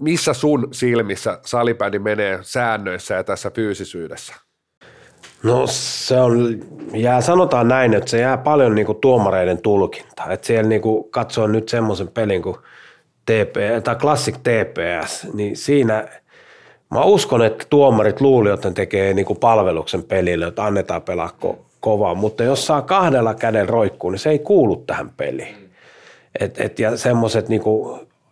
missä 0.00 0.32
sun 0.32 0.68
silmissä 0.72 1.40
salibändi 1.44 1.98
menee 1.98 2.38
säännöissä 2.42 3.14
ja 3.14 3.24
tässä 3.24 3.50
fyysisyydessä? 3.50 4.45
No 5.46 5.66
se 5.66 6.20
on, 6.20 6.60
jää, 6.94 7.20
sanotaan 7.20 7.68
näin, 7.68 7.94
että 7.94 8.10
se 8.10 8.20
jää 8.20 8.38
paljon 8.38 8.74
niin 8.74 8.86
kuin 8.86 8.98
tuomareiden 9.00 9.58
tulkinta. 9.58 10.24
Että 10.30 10.46
siellä 10.46 10.68
niin 10.68 10.80
kuin 10.80 11.10
katsoo 11.10 11.46
nyt 11.46 11.68
semmoisen 11.68 12.08
pelin 12.08 12.42
kuin 12.42 12.56
TP, 13.26 13.84
tai 13.84 13.96
Classic 13.96 14.36
TPS, 14.36 15.26
niin 15.34 15.56
siinä 15.56 16.08
mä 16.90 17.04
uskon, 17.04 17.42
että 17.42 17.66
tuomarit 17.70 18.20
luuli, 18.20 18.50
että 18.50 18.68
ne 18.68 18.74
tekee 18.74 19.14
niin 19.14 19.26
kuin 19.26 19.38
palveluksen 19.38 20.02
pelille, 20.02 20.46
että 20.46 20.64
annetaan 20.64 21.02
pelaa 21.02 21.30
ko- 21.44 21.58
kovaa, 21.80 22.14
mutta 22.14 22.42
jos 22.42 22.66
saa 22.66 22.82
kahdella 22.82 23.34
käden 23.34 23.68
roikkuun, 23.68 24.12
niin 24.12 24.20
se 24.20 24.30
ei 24.30 24.38
kuulu 24.38 24.76
tähän 24.76 25.10
peliin. 25.16 25.56
Et, 26.40 26.60
et, 26.60 26.78
ja 26.78 26.96
semmoiset 26.96 27.48
niin 27.48 27.62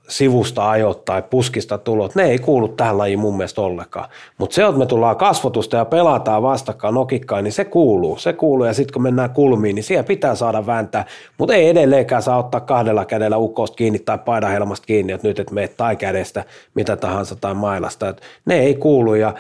sivusta 0.09 0.71
ajot 0.71 1.05
tai 1.05 1.23
puskista 1.23 1.79
tulot, 1.79 2.15
ne 2.15 2.23
ei 2.23 2.39
kuulu 2.39 2.69
tähän 2.69 2.99
lajiin 2.99 3.19
mun 3.19 3.37
mielestä 3.37 3.61
ollenkaan. 3.61 4.09
Mutta 4.39 4.55
se, 4.55 4.65
että 4.65 4.79
me 4.79 4.87
tullaan 4.87 5.17
kasvotusta 5.17 5.77
ja 5.77 5.85
pelataan 5.85 6.43
vastakkain 6.43 6.95
nokikkaan, 6.95 7.45
niin 7.45 7.53
se 7.53 7.65
kuuluu. 7.65 8.19
Se 8.19 8.33
kuuluu 8.33 8.67
ja 8.67 8.75
sitten 8.75 8.93
kun 8.93 9.03
mennään 9.03 9.31
kulmiin, 9.31 9.75
niin 9.75 9.85
siellä 9.85 10.05
pitää 10.05 10.35
saada 10.35 10.67
vääntää. 10.67 11.05
Mutta 11.39 11.55
ei 11.55 11.69
edelleenkään 11.69 12.23
saa 12.23 12.39
ottaa 12.39 12.61
kahdella 12.61 13.05
kädellä 13.05 13.37
ukosta 13.37 13.77
kiinni 13.77 13.99
tai 13.99 14.19
paidahelmasta 14.19 14.87
kiinni, 14.87 15.13
että 15.13 15.29
nyt 15.29 15.39
et 15.39 15.51
meet 15.51 15.77
tai 15.77 15.97
kädestä, 15.97 16.45
mitä 16.75 16.97
tahansa 16.97 17.37
tai 17.37 17.55
mailasta. 17.55 18.09
Et 18.09 18.21
ne 18.45 18.59
ei 18.59 18.75
kuulu 18.75 19.15
ja 19.15 19.35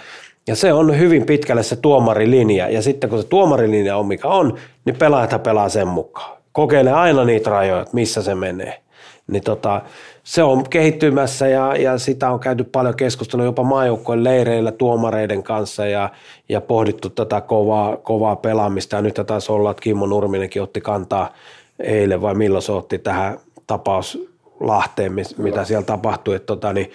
ja 0.47 0.57
se 0.57 0.73
on 0.73 0.99
hyvin 0.99 1.27
pitkälle 1.27 1.62
se 1.62 1.77
tuomarilinja. 1.77 2.69
Ja 2.69 2.82
sitten 2.82 3.11
kun 3.11 3.23
se 3.23 3.28
tuomarilinja 3.28 3.97
on 3.97 4.07
mikä 4.07 4.28
on, 4.28 4.59
niin 4.85 4.97
pelaajat 4.97 5.43
pelaa 5.43 5.69
sen 5.69 5.89
mukaan. 5.89 6.36
Kokeile 6.53 6.93
aina 6.93 7.24
niitä 7.24 7.51
rajoja, 7.51 7.86
missä 7.93 8.23
se 8.23 8.35
menee. 8.35 8.81
Niin 9.27 9.43
tota, 9.43 9.82
se 10.25 10.43
on 10.43 10.69
kehittymässä 10.71 11.49
ja, 11.49 11.77
ja 11.77 11.99
sitä 11.99 12.31
on 12.31 12.41
käyty 12.41 12.65
paljon 12.65 12.97
keskustelua 12.97 13.45
jopa 13.45 13.63
maajoukkojen 13.63 14.25
leireillä 14.25 14.73
tuomareiden 14.73 15.43
kanssa 15.43 15.87
ja, 15.87 16.11
ja 16.49 16.61
pohdittu 16.61 17.11
tätä 17.11 17.41
kovaa, 17.41 17.97
kovaa 17.97 18.37
pelaamista. 18.37 18.97
Ja 18.97 19.03
nyt 19.03 19.21
taisi 19.27 19.53
olla, 19.53 19.71
että 19.71 19.81
Kimmo 19.81 20.07
Nurminenkin 20.07 20.63
otti 20.63 20.81
kantaa 20.81 21.33
eilen 21.79 22.23
vai 22.23 22.35
milloin 22.35 22.63
se 22.63 22.73
otti 22.73 22.99
tähän 22.99 23.39
tapaus 23.67 24.29
Lahteen, 24.61 25.13
mitä 25.39 25.65
siellä 25.65 25.85
tapahtui. 25.85 26.37
Että 26.37 26.47
tota, 26.47 26.73
niin, 26.73 26.91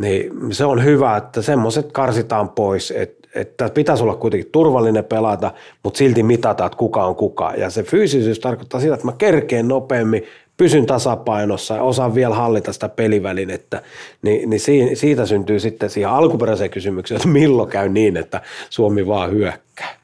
niin 0.00 0.32
se 0.50 0.64
on 0.64 0.84
hyvä, 0.84 1.16
että 1.16 1.42
semmoiset 1.42 1.92
karsitaan 1.92 2.48
pois, 2.48 2.90
että 2.90 3.26
että 3.36 3.68
pitäisi 3.68 4.02
olla 4.02 4.14
kuitenkin 4.14 4.52
turvallinen 4.52 5.04
pelata, 5.04 5.52
mutta 5.82 5.98
silti 5.98 6.22
mitata, 6.22 6.66
että 6.66 6.78
kuka 6.78 7.04
on 7.04 7.16
kuka. 7.16 7.52
Ja 7.56 7.70
se 7.70 7.82
fyysisyys 7.82 8.40
tarkoittaa 8.40 8.80
sitä, 8.80 8.94
että 8.94 9.06
mä 9.06 9.12
kerkeen 9.18 9.68
nopeammin, 9.68 10.22
pysyn 10.56 10.86
tasapainossa 10.86 11.74
ja 11.74 11.82
osaan 11.82 12.14
vielä 12.14 12.34
hallita 12.34 12.72
sitä 12.72 12.88
pelivälinettä, 12.88 13.82
niin, 14.22 14.50
niin 14.50 14.60
siitä 14.96 15.26
syntyy 15.26 15.60
sitten 15.60 15.90
siihen 15.90 16.10
alkuperäiseen 16.10 16.70
kysymykseen, 16.70 17.16
että 17.16 17.28
milloin 17.28 17.70
käy 17.70 17.88
niin, 17.88 18.16
että 18.16 18.40
Suomi 18.70 19.06
vaan 19.06 19.30
hyökkää. 19.30 19.96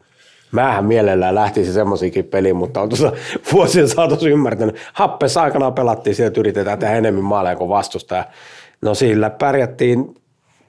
Mähän 0.53 0.85
mielellään 0.85 1.35
lähtisi 1.35 1.73
semmoisiakin 1.73 2.24
peliin, 2.24 2.57
mutta 2.57 2.81
on 2.81 2.89
tuossa 2.89 3.12
vuosien 3.53 3.89
saatossa 3.89 4.29
ymmärtänyt. 4.29 4.77
Happessa 4.93 5.43
aikanaan 5.43 5.74
pelattiin, 5.74 6.16
sieltä 6.16 6.41
yritetään 6.41 6.79
tehdä 6.79 6.97
enemmän 6.97 7.24
maaleja 7.24 7.57
kuin 7.57 7.70
vastustaja. 7.70 8.24
No 8.83 8.95
sillä 8.95 9.31
pärjättiin 9.31 10.15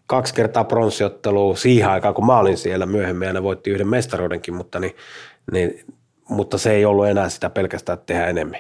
kaksi 0.07 0.33
kertaa 0.33 0.63
pronssiottelua 0.63 1.55
siihen 1.55 1.89
aikaan, 1.89 2.13
kun 2.13 2.25
mä 2.25 2.39
olin 2.39 2.57
siellä 2.57 2.85
myöhemmin 2.85 3.25
ja 3.25 3.33
ne 3.33 3.43
voitti 3.43 3.69
yhden 3.69 3.87
mestaruudenkin, 3.87 4.53
mutta, 4.53 4.79
niin, 4.79 4.95
niin, 5.51 5.79
mutta 6.29 6.57
se 6.57 6.71
ei 6.71 6.85
ollut 6.85 7.07
enää 7.07 7.29
sitä 7.29 7.49
pelkästään 7.49 7.97
tehdä 8.05 8.27
enemmän. 8.27 8.59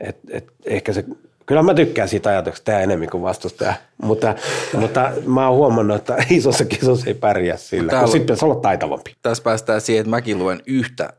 Et, 0.00 0.18
et 0.30 0.52
ehkä 0.64 0.92
se, 0.92 1.04
kyllä 1.46 1.62
mä 1.62 1.74
tykkään 1.74 2.08
siitä 2.08 2.30
ajatuksesta 2.30 2.64
tehdä 2.64 2.80
enemmän 2.80 3.10
kuin 3.10 3.22
vastustaja, 3.22 3.74
mutta, 4.02 4.34
mutta 4.78 5.12
mä 5.26 5.48
oon 5.48 5.56
huomannut, 5.56 5.96
että 5.96 6.16
isossa 6.30 6.64
kisossa 6.64 7.06
ei 7.06 7.14
pärjää 7.14 7.56
sillä, 7.56 7.92
kun 7.92 8.08
sitten 8.08 8.20
pitäisi 8.20 8.44
olla 8.44 8.54
taitavampi. 8.54 9.14
Tässä 9.22 9.42
päästään 9.42 9.80
siihen, 9.80 10.00
että 10.00 10.10
mäkin 10.10 10.38
luen 10.38 10.62
yhtä 10.66 11.12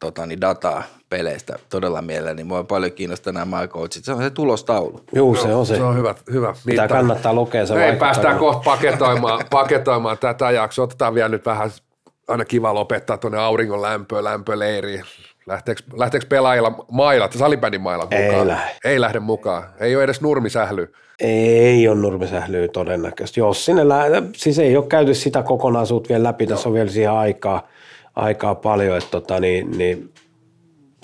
tota, 0.00 0.26
niin 0.26 0.40
dataa 0.40 0.82
peleistä 1.10 1.58
todella 1.70 2.02
mielelläni. 2.02 2.36
Niin 2.36 2.46
mua 2.46 2.64
paljon 2.64 2.92
kiinnostaa 2.92 3.32
nämä 3.32 3.66
coachit. 3.68 4.04
Se 4.04 4.12
on 4.12 4.22
se 4.22 4.30
tulostaulu. 4.30 5.00
Joo, 5.12 5.34
se 5.34 5.54
on 5.54 5.66
se. 5.66 5.76
Se 5.76 5.82
on 5.82 5.96
hyvä. 5.96 6.14
hyvä. 6.32 6.54
Mitä 6.64 6.88
kannattaa 6.88 7.34
lukea. 7.34 7.66
Se 7.66 7.86
Ei, 7.86 7.96
päästään 7.96 8.38
kohta 8.38 8.62
paketoimaan, 8.64 9.44
paketoimaan 9.50 10.18
tätä 10.18 10.50
jaksoa. 10.50 10.84
Otetaan 10.84 11.14
vielä 11.14 11.28
nyt 11.28 11.46
vähän, 11.46 11.70
aina 12.28 12.44
kiva 12.44 12.74
lopettaa 12.74 13.18
tuonne 13.18 13.38
auringon 13.38 13.82
lämpöön, 13.82 14.24
lämpöleiriin. 14.24 15.04
Lähteekö, 15.48 15.82
lähteekö 15.96 16.26
pelaajilla 16.26 16.84
mailat, 16.90 17.32
salibändin 17.32 17.80
mailat 17.80 18.10
mukaan? 18.10 18.40
Ei 18.40 18.46
lähde. 18.46 18.70
Ei 18.84 19.00
lähde 19.00 19.20
mukaan. 19.20 19.64
Ei 19.80 19.96
ole 19.96 20.04
edes 20.04 20.20
nurmisähly. 20.20 20.92
Ei 21.20 21.88
ole 21.88 21.96
nurmisählyä 21.96 22.68
todennäköisesti. 22.68 23.40
Jos 23.40 23.64
sinne 23.64 23.88
lähde, 23.88 24.22
siis 24.36 24.58
ei 24.58 24.76
ole 24.76 24.86
käyty 24.86 25.14
sitä 25.14 25.42
kokonaisuutta 25.42 26.08
vielä 26.08 26.22
läpi, 26.22 26.46
tässä 26.46 26.68
on 26.68 26.74
vielä 26.74 26.90
siihen 26.90 27.12
aikaa, 27.12 27.68
aikaa 28.16 28.54
paljon, 28.54 28.98
että 28.98 29.10
tota, 29.10 29.40
niin, 29.40 29.78
niin 29.78 30.12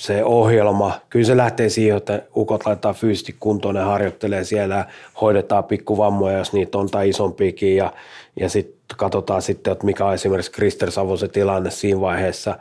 se 0.01 0.25
ohjelma, 0.25 1.01
kyllä 1.11 1.27
se 1.27 1.37
lähtee 1.37 1.69
siihen, 1.69 1.97
että 1.97 2.23
ukot 2.37 2.67
laittaa 2.67 2.93
fyysisesti 2.93 3.37
kuntoon 3.41 3.77
ja 3.77 3.85
harjoittelee 3.85 4.45
siellä, 4.45 4.85
hoidetaan 5.21 5.65
pikkuvammoja, 5.65 6.39
jos 6.39 6.53
niitä 6.53 6.79
on 6.79 6.91
tai 6.91 7.09
isompiakin 7.09 7.77
ja, 7.77 7.93
ja 8.41 8.49
sitten 8.49 8.97
katsotaan 8.97 9.43
sitten, 9.43 9.73
että 9.73 9.87
mikä 9.87 10.05
on 10.05 10.15
esimerkiksi 10.15 10.53
Krister 10.53 10.91
Savosen 10.91 11.31
tilanne 11.31 11.71
siinä 11.71 12.01
vaiheessa, 12.01 12.59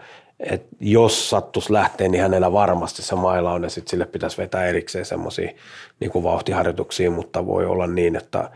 että 0.50 0.76
jos 0.80 1.30
sattus 1.30 1.70
lähteä, 1.70 2.08
niin 2.08 2.22
hänellä 2.22 2.54
varmasti 2.54 3.02
se 3.02 3.16
maila 3.16 3.54
on 3.54 3.64
ja 3.64 3.70
sitten 3.70 3.90
sille 3.90 4.06
pitäisi 4.06 4.38
vetää 4.38 4.66
erikseen 4.66 5.06
semmoisia 5.06 5.52
niin 6.00 6.24
vauhtiharjoituksia, 6.24 7.12
mutta 7.12 7.46
voi 7.46 7.66
olla 7.66 7.88
niin, 7.88 8.16
että 8.16 8.50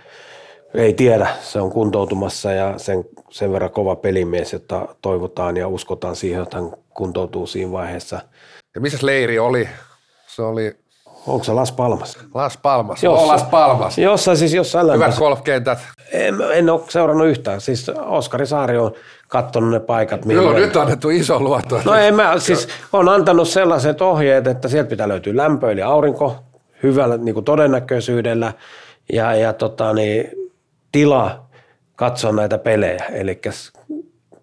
ei 0.74 0.94
tiedä, 0.94 1.28
se 1.42 1.62
on 1.62 1.72
kuntoutumassa 1.72 2.52
ja 2.52 2.78
sen, 2.78 3.06
sen 3.30 3.52
verran 3.52 3.72
kova 3.72 3.96
pelimies, 3.96 4.54
että 4.54 4.88
toivotaan 5.02 5.58
ja 5.58 5.68
uskotaan 5.68 6.16
siihen, 6.16 6.44
että 6.44 6.58
hän 6.58 6.72
kuntoutuu 6.94 7.48
siinä 7.48 7.72
vaiheessa. 7.72 8.22
Ja 8.76 8.82
missä 8.82 9.06
leiri 9.06 9.40
oli? 9.40 9.70
Se 10.28 10.42
oli... 10.42 10.76
Onko 11.28 11.44
se 11.44 11.54
Las 11.54 11.72
Palmas? 11.72 12.18
Las 12.34 12.58
Palmas. 12.58 13.04
Jossa, 13.04 13.26
oh, 13.26 13.32
Las 13.32 13.44
Palmas. 13.44 13.98
Jossain 13.98 14.38
siis 14.38 14.54
jossain 14.54 14.94
Hyvät 14.94 15.18
golfkentät. 15.18 15.80
En, 16.12 16.36
en 16.54 16.70
ole 16.70 16.82
seurannut 16.90 17.28
yhtään. 17.28 17.62
Siis 17.62 17.92
Oskari 18.06 18.46
Saari 18.46 18.78
on 18.78 18.92
katsonut 19.28 19.70
ne 19.70 19.80
paikat. 19.80 20.26
Joo, 20.26 20.54
nyt 20.54 20.76
on 20.76 20.82
annettu 20.82 21.10
iso 21.10 21.40
luotto. 21.40 21.82
No 21.86 21.94
en 21.94 22.16
mä, 22.16 22.40
siis 22.40 22.68
on 22.94 23.10
antanut 23.10 23.48
sellaiset 23.48 24.02
ohjeet, 24.02 24.48
että 24.48 24.68
sieltä 24.68 24.90
pitää 24.90 25.08
löytyä 25.08 25.38
lämpö 25.38 25.72
eli 25.72 25.82
aurinko 25.82 26.36
hyvällä 26.84 27.18
niin 27.18 27.34
kuin 27.34 27.46
todennäköisyydellä 27.46 28.54
ja, 29.14 29.36
ja 29.36 29.54
tota, 29.54 29.94
niin, 29.94 30.32
tila 30.92 31.46
katsoa 31.96 32.32
näitä 32.32 32.58
pelejä. 32.58 33.06
Eli 33.06 33.42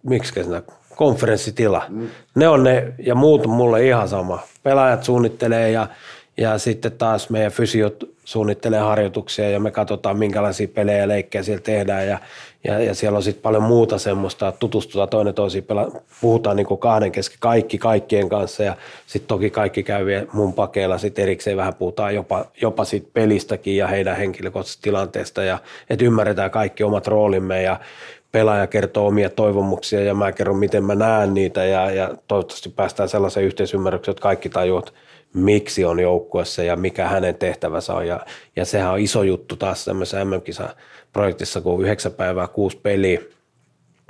miksi 0.02 0.44
se 0.44 0.62
konferenssitila. 0.96 1.82
Mm. 1.88 2.08
Ne 2.34 2.48
on 2.48 2.64
ne, 2.64 2.92
ja 2.98 3.14
muut 3.14 3.46
on 3.46 3.52
mulle 3.52 3.86
ihan 3.86 4.08
sama. 4.08 4.38
Pelaajat 4.62 5.04
suunnittelee 5.04 5.70
ja, 5.70 5.86
ja 6.36 6.58
sitten 6.58 6.92
taas 6.92 7.30
meidän 7.30 7.52
fysiot 7.52 8.04
suunnittelee 8.24 8.80
harjoituksia 8.80 9.50
ja 9.50 9.60
me 9.60 9.70
katsotaan 9.70 10.18
minkälaisia 10.18 10.68
pelejä 10.68 10.98
ja 10.98 11.08
leikkejä 11.08 11.42
siellä 11.42 11.62
tehdään. 11.62 12.08
Ja, 12.08 12.18
ja, 12.64 12.80
ja 12.80 12.94
siellä 12.94 13.16
on 13.16 13.22
sitten 13.22 13.42
paljon 13.42 13.62
muuta 13.62 13.98
semmoista, 13.98 14.48
että 14.48 14.58
tutustutaan 14.58 15.08
toinen 15.08 15.34
toisiin, 15.34 15.64
pela- 15.64 16.00
puhutaan 16.20 16.56
niin 16.56 16.78
kahden 16.78 17.12
kesken 17.12 17.38
kaikki 17.40 17.78
kaikkien 17.78 18.28
kanssa. 18.28 18.62
Ja 18.62 18.76
sitten 19.06 19.28
toki 19.28 19.50
kaikki 19.50 19.82
käy 19.82 20.06
vielä 20.06 20.26
mun 20.32 20.52
pakeilla, 20.54 20.98
sitten 20.98 21.22
erikseen 21.22 21.56
vähän 21.56 21.74
puhutaan 21.74 22.14
jopa, 22.14 22.46
jopa 22.62 22.84
siitä 22.84 23.08
pelistäkin 23.12 23.76
ja 23.76 23.86
heidän 23.86 24.16
henkilökohtaisesta 24.16 24.82
tilanteesta. 24.82 25.42
Ja 25.42 25.58
että 25.90 26.04
ymmärretään 26.04 26.50
kaikki 26.50 26.84
omat 26.84 27.06
roolimme 27.06 27.62
ja 27.62 27.80
pelaaja 28.32 28.66
kertoo 28.66 29.06
omia 29.06 29.30
toivomuksia 29.30 30.00
ja 30.00 30.14
mä 30.14 30.32
kerron, 30.32 30.58
miten 30.58 30.84
mä 30.84 30.94
näen 30.94 31.34
niitä. 31.34 31.64
Ja, 31.64 31.90
ja 31.90 32.10
toivottavasti 32.28 32.68
päästään 32.68 33.08
sellaiseen 33.08 33.46
yhteisymmärrykseen, 33.46 34.12
että 34.12 34.22
kaikki 34.22 34.48
tajuat, 34.48 34.92
miksi 35.34 35.84
on 35.84 36.00
joukkuessa 36.00 36.62
ja 36.62 36.76
mikä 36.76 37.08
hänen 37.08 37.34
tehtävänsä 37.34 37.94
on. 37.94 38.06
Ja, 38.06 38.20
ja 38.56 38.64
sehän 38.64 38.92
on 38.92 38.98
iso 38.98 39.22
juttu 39.22 39.56
taas 39.56 39.84
tämmöisessä 39.84 40.24
MM-kisa-projektissa, 40.24 41.60
kun 41.60 41.82
yhdeksän 41.82 42.12
päivää, 42.12 42.48
kuusi 42.48 42.76
peliä, 42.76 43.20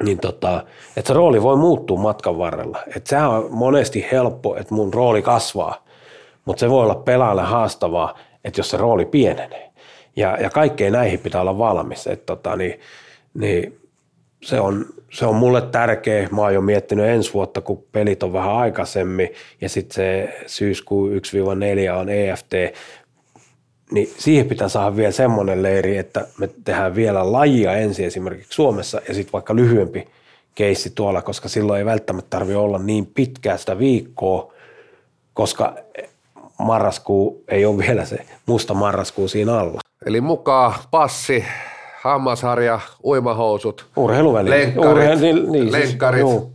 niin 0.02 0.18
tota, 0.18 0.64
että 0.96 1.08
se 1.08 1.14
rooli 1.14 1.42
voi 1.42 1.56
muuttua 1.56 1.98
matkan 1.98 2.38
varrella. 2.38 2.78
Että 2.96 3.10
sehän 3.10 3.30
on 3.30 3.48
monesti 3.50 4.06
helppo, 4.12 4.56
että 4.56 4.74
mun 4.74 4.94
rooli 4.94 5.22
kasvaa, 5.22 5.84
mutta 6.44 6.60
se 6.60 6.70
voi 6.70 6.82
olla 6.82 6.94
pelaajalle 6.94 7.42
haastavaa, 7.42 8.18
että 8.44 8.58
jos 8.60 8.70
se 8.70 8.76
rooli 8.76 9.04
pienenee. 9.04 9.70
Ja, 10.16 10.36
ja 10.40 10.50
kaikkeen 10.50 10.92
näihin 10.92 11.18
pitää 11.18 11.40
olla 11.40 11.58
valmis. 11.58 12.06
Että 12.06 12.26
tota, 12.26 12.56
niin, 12.56 12.80
niin 13.34 13.83
se 14.44 14.60
on, 14.60 14.86
se 15.10 15.26
on 15.26 15.34
mulle 15.34 15.62
tärkeä. 15.62 16.28
Mä 16.30 16.40
oon 16.40 16.54
jo 16.54 16.60
miettinyt 16.60 17.06
ensi 17.06 17.34
vuotta, 17.34 17.60
kun 17.60 17.84
pelit 17.92 18.22
on 18.22 18.32
vähän 18.32 18.56
aikaisemmin 18.56 19.30
ja 19.60 19.68
sitten 19.68 19.94
se 19.94 20.34
syyskuu 20.46 21.08
1-4 21.08 21.10
on 21.96 22.08
EFT, 22.08 22.52
niin 23.90 24.12
siihen 24.18 24.46
pitää 24.46 24.68
saada 24.68 24.96
vielä 24.96 25.12
semmoinen 25.12 25.62
leiri, 25.62 25.96
että 25.96 26.26
me 26.38 26.48
tehdään 26.64 26.94
vielä 26.94 27.32
lajia 27.32 27.72
ensin 27.72 28.06
esimerkiksi 28.06 28.54
Suomessa 28.54 29.00
ja 29.08 29.14
sitten 29.14 29.32
vaikka 29.32 29.56
lyhyempi 29.56 30.08
keissi 30.54 30.92
tuolla, 30.94 31.22
koska 31.22 31.48
silloin 31.48 31.78
ei 31.78 31.84
välttämättä 31.84 32.30
tarvitse 32.30 32.56
olla 32.56 32.78
niin 32.78 33.06
pitkää 33.06 33.56
sitä 33.56 33.78
viikkoa, 33.78 34.52
koska 35.34 35.76
marraskuu 36.58 37.44
ei 37.48 37.64
ole 37.64 37.78
vielä 37.78 38.04
se 38.04 38.18
musta 38.46 38.74
marraskuu 38.74 39.28
siinä 39.28 39.58
alla. 39.58 39.80
Eli 40.06 40.20
mukaan 40.20 40.74
passi, 40.90 41.44
hammasharja, 42.04 42.80
uimahousut, 43.04 43.86
Urheiluvälineet. 43.96 44.62
lenkkarit, 44.76 45.10
Urhe- 45.18 45.20
niin, 45.20 45.52
niin, 45.52 45.70
siis, 45.72 45.72
lenkkarit. 45.72 46.20
juu. 46.20 46.52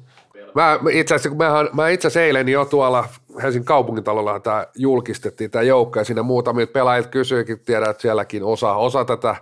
Mä 0.56 0.80
itse 0.92 1.16
asiassa, 1.16 1.30
kun 1.30 1.38
mähän, 1.38 1.70
mä 1.74 1.90
itse 1.90 2.08
asiassa 2.08 2.26
eilen 2.26 2.50
jo 2.50 2.66
tuolla 2.66 3.06
Helsingin 3.44 3.66
kaupungintalolla 3.66 4.40
tämä 4.40 4.66
julkistettiin 4.76 5.52
tämä 5.52 5.62
joukko 5.64 6.00
ja 6.00 6.06
siinä 6.06 6.24
muutamilta 6.24 6.72
pelaajilta 6.72 7.10
kysyikin, 7.10 7.60
tiedän, 7.60 7.90
että 7.90 8.02
sielläkin 8.02 8.44
osa, 8.44 8.74
osa 8.76 9.06
tätä 9.06 9.36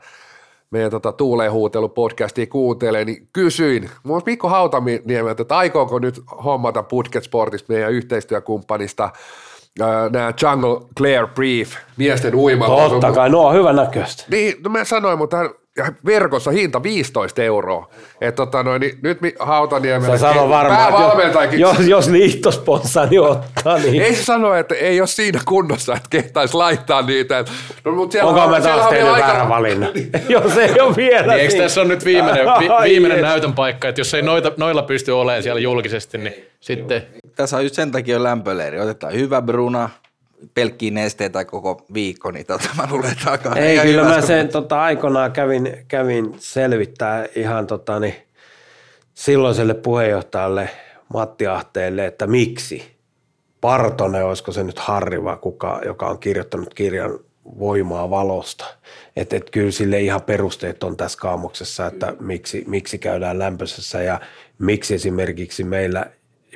meidän 0.72 0.92
tota, 0.92 1.12
Tuuleen 1.12 1.52
huutelu 1.52 1.90
podcastia 1.90 2.46
kuuntelee, 2.48 3.06
niin 3.06 3.28
kysyin 3.34 3.90
muun 4.04 4.22
Mikko 4.26 4.50
Hautaniemeltä, 4.50 5.42
että 5.42 5.58
aikooko 5.58 6.00
nyt 6.00 6.22
hommata 6.44 6.84
Putket 6.84 7.24
Sportista 7.24 7.74
meidän 7.74 7.92
yhteistyökumppanista 7.92 9.10
nämä 10.12 10.34
Jungle 10.42 10.88
Clear 10.98 11.28
Brief, 11.28 11.74
miesten 11.98 12.36
uimahousut. 12.36 12.90
Totta 13.00 13.12
kai, 13.12 13.30
no 13.30 13.46
on 13.46 13.54
hyvän 13.56 13.76
näköistä. 13.76 14.24
Niin, 14.32 14.54
no 14.64 14.70
mä 14.70 14.84
sanoin, 14.84 15.18
mutta 15.18 15.38
hän- 15.38 15.50
verkossa 16.06 16.52
hinta 16.52 16.84
15 16.84 17.44
euroa. 17.44 17.90
Et 18.22 18.36
tota 18.36 18.64
noin, 18.64 18.80
niin 18.80 18.99
nyt 19.02 19.22
mi- 19.22 19.36
Hautaniemellä 19.40 20.18
päävalmentajakin, 20.68 21.60
jos, 21.60 21.80
jos 21.80 22.08
liitto 22.08 22.52
sponsaa, 22.52 23.06
niin 23.06 23.22
ottaa. 23.22 23.78
Niin. 23.78 24.02
ei 24.02 24.16
sano, 24.16 24.54
että 24.54 24.76
ei 24.76 25.02
ole 25.02 25.08
siinä 25.08 25.40
kunnossa, 25.45 25.94
että 25.94 26.08
kehtaisi 26.10 26.54
laittaa 26.54 27.02
niitä. 27.02 27.45
No, 27.86 27.91
mutta 27.91 28.12
siellä 28.12 28.30
Onko 28.30 28.41
on, 28.41 28.52
me 28.52 28.62
taas 28.62 28.86
tehnyt 28.90 29.12
aika- 29.14 29.28
väärän 29.28 29.49
valinnan? 29.49 29.90
jos 30.30 30.58
ei 30.58 30.80
ole 30.80 30.95
vielä. 30.95 31.34
Niin, 31.34 31.40
eikö 31.41 31.54
niin- 31.54 31.64
tässä 31.64 31.82
on 31.82 31.88
nyt 31.88 32.06
viimeinen, 32.06 32.45
vi, 32.45 32.70
viimeinen 32.84 33.22
näytön 33.22 33.54
paikka, 33.54 33.88
että 33.88 34.02
jos 34.02 34.14
ei 34.14 34.22
noita, 34.22 34.52
noilla 34.58 34.82
pysty 34.82 35.12
olemaan 35.12 35.44
siellä 35.44 35.62
julkisesti, 35.62 36.18
niin 36.18 36.34
sitten 36.60 37.04
Tässä 37.36 37.58
on 37.58 37.64
just 37.64 37.76
sen 37.76 37.91
takia 37.91 38.24
lämpöleiri. 38.24 38.80
Otetaan 38.80 39.14
hyvä 39.14 39.41
bruna, 39.41 39.90
pelkkiä 40.53 40.91
nesteitä 40.91 41.45
koko 41.45 41.85
viikko, 41.93 42.31
niin 42.31 42.45
tota, 42.45 42.69
mä 42.77 42.88
luulen, 42.91 43.11
että 43.11 43.31
alkaa 43.31 43.55
Ei, 43.55 43.80
kyllä 43.80 44.03
mä 44.03 44.22
sen 44.22 44.49
tota, 44.49 44.81
aikoinaan 44.81 45.31
kävin, 45.31 45.85
kävin 45.88 46.35
selvittää 46.38 47.26
ihan 47.35 47.68
tota, 47.68 47.99
niin, 47.99 48.15
silloiselle 49.14 49.73
puheenjohtajalle 49.73 50.69
Matti 51.14 51.47
Ahteelle, 51.47 52.05
että 52.05 52.27
miksi 52.27 52.97
Partonen, 53.61 54.26
olisiko 54.26 54.51
se 54.51 54.64
nyt 54.64 54.80
Harri 54.80 55.23
vai 55.23 55.38
kuka, 55.38 55.81
joka 55.85 56.07
on 56.07 56.19
kirjoittanut 56.19 56.73
kirjan 56.73 57.19
voimaa 57.59 58.09
valosta. 58.09 58.65
Että 59.15 59.35
et 59.35 59.49
kyllä 59.49 59.72
sille 59.72 60.01
ihan 60.01 60.22
perusteet 60.22 60.84
on 60.84 60.97
tässä 60.97 61.19
kaamoksessa, 61.19 61.88
että 61.88 62.14
miksi, 62.19 62.64
miksi 62.68 62.97
käydään 62.97 63.39
lämpöisessä 63.39 64.01
ja 64.01 64.19
miksi 64.59 64.95
esimerkiksi 64.95 65.64
meillä 65.64 66.05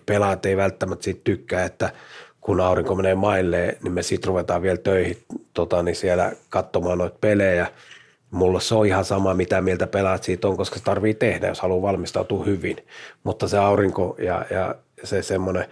pelaajat 0.06 0.46
ei 0.46 0.58
välttämättä 0.58 1.04
siitä 1.04 1.22
tykkää, 1.24 1.66
että 1.66 1.92
kun 2.42 2.62
aurinko 2.62 2.96
menee 2.96 3.16
mailleen, 3.16 3.78
niin 3.84 3.94
me 3.94 4.04
sitten 4.04 4.28
ruvetaan 4.28 4.62
vielä 4.62 4.78
töihin 4.78 5.18
tota, 5.54 5.84
niin 5.84 5.96
siellä 5.96 6.32
katsomaan 6.50 6.98
noita 6.98 7.18
pelejä. 7.22 7.68
Mulla 8.32 8.60
se 8.60 8.76
on 8.76 8.86
ihan 8.86 9.06
sama, 9.06 9.34
mitä 9.34 9.62
mieltä 9.62 9.88
pelaat 9.88 10.24
siitä 10.24 10.48
on, 10.48 10.58
koska 10.58 10.78
se 10.78 10.84
tarvii 10.84 11.14
tehdä, 11.14 11.48
jos 11.48 11.62
haluaa 11.62 11.82
valmistautua 11.82 12.46
hyvin. 12.46 12.78
Mutta 13.24 13.48
se 13.48 13.58
aurinko 13.58 14.16
ja, 14.20 14.46
ja 14.50 14.76
se 15.04 15.24
semmoinen 15.24 15.66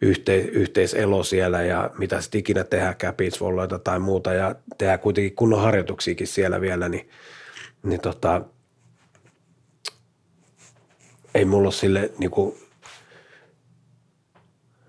yhteis, 0.00 0.46
yhteiselo 0.46 1.22
siellä 1.22 1.62
ja 1.62 1.90
mitä 1.98 2.20
sitten 2.20 2.38
ikinä 2.38 2.64
tehdäänkään, 2.64 3.14
beachvolloita 3.14 3.78
tai 3.78 3.98
muuta 3.98 4.34
ja 4.34 4.54
tehdään 4.78 4.98
kuitenkin 4.98 5.36
kunnon 5.36 5.60
harjoituksiakin 5.60 6.26
siellä 6.26 6.60
vielä, 6.60 6.88
niin, 6.88 7.08
niin 7.82 8.00
tota, 8.00 8.42
ei 11.34 11.44
mulla 11.44 11.66
ole 11.66 11.72
sille 11.72 12.10
niin 12.18 12.30
kuin 12.30 12.56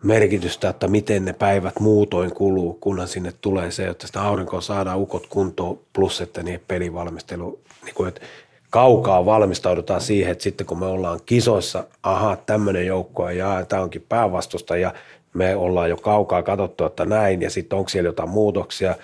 merkitystä, 0.03 0.69
että 0.69 0.87
miten 0.87 1.25
ne 1.25 1.33
päivät 1.33 1.79
muutoin 1.79 2.31
kuluu, 2.31 2.73
kunhan 2.73 3.07
sinne 3.07 3.33
tulee 3.41 3.71
se, 3.71 3.87
että 3.87 4.07
sitä 4.07 4.21
aurinkoa 4.21 4.61
saadaan 4.61 5.01
ukot 5.01 5.27
kuntoon, 5.27 5.79
plus 5.93 6.21
että 6.21 6.43
niiden 6.43 6.61
pelivalmistelu, 6.67 7.59
niin 7.85 7.95
kuin, 7.95 8.09
että 8.09 8.21
kaukaa 8.69 9.25
valmistaudutaan 9.25 10.01
siihen, 10.01 10.31
että 10.31 10.43
sitten 10.43 10.67
kun 10.67 10.79
me 10.79 10.85
ollaan 10.85 11.19
kisoissa, 11.25 11.83
aha, 12.03 12.35
tämmöinen 12.35 12.85
joukko 12.85 13.29
ja 13.29 13.65
tämä 13.69 13.81
onkin 13.81 14.05
päävastusta 14.09 14.77
ja 14.77 14.93
me 15.33 15.55
ollaan 15.55 15.89
jo 15.89 15.97
kaukaa 15.97 16.43
katsottu, 16.43 16.85
että 16.85 17.05
näin 17.05 17.41
ja 17.41 17.49
sitten 17.49 17.79
onko 17.79 17.89
siellä 17.89 18.07
jotain 18.07 18.29
muutoksia, 18.29 18.95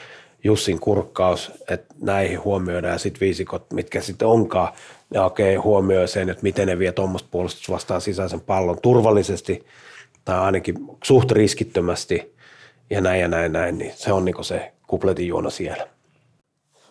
Jussin 0.45 0.79
kurkkaus, 0.79 1.51
että 1.69 1.95
näihin 2.01 2.43
huomioidaan 2.43 2.93
ja 2.93 2.97
sitten 2.97 3.19
viisikot, 3.19 3.71
mitkä 3.73 4.01
sitten 4.01 4.27
onkaan, 4.27 4.73
ne 5.09 5.19
okei 5.21 5.55
huomioi 5.55 6.07
sen, 6.07 6.29
että 6.29 6.43
miten 6.43 6.67
ne 6.67 6.79
vie 6.79 6.91
tuommoista 6.91 7.29
puolustus 7.31 7.69
vastaan 7.69 8.01
sisäisen 8.01 8.41
pallon 8.41 8.81
turvallisesti 8.81 9.65
tai 10.25 10.39
ainakin 10.39 10.75
suht 11.03 11.31
riskittömästi 11.31 12.35
ja 12.89 13.01
näin 13.01 13.21
ja 13.21 13.27
näin 13.27 13.53
näin, 13.53 13.77
niin 13.77 13.91
se 13.95 14.13
on 14.13 14.25
niinku 14.25 14.43
se 14.43 14.71
kupletin 14.87 15.27
juona 15.27 15.49
siellä. 15.49 15.87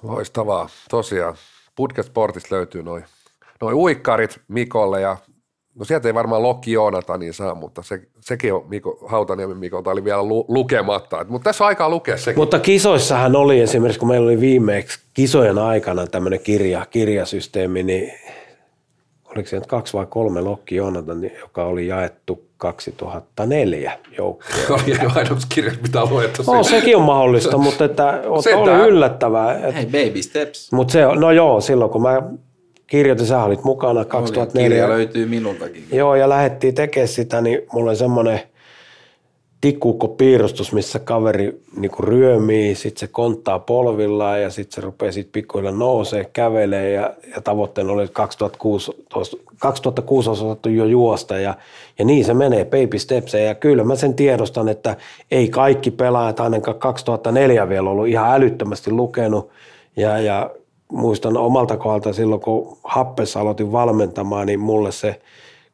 Loistavaa, 0.02 0.68
tosiaan. 0.90 1.34
Putket 1.76 2.06
Sportista 2.06 2.54
löytyy 2.54 2.82
noin 2.82 3.04
noi 3.62 3.72
uikkarit 3.74 4.40
Mikolle 4.48 5.00
ja 5.00 5.16
no 5.74 5.84
sieltä 5.84 6.08
ei 6.08 6.14
varmaan 6.14 6.42
Lokki 6.42 6.72
Joonatanin 6.72 7.34
saa, 7.34 7.54
mutta 7.54 7.82
se, 7.82 8.00
sekin 8.20 8.54
on 8.54 8.64
Miko, 8.68 9.06
Hautaniemen 9.08 9.56
Mikolta 9.56 9.90
oli 9.90 10.04
vielä 10.04 10.22
lu, 10.22 10.44
lukematta. 10.48 11.20
Et, 11.20 11.28
mutta 11.28 11.44
tässä 11.44 11.64
on 11.64 11.68
aikaa 11.68 11.88
lukea 11.88 12.16
sekin. 12.16 12.40
Mutta 12.40 12.58
kisoissahan 12.58 13.36
oli 13.36 13.60
esimerkiksi, 13.60 13.98
kun 13.98 14.08
meillä 14.08 14.24
oli 14.24 14.40
viimeksi 14.40 15.00
kisojen 15.14 15.58
aikana 15.58 16.06
tämmöinen 16.06 16.40
kirja, 16.40 16.86
kirjasysteemi, 16.90 17.82
niin 17.82 18.12
oliko 19.24 19.48
se 19.48 19.56
nyt 19.56 19.66
kaksi 19.66 19.92
vai 19.92 20.06
kolme 20.06 20.40
Lokki 20.40 20.76
Joonatan, 20.76 21.30
joka 21.40 21.64
oli 21.64 21.86
jaettu 21.86 22.44
2004 22.62 23.98
joukkoon. 24.18 24.80
oli 24.86 24.96
ainouskirjat, 25.14 25.82
mitä 25.82 26.02
on 26.02 26.10
luettu. 26.10 26.42
No, 26.46 26.62
sekin 26.62 26.96
on 26.96 27.02
mahdollista, 27.02 27.58
mutta 27.58 27.84
että 27.84 28.20
Sentään. 28.40 28.80
oli 28.80 28.88
yllättävää. 28.88 29.54
Että, 29.54 29.72
Hei, 29.72 29.86
baby 29.86 30.22
steps. 30.22 30.72
mutta 30.72 30.92
se, 30.92 31.00
no 31.14 31.30
joo, 31.30 31.60
silloin 31.60 31.90
kun 31.90 32.02
mä 32.02 32.22
kirjoitin, 32.86 33.26
sä 33.26 33.42
olit 33.42 33.64
mukana 33.64 34.04
Kirja 34.04 34.20
2004. 34.20 34.88
löytyy 34.88 35.26
minultakin. 35.26 35.84
Joo, 35.92 36.14
ja 36.14 36.28
lähdettiin 36.28 36.74
tekemään 36.74 37.08
sitä, 37.08 37.40
niin 37.40 37.62
mulla 37.72 37.90
oli 37.90 37.96
semmoinen 37.96 38.40
tikkuukko-piirustus, 39.62 40.72
missä 40.72 40.98
kaveri 40.98 41.60
niinku 41.76 42.02
ryömii, 42.02 42.74
sitten 42.74 43.00
se 43.00 43.06
konttaa 43.06 43.58
polvillaan 43.58 44.42
ja 44.42 44.50
sitten 44.50 44.74
se 44.74 44.80
rupeaa 44.80 45.12
sitten 45.12 45.32
pikkuhiljaa 45.32 45.74
nousee, 45.74 46.24
kävelee 46.32 46.90
ja, 46.90 47.14
ja 47.34 47.40
tavoitteena 47.40 47.92
oli, 47.92 48.02
että 48.02 48.14
2006, 48.14 48.92
2006 49.58 50.28
olisi 50.28 50.44
osattu 50.44 50.68
jo 50.68 50.84
juosta 50.84 51.38
ja, 51.38 51.54
ja 51.98 52.04
niin 52.04 52.24
se 52.24 52.34
menee, 52.34 52.64
baby 52.64 52.98
steps. 52.98 53.34
Ja 53.34 53.54
kyllä 53.54 53.84
mä 53.84 53.96
sen 53.96 54.14
tiedostan, 54.14 54.68
että 54.68 54.96
ei 55.30 55.48
kaikki 55.48 55.90
pelaajat 55.90 56.40
ainakaan 56.40 56.78
2004 56.78 57.68
vielä 57.68 57.90
ollut 57.90 58.08
ihan 58.08 58.34
älyttömästi 58.34 58.90
lukenut 58.90 59.50
ja, 59.96 60.18
ja 60.18 60.50
muistan 60.92 61.36
omalta 61.36 61.76
kohdalta 61.76 62.12
silloin, 62.12 62.40
kun 62.40 62.78
Happessa 62.84 63.40
aloitin 63.40 63.72
valmentamaan, 63.72 64.46
niin 64.46 64.60
mulle 64.60 64.92
se 64.92 65.20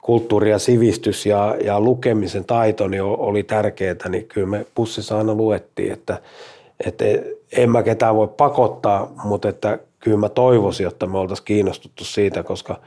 kulttuuri 0.09 0.51
ja 0.51 0.59
sivistys 0.59 1.26
ja, 1.26 1.56
ja 1.64 1.80
lukemisen 1.80 2.44
taito 2.44 2.89
niin 2.89 3.02
oli 3.02 3.43
tärkeää, 3.43 4.09
niin 4.09 4.26
kyllä 4.26 4.47
me 4.47 4.66
pussissa 4.74 5.18
aina 5.18 5.35
luettiin, 5.35 5.93
että, 5.93 6.18
että 6.86 7.05
en 7.52 7.70
mä 7.70 7.82
ketään 7.82 8.16
voi 8.16 8.28
pakottaa, 8.28 9.12
mutta 9.24 9.48
että 9.48 9.78
kyllä 10.01 10.16
mä 10.16 10.28
toivoisin, 10.28 10.86
että 10.86 11.06
me 11.06 11.18
oltaisiin 11.18 11.44
kiinnostuttu 11.44 12.05
siitä, 12.05 12.43
koska 12.43 12.80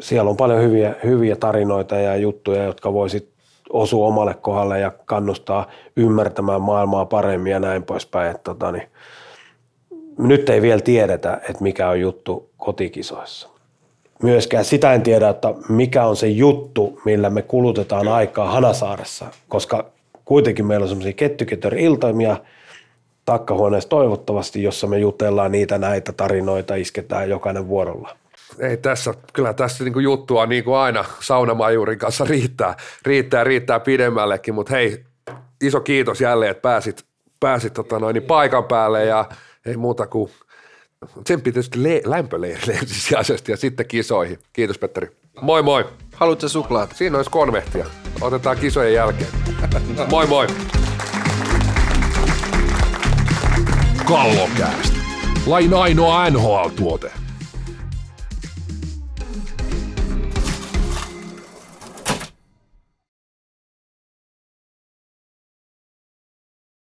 siellä 0.00 0.30
on 0.30 0.36
paljon 0.36 0.62
hyviä, 0.62 0.94
hyviä 1.04 1.36
tarinoita 1.36 1.96
ja 1.96 2.16
juttuja, 2.16 2.64
jotka 2.64 2.92
voisit 2.92 3.28
osua 3.70 4.06
omalle 4.06 4.34
kohdalle 4.34 4.80
ja 4.80 4.92
kannustaa 5.04 5.66
ymmärtämään 5.96 6.62
maailmaa 6.62 7.04
paremmin 7.04 7.52
ja 7.52 7.60
näin 7.60 7.82
poispäin. 7.82 8.30
Että 8.30 8.42
tota, 8.44 8.72
niin, 8.72 8.88
nyt 10.18 10.48
ei 10.48 10.62
vielä 10.62 10.80
tiedetä, 10.80 11.40
että 11.48 11.62
mikä 11.62 11.88
on 11.88 12.00
juttu 12.00 12.50
kotikisoissa. 12.56 13.51
Myöskään 14.22 14.64
sitä 14.64 14.92
en 14.92 15.02
tiedä, 15.02 15.28
että 15.28 15.54
mikä 15.68 16.06
on 16.06 16.16
se 16.16 16.28
juttu, 16.28 17.00
millä 17.04 17.30
me 17.30 17.42
kulutetaan 17.42 18.08
aikaa 18.08 18.50
Hanasaaressa, 18.50 19.26
koska 19.48 19.84
kuitenkin 20.24 20.66
meillä 20.66 20.84
on 20.84 20.88
semmoisia 20.88 21.12
kettyketer-iltamia 21.12 22.36
takkahuoneessa 23.24 23.88
toivottavasti, 23.88 24.62
jossa 24.62 24.86
me 24.86 24.98
jutellaan 24.98 25.52
niitä 25.52 25.78
näitä 25.78 26.12
tarinoita, 26.12 26.74
isketään 26.74 27.30
jokainen 27.30 27.68
vuorolla. 27.68 28.16
Ei 28.58 28.76
tässä, 28.76 29.14
kyllä 29.32 29.54
tässä 29.54 29.84
niinku 29.84 29.98
juttua 29.98 30.46
niin 30.46 30.64
kuin 30.64 30.76
aina 30.76 31.04
saunamajurin 31.20 31.98
kanssa 31.98 32.24
riittää, 32.24 32.76
riittää, 33.06 33.44
riittää 33.44 33.80
pidemmällekin, 33.80 34.54
mutta 34.54 34.74
hei, 34.74 35.04
iso 35.62 35.80
kiitos 35.80 36.20
jälleen, 36.20 36.50
että 36.50 36.62
pääsit, 36.62 37.04
pääsit 37.40 37.72
tota 37.72 37.98
noin, 37.98 38.14
niin 38.14 38.22
paikan 38.22 38.64
päälle 38.64 39.04
ja 39.04 39.24
ei 39.66 39.76
muuta 39.76 40.06
kuin 40.06 40.30
sen 41.26 41.42
tietysti 41.42 41.82
le- 41.82 42.02
lämpöleirille 42.04 42.72
ensisijaisesti 42.72 43.52
ja 43.52 43.56
sitten 43.56 43.86
kisoihin. 43.86 44.38
Kiitos 44.52 44.78
Petteri. 44.78 45.10
Moi 45.40 45.62
moi. 45.62 45.84
Haluatko 46.14 46.48
suklaat? 46.48 46.92
Siinä 46.96 47.16
olisi 47.16 47.30
konvehtia. 47.30 47.86
Otetaan 48.20 48.56
kisojen 48.58 48.94
jälkeen. 48.94 49.30
moi 50.10 50.26
moi. 50.26 50.46
Kallokäästä. 54.04 54.96
Lain 55.46 55.74
ainoa 55.74 56.30
NHL-tuote. 56.30 57.21